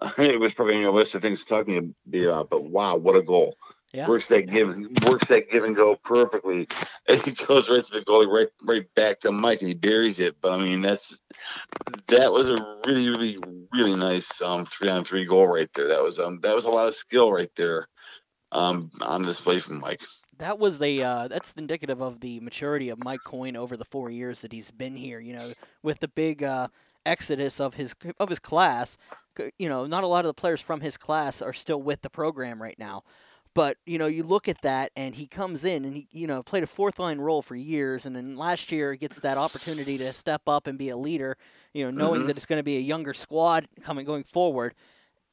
it 0.18 0.40
was 0.40 0.54
probably 0.54 0.74
on 0.74 0.80
your 0.82 0.92
list 0.92 1.14
of 1.14 1.22
things 1.22 1.40
to 1.40 1.46
talk 1.46 1.66
to 1.66 1.92
me 2.06 2.24
about, 2.24 2.50
but 2.50 2.64
wow, 2.64 2.96
what 2.96 3.16
a 3.16 3.22
goal! 3.22 3.56
Yeah. 3.92 4.08
Works 4.08 4.28
that 4.28 4.50
give 4.50 4.68
works 5.04 5.28
that 5.28 5.50
give 5.50 5.64
and 5.64 5.76
go 5.76 5.96
perfectly. 5.96 6.66
And 7.08 7.20
he 7.22 7.32
goes 7.32 7.68
right 7.68 7.84
to 7.84 7.92
the 7.92 8.04
goalie, 8.04 8.28
right 8.28 8.48
right 8.64 8.86
back 8.94 9.18
to 9.20 9.32
Mike, 9.32 9.60
and 9.60 9.68
he 9.68 9.74
buries 9.74 10.20
it. 10.20 10.36
But 10.40 10.52
I 10.52 10.62
mean, 10.64 10.80
that's 10.80 11.20
that 12.06 12.32
was 12.32 12.48
a 12.48 12.78
really, 12.86 13.10
really, 13.10 13.38
really 13.72 13.96
nice 13.96 14.40
um 14.40 14.64
three 14.66 14.88
on 14.88 15.04
three 15.04 15.24
goal 15.24 15.48
right 15.48 15.68
there. 15.74 15.88
That 15.88 16.02
was 16.02 16.18
um 16.18 16.38
that 16.42 16.54
was 16.54 16.64
a 16.64 16.70
lot 16.70 16.88
of 16.88 16.94
skill 16.94 17.32
right 17.32 17.50
there 17.56 17.86
um 18.52 18.90
on 19.02 19.22
display 19.22 19.58
from 19.58 19.80
Mike. 19.80 20.02
that 20.38 20.58
was 20.58 20.78
the 20.78 21.02
uh, 21.02 21.28
that's 21.28 21.52
indicative 21.52 22.00
of 22.00 22.20
the 22.20 22.40
maturity 22.40 22.88
of 22.88 22.98
Mike 22.98 23.24
Coyne 23.24 23.56
over 23.56 23.76
the 23.76 23.84
four 23.84 24.10
years 24.10 24.40
that 24.42 24.52
he's 24.52 24.70
been 24.70 24.96
here. 24.96 25.20
You 25.20 25.34
know, 25.34 25.48
with 25.82 26.00
the 26.00 26.08
big 26.08 26.42
uh, 26.42 26.68
exodus 27.06 27.60
of 27.60 27.74
his 27.74 27.94
of 28.18 28.28
his 28.28 28.38
class, 28.38 28.96
you 29.58 29.68
know, 29.68 29.86
not 29.86 30.04
a 30.04 30.06
lot 30.06 30.24
of 30.24 30.28
the 30.28 30.34
players 30.40 30.60
from 30.60 30.80
his 30.80 30.96
class 30.96 31.42
are 31.42 31.52
still 31.52 31.82
with 31.82 32.02
the 32.02 32.10
program 32.10 32.60
right 32.60 32.78
now. 32.78 33.02
But 33.54 33.76
you 33.86 33.98
know, 33.98 34.06
you 34.06 34.22
look 34.22 34.48
at 34.48 34.62
that, 34.62 34.92
and 34.96 35.14
he 35.14 35.26
comes 35.26 35.64
in, 35.64 35.84
and 35.84 35.96
he 35.96 36.08
you 36.12 36.26
know 36.26 36.42
played 36.42 36.62
a 36.62 36.66
fourth 36.66 36.98
line 36.98 37.18
role 37.18 37.42
for 37.42 37.54
years, 37.56 38.06
and 38.06 38.16
then 38.16 38.36
last 38.36 38.72
year 38.72 38.94
gets 38.94 39.20
that 39.20 39.38
opportunity 39.38 39.98
to 39.98 40.12
step 40.12 40.42
up 40.48 40.66
and 40.66 40.78
be 40.78 40.88
a 40.88 40.96
leader. 40.96 41.36
You 41.74 41.84
know, 41.84 41.90
knowing 41.90 42.24
Mhm. 42.24 42.26
that 42.26 42.36
it's 42.36 42.46
going 42.46 42.58
to 42.60 42.64
be 42.64 42.76
a 42.76 42.80
younger 42.80 43.14
squad 43.14 43.68
coming 43.82 44.06
going 44.06 44.24
forward, 44.24 44.74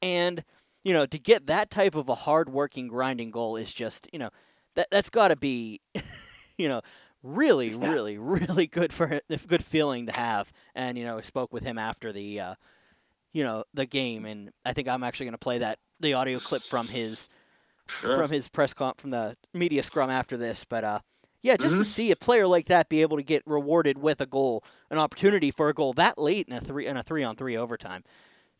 and 0.02 0.44
you 0.84 0.92
know 0.92 1.06
to 1.06 1.18
get 1.18 1.46
that 1.46 1.70
type 1.70 1.94
of 1.94 2.08
a 2.08 2.14
hard-working, 2.14 2.88
grinding 2.88 3.30
goal 3.30 3.56
is 3.56 3.72
just 3.72 4.08
you 4.12 4.18
know 4.18 4.30
that 4.76 4.88
that's 4.90 5.10
got 5.10 5.28
to 5.28 5.36
be, 5.36 5.80
you 6.58 6.68
know, 6.68 6.80
really, 7.22 7.74
Yeah. 7.80 7.88
really, 7.88 8.18
really 8.18 8.66
good 8.66 8.92
for 8.92 9.20
a 9.30 9.36
good 9.46 9.64
feeling 9.64 10.06
to 10.06 10.12
have. 10.12 10.52
And 10.74 10.98
you 10.98 11.04
know, 11.04 11.18
I 11.18 11.22
spoke 11.22 11.52
with 11.52 11.62
him 11.64 11.78
after 11.78 12.12
the, 12.12 12.40
uh, 12.40 12.54
you 13.32 13.44
know, 13.44 13.64
the 13.74 13.86
game, 13.86 14.24
and 14.26 14.50
I 14.64 14.72
think 14.72 14.88
I'm 14.88 15.02
actually 15.04 15.26
going 15.26 15.32
to 15.34 15.38
play 15.38 15.58
that 15.58 15.78
the 16.00 16.14
audio 16.14 16.40
clip 16.40 16.66
from 16.66 16.88
his 16.88 17.28
Sure. 17.90 18.16
from 18.16 18.30
his 18.30 18.48
press 18.48 18.72
con 18.74 18.94
from 18.96 19.10
the 19.10 19.36
media 19.52 19.82
scrum 19.82 20.10
after 20.10 20.36
this. 20.36 20.64
But 20.64 20.84
uh, 20.84 21.00
Yeah, 21.42 21.56
just 21.56 21.76
Mhm. 21.76 21.78
to 21.78 21.84
see 21.86 22.10
a 22.10 22.16
player 22.16 22.46
like 22.46 22.66
that 22.66 22.90
be 22.90 23.00
able 23.00 23.16
to 23.16 23.22
get 23.22 23.42
rewarded 23.46 23.96
with 23.96 24.20
a 24.20 24.26
goal, 24.26 24.62
an 24.90 24.98
opportunity 24.98 25.50
for 25.50 25.70
a 25.70 25.74
goal 25.74 25.94
that 25.94 26.18
late 26.18 26.46
in 26.48 26.52
a 26.54 26.60
three 26.60 26.86
in 26.86 26.96
a 26.98 27.02
three 27.02 27.24
on 27.24 27.34
three 27.34 27.56
overtime, 27.56 28.04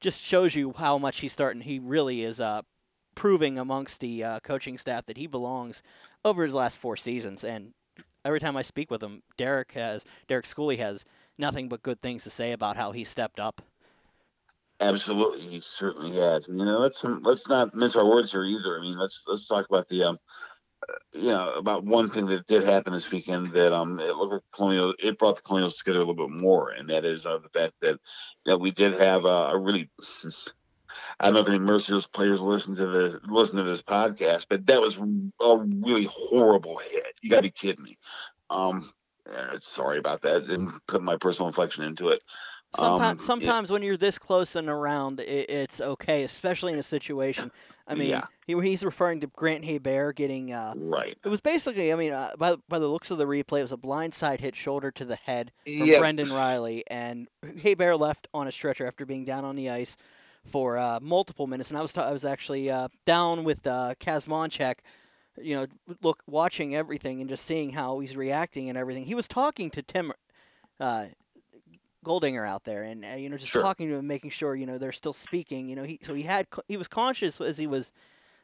just 0.01 0.23
shows 0.23 0.55
you 0.55 0.73
how 0.77 0.97
much 0.97 1.21
he's 1.21 1.33
starting. 1.35 1.61
He 1.63 1.79
really 1.79 2.23
is 2.23 2.41
uh, 2.41 2.63
proving 3.15 3.59
amongst 3.59 4.01
the 4.01 4.25
uh, 4.25 4.41
coaching 4.41 4.79
staff 4.79 5.05
that 5.07 5.19
he 5.19 5.27
belongs 5.27 5.83
over 6.25 6.43
his 6.45 6.55
last 6.55 6.79
four 6.79 6.97
seasons. 6.97 7.45
And 7.45 7.75
every 8.25 8.41
time 8.41 8.57
I 8.57 8.63
speak 8.63 8.91
with 8.91 9.03
him, 9.03 9.23
Derek 9.37 9.73
has 9.73 10.07
Derek 10.27 10.47
Schooley 10.47 10.79
has 10.79 11.05
nothing 11.37 11.69
but 11.69 11.83
good 11.83 12.01
things 12.01 12.25
to 12.25 12.31
say 12.31 12.53
about 12.53 12.77
how 12.77 12.93
he 12.93 13.05
stepped 13.05 13.39
up. 13.39 13.61
Absolutely, 14.81 15.41
he 15.41 15.61
certainly 15.61 16.13
has. 16.13 16.49
And, 16.49 16.59
you 16.59 16.65
know, 16.65 16.79
let's 16.79 17.05
let's 17.05 17.49
not 17.49 17.75
mince 17.75 17.97
our 17.97 18.09
words 18.09 18.31
here 18.31 18.45
either. 18.45 18.79
I 18.79 18.81
mean, 18.81 18.97
let's 18.97 19.25
let's 19.29 19.47
talk 19.47 19.67
about 19.69 19.89
the 19.89 20.05
um, 20.05 20.19
uh, 20.89 20.95
you 21.13 21.29
know, 21.29 21.53
about 21.53 21.85
one 21.85 22.09
thing 22.09 22.27
that 22.27 22.47
did 22.47 22.65
happen 22.65 22.93
this 22.93 23.11
weekend 23.11 23.53
that 23.53 23.75
um, 23.75 24.01
it 24.01 24.17
looked 24.17 24.33
like 24.33 24.43
Colonial. 24.55 24.95
It 24.99 25.19
brought 25.19 25.37
the 25.37 25.43
Colonials 25.43 25.77
together 25.77 26.01
a 26.01 26.05
little 26.05 26.27
bit 26.27 26.35
more, 26.35 26.71
and 26.71 26.89
that 26.89 27.05
is 27.05 27.27
uh, 27.27 27.39
the 27.39 27.51
fact 27.51 27.75
that 27.83 28.01
that 28.47 28.59
we 28.59 28.71
did 28.71 28.95
have 28.95 29.27
uh, 29.27 29.51
a 29.53 29.59
really. 29.59 29.91
I 31.21 31.27
don't 31.27 31.35
know 31.35 31.41
if 31.41 31.49
any 31.49 31.59
Mercyhurst 31.59 32.13
players 32.13 32.41
listen 32.41 32.75
to 32.75 32.87
this 32.87 33.17
listen 33.29 33.59
to 33.59 33.63
this 33.63 33.83
podcast, 33.83 34.47
but 34.49 34.67
that 34.67 34.81
was 34.81 34.97
a 34.97 35.57
really 35.85 36.09
horrible 36.11 36.79
hit. 36.79 37.15
You 37.23 37.31
got 37.31 37.37
to 37.37 37.43
be 37.43 37.51
kidding 37.51 37.85
me. 37.85 37.97
Um, 38.49 38.83
sorry 39.61 39.99
about 39.99 40.23
that. 40.23 40.49
Didn't 40.49 40.81
put 40.89 41.03
my 41.03 41.17
personal 41.17 41.49
inflection 41.49 41.85
into 41.85 42.09
it. 42.09 42.23
Sometimes, 42.77 43.19
Um, 43.19 43.27
sometimes 43.27 43.71
when 43.73 43.83
you're 43.83 43.97
this 43.97 44.17
close 44.19 44.55
and 44.55 44.69
around, 44.69 45.19
it, 45.21 45.51
it's 45.51 45.81
okay, 45.81 46.23
especially 46.23 46.73
in 46.73 46.79
a 46.79 46.83
situation. 46.85 47.51
I 47.89 47.97
mean, 47.97 48.11
Yeah. 48.11 48.27
he, 48.47 48.55
he's 48.61 48.85
referring 48.85 49.21
to 49.23 49.27
Grant 49.27 49.65
Hebert 49.65 50.15
getting. 50.15 50.53
Uh, 50.53 50.75
Right. 50.77 51.19
it 51.25 51.29
was 51.29 51.41
basically, 51.41 51.93
I 51.93 51.97
mean, 51.97 52.13
uh, 52.13 52.31
by 52.39 52.57
by 52.69 52.79
the 52.79 52.87
looks 52.87 53.11
of 53.11 53.19
the 53.19 53.25
replay, 53.27 53.59
it 53.59 53.63
was 53.63 53.73
a 53.73 53.77
blindside 53.77 54.39
hit 54.39 54.55
shoulder 54.55 54.93
to 54.93 55.05
the 55.05 55.17
head 55.17 55.51
from 55.65 55.73
Yeah. 55.87 55.99
Brendan 55.99 56.33
Riley, 56.33 56.85
and 56.89 57.27
Hebert 57.63 57.99
left 57.99 58.29
on 58.33 58.47
a 58.47 58.53
stretcher 58.53 58.87
after 58.87 59.05
being 59.05 59.25
down 59.25 59.45
on 59.45 59.57
the 59.57 59.69
ice 59.69 59.97
for 60.45 60.79
uh, 60.79 61.01
multiple 61.03 61.49
minutes. 61.49 61.71
And 61.71 61.79
I 61.79 61.83
was 61.83 61.93
ta- 61.93 62.07
I 62.07 62.13
was 62.13 62.25
actually 62.25 62.71
uh, 62.71 62.87
down 63.05 63.43
with 63.43 63.67
uh, 63.67 63.95
Kaz 63.99 64.29
Monchek, 64.29 64.77
you 65.43 65.57
know, 65.57 65.67
look 66.03 66.23
watching 66.29 66.77
everything 66.77 67.21
and 67.21 67.29
just 67.29 67.45
seeing 67.45 67.71
how 67.71 67.99
he's 67.99 68.17
reacting 68.17 68.69
and 68.69 68.79
everything. 68.79 69.07
He 69.07 69.17
was 69.17 69.27
talking 69.27 69.71
to 69.71 69.83
Tim. 69.83 70.13
Uh, 70.79 71.07
Goldinger 72.05 72.47
out 72.49 72.65
there, 72.65 72.83
and 72.83 73.05
uh, 73.05 73.09
you 73.17 73.29
know, 73.29 73.37
just 73.37 73.53
Sure. 73.53 73.63
talking 73.63 73.89
to 73.89 73.97
him, 73.97 74.07
making 74.07 74.31
sure 74.31 74.55
you 74.55 74.67
know 74.67 74.79
they're 74.79 74.93
still 74.93 75.13
speaking. 75.13 75.69
You 75.69 75.77
know, 75.77 75.85
he 75.85 75.99
so 76.03 76.15
he 76.15 76.23
had 76.23 76.47
he 76.69 76.77
was 76.77 76.89
conscious 76.89 77.41
as 77.41 77.59
he 77.59 77.67
was 77.67 77.93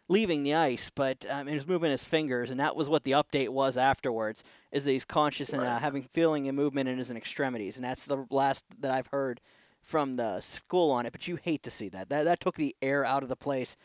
leaving 0.09 0.43
the 0.45 0.55
ice, 0.55 0.91
but 0.91 1.25
um, 1.29 1.47
he 1.49 1.55
was 1.55 1.67
moving 1.67 1.91
his 1.91 2.05
fingers, 2.05 2.51
and 2.51 2.61
that 2.61 2.77
was 2.77 2.89
what 2.89 3.05
the 3.05 3.13
update 3.13 3.49
was 3.49 3.77
afterwards. 3.77 4.45
Is 4.73 4.85
that 4.85 4.93
he's 4.93 5.05
conscious 5.05 5.53
and 5.53 5.63
uh, 5.63 5.79
having 5.79 6.03
feeling 6.03 6.47
and 6.49 6.57
movement 6.57 6.89
in 6.89 6.99
his 6.99 7.11
extremities, 7.11 7.77
and 7.77 7.85
that's 7.85 8.07
the 8.07 8.27
last 8.31 8.65
that 8.81 8.91
I've 8.91 9.09
heard 9.09 9.41
from 9.83 10.17
the 10.17 10.41
school 10.41 10.91
on 10.91 11.07
it. 11.07 11.13
But 11.13 11.27
you 11.29 11.37
hate 11.37 11.63
to 11.65 11.71
see 11.71 11.89
that. 11.91 12.09
That 12.09 12.25
that 12.25 12.41
took 12.41 12.57
the 12.57 12.77
air 12.83 13.05
out 13.05 13.23
of 13.23 13.29
the 13.29 13.37
place, 13.37 13.77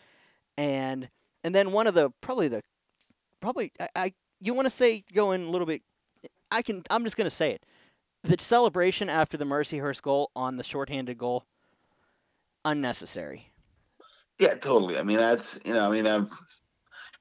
and 0.57 1.09
and 1.43 1.55
then 1.55 1.72
one 1.72 1.88
of 1.88 1.93
the 1.93 2.11
probably 2.22 2.47
the 2.47 2.61
probably 3.39 3.72
I, 3.80 3.88
I 3.95 4.13
you 4.41 4.53
want 4.53 4.65
to 4.65 4.69
say 4.72 5.03
going 5.13 5.45
a 5.47 5.49
little 5.49 5.67
bit. 5.67 5.82
I 6.51 6.61
can. 6.61 6.84
I'm 6.89 7.03
just 7.05 7.15
gonna 7.15 7.30
say 7.30 7.51
it. 7.51 7.65
The 8.24 8.38
celebration 8.39 9.09
after 9.09 9.38
the 9.38 9.45
Mercyhurst 9.45 10.01
goal 10.03 10.32
on 10.36 10.57
the 10.57 10.63
shorthanded 10.63 11.17
goal, 11.17 11.45
unnecessary. 12.65 13.51
Yeah, 14.39 14.55
totally. 14.55 14.97
I 14.97 15.03
mean, 15.03 15.17
that's 15.17 15.59
you 15.65 15.74
know, 15.74 15.88
I 15.88 15.91
mean, 15.91 16.07
I'm, 16.07 16.28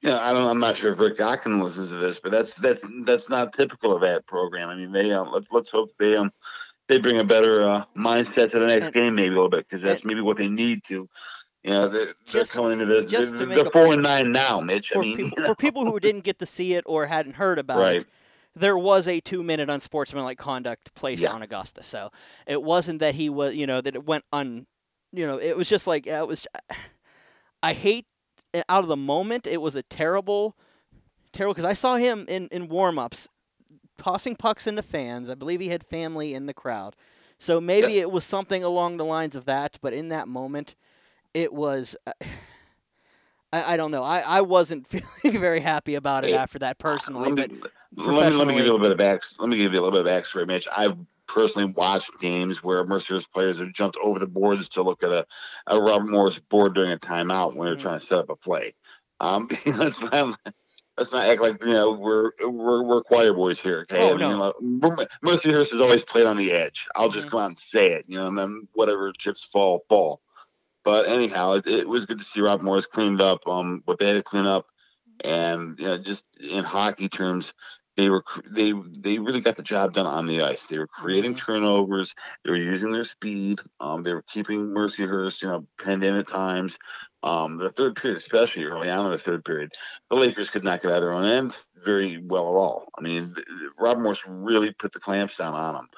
you 0.01 0.09
know, 0.09 0.19
I 0.19 0.31
don't, 0.33 0.47
I'm 0.47 0.59
not 0.59 0.75
sure 0.75 0.91
if 0.93 0.99
Rick 0.99 1.17
Gotkin 1.17 1.61
listens 1.61 1.89
to 1.89 1.97
this, 1.97 2.19
but 2.19 2.31
that's 2.31 2.55
that's 2.55 2.89
that's 3.05 3.29
not 3.29 3.53
typical 3.53 3.93
of 3.95 4.01
that 4.01 4.25
program. 4.25 4.69
I 4.69 4.75
mean, 4.75 4.91
they 4.91 5.11
um, 5.11 5.31
let, 5.31 5.43
let's 5.51 5.69
hope 5.69 5.89
they 5.99 6.15
um, 6.15 6.31
they 6.87 6.99
bring 6.99 7.19
a 7.19 7.23
better 7.23 7.67
uh, 7.67 7.83
mindset 7.95 8.51
to 8.51 8.59
the 8.59 8.67
next 8.67 8.85
And- 8.87 8.93
game, 8.93 9.15
maybe 9.15 9.29
a 9.29 9.31
little 9.35 9.49
bit, 9.49 9.67
because 9.67 9.81
that's 9.81 10.05
maybe 10.05 10.21
what 10.21 10.37
they 10.37 10.47
need 10.49 10.83
to. 10.85 11.07
You 11.63 11.69
know, 11.69 11.87
they're, 11.87 12.13
they're 12.31 12.45
coming 12.45 12.73
into 12.73 12.85
this. 12.85 13.05
just 13.05 13.37
they're 13.37 13.45
they're 13.45 13.65
four 13.69 13.93
and 13.93 14.01
nine 14.01 14.31
now, 14.31 14.59
Mitch. 14.59 14.89
for 14.89 14.99
I 14.99 15.01
mean, 15.01 15.17
people 15.17 15.31
you 15.37 15.43
know, 15.43 15.49
for 15.49 15.55
people 15.55 15.85
who 15.85 15.99
didn't 15.99 16.23
get 16.23 16.39
to 16.39 16.45
see 16.47 16.73
it 16.73 16.83
or 16.87 17.05
hadn't 17.05 17.33
heard 17.35 17.59
about 17.59 17.79
right? 17.79 18.01
it, 18.01 18.07
there 18.55 18.77
was 18.77 19.07
a 19.07 19.19
two 19.21 19.43
minute 19.43 19.69
unsportsmanlike 19.69 20.37
conduct 20.37 20.93
placed 20.93 21.23
Yeah. 21.23 21.31
on 21.31 21.41
Augusta. 21.41 21.83
So 21.83 22.11
it 22.45 22.61
wasn't 22.61 22.99
that 22.99 23.15
he 23.15 23.29
was, 23.29 23.55
you 23.55 23.65
know, 23.67 23.81
that 23.81 23.95
it 23.95 24.05
went 24.05 24.25
un, 24.33 24.67
you 25.11 25.25
know, 25.25 25.37
it 25.39 25.55
was 25.57 25.69
just 25.69 25.87
like 25.87 26.07
it 26.07 26.27
was. 26.27 26.47
I 27.63 27.73
hate 27.73 28.07
uh, 28.53 28.63
out 28.69 28.83
of 28.83 28.87
the 28.89 28.95
moment. 28.97 29.45
It 29.47 29.61
was 29.61 29.75
a 29.75 29.83
terrible, 29.83 30.55
terrible 31.31 31.53
because 31.53 31.65
I 31.69 31.73
saw 31.73 31.95
him 31.97 32.25
in 32.27 32.47
in 32.51 32.67
warm 32.67 32.97
ups, 32.97 33.27
tossing 33.97 34.35
pucks 34.35 34.67
into 34.67 34.81
fans. 34.81 35.29
I 35.29 35.35
believe 35.35 35.59
he 35.59 35.67
had 35.69 35.83
family 35.83 36.33
in 36.33 36.45
the 36.47 36.53
crowd, 36.53 36.95
so 37.39 37.61
maybe 37.61 37.99
it 37.99 38.09
was 38.11 38.23
something 38.25 38.63
along 38.63 38.97
the 38.97 39.05
lines 39.05 39.35
of 39.35 39.45
that. 39.45 39.77
But 39.81 39.93
in 39.93 40.09
that 40.09 40.27
moment, 40.27 40.75
it 41.33 41.53
was. 41.53 41.95
Uh, 42.07 42.11
I, 43.53 43.73
I 43.73 43.77
don't 43.77 43.91
know. 43.91 44.03
I, 44.03 44.19
I 44.19 44.41
wasn't 44.41 44.87
feeling 45.21 45.39
very 45.39 45.59
happy 45.59 45.95
about 45.95 46.23
it 46.23 46.29
Hey, 46.31 46.35
after 46.35 46.59
that 46.59 46.77
personally, 46.79 47.31
let 47.31 47.35
but 47.35 47.51
me, 47.51 47.57
let 47.97 48.31
me 48.31 48.37
let 48.37 48.47
me 48.47 48.53
give 48.55 48.65
you 48.65 48.71
a 48.71 48.73
little 48.73 48.79
bit 48.79 48.91
of 48.91 48.97
back. 48.97 49.21
Let 49.39 49.49
me 49.49 49.57
give 49.57 49.73
you 49.73 49.79
a 49.79 49.81
little 49.81 50.03
bit 50.03 50.11
of 50.11 50.23
backstory, 50.23 50.47
Mitch. 50.47 50.67
I've 50.75 50.97
personally 51.27 51.71
watched 51.71 52.11
games 52.19 52.63
where 52.63 52.85
Mercer's 52.85 53.27
players 53.27 53.59
have 53.59 53.71
jumped 53.73 53.97
over 54.03 54.19
the 54.19 54.27
boards 54.27 54.67
to 54.69 54.81
look 54.81 55.03
at 55.03 55.11
a, 55.11 55.25
a 55.67 55.79
Robert 55.79 56.09
Morris 56.09 56.39
board 56.39 56.73
during 56.75 56.91
a 56.91 56.97
timeout 56.97 57.55
when 57.55 57.65
they're 57.65 57.75
Mhm. 57.75 57.79
trying 57.81 57.99
to 57.99 58.05
set 58.05 58.19
up 58.19 58.29
a 58.29 58.35
play. 58.35 58.73
Um, 59.19 59.47
let's 59.77 60.01
not 60.01 60.39
let's 60.97 61.11
not 61.11 61.25
act 61.27 61.41
like 61.41 61.63
you 61.63 61.73
know 61.73 61.91
we're 61.91 62.31
we're, 62.41 62.83
we're 62.83 63.03
choir 63.03 63.33
boys 63.33 63.59
here. 63.61 63.79
Okay, 63.81 64.01
Oh, 64.01 64.09
I 64.09 64.11
mean, 64.11 64.19
no. 64.19 64.53
you 64.59 64.79
know, 64.81 65.05
has 65.71 65.81
always 65.81 66.03
played 66.03 66.25
on 66.25 66.37
the 66.37 66.51
edge. 66.51 66.87
I'll 66.95 67.09
just 67.09 67.27
Mhm. 67.27 67.31
come 67.31 67.39
out 67.41 67.47
and 67.47 67.59
say 67.59 67.91
it, 67.93 68.05
you 68.07 68.17
know, 68.17 68.27
and 68.27 68.37
then 68.37 68.67
whatever 68.73 69.11
chips 69.17 69.43
fall, 69.43 69.83
fall. 69.89 70.21
But 70.83 71.07
anyhow, 71.07 71.53
it, 71.53 71.67
it 71.67 71.87
was 71.89 72.05
good 72.05 72.17
to 72.19 72.23
see 72.23 72.41
Rob 72.41 72.61
Morris 72.61 72.85
cleaned 72.87 73.21
up 73.21 73.47
um, 73.47 73.81
what 73.85 73.99
they 73.99 74.07
had 74.07 74.15
to 74.15 74.23
clean 74.23 74.45
up, 74.45 74.65
and 75.23 75.77
you 75.79 75.85
know, 75.85 75.97
just 75.97 76.25
in 76.39 76.63
hockey 76.63 77.07
terms, 77.07 77.53
they 77.97 78.09
were 78.09 78.23
they 78.49 78.73
they 78.97 79.19
really 79.19 79.41
got 79.41 79.57
the 79.57 79.63
job 79.63 79.93
done 79.93 80.05
on 80.07 80.25
the 80.25 80.41
ice. 80.41 80.67
They 80.67 80.79
were 80.79 80.87
creating 80.87 81.33
Mhm. 81.35 81.37
turnovers. 81.45 82.15
They 82.43 82.51
were 82.51 82.57
using 82.57 82.91
their 82.91 83.03
speed. 83.03 83.59
Um, 83.79 84.03
they 84.03 84.13
were 84.13 84.23
keeping 84.23 84.69
Mercyhurst, 84.69 85.41
you 85.41 85.49
know, 85.49 85.67
penned 85.77 86.03
in 86.03 86.15
at 86.15 86.27
times. 86.27 86.77
Um, 87.23 87.57
the 87.57 87.69
third 87.69 87.95
period, 87.95 88.17
especially 88.17 88.63
early 88.63 88.89
on 88.89 89.05
in 89.05 89.11
the 89.11 89.17
third 89.19 89.45
period, 89.45 89.73
the 90.09 90.15
Lakers 90.15 90.49
could 90.49 90.63
not 90.63 90.81
get 90.81 90.89
out 90.91 90.97
of 90.97 91.03
their 91.03 91.13
own 91.13 91.25
end 91.25 91.55
very 91.75 92.17
well 92.17 92.47
at 92.47 92.59
all. 92.59 92.87
I 92.97 93.01
mean, 93.01 93.35
Rob 93.77 93.99
Morris 93.99 94.23
really 94.25 94.71
put 94.73 94.91
the 94.93 94.99
clamps 94.99 95.37
down 95.37 95.53
on 95.53 95.75
them. 95.75 95.89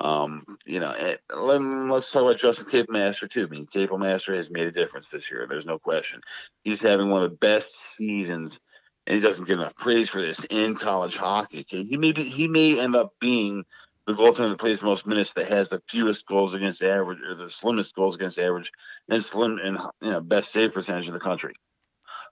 Um, 0.00 0.44
you 0.64 0.78
know, 0.78 0.92
and 0.92 1.18
let, 1.34 1.60
let's 1.60 2.12
talk 2.12 2.22
about 2.22 2.38
Justin 2.38 2.66
Kapelmaster 2.66 3.28
too. 3.28 3.44
I 3.44 3.48
mean, 3.48 3.66
Kapelmaster 3.66 4.34
has 4.34 4.50
made 4.50 4.66
a 4.66 4.72
difference 4.72 5.08
this 5.08 5.30
year. 5.30 5.46
There's 5.48 5.66
no 5.66 5.78
question. 5.78 6.20
He's 6.62 6.80
having 6.80 7.10
one 7.10 7.22
of 7.22 7.30
the 7.30 7.36
best 7.36 7.96
seasons, 7.96 8.60
and 9.06 9.16
he 9.16 9.20
doesn't 9.20 9.46
get 9.46 9.58
enough 9.58 9.76
praise 9.76 10.08
for 10.08 10.22
this 10.22 10.44
in 10.50 10.76
college 10.76 11.16
hockey. 11.16 11.60
Okay, 11.60 11.84
he 11.84 11.96
may 11.96 12.12
be, 12.12 12.24
he 12.24 12.46
may 12.46 12.78
end 12.78 12.94
up 12.94 13.12
being 13.20 13.64
the 14.06 14.14
goaltender 14.14 14.50
that 14.50 14.58
plays 14.58 14.80
the 14.80 14.86
most 14.86 15.06
minutes 15.06 15.34
that 15.34 15.48
has 15.48 15.68
the 15.68 15.82
fewest 15.88 16.26
goals 16.26 16.54
against 16.54 16.82
average 16.82 17.20
or 17.20 17.34
the 17.34 17.50
slimmest 17.50 17.94
goals 17.94 18.14
against 18.14 18.38
average 18.38 18.72
and 19.08 19.22
slim 19.22 19.58
and 19.62 19.78
you 20.00 20.10
know 20.10 20.20
best 20.20 20.52
save 20.52 20.72
percentage 20.72 21.08
in 21.08 21.14
the 21.14 21.20
country. 21.20 21.54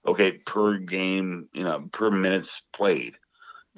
Okay, 0.05 0.33
per 0.39 0.77
game, 0.77 1.49
you 1.53 1.63
know, 1.65 1.87
per 1.91 2.09
minutes 2.09 2.63
played 2.71 3.17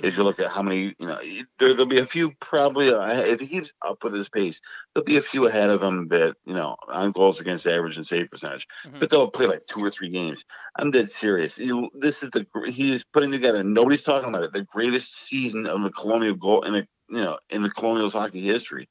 if 0.01 0.17
you 0.17 0.23
look 0.23 0.39
at 0.39 0.51
how 0.51 0.61
many, 0.61 0.95
you 0.97 1.07
know, 1.07 1.19
there, 1.57 1.73
there'll 1.73 1.85
be 1.85 1.99
a 1.99 2.05
few 2.05 2.31
probably, 2.39 2.93
uh, 2.93 3.21
if 3.21 3.39
he 3.39 3.47
keeps 3.47 3.73
up 3.85 4.03
with 4.03 4.13
his 4.13 4.29
pace, 4.29 4.61
there'll 4.93 5.05
be 5.05 5.17
a 5.17 5.21
few 5.21 5.45
ahead 5.45 5.69
of 5.69 5.83
him 5.83 6.07
that, 6.09 6.35
you 6.45 6.53
know, 6.53 6.75
on 6.87 7.11
goals 7.11 7.39
against 7.39 7.67
average 7.67 7.97
and 7.97 8.07
save 8.07 8.29
percentage, 8.29 8.67
Mhm. 8.85 8.99
but 8.99 9.09
they'll 9.09 9.29
play 9.29 9.47
like 9.47 9.65
two 9.65 9.83
or 9.83 9.89
three 9.89 10.09
games. 10.09 10.45
I'm 10.77 10.91
dead 10.91 11.09
serious. 11.09 11.55
He- 11.57 11.89
this 11.93 12.23
is 12.23 12.29
the, 12.31 12.45
he's 12.67 13.03
putting 13.03 13.31
together, 13.31 13.63
nobody's 13.63 14.03
talking 14.03 14.29
about 14.29 14.43
it, 14.43 14.53
the 14.53 14.63
greatest 14.63 15.13
season 15.13 15.67
of 15.67 15.81
the 15.81 15.91
Colonial 15.91 16.35
goal 16.35 16.61
in 16.63 16.73
the, 16.73 16.87
you 17.09 17.17
know, 17.21 17.37
in 17.49 17.63
the 17.63 17.69
Colonials 17.69 18.13
hockey 18.13 18.41
history 18.41 18.87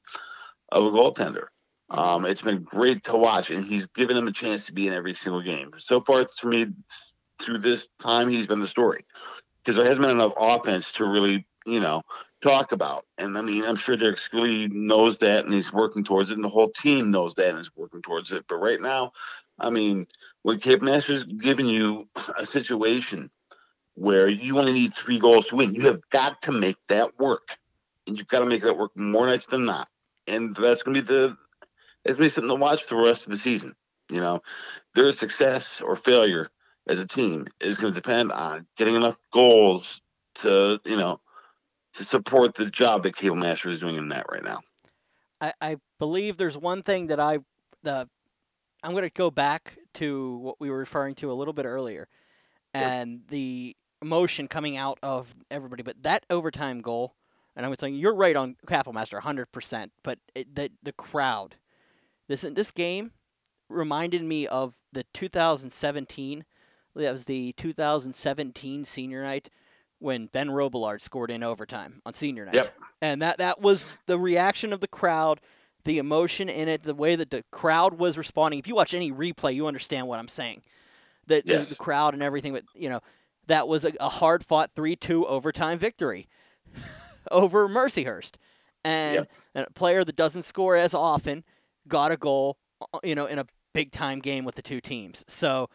of 0.71 0.85
a 0.85 0.91
goaltender. 0.91 1.47
Um, 1.89 2.25
it's 2.25 2.43
been 2.43 2.61
great 2.61 3.03
to 3.05 3.17
watch, 3.17 3.49
and 3.49 3.65
he's 3.65 3.87
given 3.87 4.15
them 4.15 4.27
a 4.27 4.31
chance 4.31 4.67
to 4.67 4.73
be 4.73 4.85
in 4.85 4.93
every 4.93 5.15
single 5.15 5.41
game. 5.41 5.71
So 5.79 6.01
far, 6.01 6.23
to 6.23 6.47
me, 6.47 6.67
through 7.41 7.57
this 7.59 7.89
time, 7.99 8.29
he's 8.29 8.45
been 8.45 8.59
the 8.59 8.67
story 8.67 9.05
because 9.69 9.77
there 9.77 9.85
hasn't 9.85 10.01
been 10.01 10.15
enough 10.15 10.33
offense 10.35 10.91
to 10.93 11.05
really, 11.05 11.45
you 11.67 11.79
know, 11.79 12.01
talk 12.41 12.71
about. 12.71 13.05
And 13.19 13.37
I 13.37 13.41
mean, 13.41 13.63
I'm 13.63 13.75
sure 13.75 13.95
Derek 13.95 14.17
Schooley 14.17 14.67
knows 14.71 15.19
that 15.19 15.45
and 15.45 15.53
he's 15.53 15.71
working 15.71 16.03
towards 16.03 16.31
it, 16.31 16.37
and 16.37 16.43
the 16.43 16.49
whole 16.49 16.71
team 16.71 17.11
knows 17.11 17.35
that 17.35 17.51
and 17.51 17.59
is 17.59 17.69
working 17.75 18.01
towards 18.01 18.31
it. 18.31 18.45
But 18.49 18.55
right 18.55 18.81
now, 18.81 19.11
I 19.59 19.69
mean, 19.69 20.07
when 20.41 20.59
Kapelmaster's 20.59 21.23
giving 21.23 21.67
you 21.67 22.07
a 22.35 22.47
situation 22.47 23.29
where 23.93 24.27
you 24.27 24.57
only 24.57 24.73
need 24.73 24.95
three 24.95 25.19
goals 25.19 25.49
to 25.49 25.57
win, 25.57 25.75
you 25.75 25.81
have 25.81 26.01
got 26.09 26.41
to 26.43 26.51
make 26.51 26.77
that 26.87 27.19
work, 27.19 27.55
and 28.07 28.17
you've 28.17 28.27
got 28.27 28.39
to 28.39 28.47
make 28.47 28.63
that 28.63 28.75
work 28.75 28.97
more 28.97 29.27
nights 29.27 29.45
than 29.45 29.65
not. 29.65 29.87
And 30.25 30.55
that's 30.55 30.81
going 30.81 30.95
to 30.95 31.03
be 31.03 31.07
the 31.07 31.37
it's 32.05 32.15
going 32.15 32.17
to 32.17 32.23
be 32.23 32.29
something 32.29 32.49
to 32.49 32.55
watch 32.55 32.87
the 32.87 32.95
rest 32.95 33.27
of 33.27 33.33
the 33.33 33.37
season. 33.37 33.75
You 34.09 34.19
know, 34.19 34.41
their 34.95 35.11
success 35.11 35.79
or 35.79 35.95
failure 35.95 36.49
as 36.89 36.99
a 36.99 37.07
team 37.07 37.45
is 37.61 37.77
going 37.77 37.93
to 37.93 38.01
depend 38.01 38.31
on 38.31 38.65
getting 38.75 38.95
enough 38.95 39.17
goals 39.31 40.01
to, 40.35 40.79
you 40.85 40.97
know, 40.97 41.21
to 41.93 42.03
support 42.03 42.55
the 42.55 42.65
job 42.65 43.03
that 43.03 43.15
Kapelmaster 43.15 43.69
is 43.69 43.79
doing 43.79 43.95
in 43.95 44.09
that 44.09 44.25
right 44.29 44.43
now. 44.43 44.59
I, 45.39 45.53
I 45.61 45.77
believe 45.99 46.37
there's 46.37 46.57
one 46.57 46.83
thing 46.83 47.07
that 47.07 47.19
I 47.19 47.39
the 47.83 48.09
I'm 48.83 48.91
going 48.91 49.03
to 49.03 49.09
go 49.09 49.29
back 49.29 49.77
to 49.95 50.37
what 50.37 50.59
we 50.59 50.69
were 50.69 50.77
referring 50.77 51.15
to 51.15 51.31
a 51.31 51.33
little 51.33 51.53
bit 51.53 51.65
earlier, 51.65 52.07
and 52.73 53.21
the 53.29 53.75
emotion 54.01 54.47
coming 54.47 54.77
out 54.77 54.97
of 55.03 55.35
everybody. 55.51 55.83
But 55.83 56.03
that 56.03 56.25
overtime 56.29 56.81
goal, 56.81 57.13
and 57.55 57.65
I 57.65 57.69
was 57.69 57.79
saying 57.79 57.95
you're 57.95 58.15
right 58.15 58.35
on 58.35 58.55
Master 58.93 59.17
100. 59.17 59.51
percent 59.51 59.91
But 60.03 60.19
it, 60.33 60.55
the 60.55 60.71
the 60.81 60.93
crowd, 60.93 61.55
this 62.27 62.41
this 62.41 62.71
game 62.71 63.11
reminded 63.69 64.23
me 64.23 64.47
of 64.47 64.75
the 64.91 65.03
2017. 65.13 66.45
That 66.95 67.11
was 67.11 67.25
the 67.25 67.53
2017 67.53 68.85
senior 68.85 69.23
night 69.23 69.49
when 69.99 70.27
Ben 70.27 70.49
Robillard 70.49 71.01
scored 71.01 71.31
in 71.31 71.43
overtime 71.43 72.01
on 72.05 72.13
senior 72.13 72.45
night. 72.45 72.55
Yep. 72.55 72.73
And 73.01 73.21
that 73.21 73.37
that 73.37 73.61
was 73.61 73.91
the 74.05 74.17
reaction 74.17 74.73
of 74.73 74.79
the 74.79 74.87
crowd, 74.87 75.39
the 75.85 75.97
emotion 75.97 76.49
in 76.49 76.67
it, 76.67 76.83
the 76.83 76.95
way 76.95 77.15
that 77.15 77.29
the 77.31 77.43
crowd 77.51 77.99
was 77.99 78.17
responding. 78.17 78.59
If 78.59 78.67
you 78.67 78.75
watch 78.75 78.93
any 78.93 79.11
replay, 79.11 79.55
you 79.55 79.67
understand 79.67 80.07
what 80.07 80.19
I'm 80.19 80.27
saying. 80.27 80.61
That 81.27 81.45
Yes. 81.45 81.69
the, 81.69 81.75
the 81.75 81.79
crowd 81.79 82.13
and 82.13 82.23
everything, 82.23 82.53
but 82.53 82.63
you 82.73 82.89
know, 82.89 83.01
that 83.47 83.67
was 83.67 83.85
a, 83.85 83.93
a 83.99 84.09
hard 84.09 84.43
fought 84.45 84.73
3-2 84.75 85.25
overtime 85.25 85.77
victory 85.79 86.27
over 87.31 87.67
Mercyhurst. 87.67 88.35
And, 88.85 89.15
Yep. 89.15 89.31
and 89.55 89.67
a 89.67 89.71
player 89.71 90.03
that 90.03 90.15
doesn't 90.15 90.43
score 90.43 90.75
as 90.75 90.93
often 90.93 91.43
got 91.87 92.11
a 92.11 92.17
goal, 92.17 92.57
uh, 92.93 92.99
you 93.03 93.13
know, 93.15 93.25
in 93.25 93.37
a 93.39 93.45
big 93.73 93.91
time 93.91 94.19
game 94.19 94.45
with 94.45 94.55
the 94.55 94.61
two 94.61 94.79
teams. 94.81 95.23
So, 95.27 95.69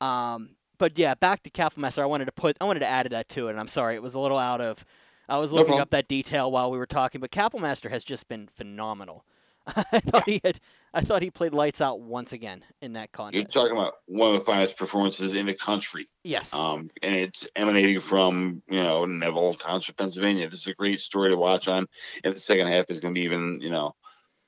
um, 0.00 0.50
but 0.80 0.98
yeah, 0.98 1.14
back 1.14 1.42
to 1.44 1.50
Kapelmaster. 1.50 2.02
I 2.02 2.06
wanted 2.06 2.24
to 2.24 2.32
put, 2.32 2.56
I 2.60 2.64
wanted 2.64 2.80
to 2.80 2.88
add 2.88 3.06
that 3.10 3.28
to 3.28 3.48
it, 3.48 3.50
and 3.50 3.60
I'm 3.60 3.68
sorry, 3.68 3.94
it 3.94 4.02
was 4.02 4.14
a 4.14 4.18
little 4.18 4.38
out 4.38 4.60
of. 4.60 4.84
I 5.28 5.36
was 5.36 5.52
looking 5.52 5.66
problem. 5.66 5.82
up 5.82 5.90
that 5.90 6.08
detail 6.08 6.50
while 6.50 6.72
we 6.72 6.78
were 6.78 6.86
talking, 6.86 7.20
but 7.20 7.30
Kapelmaster 7.30 7.88
has 7.90 8.02
just 8.02 8.28
been 8.28 8.48
phenomenal. 8.48 9.24
I 9.66 10.00
thought 10.00 10.24
he 10.28 10.40
had, 10.42 10.58
I 10.92 11.02
thought 11.02 11.22
he 11.22 11.30
played 11.30 11.52
lights 11.52 11.80
out 11.80 12.00
once 12.00 12.32
again 12.32 12.64
in 12.80 12.94
that 12.94 13.12
contest. 13.12 13.54
You're 13.54 13.62
talking 13.62 13.76
about 13.76 13.92
one 14.06 14.34
of 14.34 14.40
the 14.40 14.44
finest 14.44 14.76
performances 14.76 15.34
in 15.34 15.46
the 15.46 15.54
country. 15.54 16.08
yes. 16.24 16.52
Um, 16.52 16.90
and 17.02 17.14
it's 17.14 17.46
emanating 17.54 18.00
from 18.00 18.62
you 18.68 18.80
know 18.80 19.04
Neville 19.04 19.54
Township, 19.54 19.98
Pennsylvania. 19.98 20.48
This 20.48 20.60
is 20.60 20.66
a 20.68 20.74
great 20.74 20.98
story 20.98 21.30
to 21.30 21.36
watch 21.36 21.68
on, 21.68 21.86
and 22.24 22.34
the 22.34 22.40
second 22.40 22.66
half 22.66 22.86
is 22.88 22.98
going 22.98 23.14
to 23.14 23.18
be 23.18 23.24
even 23.24 23.60
you 23.60 23.70
know 23.70 23.94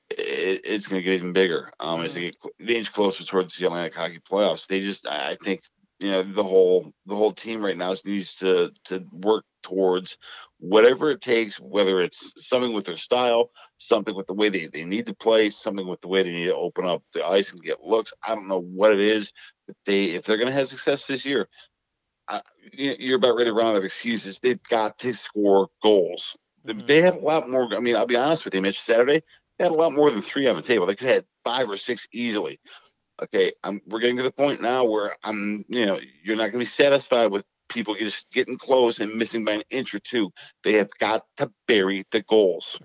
it, 0.09 0.61
it's 0.65 0.87
going 0.87 0.99
to 0.99 1.05
get 1.05 1.13
even 1.13 1.31
bigger 1.31 1.71
um, 1.79 2.03
as 2.03 2.15
they 2.15 2.21
get 2.21 2.35
they 2.59 2.75
inch 2.75 2.91
closer 2.91 3.23
towards 3.23 3.55
the 3.55 3.67
Atlantic 3.67 3.95
Hockey 3.95 4.19
Playoffs. 4.19 4.67
They 4.67 4.81
just 4.81 5.07
I 5.07 5.37
think 5.43 5.61
you 5.99 6.11
know 6.11 6.23
the 6.23 6.43
whole 6.43 6.93
the 7.05 7.15
whole 7.15 7.31
team 7.31 7.63
right 7.63 7.77
now 7.77 7.95
needs 8.05 8.35
to 8.35 8.71
to 8.85 9.05
work 9.11 9.45
towards 9.63 10.17
whatever 10.59 11.11
it 11.11 11.21
takes, 11.21 11.59
whether 11.59 12.01
it's 12.01 12.33
something 12.47 12.73
with 12.73 12.85
their 12.85 12.97
style, 12.97 13.51
something 13.77 14.15
with 14.15 14.27
the 14.27 14.33
way 14.33 14.49
they, 14.49 14.67
they 14.67 14.83
need 14.85 15.05
to 15.05 15.15
play, 15.15 15.49
something 15.49 15.87
with 15.87 16.01
the 16.01 16.07
way 16.09 16.23
they 16.23 16.31
need 16.31 16.47
to 16.47 16.55
open 16.55 16.85
up 16.85 17.03
the 17.13 17.25
ice 17.25 17.51
and 17.53 17.63
get 17.63 17.81
looks. 17.83 18.13
I 18.27 18.35
don't 18.35 18.47
know 18.49 18.61
what 18.61 18.93
it 18.93 18.99
is, 18.99 19.31
but 19.67 19.75
they 19.85 20.05
if 20.05 20.25
they're 20.25 20.37
going 20.37 20.47
to 20.49 20.53
have 20.53 20.67
success 20.67 21.05
this 21.05 21.25
year, 21.25 21.47
I, 22.27 22.41
you- 22.73 22.95
you're 22.99 23.17
about 23.17 23.37
ready 23.37 23.49
to 23.49 23.53
run 23.55 23.67
out 23.67 23.77
of 23.77 23.83
excuses. 23.85 24.39
They've 24.39 24.61
got 24.69 24.97
to 24.99 25.13
score 25.13 25.69
goals. 25.81 26.35
Mhm. 26.65 26.85
They 26.87 27.01
had 27.01 27.15
a 27.15 27.19
lot 27.19 27.49
more. 27.49 27.67
I 27.75 27.79
mean, 27.79 27.95
I'll 27.95 28.05
be 28.07 28.15
honest 28.15 28.45
with 28.45 28.55
you, 28.55 28.61
Mitch. 28.61 28.81
Saturday 28.81 29.21
they 29.57 29.65
had 29.65 29.71
a 29.73 29.75
lot 29.75 29.93
more 29.93 30.09
than 30.09 30.21
three 30.21 30.47
on 30.47 30.55
the 30.55 30.61
table. 30.61 30.85
They 30.85 30.95
could 30.95 31.07
have 31.07 31.15
had 31.17 31.25
five 31.45 31.69
or 31.69 31.77
six 31.77 32.07
easily. 32.13 32.59
Okay, 33.21 33.53
I'm, 33.63 33.81
we're 33.87 33.99
getting 33.99 34.17
to 34.17 34.23
the 34.23 34.31
point 34.31 34.61
now 34.61 34.83
where 34.85 35.13
I'm, 35.23 35.63
you 35.69 35.85
know, 35.85 35.99
you're 36.23 36.35
not 36.35 36.43
going 36.43 36.53
to 36.53 36.57
be 36.59 36.65
satisfied 36.65 37.27
with 37.27 37.45
people 37.69 37.95
just 37.95 38.29
getting 38.31 38.57
close 38.57 38.99
and 38.99 39.13
missing 39.15 39.45
by 39.45 39.53
an 39.53 39.63
inch 39.69 39.93
or 39.93 39.99
two. 39.99 40.31
They 40.63 40.73
have 40.73 40.89
got 40.99 41.23
to 41.37 41.51
bury 41.67 42.03
the 42.11 42.21
goals. 42.23 42.79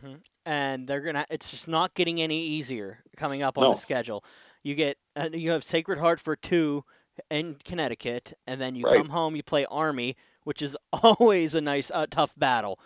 and 0.47 0.87
they're 0.87 1.01
gonna. 1.01 1.27
It's 1.31 1.51
just 1.51 1.69
not 1.69 1.95
getting 1.95 2.21
any 2.21 2.41
easier 2.43 2.99
coming 3.17 3.43
up 3.43 3.59
on 3.59 3.65
No. 3.65 3.71
the 3.71 3.77
schedule. 3.77 4.25
You 4.63 4.75
get 4.75 4.99
uh, 5.17 5.31
you 5.33 5.51
have 5.51 5.65
Sacred 5.65 5.99
Heart 5.99 6.21
for 6.21 6.37
two 6.37 6.85
in 7.31 7.57
Connecticut, 7.65 8.35
and 8.47 8.61
then 8.61 8.75
you 8.75 8.85
Right. 8.85 8.97
come 8.99 9.09
home. 9.11 9.35
You 9.37 9.43
play 9.43 9.67
Army, 9.67 10.15
which 10.45 10.63
is 10.63 10.77
always 11.03 11.55
a 11.55 11.61
nice, 11.61 11.91
uh, 11.91 12.07
tough 12.11 12.35
battle. 12.37 12.79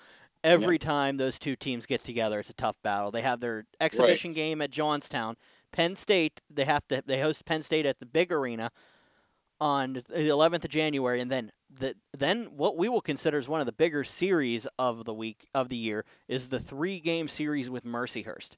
Every 0.44 0.76
time 0.78 1.18
those 1.18 1.38
two 1.38 1.54
teams 1.54 1.86
get 1.86 2.02
together, 2.02 2.40
it's 2.40 2.50
a 2.50 2.54
tough 2.54 2.74
battle. 2.82 3.12
They 3.12 3.22
have 3.22 3.38
their 3.38 3.64
exhibition 3.80 4.32
game 4.32 4.60
at 4.60 4.72
Johnstown. 4.72 5.36
Penn 5.72 5.96
State, 5.96 6.40
they 6.50 6.64
have 6.64 6.86
to 6.88 7.02
they 7.04 7.20
host 7.20 7.44
Penn 7.44 7.62
State 7.62 7.86
at 7.86 7.98
the 7.98 8.06
big 8.06 8.30
arena 8.32 8.70
on 9.60 9.94
the 9.94 10.02
11th 10.28 10.64
of 10.64 10.70
January, 10.70 11.20
and 11.20 11.30
then 11.30 11.52
the 11.70 11.94
then 12.16 12.46
what 12.56 12.76
we 12.76 12.88
will 12.88 13.00
consider 13.00 13.38
as 13.38 13.48
one 13.48 13.60
of 13.60 13.66
the 13.66 13.72
bigger 13.72 14.04
series 14.04 14.66
of 14.78 15.04
the 15.04 15.14
week 15.14 15.46
of 15.54 15.68
the 15.68 15.76
year 15.76 16.04
is 16.28 16.48
the 16.48 16.58
three 16.60 17.00
game 17.00 17.28
series 17.28 17.70
with 17.70 17.84
Mercyhurst, 17.84 18.56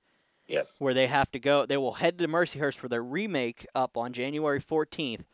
Yes. 0.48 0.76
where 0.78 0.94
they 0.94 1.06
have 1.06 1.30
to 1.32 1.38
go. 1.38 1.66
They 1.66 1.76
will 1.76 1.94
head 1.94 2.18
to 2.18 2.26
Mercyhurst 2.28 2.76
for 2.76 2.88
their 2.88 3.02
remake 3.02 3.66
up 3.74 3.96
on 3.96 4.12
January 4.12 4.60
14th 4.60 5.24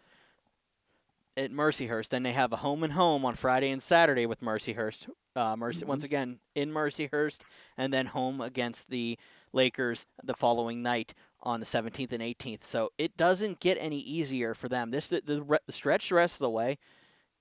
at 1.36 1.52
Mercyhurst. 1.52 2.08
Then 2.08 2.22
they 2.24 2.32
have 2.32 2.52
a 2.52 2.56
home 2.56 2.82
and 2.82 2.92
home 2.94 3.24
on 3.24 3.34
Friday 3.34 3.70
and 3.70 3.82
Saturday 3.82 4.26
with 4.26 4.40
Mercyhurst. 4.40 5.08
Uh, 5.36 5.56
Mercy 5.56 5.84
once 5.84 6.02
again 6.02 6.40
in 6.56 6.72
Mercyhurst, 6.72 7.38
and 7.76 7.92
then 7.92 8.06
home 8.06 8.40
against 8.40 8.90
the 8.90 9.16
Lakers 9.52 10.04
the 10.22 10.34
following 10.34 10.82
night 10.82 11.14
on 11.42 11.60
the 11.60 11.66
17th 11.66 12.12
and 12.12 12.22
18th. 12.22 12.62
So 12.62 12.90
it 12.98 13.16
doesn't 13.16 13.60
get 13.60 13.78
any 13.80 13.98
easier 13.98 14.54
for 14.54 14.68
them. 14.68 14.90
This 14.90 15.08
the, 15.08 15.22
the, 15.24 15.42
re- 15.42 15.58
the 15.66 15.72
stretch 15.72 16.08
the 16.08 16.16
rest 16.16 16.34
of 16.34 16.44
the 16.44 16.50
way 16.50 16.78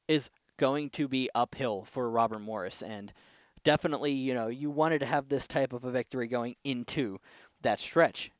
is 0.07 0.29
going 0.57 0.89
to 0.91 1.07
be 1.07 1.29
uphill 1.33 1.83
for 1.85 2.09
Robert 2.09 2.39
Morris, 2.39 2.81
and 2.81 3.13
definitely 3.63 4.11
you 4.11 4.33
know 4.33 4.47
you 4.47 4.69
wanted 4.69 4.99
to 4.99 5.05
have 5.05 5.29
this 5.29 5.47
type 5.47 5.73
of 5.73 5.83
a 5.83 5.91
victory 5.91 6.27
going 6.27 6.55
into 6.63 7.19
that 7.61 7.79
stretch. 7.79 8.31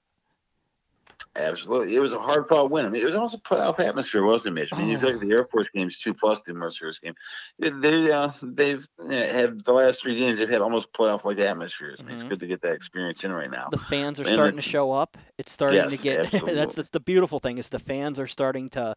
Absolutely. 1.40 1.96
It 1.96 2.00
was 2.00 2.14
a 2.14 2.20
hard 2.20 2.48
fought 2.48 2.70
win. 2.70 2.86
I 2.86 2.90
mean, 2.90 3.02
it 3.02 3.06
was 3.06 3.16
almost 3.16 3.36
a 3.36 3.40
playoff 3.40 3.80
atmosphere, 3.80 4.24
wasn't 4.24 4.58
it, 4.58 4.62
Mitch? 4.62 4.74
I 4.74 4.78
mean, 4.78 4.90
you 4.90 4.98
Oh. 4.98 5.02
look 5.02 5.16
at 5.16 5.22
the 5.22 5.32
Air 5.32 5.48
Force 5.52 5.70
games, 5.74 5.98
two 5.98 6.14
plus 6.14 6.42
the 6.44 6.54
Mercyhurst 6.54 7.02
game. 7.02 7.16
They, 7.58 8.12
uh, 8.12 8.32
they've 8.44 8.88
uh, 9.02 9.08
had 9.10 9.64
the 9.66 9.74
last 9.74 10.02
three 10.02 10.16
games, 10.16 10.40
they've 10.40 10.50
had 10.50 10.62
almost 10.62 10.92
playoff 10.94 11.24
like 11.24 11.40
atmospheres. 11.40 12.00
I 12.02 12.04
mean, 12.04 12.16
it's 12.16 12.24
Mhm. 12.24 12.30
good 12.30 12.40
to 12.42 12.48
get 12.48 12.62
that 12.62 12.74
experience 12.74 13.24
in 13.24 13.32
right 13.32 13.50
now. 13.50 13.68
The 13.72 13.78
fans 13.78 14.20
are 14.20 14.24
And 14.24 14.34
starting 14.34 14.56
to 14.58 14.62
show 14.62 14.92
up. 14.92 15.18
It's 15.38 15.52
starting 15.52 15.90
to 15.90 15.98
get 15.98 16.32
that's 16.46 16.76
that's 16.76 16.90
the 16.90 17.00
beautiful 17.00 17.40
thing 17.40 17.58
is 17.58 17.70
the 17.70 17.80
fans 17.80 18.20
are 18.20 18.28
starting 18.28 18.70
to 18.72 18.96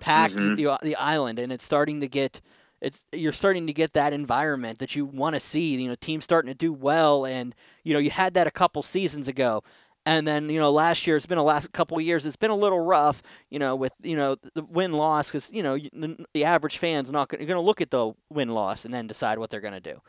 pack 0.00 0.32
Mhm. 0.32 0.56
the 0.56 0.78
the 0.82 0.96
island, 0.96 1.38
and 1.38 1.52
it's 1.52 1.64
starting 1.64 2.00
to 2.00 2.08
get. 2.08 2.40
It's 2.80 3.06
you're 3.12 3.32
starting 3.32 3.66
to 3.66 3.72
get 3.72 3.94
that 3.94 4.12
environment 4.12 4.78
that 4.80 4.94
you 4.94 5.06
want 5.06 5.34
to 5.36 5.40
see. 5.40 5.80
You 5.80 5.88
know, 5.88 5.94
teams 5.94 6.24
starting 6.24 6.50
to 6.50 6.54
do 6.54 6.70
well, 6.72 7.24
and 7.24 7.54
you 7.82 7.94
know 7.94 7.98
you 7.98 8.10
had 8.10 8.34
that 8.34 8.46
a 8.46 8.50
couple 8.50 8.82
seasons 8.82 9.26
ago, 9.26 9.62
and 10.06 10.26
then 10.26 10.48
you 10.50 10.58
know 10.58 10.70
last 10.70 11.06
year 11.06 11.16
it's 11.16 11.26
been 11.26 11.38
a 11.38 11.42
last 11.42 11.72
couple 11.72 11.96
of 11.98 12.04
years. 12.04 12.26
It's 12.26 12.36
been 12.36 12.50
a 12.50 12.56
little 12.56 12.80
rough, 12.80 13.22
you 13.50 13.58
know, 13.58 13.74
with 13.76 13.92
you 14.02 14.16
know 14.16 14.36
the 14.54 14.62
win 14.62 14.92
loss 14.92 15.28
because 15.28 15.50
you 15.52 15.62
know 15.62 15.78
the, 15.78 16.24
the 16.34 16.44
average 16.44 16.78
fan's 16.78 17.10
not 17.10 17.28
going 17.28 17.46
to 17.46 17.60
look 17.60 17.80
at 17.80 17.90
the 17.90 18.12
win 18.30 18.50
loss 18.50 18.84
and 18.84 18.92
then 18.92 19.06
decide 19.06 19.38
what 19.38 19.50
they're 19.50 19.60
going 19.60 19.74
to 19.74 19.80
do. 19.80 20.00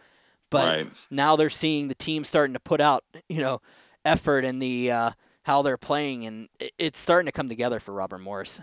But 0.49 0.77
right. 0.77 0.87
now 1.09 1.35
they're 1.35 1.49
seeing 1.49 1.87
the 1.87 1.95
team 1.95 2.23
starting 2.23 2.53
to 2.53 2.59
put 2.59 2.79
out, 2.79 3.03
you 3.29 3.41
know, 3.41 3.61
effort 4.03 4.45
and 4.45 4.61
the 4.61 4.91
uh, 4.91 5.11
how 5.43 5.61
they're 5.61 5.77
playing, 5.77 6.25
and 6.25 6.49
it, 6.59 6.71
it's 6.77 6.99
starting 6.99 7.25
to 7.25 7.31
come 7.31 7.49
together 7.49 7.79
for 7.79 7.93
Robert 7.93 8.19
Morris. 8.19 8.61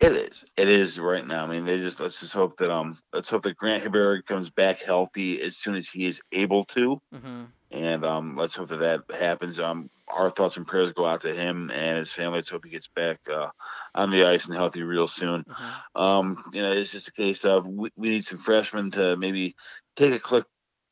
It 0.00 0.12
is. 0.12 0.46
It 0.56 0.68
is 0.70 0.98
right 0.98 1.26
now. 1.26 1.44
I 1.44 1.46
mean, 1.46 1.66
they 1.66 1.78
just 1.78 2.00
let's 2.00 2.20
just 2.20 2.32
hope 2.32 2.56
that 2.58 2.70
um 2.70 2.98
let's 3.12 3.28
hope 3.28 3.42
that 3.42 3.56
Grant 3.56 3.82
Hebert 3.82 4.26
comes 4.26 4.48
back 4.48 4.80
healthy 4.80 5.42
as 5.42 5.56
soon 5.58 5.74
as 5.76 5.88
he 5.88 6.06
is 6.06 6.22
able 6.32 6.64
to, 6.66 7.00
Mm-hmm. 7.14 7.44
and 7.70 8.04
um 8.04 8.34
let's 8.36 8.54
hope 8.54 8.70
that 8.70 8.80
that 8.80 9.02
happens. 9.18 9.58
Um, 9.58 9.90
our 10.14 10.30
thoughts 10.30 10.56
and 10.56 10.66
prayers 10.66 10.92
go 10.92 11.04
out 11.04 11.22
to 11.22 11.34
him 11.34 11.70
and 11.70 11.98
his 11.98 12.12
family. 12.12 12.38
Let's 12.38 12.50
hope 12.50 12.64
he 12.64 12.70
gets 12.70 12.88
back 12.88 13.20
uh, 13.32 13.48
on 13.94 14.10
the 14.10 14.24
ice 14.24 14.46
and 14.46 14.54
healthy 14.54 14.82
real 14.82 15.08
soon. 15.08 15.44
Mm-hmm. 15.44 16.02
Um, 16.02 16.44
you 16.52 16.62
know, 16.62 16.72
it's 16.72 16.92
just 16.92 17.08
a 17.08 17.12
case 17.12 17.44
of 17.44 17.66
we, 17.66 17.90
we 17.96 18.08
need 18.08 18.24
some 18.24 18.38
freshmen 18.38 18.90
to 18.92 19.16
maybe 19.16 19.54
take 19.96 20.14
a 20.14 20.18
click 20.18 20.44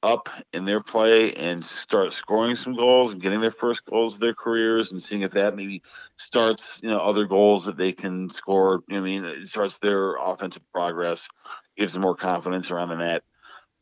up 0.02 0.28
in 0.52 0.64
their 0.64 0.80
play 0.80 1.32
and 1.32 1.64
start 1.64 2.12
scoring 2.12 2.54
some 2.54 2.74
goals 2.74 3.12
and 3.12 3.20
getting 3.20 3.40
their 3.40 3.50
first 3.50 3.84
goals 3.84 4.14
of 4.14 4.20
their 4.20 4.34
careers 4.34 4.92
and 4.92 5.02
seeing 5.02 5.22
if 5.22 5.32
that 5.32 5.56
maybe 5.56 5.82
starts, 6.16 6.80
you 6.82 6.88
know, 6.88 6.98
other 6.98 7.24
goals 7.24 7.64
that 7.64 7.76
they 7.76 7.92
can 7.92 8.30
score. 8.30 8.82
I 8.90 9.00
mean, 9.00 9.24
it 9.24 9.46
starts 9.46 9.78
their 9.78 10.14
offensive 10.14 10.62
progress, 10.72 11.28
gives 11.76 11.94
them 11.94 12.02
more 12.02 12.14
confidence 12.14 12.70
around 12.70 12.90
the 12.90 12.96
net. 12.96 13.24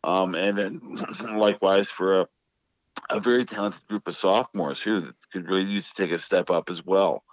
Um, 0.04 0.34
and 0.34 0.56
then 0.56 0.80
likewise 1.38 1.88
for 1.88 2.22
a, 2.22 2.28
a 3.10 3.20
very 3.20 3.44
talented 3.44 3.86
group 3.88 4.06
of 4.08 4.16
sophomores 4.16 4.80
who 4.80 5.00
that 5.00 5.14
could 5.32 5.48
really 5.48 5.70
use 5.70 5.92
to 5.92 6.02
take 6.02 6.12
a 6.12 6.18
step 6.18 6.50
up 6.50 6.70
as 6.70 6.84
well. 6.84 7.24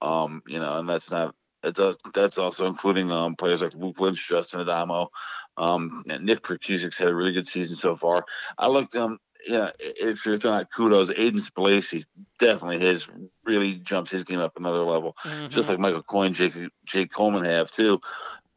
Um, 0.00 0.42
you 0.46 0.58
know, 0.58 0.78
and 0.78 0.88
that's 0.88 1.10
not 1.10 1.34
that 1.62 1.74
does 1.74 1.98
that's 2.14 2.38
also 2.38 2.66
including 2.66 3.10
um, 3.10 3.34
players 3.34 3.62
like 3.62 3.74
Luke 3.74 3.98
Lynch, 4.00 4.28
Justin 4.28 4.60
Addamo, 4.60 5.08
um, 5.56 6.04
and 6.08 6.24
Nick 6.24 6.42
Prkusic's 6.42 6.96
had 6.96 7.08
a 7.08 7.14
really 7.14 7.32
good 7.32 7.46
season 7.46 7.74
so 7.74 7.96
far. 7.96 8.24
I 8.56 8.68
looked 8.68 8.94
um 8.96 9.18
yeah, 9.46 9.70
if 9.78 10.26
you're 10.26 10.36
throwing 10.36 10.56
out 10.58 10.68
kudos, 10.74 11.10
Aiden 11.10 11.40
Spellacy 11.40 12.04
definitely 12.38 12.84
has 12.86 13.06
really 13.44 13.76
jumped 13.76 14.10
his 14.10 14.24
game 14.24 14.40
up 14.40 14.56
another 14.58 14.82
level, 14.82 15.16
Mm-hmm. 15.24 15.48
just 15.48 15.68
like 15.68 15.78
Michael 15.78 16.02
Coyne, 16.02 16.32
Jake 16.32 16.54
Jake 16.84 17.12
Coleman 17.12 17.44
have 17.44 17.70
too. 17.70 18.00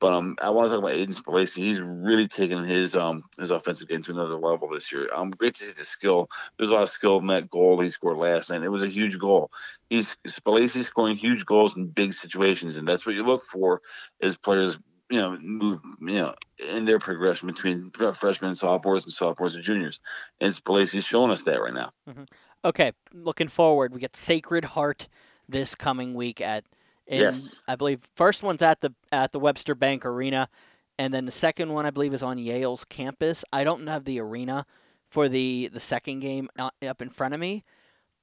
But 0.01 0.13
um, 0.13 0.35
I 0.41 0.49
want 0.49 0.65
to 0.65 0.75
talk 0.75 0.83
about 0.83 0.97
Aiden 0.97 1.15
Spellacy. 1.15 1.57
He's 1.57 1.79
really 1.79 2.27
taken 2.27 2.63
his 2.63 2.95
um 2.95 3.23
his 3.39 3.51
offensive 3.51 3.87
game 3.87 4.01
to 4.01 4.11
another 4.11 4.35
level 4.35 4.67
this 4.67 4.91
year. 4.91 5.07
Um, 5.13 5.29
great 5.29 5.53
to 5.53 5.63
see 5.63 5.73
the 5.73 5.85
skill. 5.85 6.27
There's 6.57 6.71
a 6.71 6.73
lot 6.73 6.83
of 6.83 6.89
skill 6.89 7.19
in 7.19 7.27
that 7.27 7.51
goal 7.51 7.79
he 7.79 7.89
scored 7.89 8.17
last 8.17 8.49
night. 8.49 8.63
It 8.63 8.69
was 8.69 8.81
a 8.81 8.87
huge 8.87 9.19
goal. 9.19 9.51
He's 9.91 10.17
Spellacy 10.27 10.83
scoring 10.83 11.17
huge 11.17 11.45
goals 11.45 11.77
in 11.77 11.85
big 11.85 12.13
situations, 12.13 12.77
and 12.77 12.87
that's 12.87 13.05
what 13.05 13.13
you 13.13 13.23
look 13.23 13.43
for 13.43 13.81
as 14.21 14.35
players. 14.35 14.79
You 15.11 15.19
know, 15.19 15.37
move 15.39 15.81
you 16.01 16.15
know 16.15 16.33
in 16.73 16.85
their 16.85 16.97
progression 16.97 17.47
between 17.47 17.91
freshmen 17.91 18.49
and 18.49 18.57
sophomores 18.57 19.03
and 19.03 19.13
sophomores 19.13 19.53
and 19.53 19.63
juniors, 19.63 19.99
and 20.39 20.51
Spellacy's 20.51 21.05
showing 21.05 21.31
us 21.31 21.43
that 21.43 21.61
right 21.61 21.73
now. 21.73 21.91
Mm-hmm. 22.09 22.23
Okay, 22.65 22.93
looking 23.13 23.49
forward, 23.49 23.93
we 23.93 23.99
get 23.99 24.15
Sacred 24.15 24.65
Heart 24.65 25.09
this 25.47 25.75
coming 25.75 26.15
week 26.15 26.41
at 26.41 26.63
in, 27.07 27.19
yes. 27.19 27.61
I 27.67 27.75
believe 27.75 28.01
first 28.15 28.43
one's 28.43 28.61
at 28.61 28.81
the 28.81 28.93
at 29.11 29.31
the 29.31 29.39
Webster 29.39 29.75
Bank 29.75 30.05
Arena, 30.05 30.49
and 30.97 31.13
then 31.13 31.25
the 31.25 31.31
second 31.31 31.71
one 31.71 31.85
I 31.85 31.91
believe 31.91 32.13
is 32.13 32.23
on 32.23 32.37
Yale's 32.37 32.85
campus. 32.85 33.43
I 33.51 33.63
don't 33.63 33.85
have 33.87 34.05
the 34.05 34.19
arena 34.19 34.65
for 35.09 35.27
the 35.27 35.69
the 35.73 35.79
second 35.79 36.19
game 36.19 36.49
up 36.57 37.01
in 37.01 37.09
front 37.09 37.33
of 37.33 37.39
me, 37.39 37.63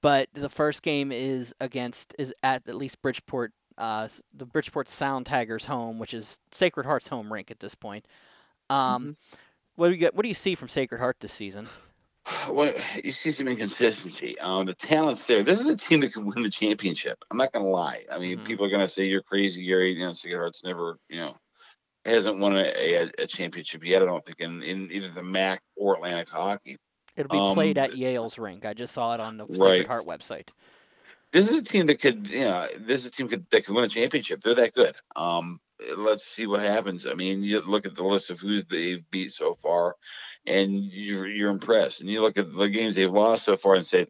but 0.00 0.28
the 0.32 0.48
first 0.48 0.82
game 0.82 1.12
is 1.12 1.54
against 1.60 2.14
is 2.18 2.34
at 2.42 2.68
at 2.68 2.74
least 2.76 3.02
Bridgeport, 3.02 3.52
uh, 3.76 4.08
the 4.32 4.46
Bridgeport 4.46 4.88
Sound 4.88 5.26
Tigers 5.26 5.66
home, 5.66 5.98
which 5.98 6.14
is 6.14 6.38
Sacred 6.52 6.86
Heart's 6.86 7.08
home 7.08 7.32
rink 7.32 7.50
at 7.50 7.60
this 7.60 7.74
point. 7.74 8.06
Um, 8.70 9.02
mm-hmm. 9.02 9.10
what 9.76 9.88
do 9.88 9.92
you 9.94 9.98
get? 9.98 10.14
What 10.14 10.22
do 10.22 10.28
you 10.28 10.34
see 10.34 10.54
from 10.54 10.68
Sacred 10.68 10.98
Heart 10.98 11.18
this 11.20 11.32
season? 11.32 11.68
Well, 12.50 12.72
you 13.02 13.12
see 13.12 13.30
some 13.30 13.48
inconsistency. 13.48 14.38
Um, 14.40 14.66
the 14.66 14.74
talent's 14.74 15.24
there. 15.26 15.42
This 15.42 15.60
is 15.60 15.66
a 15.66 15.76
team 15.76 16.00
that 16.00 16.12
can 16.12 16.26
win 16.26 16.42
the 16.42 16.50
championship. 16.50 17.24
I'm 17.30 17.36
not 17.36 17.52
going 17.52 17.64
to 17.64 17.70
lie. 17.70 18.04
I 18.10 18.18
mean, 18.18 18.36
mm-hmm. 18.36 18.44
people 18.44 18.66
are 18.66 18.70
going 18.70 18.82
to 18.82 18.88
say 18.88 19.04
you're 19.04 19.22
crazy, 19.22 19.64
Gary. 19.64 19.92
You 19.92 20.00
know, 20.00 20.12
Sacred 20.12 20.38
Heart's 20.38 20.64
never, 20.64 20.98
you 21.08 21.18
know, 21.18 21.34
hasn't 22.04 22.38
won 22.38 22.56
a, 22.56 22.64
a, 22.64 23.10
a, 23.18 23.26
championship 23.26 23.84
yet. 23.84 24.02
I 24.02 24.06
don't 24.06 24.24
think 24.24 24.40
in, 24.40 24.62
in 24.62 24.90
either 24.92 25.10
the 25.10 25.22
MAC 25.22 25.60
or 25.76 25.94
Atlantic 25.96 26.28
hockey. 26.28 26.78
It'll 27.16 27.30
be 27.30 27.38
um, 27.38 27.54
played 27.54 27.78
at 27.78 27.96
Yale's 27.96 28.38
rink. 28.38 28.64
I 28.64 28.74
just 28.74 28.94
saw 28.94 29.14
it 29.14 29.20
on 29.20 29.36
the 29.36 29.46
right. 29.46 29.56
Sacred 29.56 29.86
Heart 29.86 30.06
website. 30.06 30.48
This 31.32 31.48
is 31.50 31.58
a 31.58 31.62
team 31.62 31.86
that 31.86 32.00
could, 32.00 32.30
you 32.30 32.40
know, 32.40 32.68
this 32.78 33.02
is 33.02 33.06
a 33.06 33.10
team 33.10 33.28
could, 33.28 33.44
that 33.50 33.66
could 33.66 33.74
win 33.74 33.84
a 33.84 33.88
championship. 33.88 34.40
They're 34.40 34.54
that 34.54 34.74
good. 34.74 34.96
Um, 35.16 35.60
let's 35.96 36.24
see 36.24 36.46
what 36.46 36.60
happens. 36.60 37.06
I 37.06 37.14
mean, 37.14 37.42
you 37.42 37.60
look 37.60 37.86
at 37.86 37.94
the 37.94 38.04
list 38.04 38.30
of 38.30 38.40
who 38.40 38.62
they've 38.62 39.08
beat 39.10 39.32
so 39.32 39.54
far, 39.54 39.96
and 40.46 40.84
you're 40.84 41.26
you're 41.26 41.50
impressed. 41.50 42.00
And 42.00 42.10
you 42.10 42.20
look 42.20 42.38
at 42.38 42.52
the 42.52 42.68
games 42.68 42.94
they've 42.94 43.10
lost 43.10 43.44
so 43.44 43.56
far 43.56 43.74
and 43.74 43.86
say, 43.86 44.06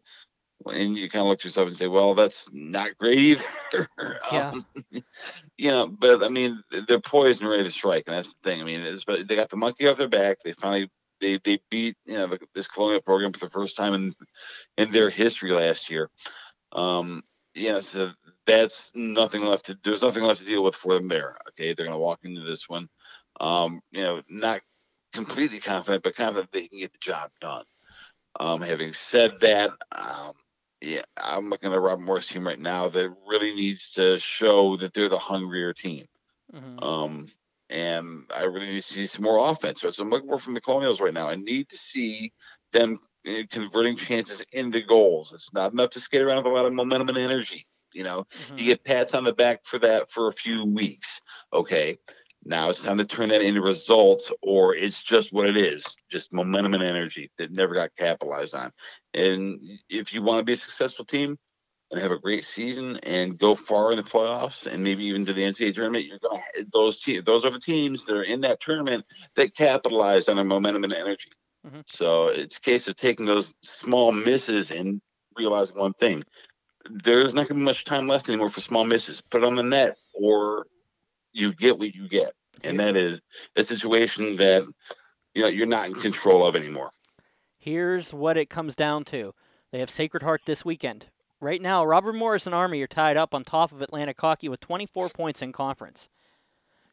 and 0.65 0.97
you 0.97 1.09
kind 1.09 1.21
of 1.21 1.27
look 1.27 1.39
to 1.39 1.47
yourself 1.47 1.67
and 1.67 1.77
say, 1.77 1.87
well, 1.87 2.13
that's 2.15 2.49
not 2.51 2.97
great 2.97 3.19
either. 3.19 3.87
Yeah. 4.31 4.49
um, 4.49 4.65
you 5.57 5.69
know, 5.69 5.87
but 5.87 6.23
I 6.23 6.29
mean, 6.29 6.61
they're 6.87 6.99
poised 6.99 7.41
and 7.41 7.49
ready 7.49 7.63
to 7.63 7.69
strike, 7.69 8.03
and 8.07 8.15
that's 8.15 8.33
the 8.33 8.49
thing. 8.49 8.61
I 8.61 8.63
mean, 8.63 8.81
it's, 8.81 9.03
but 9.03 9.27
they 9.27 9.35
got 9.35 9.49
the 9.49 9.57
monkey 9.57 9.87
off 9.87 9.97
their 9.97 10.07
back. 10.07 10.39
They 10.43 10.53
finally 10.53 10.89
they 11.21 11.39
they 11.43 11.59
beat 11.69 11.95
you 12.05 12.13
know 12.13 12.37
this 12.55 12.67
colonial 12.67 13.01
program 13.01 13.33
for 13.33 13.45
the 13.45 13.51
first 13.51 13.77
time 13.77 13.93
in 13.93 14.13
in 14.77 14.91
their 14.91 15.09
history 15.09 15.51
last 15.51 15.89
year. 15.89 16.09
Um, 16.71 17.23
yeah, 17.55 17.79
so 17.79 18.11
that's 18.49 18.91
nothing 18.95 19.43
left 19.43 19.67
to. 19.67 19.77
There's 19.83 20.01
nothing 20.01 20.23
left 20.23 20.39
to 20.39 20.45
deal 20.45 20.63
with 20.63 20.75
for 20.75 20.95
them 20.95 21.07
there. 21.07 21.37
Okay, 21.49 21.73
they're 21.73 21.85
going 21.85 21.95
to 21.95 22.01
walk 22.01 22.19
into 22.23 22.41
this 22.41 22.67
one, 22.67 22.89
um, 23.39 23.81
you 23.91 24.03
know, 24.03 24.21
not 24.27 24.61
completely 25.13 25.59
confident, 25.59 26.03
but 26.03 26.15
confident 26.15 26.51
they 26.51 26.67
can 26.67 26.79
get 26.79 26.91
the 26.91 26.99
job 26.99 27.29
done. 27.39 27.65
Um, 28.39 28.61
having 28.61 28.93
said 28.93 29.39
that, 29.41 29.71
um, 29.91 30.33
yeah, 30.81 31.01
I'm 31.17 31.49
looking 31.49 31.71
at 31.71 31.79
Rob 31.79 31.99
Morris 31.99 32.27
team 32.27 32.45
right 32.45 32.59
now 32.59 32.89
that 32.89 33.13
really 33.27 33.53
needs 33.53 33.91
to 33.93 34.19
show 34.19 34.75
that 34.77 34.93
they're 34.93 35.09
the 35.09 35.17
hungrier 35.17 35.73
team. 35.73 36.05
Mm-hmm. 36.53 36.83
Um, 36.83 37.27
and 37.69 38.25
I 38.35 38.43
really 38.43 38.67
need 38.67 38.81
to 38.81 38.93
see 38.93 39.05
some 39.05 39.25
more 39.25 39.51
offense. 39.51 39.81
So 39.81 39.91
I'm 39.99 40.09
looking 40.09 40.29
for 40.29 40.39
from 40.39 40.53
the 40.53 40.61
Colonials 40.61 41.01
right 41.01 41.13
now. 41.13 41.27
I 41.29 41.35
need 41.35 41.69
to 41.69 41.77
see 41.77 42.31
them 42.71 42.99
eh, 43.25 43.43
converting 43.49 43.95
chances 43.95 44.43
into 44.53 44.81
goals. 44.81 45.33
It's 45.33 45.53
not 45.53 45.73
enough 45.73 45.91
to 45.91 45.99
skate 45.99 46.21
around 46.21 46.37
with 46.37 46.53
a 46.53 46.55
lot 46.55 46.65
of 46.65 46.73
momentum 46.73 47.09
and 47.09 47.17
energy. 47.17 47.67
You 47.93 48.03
know, 48.03 48.25
mm-hmm. 48.29 48.57
you 48.57 48.65
get 48.65 48.83
pats 48.83 49.13
on 49.13 49.23
the 49.23 49.33
back 49.33 49.65
for 49.65 49.79
that 49.79 50.09
for 50.09 50.27
a 50.27 50.33
few 50.33 50.65
weeks. 50.65 51.21
Okay. 51.53 51.97
Now 52.45 52.69
it's 52.69 52.83
time 52.83 52.97
to 52.97 53.05
turn 53.05 53.29
that 53.29 53.41
into 53.41 53.61
results, 53.61 54.31
or 54.41 54.73
it's 54.73 55.03
just 55.03 55.33
what 55.33 55.49
it 55.49 55.57
is 55.57 55.83
just 56.09 56.33
momentum 56.33 56.73
and 56.73 56.83
energy 56.83 57.29
that 57.37 57.51
never 57.51 57.73
got 57.73 57.95
capitalized 57.97 58.55
on. 58.55 58.71
And 59.13 59.59
if 59.89 60.13
you 60.13 60.21
want 60.21 60.39
to 60.39 60.45
be 60.45 60.53
a 60.53 60.57
successful 60.57 61.05
team 61.05 61.37
and 61.91 61.99
have 61.99 62.11
a 62.11 62.19
great 62.19 62.43
season 62.43 62.97
and 63.03 63.37
go 63.37 63.55
far 63.55 63.91
in 63.91 63.97
the 63.97 64.03
playoffs 64.03 64.67
and 64.67 64.83
maybe 64.83 65.05
even 65.05 65.25
to 65.25 65.33
the 65.33 65.41
NCAA 65.41 65.73
tournament, 65.73 66.05
you're 66.05 66.19
going 66.19 66.41
to 66.55 66.65
those 66.71 67.01
te- 67.01 67.19
those 67.19 67.43
are 67.45 67.51
the 67.51 67.59
teams 67.59 68.05
that 68.05 68.15
are 68.15 68.23
in 68.23 68.41
that 68.41 68.61
tournament 68.61 69.05
that 69.35 69.55
capitalize 69.55 70.29
on 70.29 70.35
their 70.35 70.45
momentum 70.45 70.83
and 70.83 70.93
energy. 70.93 71.31
Mm-hmm. 71.67 71.81
So 71.85 72.27
it's 72.27 72.57
a 72.57 72.61
case 72.61 72.87
of 72.87 72.95
taking 72.95 73.25
those 73.25 73.53
small 73.61 74.11
misses 74.11 74.71
and 74.71 75.01
realizing 75.35 75.79
one 75.79 75.93
thing 75.93 76.23
there's 76.89 77.33
not 77.33 77.47
going 77.47 77.47
to 77.47 77.53
be 77.55 77.61
much 77.61 77.85
time 77.85 78.07
left 78.07 78.29
anymore 78.29 78.49
for 78.49 78.61
small 78.61 78.85
misses. 78.85 79.21
Put 79.21 79.43
on 79.43 79.55
the 79.55 79.63
net, 79.63 79.97
or 80.13 80.65
you 81.33 81.53
get 81.53 81.77
what 81.77 81.93
you 81.93 82.07
get, 82.07 82.31
and 82.63 82.79
that 82.79 82.95
is 82.95 83.19
a 83.55 83.63
situation 83.63 84.35
that 84.37 84.63
you 85.33 85.41
know 85.41 85.47
you're 85.47 85.67
not 85.67 85.87
in 85.87 85.93
control 85.95 86.45
of 86.45 86.55
anymore. 86.55 86.91
Here's 87.57 88.13
what 88.13 88.37
it 88.37 88.49
comes 88.49 88.75
down 88.75 89.03
to: 89.05 89.33
they 89.71 89.79
have 89.79 89.89
Sacred 89.89 90.23
Heart 90.23 90.41
this 90.45 90.65
weekend. 90.65 91.07
Right 91.41 91.61
now, 91.61 91.85
Robert 91.85 92.15
Morris 92.15 92.45
and 92.45 92.55
Army 92.55 92.81
are 92.81 92.87
tied 92.87 93.15
up 93.15 93.33
on 93.33 93.43
top 93.43 93.71
of 93.71 93.81
Atlantic 93.81 94.19
Hockey 94.19 94.49
with 94.49 94.59
24 94.59 95.07
points 95.09 95.41
in 95.41 95.53
conference. 95.53 96.09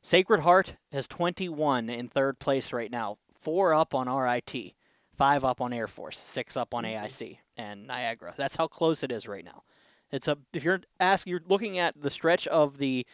Sacred 0.03 0.43
Heart 0.43 0.77
has 0.93 1.09
21 1.09 1.91
in 1.91 2.09
third 2.09 2.39
place 2.39 2.73
right 2.73 2.93
now, 2.93 3.19
four 3.37 3.75
up 3.75 3.93
on 3.93 4.09
RIT, 4.09 4.75
five 5.17 5.45
up 5.45 5.61
on 5.61 5.73
Air 5.73 5.89
Force, 5.89 6.17
six 6.17 6.57
up 6.57 6.75
on 6.75 6.85
mm-hmm. 6.85 7.05
AIC 7.05 7.39
and 7.57 7.89
Niagara. 7.89 8.35
That's 8.37 8.55
how 8.55 8.69
close 8.69 9.03
it 9.03 9.11
is 9.11 9.27
right 9.27 9.45
now. 9.45 9.65
It's 10.11 10.29
a 10.29 10.39
if 10.53 10.65
you're 10.65 10.81
asking, 11.01 11.31
you're 11.31 11.41
looking 11.47 11.79
at 11.79 12.01
the 12.01 12.11
stretch 12.11 12.47
of 12.47 12.79
the 12.79 13.07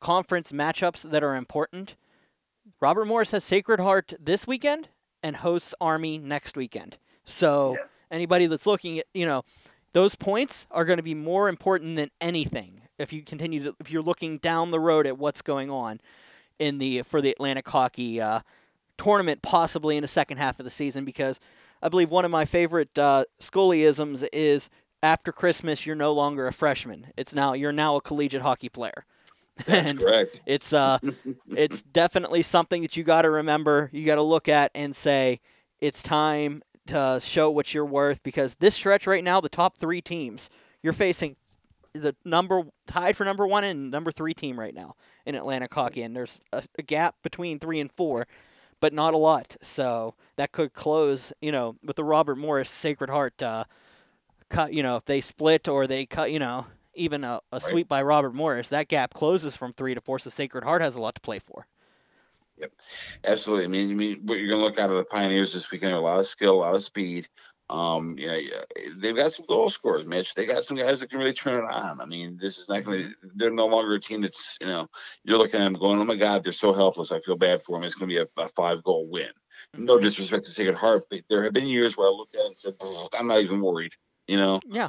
conference 0.00 0.52
matchups 0.52 1.10
that 1.10 1.22
are 1.22 1.36
important. 1.36 1.96
Robert 2.80 3.04
Morris 3.06 3.30
has 3.30 3.44
Sacred 3.44 3.80
Heart 3.80 4.14
this 4.18 4.46
weekend 4.46 4.88
and 5.22 5.36
hosts 5.36 5.74
Army 5.80 6.18
next 6.18 6.56
weekend. 6.56 6.98
So 7.24 7.76
yes. 7.78 8.04
anybody 8.10 8.46
that's 8.46 8.66
looking 8.66 8.98
at 8.98 9.06
you 9.14 9.26
know 9.26 9.42
those 9.92 10.14
points 10.14 10.66
are 10.70 10.84
going 10.84 10.98
to 10.98 11.02
be 11.02 11.14
more 11.14 11.48
important 11.48 11.96
than 11.96 12.10
anything 12.20 12.82
if 12.98 13.12
you 13.12 13.22
continue 13.22 13.62
to 13.64 13.76
if 13.80 13.90
you're 13.90 14.02
looking 14.02 14.38
down 14.38 14.70
the 14.70 14.80
road 14.80 15.06
at 15.06 15.18
what's 15.18 15.42
going 15.42 15.70
on 15.70 16.00
in 16.58 16.78
the 16.78 17.02
for 17.02 17.22
the 17.22 17.30
Atlantic 17.30 17.68
Hockey 17.68 18.20
uh, 18.20 18.40
tournament, 18.98 19.42
possibly 19.42 19.96
in 19.96 20.02
the 20.02 20.08
second 20.08 20.38
half 20.38 20.58
of 20.58 20.64
the 20.64 20.70
season 20.70 21.04
because. 21.04 21.38
I 21.82 21.90
believe 21.90 22.10
one 22.10 22.24
of 22.24 22.30
my 22.30 22.46
favorite 22.46 22.96
uh, 22.96 23.24
Schooleyisms 23.42 24.26
is 24.32 24.70
after 25.04 25.32
Christmas, 25.32 25.84
you're 25.84 25.94
no 25.94 26.14
longer 26.14 26.46
a 26.46 26.52
freshman. 26.52 27.08
It's 27.16 27.34
now 27.34 27.52
you're 27.52 27.72
now 27.72 27.96
a 27.96 28.00
collegiate 28.00 28.42
hockey 28.42 28.70
player. 28.70 29.04
That's 29.58 29.70
and 29.86 29.98
correct. 29.98 30.40
It's 30.46 30.72
uh, 30.72 30.98
it's 31.48 31.82
definitely 31.82 32.42
something 32.42 32.82
that 32.82 32.96
you 32.96 33.04
got 33.04 33.22
to 33.22 33.30
remember. 33.30 33.90
You 33.92 34.06
got 34.06 34.16
to 34.16 34.22
look 34.22 34.48
at 34.48 34.70
and 34.74 34.96
say 34.96 35.40
it's 35.80 36.02
time 36.02 36.62
to 36.86 37.20
show 37.22 37.50
what 37.50 37.74
you're 37.74 37.84
worth 37.84 38.22
because 38.22 38.56
this 38.56 38.74
stretch 38.74 39.06
right 39.06 39.22
now, 39.22 39.40
the 39.40 39.48
top 39.48 39.76
three 39.76 40.00
teams 40.00 40.48
you're 40.82 40.92
facing, 40.94 41.36
the 41.92 42.16
number 42.24 42.62
tied 42.86 43.16
for 43.16 43.24
number 43.24 43.46
one 43.46 43.62
and 43.62 43.90
number 43.90 44.10
three 44.10 44.34
team 44.34 44.58
right 44.58 44.74
now 44.74 44.96
in 45.26 45.34
Atlantic 45.34 45.72
hockey, 45.72 46.02
and 46.02 46.16
there's 46.16 46.40
a, 46.52 46.62
a 46.78 46.82
gap 46.82 47.16
between 47.22 47.58
three 47.58 47.78
and 47.78 47.92
four, 47.92 48.26
but 48.80 48.94
not 48.94 49.12
a 49.12 49.18
lot. 49.18 49.56
So 49.60 50.14
that 50.36 50.52
could 50.52 50.72
close. 50.72 51.30
You 51.42 51.52
know, 51.52 51.76
with 51.84 51.96
the 51.96 52.04
Robert 52.04 52.36
Morris 52.36 52.70
Sacred 52.70 53.10
Heart. 53.10 53.42
Uh, 53.42 53.64
cut, 54.54 54.72
you 54.72 54.82
know, 54.82 54.96
if 54.96 55.04
they 55.04 55.20
split 55.20 55.68
or 55.68 55.86
they 55.86 56.06
cut, 56.06 56.30
you 56.30 56.38
know, 56.38 56.66
even 56.94 57.24
a, 57.24 57.34
a 57.34 57.40
right. 57.52 57.62
sweep 57.62 57.88
by 57.88 58.02
Robert 58.02 58.34
Morris, 58.34 58.68
that 58.68 58.88
gap 58.88 59.14
closes 59.14 59.56
from 59.56 59.72
three 59.72 59.94
to 59.94 60.00
four. 60.00 60.18
So 60.18 60.30
Sacred 60.30 60.64
Heart 60.64 60.82
has 60.82 60.96
a 60.96 61.00
lot 61.00 61.14
to 61.16 61.20
play 61.20 61.38
for. 61.38 61.66
Yep, 62.58 62.72
absolutely. 63.24 63.64
I 63.64 63.68
mean, 63.68 63.88
you 63.88 63.96
mean 63.96 64.20
what 64.24 64.38
you're 64.38 64.48
going 64.48 64.60
to 64.60 64.64
look 64.64 64.78
out 64.78 64.90
of 64.90 64.96
the 64.96 65.04
Pioneers 65.04 65.52
this 65.52 65.70
weekend? 65.72 65.92
A 65.92 66.00
lot 66.00 66.20
of 66.20 66.26
skill, 66.26 66.54
a 66.54 66.62
lot 66.62 66.74
of 66.74 66.84
speed. 66.84 67.28
Um, 67.70 68.16
you 68.18 68.26
know, 68.26 68.38
they've 68.98 69.16
got 69.16 69.32
some 69.32 69.46
goal 69.46 69.70
scorers, 69.70 70.06
Mitch. 70.06 70.34
They 70.34 70.44
got 70.44 70.64
some 70.64 70.76
guys 70.76 71.00
that 71.00 71.10
can 71.10 71.18
really 71.18 71.32
turn 71.32 71.64
it 71.64 71.66
on. 71.66 72.00
I 72.00 72.04
mean, 72.04 72.38
this 72.40 72.58
is 72.58 72.68
not 72.68 72.84
going 72.84 73.08
to. 73.08 73.14
They're 73.34 73.50
no 73.50 73.66
longer 73.66 73.94
a 73.94 74.00
team 74.00 74.20
that's 74.20 74.58
you 74.60 74.66
know 74.66 74.86
you're 75.24 75.38
looking 75.38 75.60
at 75.60 75.64
them 75.64 75.72
going, 75.72 75.98
oh 75.98 76.04
my 76.04 76.14
God, 76.14 76.44
they're 76.44 76.52
so 76.52 76.74
helpless. 76.74 77.10
I 77.10 77.20
feel 77.20 77.36
bad 77.36 77.62
for 77.62 77.76
them. 77.76 77.84
It's 77.84 77.94
going 77.94 78.10
to 78.10 78.14
be 78.14 78.20
a, 78.20 78.42
a 78.42 78.48
five 78.50 78.84
goal 78.84 79.08
win. 79.08 79.30
No 79.76 79.94
mm-hmm. 79.94 80.04
disrespect 80.04 80.44
to 80.44 80.50
Sacred 80.50 80.76
Heart, 80.76 81.06
but 81.08 81.22
there 81.28 81.42
have 81.42 81.54
been 81.54 81.66
years 81.66 81.96
where 81.96 82.06
I 82.06 82.10
looked 82.10 82.34
at 82.34 82.42
it 82.42 82.46
and 82.48 82.58
said, 82.58 82.74
I'm 83.18 83.26
not 83.26 83.40
even 83.40 83.62
worried. 83.62 83.92
You 84.28 84.36
know. 84.36 84.60
Yeah. 84.68 84.88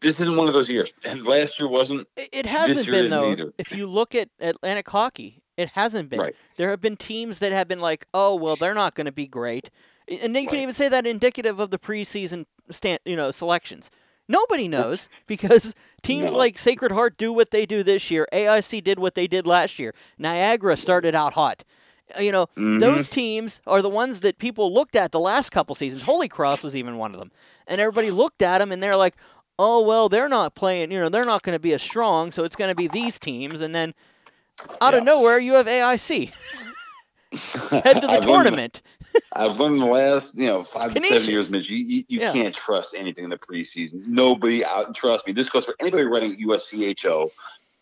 This 0.00 0.20
isn't 0.20 0.36
one 0.36 0.48
of 0.48 0.54
those 0.54 0.68
years, 0.68 0.92
and 1.04 1.24
last 1.26 1.58
year 1.58 1.68
wasn't. 1.68 2.06
It 2.16 2.44
hasn't 2.44 2.86
been 2.86 3.08
though. 3.08 3.30
Either. 3.30 3.52
If 3.56 3.74
you 3.74 3.86
look 3.86 4.14
at 4.14 4.28
Atlantic 4.38 4.90
hockey, 4.90 5.42
it 5.56 5.70
hasn't 5.70 6.10
been. 6.10 6.20
Right. 6.20 6.36
There 6.56 6.68
have 6.70 6.80
been 6.80 6.96
teams 6.96 7.38
that 7.38 7.52
have 7.52 7.68
been 7.68 7.80
like, 7.80 8.06
oh 8.12 8.34
well, 8.34 8.56
they're 8.56 8.74
not 8.74 8.94
going 8.94 9.06
to 9.06 9.12
be 9.12 9.26
great, 9.26 9.70
and 10.08 10.34
then 10.34 10.42
you 10.42 10.48
right. 10.48 10.50
can 10.50 10.60
even 10.60 10.74
say 10.74 10.88
that 10.90 11.06
indicative 11.06 11.58
of 11.58 11.70
the 11.70 11.78
preseason 11.78 12.44
stand, 12.70 12.98
you 13.04 13.16
know, 13.16 13.30
selections. 13.30 13.90
Nobody 14.28 14.68
knows 14.68 15.08
because 15.26 15.74
teams 16.02 16.32
No. 16.32 16.38
like 16.38 16.58
Sacred 16.58 16.92
Heart 16.92 17.16
do 17.16 17.32
what 17.32 17.50
they 17.50 17.66
do 17.66 17.82
this 17.82 18.10
year. 18.10 18.26
AIC 18.32 18.82
did 18.84 18.98
what 18.98 19.14
they 19.14 19.26
did 19.26 19.46
last 19.46 19.78
year. 19.78 19.94
Niagara 20.18 20.76
started 20.76 21.14
out 21.14 21.34
hot. 21.34 21.64
You 22.20 22.32
know, 22.32 22.46
Mhm. 22.56 22.80
those 22.80 23.08
teams 23.08 23.60
are 23.66 23.80
the 23.82 23.88
ones 23.88 24.20
that 24.20 24.38
people 24.38 24.72
looked 24.72 24.94
at 24.94 25.10
the 25.12 25.20
last 25.20 25.50
couple 25.50 25.74
seasons. 25.74 26.02
Holy 26.02 26.28
Cross 26.28 26.62
was 26.62 26.76
even 26.76 26.98
one 26.98 27.12
of 27.14 27.18
them. 27.18 27.32
And 27.66 27.80
everybody 27.80 28.10
looked 28.10 28.42
at 28.42 28.58
them 28.58 28.70
and 28.72 28.82
they're 28.82 28.96
like, 28.96 29.14
oh, 29.58 29.80
well, 29.80 30.08
they're 30.08 30.28
not 30.28 30.54
playing, 30.54 30.90
you 30.92 31.00
know, 31.00 31.08
they're 31.08 31.24
not 31.24 31.42
going 31.42 31.54
to 31.54 31.60
be 31.60 31.72
as 31.72 31.80
strong, 31.82 32.30
so 32.32 32.44
it's 32.44 32.56
going 32.56 32.70
to 32.70 32.74
be 32.74 32.88
these 32.88 33.18
teams. 33.18 33.60
And 33.60 33.74
then 33.74 33.94
out 34.80 34.94
of 34.94 35.02
nowhere, 35.04 35.38
you 35.38 35.54
have 35.54 35.66
AIC. 35.66 36.32
Head 37.70 38.00
to 38.02 38.06
the 38.06 38.20
tournament. 38.20 38.82
I've 39.32 39.58
learned 39.58 39.80
the 39.80 39.86
last, 39.86 40.36
you 40.36 40.46
know, 40.46 40.62
five 40.62 40.94
to 40.94 41.00
seven 41.00 41.28
years, 41.30 41.50
Mitch, 41.50 41.68
you, 41.70 41.78
you, 41.78 42.04
you 42.08 42.20
Yeah. 42.20 42.32
can't 42.32 42.54
trust 42.54 42.94
anything 42.96 43.24
in 43.24 43.30
the 43.30 43.38
preseason. 43.38 44.06
Nobody 44.06 44.64
out, 44.64 44.94
trust 44.94 45.26
me, 45.26 45.32
this 45.32 45.48
goes 45.48 45.64
for 45.64 45.74
anybody 45.80 46.04
running 46.04 46.36
USCHO. 46.36 47.30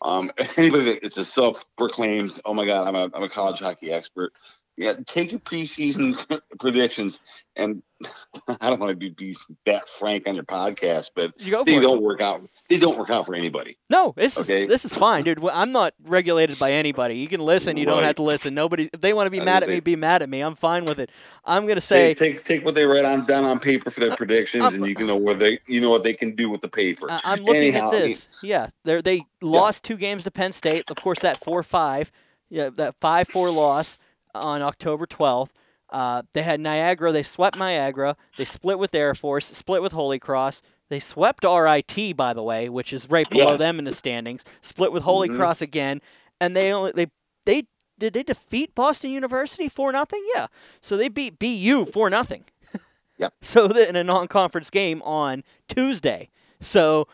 Um, 0.03 0.31
anybody 0.57 0.85
that 0.85 1.05
it's 1.05 1.17
a 1.17 1.25
self 1.25 1.65
proclaims, 1.77 2.41
oh 2.45 2.53
my 2.53 2.65
God, 2.65 2.87
I'm 2.87 2.95
a, 2.95 3.09
I'm 3.15 3.23
a 3.23 3.29
college 3.29 3.59
hockey 3.59 3.91
expert. 3.91 4.33
Yeah, 4.75 4.93
take 5.05 5.31
your 5.31 5.39
preseason 5.39 6.17
predictions, 6.59 7.19
and 7.55 7.83
I 8.47 8.71
don't 8.71 8.79
want 8.79 8.89
to 8.89 8.95
be, 8.95 9.09
be 9.09 9.35
that 9.67 9.87
frank 9.87 10.27
on 10.27 10.33
your 10.33 10.43
podcast, 10.45 11.11
but 11.15 11.31
You 11.39 11.63
they 11.63 11.75
it. 11.75 11.81
don't 11.81 12.01
work 12.01 12.21
out. 12.21 12.41
They 12.69 12.79
don't 12.79 12.97
work 12.97 13.11
out 13.11 13.27
for 13.27 13.35
anybody. 13.35 13.77
No, 13.91 14.13
this 14.17 14.35
is 14.35 14.47
this 14.47 14.83
is 14.83 14.95
fine, 14.95 15.25
dude. 15.25 15.39
I'm 15.47 15.71
not 15.71 15.93
regulated 16.05 16.57
by 16.57 16.71
anybody. 16.71 17.17
You 17.17 17.27
can 17.27 17.39
listen. 17.39 17.77
You 17.77 17.85
don't 17.85 18.01
have 18.01 18.15
to 18.15 18.23
listen. 18.23 18.55
Nobody. 18.55 18.89
If 18.91 18.99
they 19.01 19.13
want 19.13 19.27
to 19.27 19.31
be 19.31 19.39
I 19.41 19.43
mad 19.45 19.57
at 19.61 19.67
gonna 19.67 19.75
me, 19.75 19.79
be 19.81 19.95
mad 19.95 20.23
at 20.23 20.29
me. 20.29 20.41
I'm 20.41 20.55
fine 20.55 20.85
with 20.85 20.97
it. 20.99 21.11
I'm 21.45 21.67
gonna 21.67 21.79
say 21.79 22.15
take, 22.15 22.37
take 22.37 22.43
take 22.43 22.65
what 22.65 22.73
they 22.73 22.85
write 22.85 23.05
on 23.05 23.25
down 23.27 23.43
on 23.45 23.59
paper 23.59 23.91
for 23.91 23.99
their 23.99 24.15
predictions, 24.15 24.63
I'm- 24.63 24.73
and 24.73 24.87
you 24.87 24.95
can 24.95 25.05
know 25.05 25.17
where 25.17 25.35
they 25.35 25.59
you 25.67 25.81
know 25.81 25.91
what 25.91 26.03
they 26.03 26.15
can 26.15 26.35
do 26.35 26.49
with 26.49 26.61
the 26.61 26.69
paper. 26.69 27.11
uh, 27.11 27.19
I'm 27.23 27.39
looking 27.43 27.75
Anyhow, 27.75 27.87
at 27.87 27.91
this. 27.91 28.27
Yeah, 28.41 28.69
they 28.85 29.01
they 29.01 29.21
lost 29.39 29.83
two 29.83 29.97
games 29.97 30.23
to 30.23 30.31
Penn 30.31 30.51
State. 30.51 30.89
Of 30.89 30.97
course, 30.97 31.19
that 31.19 31.37
four 31.37 31.61
five, 31.61 32.11
yeah, 32.49 32.71
that 32.77 32.95
five 32.99 33.27
four 33.27 33.51
loss 33.51 33.99
on 34.35 34.61
October 34.61 35.05
12th. 35.05 35.49
Uh, 35.89 36.23
they 36.33 36.41
had 36.43 36.59
Niagara. 36.59 37.11
They 37.11 37.23
swept 37.23 37.57
Niagara. 37.57 38.15
They 38.37 38.45
split 38.45 38.79
with 38.79 38.95
Air 38.95 39.13
Force. 39.13 39.45
Split 39.45 39.81
with 39.81 39.91
Holy 39.91 40.17
Cross. 40.19 40.61
They 40.89 40.99
swept 40.99 41.43
RIT, 41.43 42.15
by 42.15 42.33
the 42.33 42.43
way, 42.43 42.67
which 42.69 42.93
is 42.93 43.09
right 43.09 43.29
below 43.29 43.51
Yeah. 43.51 43.57
them 43.57 43.79
in 43.79 43.85
the 43.85 43.91
standings. 43.91 44.43
Split 44.61 44.91
with 44.91 45.03
Holy 45.03 45.29
Mhm. 45.29 45.37
Cross 45.37 45.61
again, 45.61 46.01
and 46.41 46.55
they 46.55 46.71
only 46.73 46.91
they 46.93 47.07
they 47.45 47.63
did 47.99 48.13
they 48.13 48.23
defeat 48.23 48.73
Boston 48.75 49.11
University 49.11 49.69
for 49.69 49.91
nothing? 49.91 50.23
Yeah. 50.35 50.47
So 50.81 50.97
they 50.97 51.09
beat 51.09 51.37
BU 51.39 51.85
for 51.85 52.09
nothing. 52.09 52.45
Yep. 53.19 53.33
So 53.41 53.67
that 53.67 53.87
in 53.89 53.95
a 53.95 54.03
non-conference 54.03 54.71
game 54.71 54.99
on 55.03 55.43
Tuesday. 55.69 56.29
So 56.59 57.07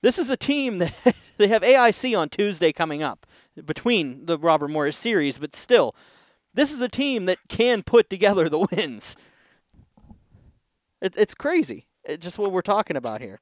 this 0.00 0.16
is 0.16 0.30
a 0.30 0.36
team 0.36 0.78
that 0.78 0.94
they 1.38 1.48
have 1.48 1.62
AIC 1.62 2.16
on 2.16 2.28
Tuesday 2.28 2.72
coming 2.72 3.02
up 3.02 3.26
between 3.66 4.26
the 4.26 4.38
Robert 4.38 4.68
Morris 4.68 4.96
series, 4.96 5.38
but 5.38 5.56
still, 5.56 5.94
this 6.54 6.72
is 6.72 6.80
a 6.80 6.88
team 6.88 7.26
that 7.26 7.38
can 7.48 7.82
put 7.82 8.10
together 8.10 8.48
the 8.48 8.66
wins. 8.70 9.16
It, 11.00 11.14
it's 11.16 11.34
crazy. 11.34 11.86
It's 12.04 12.22
just 12.22 12.38
what 12.38 12.52
we're 12.52 12.62
talking 12.62 12.96
about 12.96 13.20
here. 13.20 13.40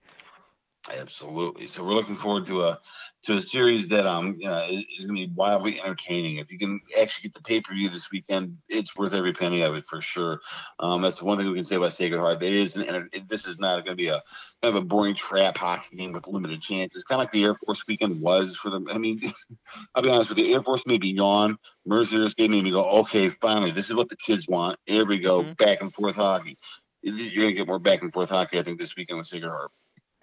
Absolutely. 0.90 1.66
So 1.66 1.84
we're 1.84 1.94
looking 1.94 2.16
forward 2.16 2.46
to 2.46 2.62
a 2.62 2.78
to 3.24 3.34
a 3.34 3.42
series 3.42 3.88
that 3.88 4.06
um 4.06 4.36
you 4.38 4.46
know, 4.46 4.58
is, 4.70 4.84
is 4.98 5.06
going 5.06 5.16
to 5.20 5.26
be 5.26 5.32
wildly 5.34 5.80
entertaining. 5.80 6.36
If 6.36 6.50
you 6.52 6.58
can 6.58 6.80
actually 7.00 7.22
get 7.22 7.34
the 7.34 7.42
pay 7.42 7.60
per 7.60 7.74
view 7.74 7.88
this 7.88 8.10
weekend, 8.12 8.56
it's 8.68 8.96
worth 8.96 9.12
every 9.14 9.32
penny 9.32 9.62
of 9.62 9.74
it 9.74 9.84
for 9.84 10.00
sure. 10.00 10.40
Um, 10.78 11.02
that's 11.02 11.18
the 11.18 11.24
one 11.24 11.36
thing 11.38 11.48
we 11.48 11.54
can 11.54 11.64
say 11.64 11.76
about 11.76 11.92
Sacred 11.92 12.20
Heart. 12.20 12.42
It 12.42 12.52
is 12.52 12.76
an 12.76 13.08
it, 13.12 13.28
this 13.28 13.46
is 13.46 13.58
not 13.58 13.84
going 13.84 13.96
to 13.96 14.02
be 14.02 14.08
a 14.08 14.22
kind 14.62 14.76
of 14.76 14.82
a 14.82 14.84
boring 14.84 15.14
trap 15.14 15.58
hockey 15.58 15.96
game 15.96 16.12
with 16.12 16.28
limited 16.28 16.60
chances. 16.60 17.04
Kind 17.04 17.20
of 17.20 17.24
like 17.24 17.32
the 17.32 17.44
Air 17.44 17.56
Force 17.66 17.84
weekend 17.88 18.20
was 18.20 18.56
for 18.56 18.70
them. 18.70 18.86
I 18.90 18.98
mean, 18.98 19.20
I'll 19.94 20.02
be 20.02 20.10
honest 20.10 20.28
with 20.28 20.38
you, 20.38 20.44
the 20.44 20.54
Air 20.54 20.62
Force 20.62 20.86
made 20.86 21.02
me 21.02 21.10
yawn. 21.10 21.58
Mercer's 21.86 22.34
gave 22.34 22.50
me 22.50 22.62
to 22.62 22.70
go, 22.70 22.84
okay, 23.00 23.28
finally, 23.30 23.72
this 23.72 23.88
is 23.88 23.94
what 23.94 24.08
the 24.08 24.16
kids 24.16 24.46
want. 24.48 24.78
Here 24.86 25.06
we 25.06 25.18
go, 25.18 25.42
Mhm. 25.42 25.56
back 25.58 25.80
and 25.82 25.92
forth 25.92 26.16
hockey. 26.16 26.56
You're 27.02 27.16
going 27.16 27.48
to 27.48 27.52
get 27.52 27.66
more 27.68 27.78
back 27.78 28.02
and 28.02 28.12
forth 28.12 28.30
hockey, 28.30 28.58
I 28.58 28.62
think, 28.62 28.78
this 28.78 28.96
weekend 28.96 29.18
with 29.18 29.26
Sacred 29.28 29.50
Heart. 29.50 29.70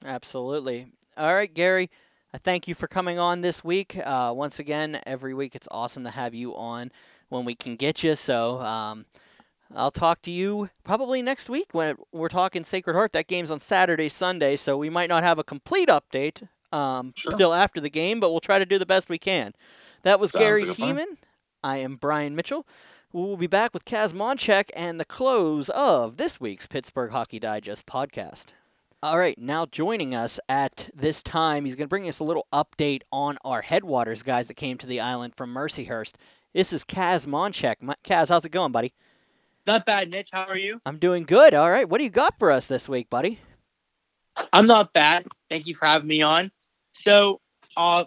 Absolutely. 0.04 0.88
All 1.18 1.34
right, 1.34 1.54
Gary. 1.54 1.90
I 2.36 2.38
thank 2.38 2.68
you 2.68 2.76
for 2.76 2.88
coming 2.88 3.18
on 3.18 3.40
this 3.40 3.64
week. 3.64 3.98
Uh, 3.98 4.34
once 4.36 4.60
again, 4.60 4.99
every 5.06 5.34
week 5.34 5.56
it's 5.56 5.70
awesome 5.72 6.03
to 6.03 6.10
have 6.10 6.34
you 6.34 6.53
on 6.53 6.91
when 7.30 7.45
we 7.45 7.56
can 7.56 7.78
get 7.78 8.03
you. 8.03 8.18
So 8.18 8.60
um, 8.60 9.06
I'll 9.74 9.90
talk 9.90 10.22
to 10.24 10.32
you 10.32 10.70
probably 10.84 11.22
next 11.22 11.48
week 11.48 11.70
when 11.72 11.95
we're 12.12 12.28
talking 12.28 12.66
Sacred 12.66 12.94
Heart. 12.94 13.14
That 13.14 13.28
game's 13.28 13.52
on 13.52 13.62
Saturday, 13.62 14.10
Sunday, 14.10 14.57
so 14.57 14.78
we 14.78 14.90
might 14.90 15.07
not 15.07 15.24
have 15.24 15.40
a 15.40 15.45
complete 15.45 15.88
update 15.88 16.45
um, 16.74 17.14
Sure. 17.16 17.32
until 17.32 17.53
after 17.53 17.80
the 17.80 17.90
game, 17.90 18.20
but 18.20 18.32
we'll 18.32 18.41
try 18.41 18.60
to 18.60 18.66
do 18.66 18.78
the 18.78 18.86
best 18.86 19.07
we 19.07 19.18
can. 19.18 19.53
That 20.02 20.20
was 20.20 20.32
Sounds 20.32 20.44
Gary 20.44 20.66
like. 20.66 20.76
Heeman. 20.76 21.16
I 21.64 21.78
am 21.78 21.95
Brian 21.95 22.36
Mitchell. 22.36 22.68
We'll 23.14 23.38
be 23.38 23.48
back 23.48 23.74
with 23.74 23.86
Kaz 23.86 24.12
Monchek 24.12 24.72
and 24.76 24.99
the 24.99 25.06
close 25.06 25.70
of 25.70 26.18
this 26.18 26.41
week's 26.41 26.68
Pittsburgh 26.68 27.12
Hockey 27.12 27.40
Digest 27.40 27.86
podcast. 27.86 28.48
All 29.04 29.18
right, 29.20 29.38
now 29.38 29.66
joining 29.66 30.16
us 30.16 30.40
at 30.50 30.90
this 30.96 31.22
time, 31.22 31.66
he's 31.66 31.76
going 31.76 31.86
to 31.86 31.90
bring 31.90 32.08
us 32.08 32.20
a 32.20 32.24
little 32.24 32.48
update 32.54 33.02
on 33.12 33.38
our 33.44 33.62
Headwaters 33.62 34.24
guys 34.24 34.48
that 34.48 34.56
came 34.56 34.78
to 34.78 34.88
the 34.88 35.00
island 35.00 35.36
from 35.36 35.54
Mercyhurst. 35.54 36.14
This 36.54 36.74
is 36.74 36.84
Kaz 36.86 37.28
Monchek. 37.28 37.76
Kaz, 38.04 38.30
how's 38.30 38.46
it 38.46 38.52
going, 38.52 38.72
buddy? 38.72 38.94
Not 39.68 39.86
bad, 39.86 40.10
Mitch. 40.10 40.30
How 40.32 40.46
are 40.46 40.58
you? 40.58 40.80
I'm 40.86 40.98
doing 40.98 41.24
good. 41.24 41.54
All 41.54 41.70
right, 41.70 41.88
what 41.88 41.98
do 42.00 42.04
you 42.04 42.10
got 42.10 42.40
for 42.40 42.52
us 42.52 42.68
this 42.68 42.88
week, 42.88 43.10
buddy? 43.10 43.40
I'm 44.54 44.66
not 44.66 44.94
bad. 44.94 45.28
Thank 45.50 45.68
you 45.68 45.76
for 45.76 45.86
having 45.86 46.08
me 46.08 46.22
on. 46.22 46.52
So, 46.94 47.42
uh, 47.78 48.06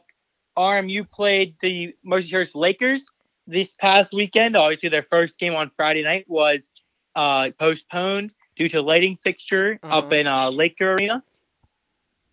RMU 0.56 1.09
played 1.09 1.55
the 1.60 1.94
Mercyhurst 2.05 2.55
Lakers 2.55 3.06
this 3.47 3.73
past 3.74 4.12
weekend. 4.12 4.56
Obviously, 4.56 4.89
their 4.89 5.05
first 5.05 5.39
game 5.39 5.55
on 5.55 5.70
Friday 5.77 6.02
night 6.02 6.24
was 6.28 6.70
uh, 7.15 7.51
postponed 7.59 8.35
due 8.59 8.68
to 8.68 8.82
lighting 8.82 9.14
fixture 9.16 9.78
up 9.85 10.10
Mhm. 10.10 10.20
in 10.20 10.26
uh, 10.26 10.51
Laker 10.51 10.94
Arena. 10.94 11.22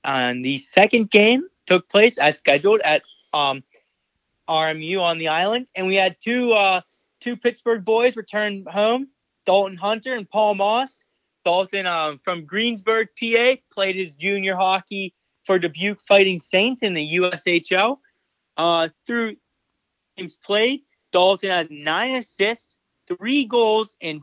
And 0.04 0.44
the 0.44 0.58
second 0.58 1.12
game 1.12 1.48
took 1.68 1.88
place 1.88 2.18
as 2.18 2.38
scheduled 2.38 2.82
at 2.82 3.04
um, 3.34 3.64
RMU 4.50 5.02
on 5.02 5.18
the 5.20 5.28
island, 5.28 5.70
and 5.76 5.88
we 5.88 5.96
had 5.96 6.20
two 6.20 6.54
uh, 6.54 6.82
two 7.20 7.36
Pittsburgh 7.38 7.84
boys 7.86 8.16
return 8.18 8.66
home, 8.66 9.08
Dalton 9.46 9.78
Hunter 9.78 10.16
and 10.16 10.30
Paul 10.30 10.56
Moss. 10.56 11.06
Dalton 11.44 11.86
um, 11.86 12.20
from 12.24 12.44
Greensburg, 12.46 13.10
PA, 13.20 13.56
played 13.72 13.96
his 13.96 14.16
junior 14.16 14.56
hockey 14.56 15.14
for 15.44 15.60
Dubuque 15.60 16.02
Fighting 16.02 16.40
Saints 16.40 16.82
in 16.82 16.96
the 16.96 17.16
USHL. 17.18 18.00
Uh, 18.58 18.90
through 19.06 19.36
games 20.18 20.38
played, 20.38 20.82
Dalton 21.12 21.52
has 21.52 21.68
nine 21.70 22.16
assists, 22.16 22.78
three 23.08 23.46
goals, 23.46 23.96
and 24.02 24.22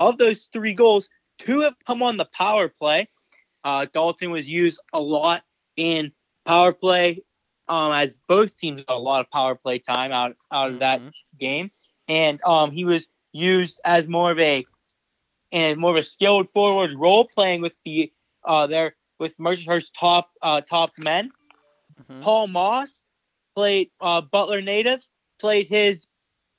of 0.00 0.18
those 0.18 0.48
three 0.52 0.74
goals, 0.74 1.08
two 1.38 1.60
have 1.60 1.74
come 1.86 2.02
on 2.02 2.16
the 2.16 2.26
power 2.26 2.68
play. 2.68 3.08
Uh, 3.64 3.86
Dalton 3.92 4.30
was 4.30 4.48
used 4.48 4.80
a 4.92 5.00
lot 5.00 5.42
in 5.76 6.12
power 6.44 6.72
play, 6.72 7.22
um, 7.68 7.92
as 7.92 8.18
both 8.28 8.56
teams 8.58 8.82
got 8.82 8.94
a 8.96 8.98
lot 8.98 9.20
of 9.20 9.30
power 9.30 9.54
play 9.54 9.78
time 9.78 10.12
out 10.12 10.36
out 10.52 10.70
of 10.70 10.78
that 10.80 11.02
Mhm. 11.02 11.12
game, 11.38 11.70
and 12.08 12.42
um, 12.44 12.70
he 12.70 12.84
was 12.84 13.08
used 13.32 13.80
as 13.84 14.08
more 14.08 14.30
of 14.30 14.38
a 14.38 14.66
and 15.52 15.78
more 15.80 15.90
of 15.92 15.96
a 15.96 16.04
skilled 16.04 16.50
forward 16.52 16.92
role, 16.94 17.26
playing 17.26 17.62
with 17.62 17.74
the 17.84 18.12
uh, 18.44 18.66
their 18.66 18.96
with 19.18 19.36
Mercyhurst's 19.38 19.92
top 19.98 20.30
uh, 20.42 20.60
top 20.60 20.92
men. 20.98 21.32
Mhm. 22.00 22.22
Paul 22.22 22.48
Moss 22.48 23.02
played 23.54 23.90
uh, 24.00 24.20
Butler 24.20 24.60
native, 24.60 25.02
played 25.38 25.66
his 25.66 26.08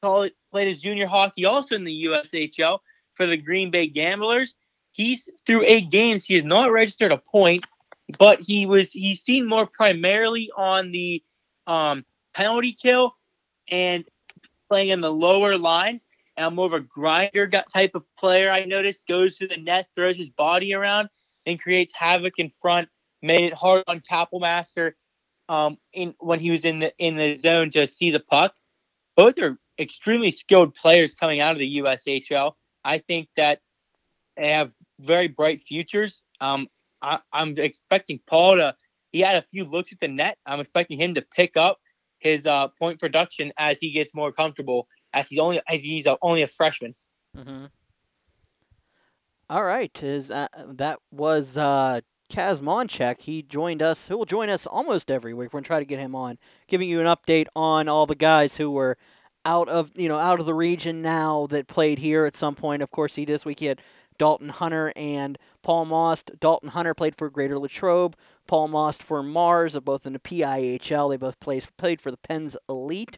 played 0.02 0.68
his 0.68 0.82
junior 0.82 1.08
hockey 1.08 1.46
also 1.46 1.76
in 1.76 1.84
the 1.84 2.04
USHL 2.06 2.80
for 3.16 3.26
the 3.26 3.38
Green 3.38 3.72
Bay 3.72 3.88
Gamblers. 3.88 4.56
He's 4.96 5.30
through 5.46 5.64
eight 5.66 5.92
games. 5.92 6.24
He 6.24 6.36
has 6.36 6.46
not 6.46 6.72
registered 6.72 7.12
a 7.12 7.18
point, 7.18 7.66
but 8.18 8.40
he 8.40 8.66
was 8.66 8.94
he's 8.94 9.22
seen 9.22 9.46
more 9.46 9.66
primarily 9.66 10.50
on 10.56 10.92
the 10.92 11.22
um, 11.68 12.06
penalty 12.34 12.72
kill 12.72 13.14
and 13.70 14.06
playing 14.70 14.90
in 14.90 15.02
the 15.02 15.12
lower 15.12 15.58
lines. 15.58 16.06
And 16.38 16.56
more 16.56 16.66
of 16.66 16.72
a 16.72 16.80
grinder 16.80 17.50
type 17.74 17.92
of 17.94 18.06
player. 18.18 18.50
I 18.50 18.64
noticed 18.64 19.06
goes 19.06 19.38
to 19.38 19.48
the 19.48 19.58
net, 19.58 19.90
throws 19.96 20.16
his 20.16 20.30
body 20.30 20.74
around, 20.74 21.10
and 21.46 21.62
creates 21.62 21.94
havoc 21.94 22.40
in 22.40 22.50
front. 22.50 22.88
Made 23.22 23.44
it 23.44 23.54
hard 23.54 23.84
on 23.88 24.00
Kapelmaster 24.00 24.94
um, 25.50 25.78
in 25.92 26.16
when 26.20 26.40
he 26.40 26.52
was 26.52 26.64
in 26.64 26.80
the 26.80 26.94
in 26.98 27.18
the 27.18 27.36
zone 27.36 27.70
to 27.72 27.86
see 27.86 28.12
the 28.12 28.22
puck. 28.22 28.56
Both 29.18 29.38
are 29.40 29.58
extremely 29.78 30.32
skilled 30.32 30.74
players 30.74 31.16
coming 31.16 31.42
out 31.42 31.52
of 31.52 31.60
the 31.60 31.80
USHL. 31.80 32.54
I 32.86 33.00
think 33.00 33.28
that 33.36 33.60
they 34.38 34.52
have 34.54 34.72
very 35.00 35.28
bright 35.28 35.62
futures. 35.62 36.24
Um, 36.42 36.68
I, 37.02 37.20
I'm 37.34 37.58
expecting 37.58 38.20
Paul 38.28 38.58
to. 38.58 38.76
He 39.12 39.22
had 39.22 39.38
a 39.38 39.42
few 39.42 39.64
looks 39.64 39.94
at 39.94 40.00
the 40.00 40.08
net. 40.08 40.38
I'm 40.46 40.60
expecting 40.60 41.00
him 41.00 41.14
to 41.14 41.22
pick 41.22 41.56
up 41.56 41.80
his 42.20 42.46
uh, 42.46 42.68
point 42.80 43.00
production 43.00 43.54
as 43.58 43.80
he 43.80 43.92
gets 43.92 44.14
more 44.14 44.32
comfortable. 44.32 44.88
As 45.14 45.30
he's 45.30 45.40
only 45.40 45.62
as 45.70 45.82
he's 45.82 46.06
a, 46.06 46.18
only 46.22 46.42
a 46.42 46.48
freshman. 46.48 46.96
Mm-hmm. 47.38 47.66
All 49.50 49.64
right, 49.64 50.04
is 50.04 50.28
that 50.30 50.52
that 50.78 51.00
was 51.12 51.58
uh, 51.58 52.02
Kaz 52.32 52.62
Monchek. 52.62 53.22
He 53.22 53.44
joined 53.44 53.82
us. 53.82 54.08
He 54.08 54.14
will 54.14 54.26
join 54.26 54.50
us 54.50 54.66
almost 54.66 55.12
every 55.12 55.34
week. 55.34 55.54
We're 55.54 55.60
gonna 55.60 55.68
try 55.68 55.80
to 55.80 55.86
get 55.86 56.00
him 56.00 56.16
on, 56.16 56.38
giving 56.68 56.90
you 56.90 57.00
an 57.00 57.06
update 57.06 57.46
on 57.56 57.88
all 57.88 58.06
the 58.06 58.16
guys 58.16 58.58
who 58.58 58.72
were 58.72 58.98
out 59.46 59.70
of 59.70 59.92
you 59.96 60.10
know 60.10 60.18
out 60.18 60.40
of 60.40 60.48
the 60.48 60.54
region 60.54 61.02
now 61.04 61.46
that 61.48 61.68
played 61.68 62.00
here 62.00 62.26
at 62.26 62.36
some 62.36 62.56
point. 62.56 62.82
Of 62.82 62.92
course, 62.92 63.16
he 63.16 63.26
this 63.26 63.46
week 63.46 63.60
he 63.60 63.68
had 63.68 63.82
Dalton 64.18 64.50
Hunter 64.50 64.92
and 64.96 65.38
Paul 65.62 65.86
Most. 65.86 66.32
Dalton 66.40 66.70
Hunter 66.70 66.94
played 66.94 67.16
for 67.16 67.30
Greater 67.30 67.58
Latrobe. 67.58 68.16
Paul 68.48 68.68
Most 68.68 69.02
for 69.04 69.24
Mars, 69.24 69.78
both 69.80 70.06
in 70.06 70.14
the 70.14 70.20
PIHL. 70.20 71.10
They 71.10 71.18
both 71.18 71.40
plays, 71.40 71.68
played 71.78 72.02
for 72.02 72.12
the 72.12 72.18
Pens 72.18 72.56
Elite, 72.70 73.18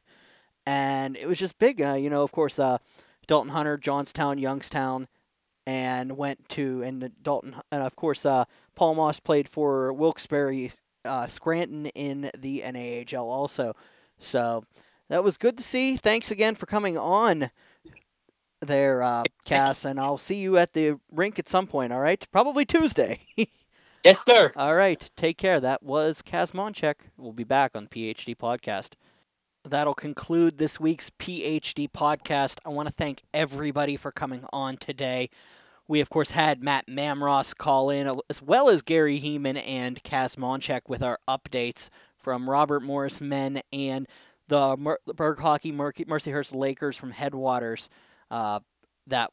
and 0.66 1.18
it 1.18 1.28
was 1.28 1.40
just 1.40 1.60
big. 1.60 1.82
Uh, 1.82 1.94
you 1.94 2.10
know, 2.10 2.24
of 2.24 2.32
course, 2.32 2.58
uh, 2.60 2.78
Dalton 3.28 3.52
Hunter, 3.52 3.78
Johnstown, 3.78 4.38
Youngstown, 4.38 5.08
and 5.68 6.18
went 6.18 6.48
to 6.48 6.82
and 6.82 7.12
Dalton 7.22 7.56
and 7.72 7.84
of 7.84 7.96
course 7.98 8.26
uh, 8.26 8.46
Paul 8.74 8.96
Most 8.96 9.26
played 9.26 9.50
for 9.50 9.92
Wilkes-Barre, 9.92 10.72
uh, 11.04 11.28
Scranton 11.28 11.88
in 11.88 12.32
the 12.38 12.64
NAHL 12.66 13.26
also. 13.26 13.76
So 14.18 14.64
that 15.10 15.26
was 15.26 15.38
good 15.38 15.58
to 15.58 15.64
see. 15.64 15.98
Thanks 15.98 16.32
again 16.32 16.56
for 16.56 16.66
coming 16.66 16.98
on 16.98 17.52
there, 18.62 19.02
uh, 19.04 19.24
Kaz, 19.46 19.86
and 19.86 20.00
I'll 20.00 20.18
see 20.18 20.38
you 20.38 20.58
at 20.58 20.74
the 20.74 21.00
rink 21.12 21.40
at 21.40 21.50
some 21.50 21.68
point. 21.68 21.94
All 21.94 22.00
right, 22.00 22.26
probably 22.32 22.66
Tuesday. 22.66 23.20
yes, 24.04 24.24
sir. 24.26 24.52
All 24.56 24.76
right, 24.76 25.10
take 25.16 25.38
care. 25.38 25.60
That 25.60 25.84
was 25.84 26.22
Kaz 26.22 26.54
Monchek. 26.54 26.96
We'll 27.18 27.34
be 27.34 27.44
back 27.44 27.76
on 27.76 27.88
PhD 27.88 28.36
Podcast. 28.36 28.94
That'll 29.64 29.94
conclude 29.94 30.58
this 30.58 30.80
week's 30.80 31.10
PhD 31.10 31.90
podcast. 31.92 32.60
I 32.66 32.70
want 32.70 32.88
to 32.88 32.94
thank 32.94 33.24
everybody 33.34 33.98
for 33.98 34.12
coming 34.12 34.46
on 34.54 34.78
today. 34.78 35.30
We, 35.90 36.00
of 36.00 36.10
course, 36.10 36.32
had 36.32 36.64
Matt 36.64 36.88
Mamros 36.88 37.56
call 37.56 37.90
in, 37.90 38.20
as 38.30 38.42
well 38.42 38.70
as 38.70 38.82
Gary 38.82 39.20
Heeman 39.20 39.62
and 39.66 40.02
Kaz 40.04 40.38
Monchek 40.38 40.82
with 40.88 41.04
our 41.04 41.20
updates 41.28 41.90
from 42.18 42.50
Robert 42.50 42.82
Morris 42.82 43.20
Men 43.20 43.62
and 43.74 44.08
the 44.48 44.78
Mer- 44.78 45.00
Burgh 45.16 45.40
Hockey 45.40 45.72
Mer- 45.72 45.94
Mercyhurst 45.94 46.56
Lakers 46.56 46.96
from 46.96 47.12
Headwaters 47.12 47.90
uh, 48.32 48.60
that 49.08 49.32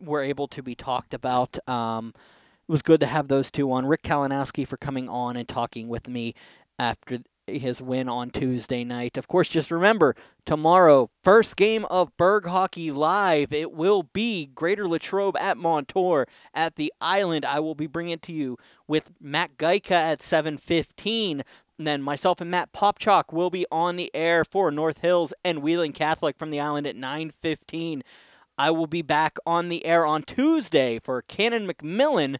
were 0.00 0.22
able 0.22 0.48
to 0.48 0.62
be 0.62 0.74
talked 0.74 1.14
about. 1.14 1.56
Um, 1.68 2.12
it 2.16 2.72
was 2.72 2.82
good 2.82 3.00
to 3.00 3.06
have 3.06 3.28
those 3.28 3.50
two 3.50 3.70
on. 3.72 3.86
Rick 3.86 4.02
Kalinowski 4.02 4.66
for 4.66 4.76
coming 4.76 5.08
on 5.08 5.36
and 5.36 5.48
talking 5.48 5.88
with 5.88 6.08
me 6.08 6.34
after 6.78 7.18
his 7.46 7.82
win 7.82 8.08
on 8.08 8.30
Tuesday 8.30 8.84
night. 8.84 9.16
Of 9.16 9.26
course, 9.26 9.48
just 9.48 9.70
remember 9.70 10.14
tomorrow, 10.46 11.10
first 11.22 11.56
game 11.56 11.84
of 11.86 12.16
Burgh 12.16 12.46
Hockey 12.46 12.92
Live. 12.92 13.52
It 13.52 13.72
will 13.72 14.04
be 14.04 14.46
Greater 14.46 14.86
Latrobe 14.86 15.36
at 15.36 15.56
Montour 15.56 16.26
at 16.54 16.76
the 16.76 16.92
Island. 17.00 17.44
I 17.44 17.60
will 17.60 17.74
be 17.74 17.86
bringing 17.86 18.12
it 18.12 18.22
to 18.22 18.32
you 18.32 18.56
with 18.86 19.10
Matt 19.20 19.56
Geika 19.56 19.90
at 19.90 20.22
7:15. 20.22 21.42
And 21.78 21.86
then 21.86 22.02
myself 22.02 22.40
and 22.40 22.50
Matt 22.50 22.72
Popchalk 22.72 23.32
will 23.32 23.50
be 23.50 23.66
on 23.72 23.96
the 23.96 24.10
air 24.14 24.44
for 24.44 24.70
North 24.70 25.00
Hills 25.00 25.34
and 25.44 25.62
Wheeling 25.62 25.92
Catholic 25.92 26.38
from 26.38 26.50
the 26.50 26.60
Island 26.60 26.86
at 26.86 26.96
9:15. 26.96 28.02
I 28.58 28.70
will 28.70 28.86
be 28.86 29.02
back 29.02 29.38
on 29.46 29.68
the 29.68 29.84
air 29.84 30.04
on 30.06 30.22
Tuesday 30.22 30.98
for 30.98 31.22
Canon 31.22 31.66
McMillan 31.66 32.36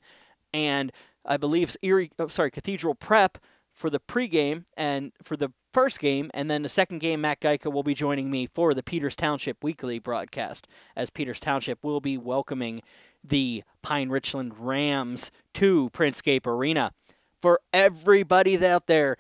and 0.52 0.92
I 1.24 1.36
believe 1.36 1.76
Erie, 1.82 2.10
oh, 2.18 2.28
sorry, 2.28 2.50
Cathedral 2.50 2.94
Prep 2.94 3.38
for 3.72 3.88
the 3.88 4.00
pregame 4.00 4.64
and 4.76 5.12
for 5.22 5.36
the 5.36 5.52
first 5.72 6.00
game, 6.00 6.30
and 6.34 6.50
then 6.50 6.62
the 6.62 6.68
second 6.68 6.98
game, 6.98 7.22
Matt 7.22 7.40
Geika 7.40 7.72
will 7.72 7.82
be 7.82 7.94
joining 7.94 8.30
me 8.30 8.46
for 8.46 8.74
the 8.74 8.82
Peters 8.82 9.16
Township 9.16 9.64
weekly 9.64 9.98
broadcast, 9.98 10.68
as 10.94 11.10
Peters 11.10 11.40
Township 11.40 11.82
will 11.82 12.00
be 12.00 12.18
welcoming 12.18 12.82
the 13.24 13.62
Pine 13.80 14.10
Richland 14.10 14.52
Rams 14.58 15.30
to 15.54 15.88
Printscape 15.90 16.46
Arena. 16.46 16.92
For 17.40 17.60
everybody 17.72 18.64
out 18.64 18.86
there, 18.86 19.16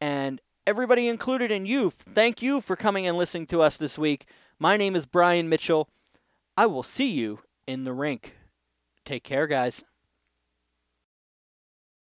and 0.00 0.40
everybody 0.66 1.08
included 1.08 1.50
in 1.50 1.64
you, 1.64 1.90
thank 1.90 2.42
you 2.42 2.60
for 2.60 2.76
coming 2.76 3.06
and 3.06 3.16
listening 3.16 3.46
to 3.46 3.62
us 3.62 3.76
this 3.76 3.98
week. 3.98 4.26
My 4.58 4.76
name 4.76 4.94
is 4.94 5.06
Brian 5.06 5.48
Mitchell. 5.48 5.88
I 6.56 6.66
will 6.66 6.82
see 6.82 7.10
you 7.10 7.40
in 7.66 7.84
the 7.84 7.92
rink. 7.92 8.36
Take 9.04 9.24
care, 9.24 9.46
guys. 9.46 9.82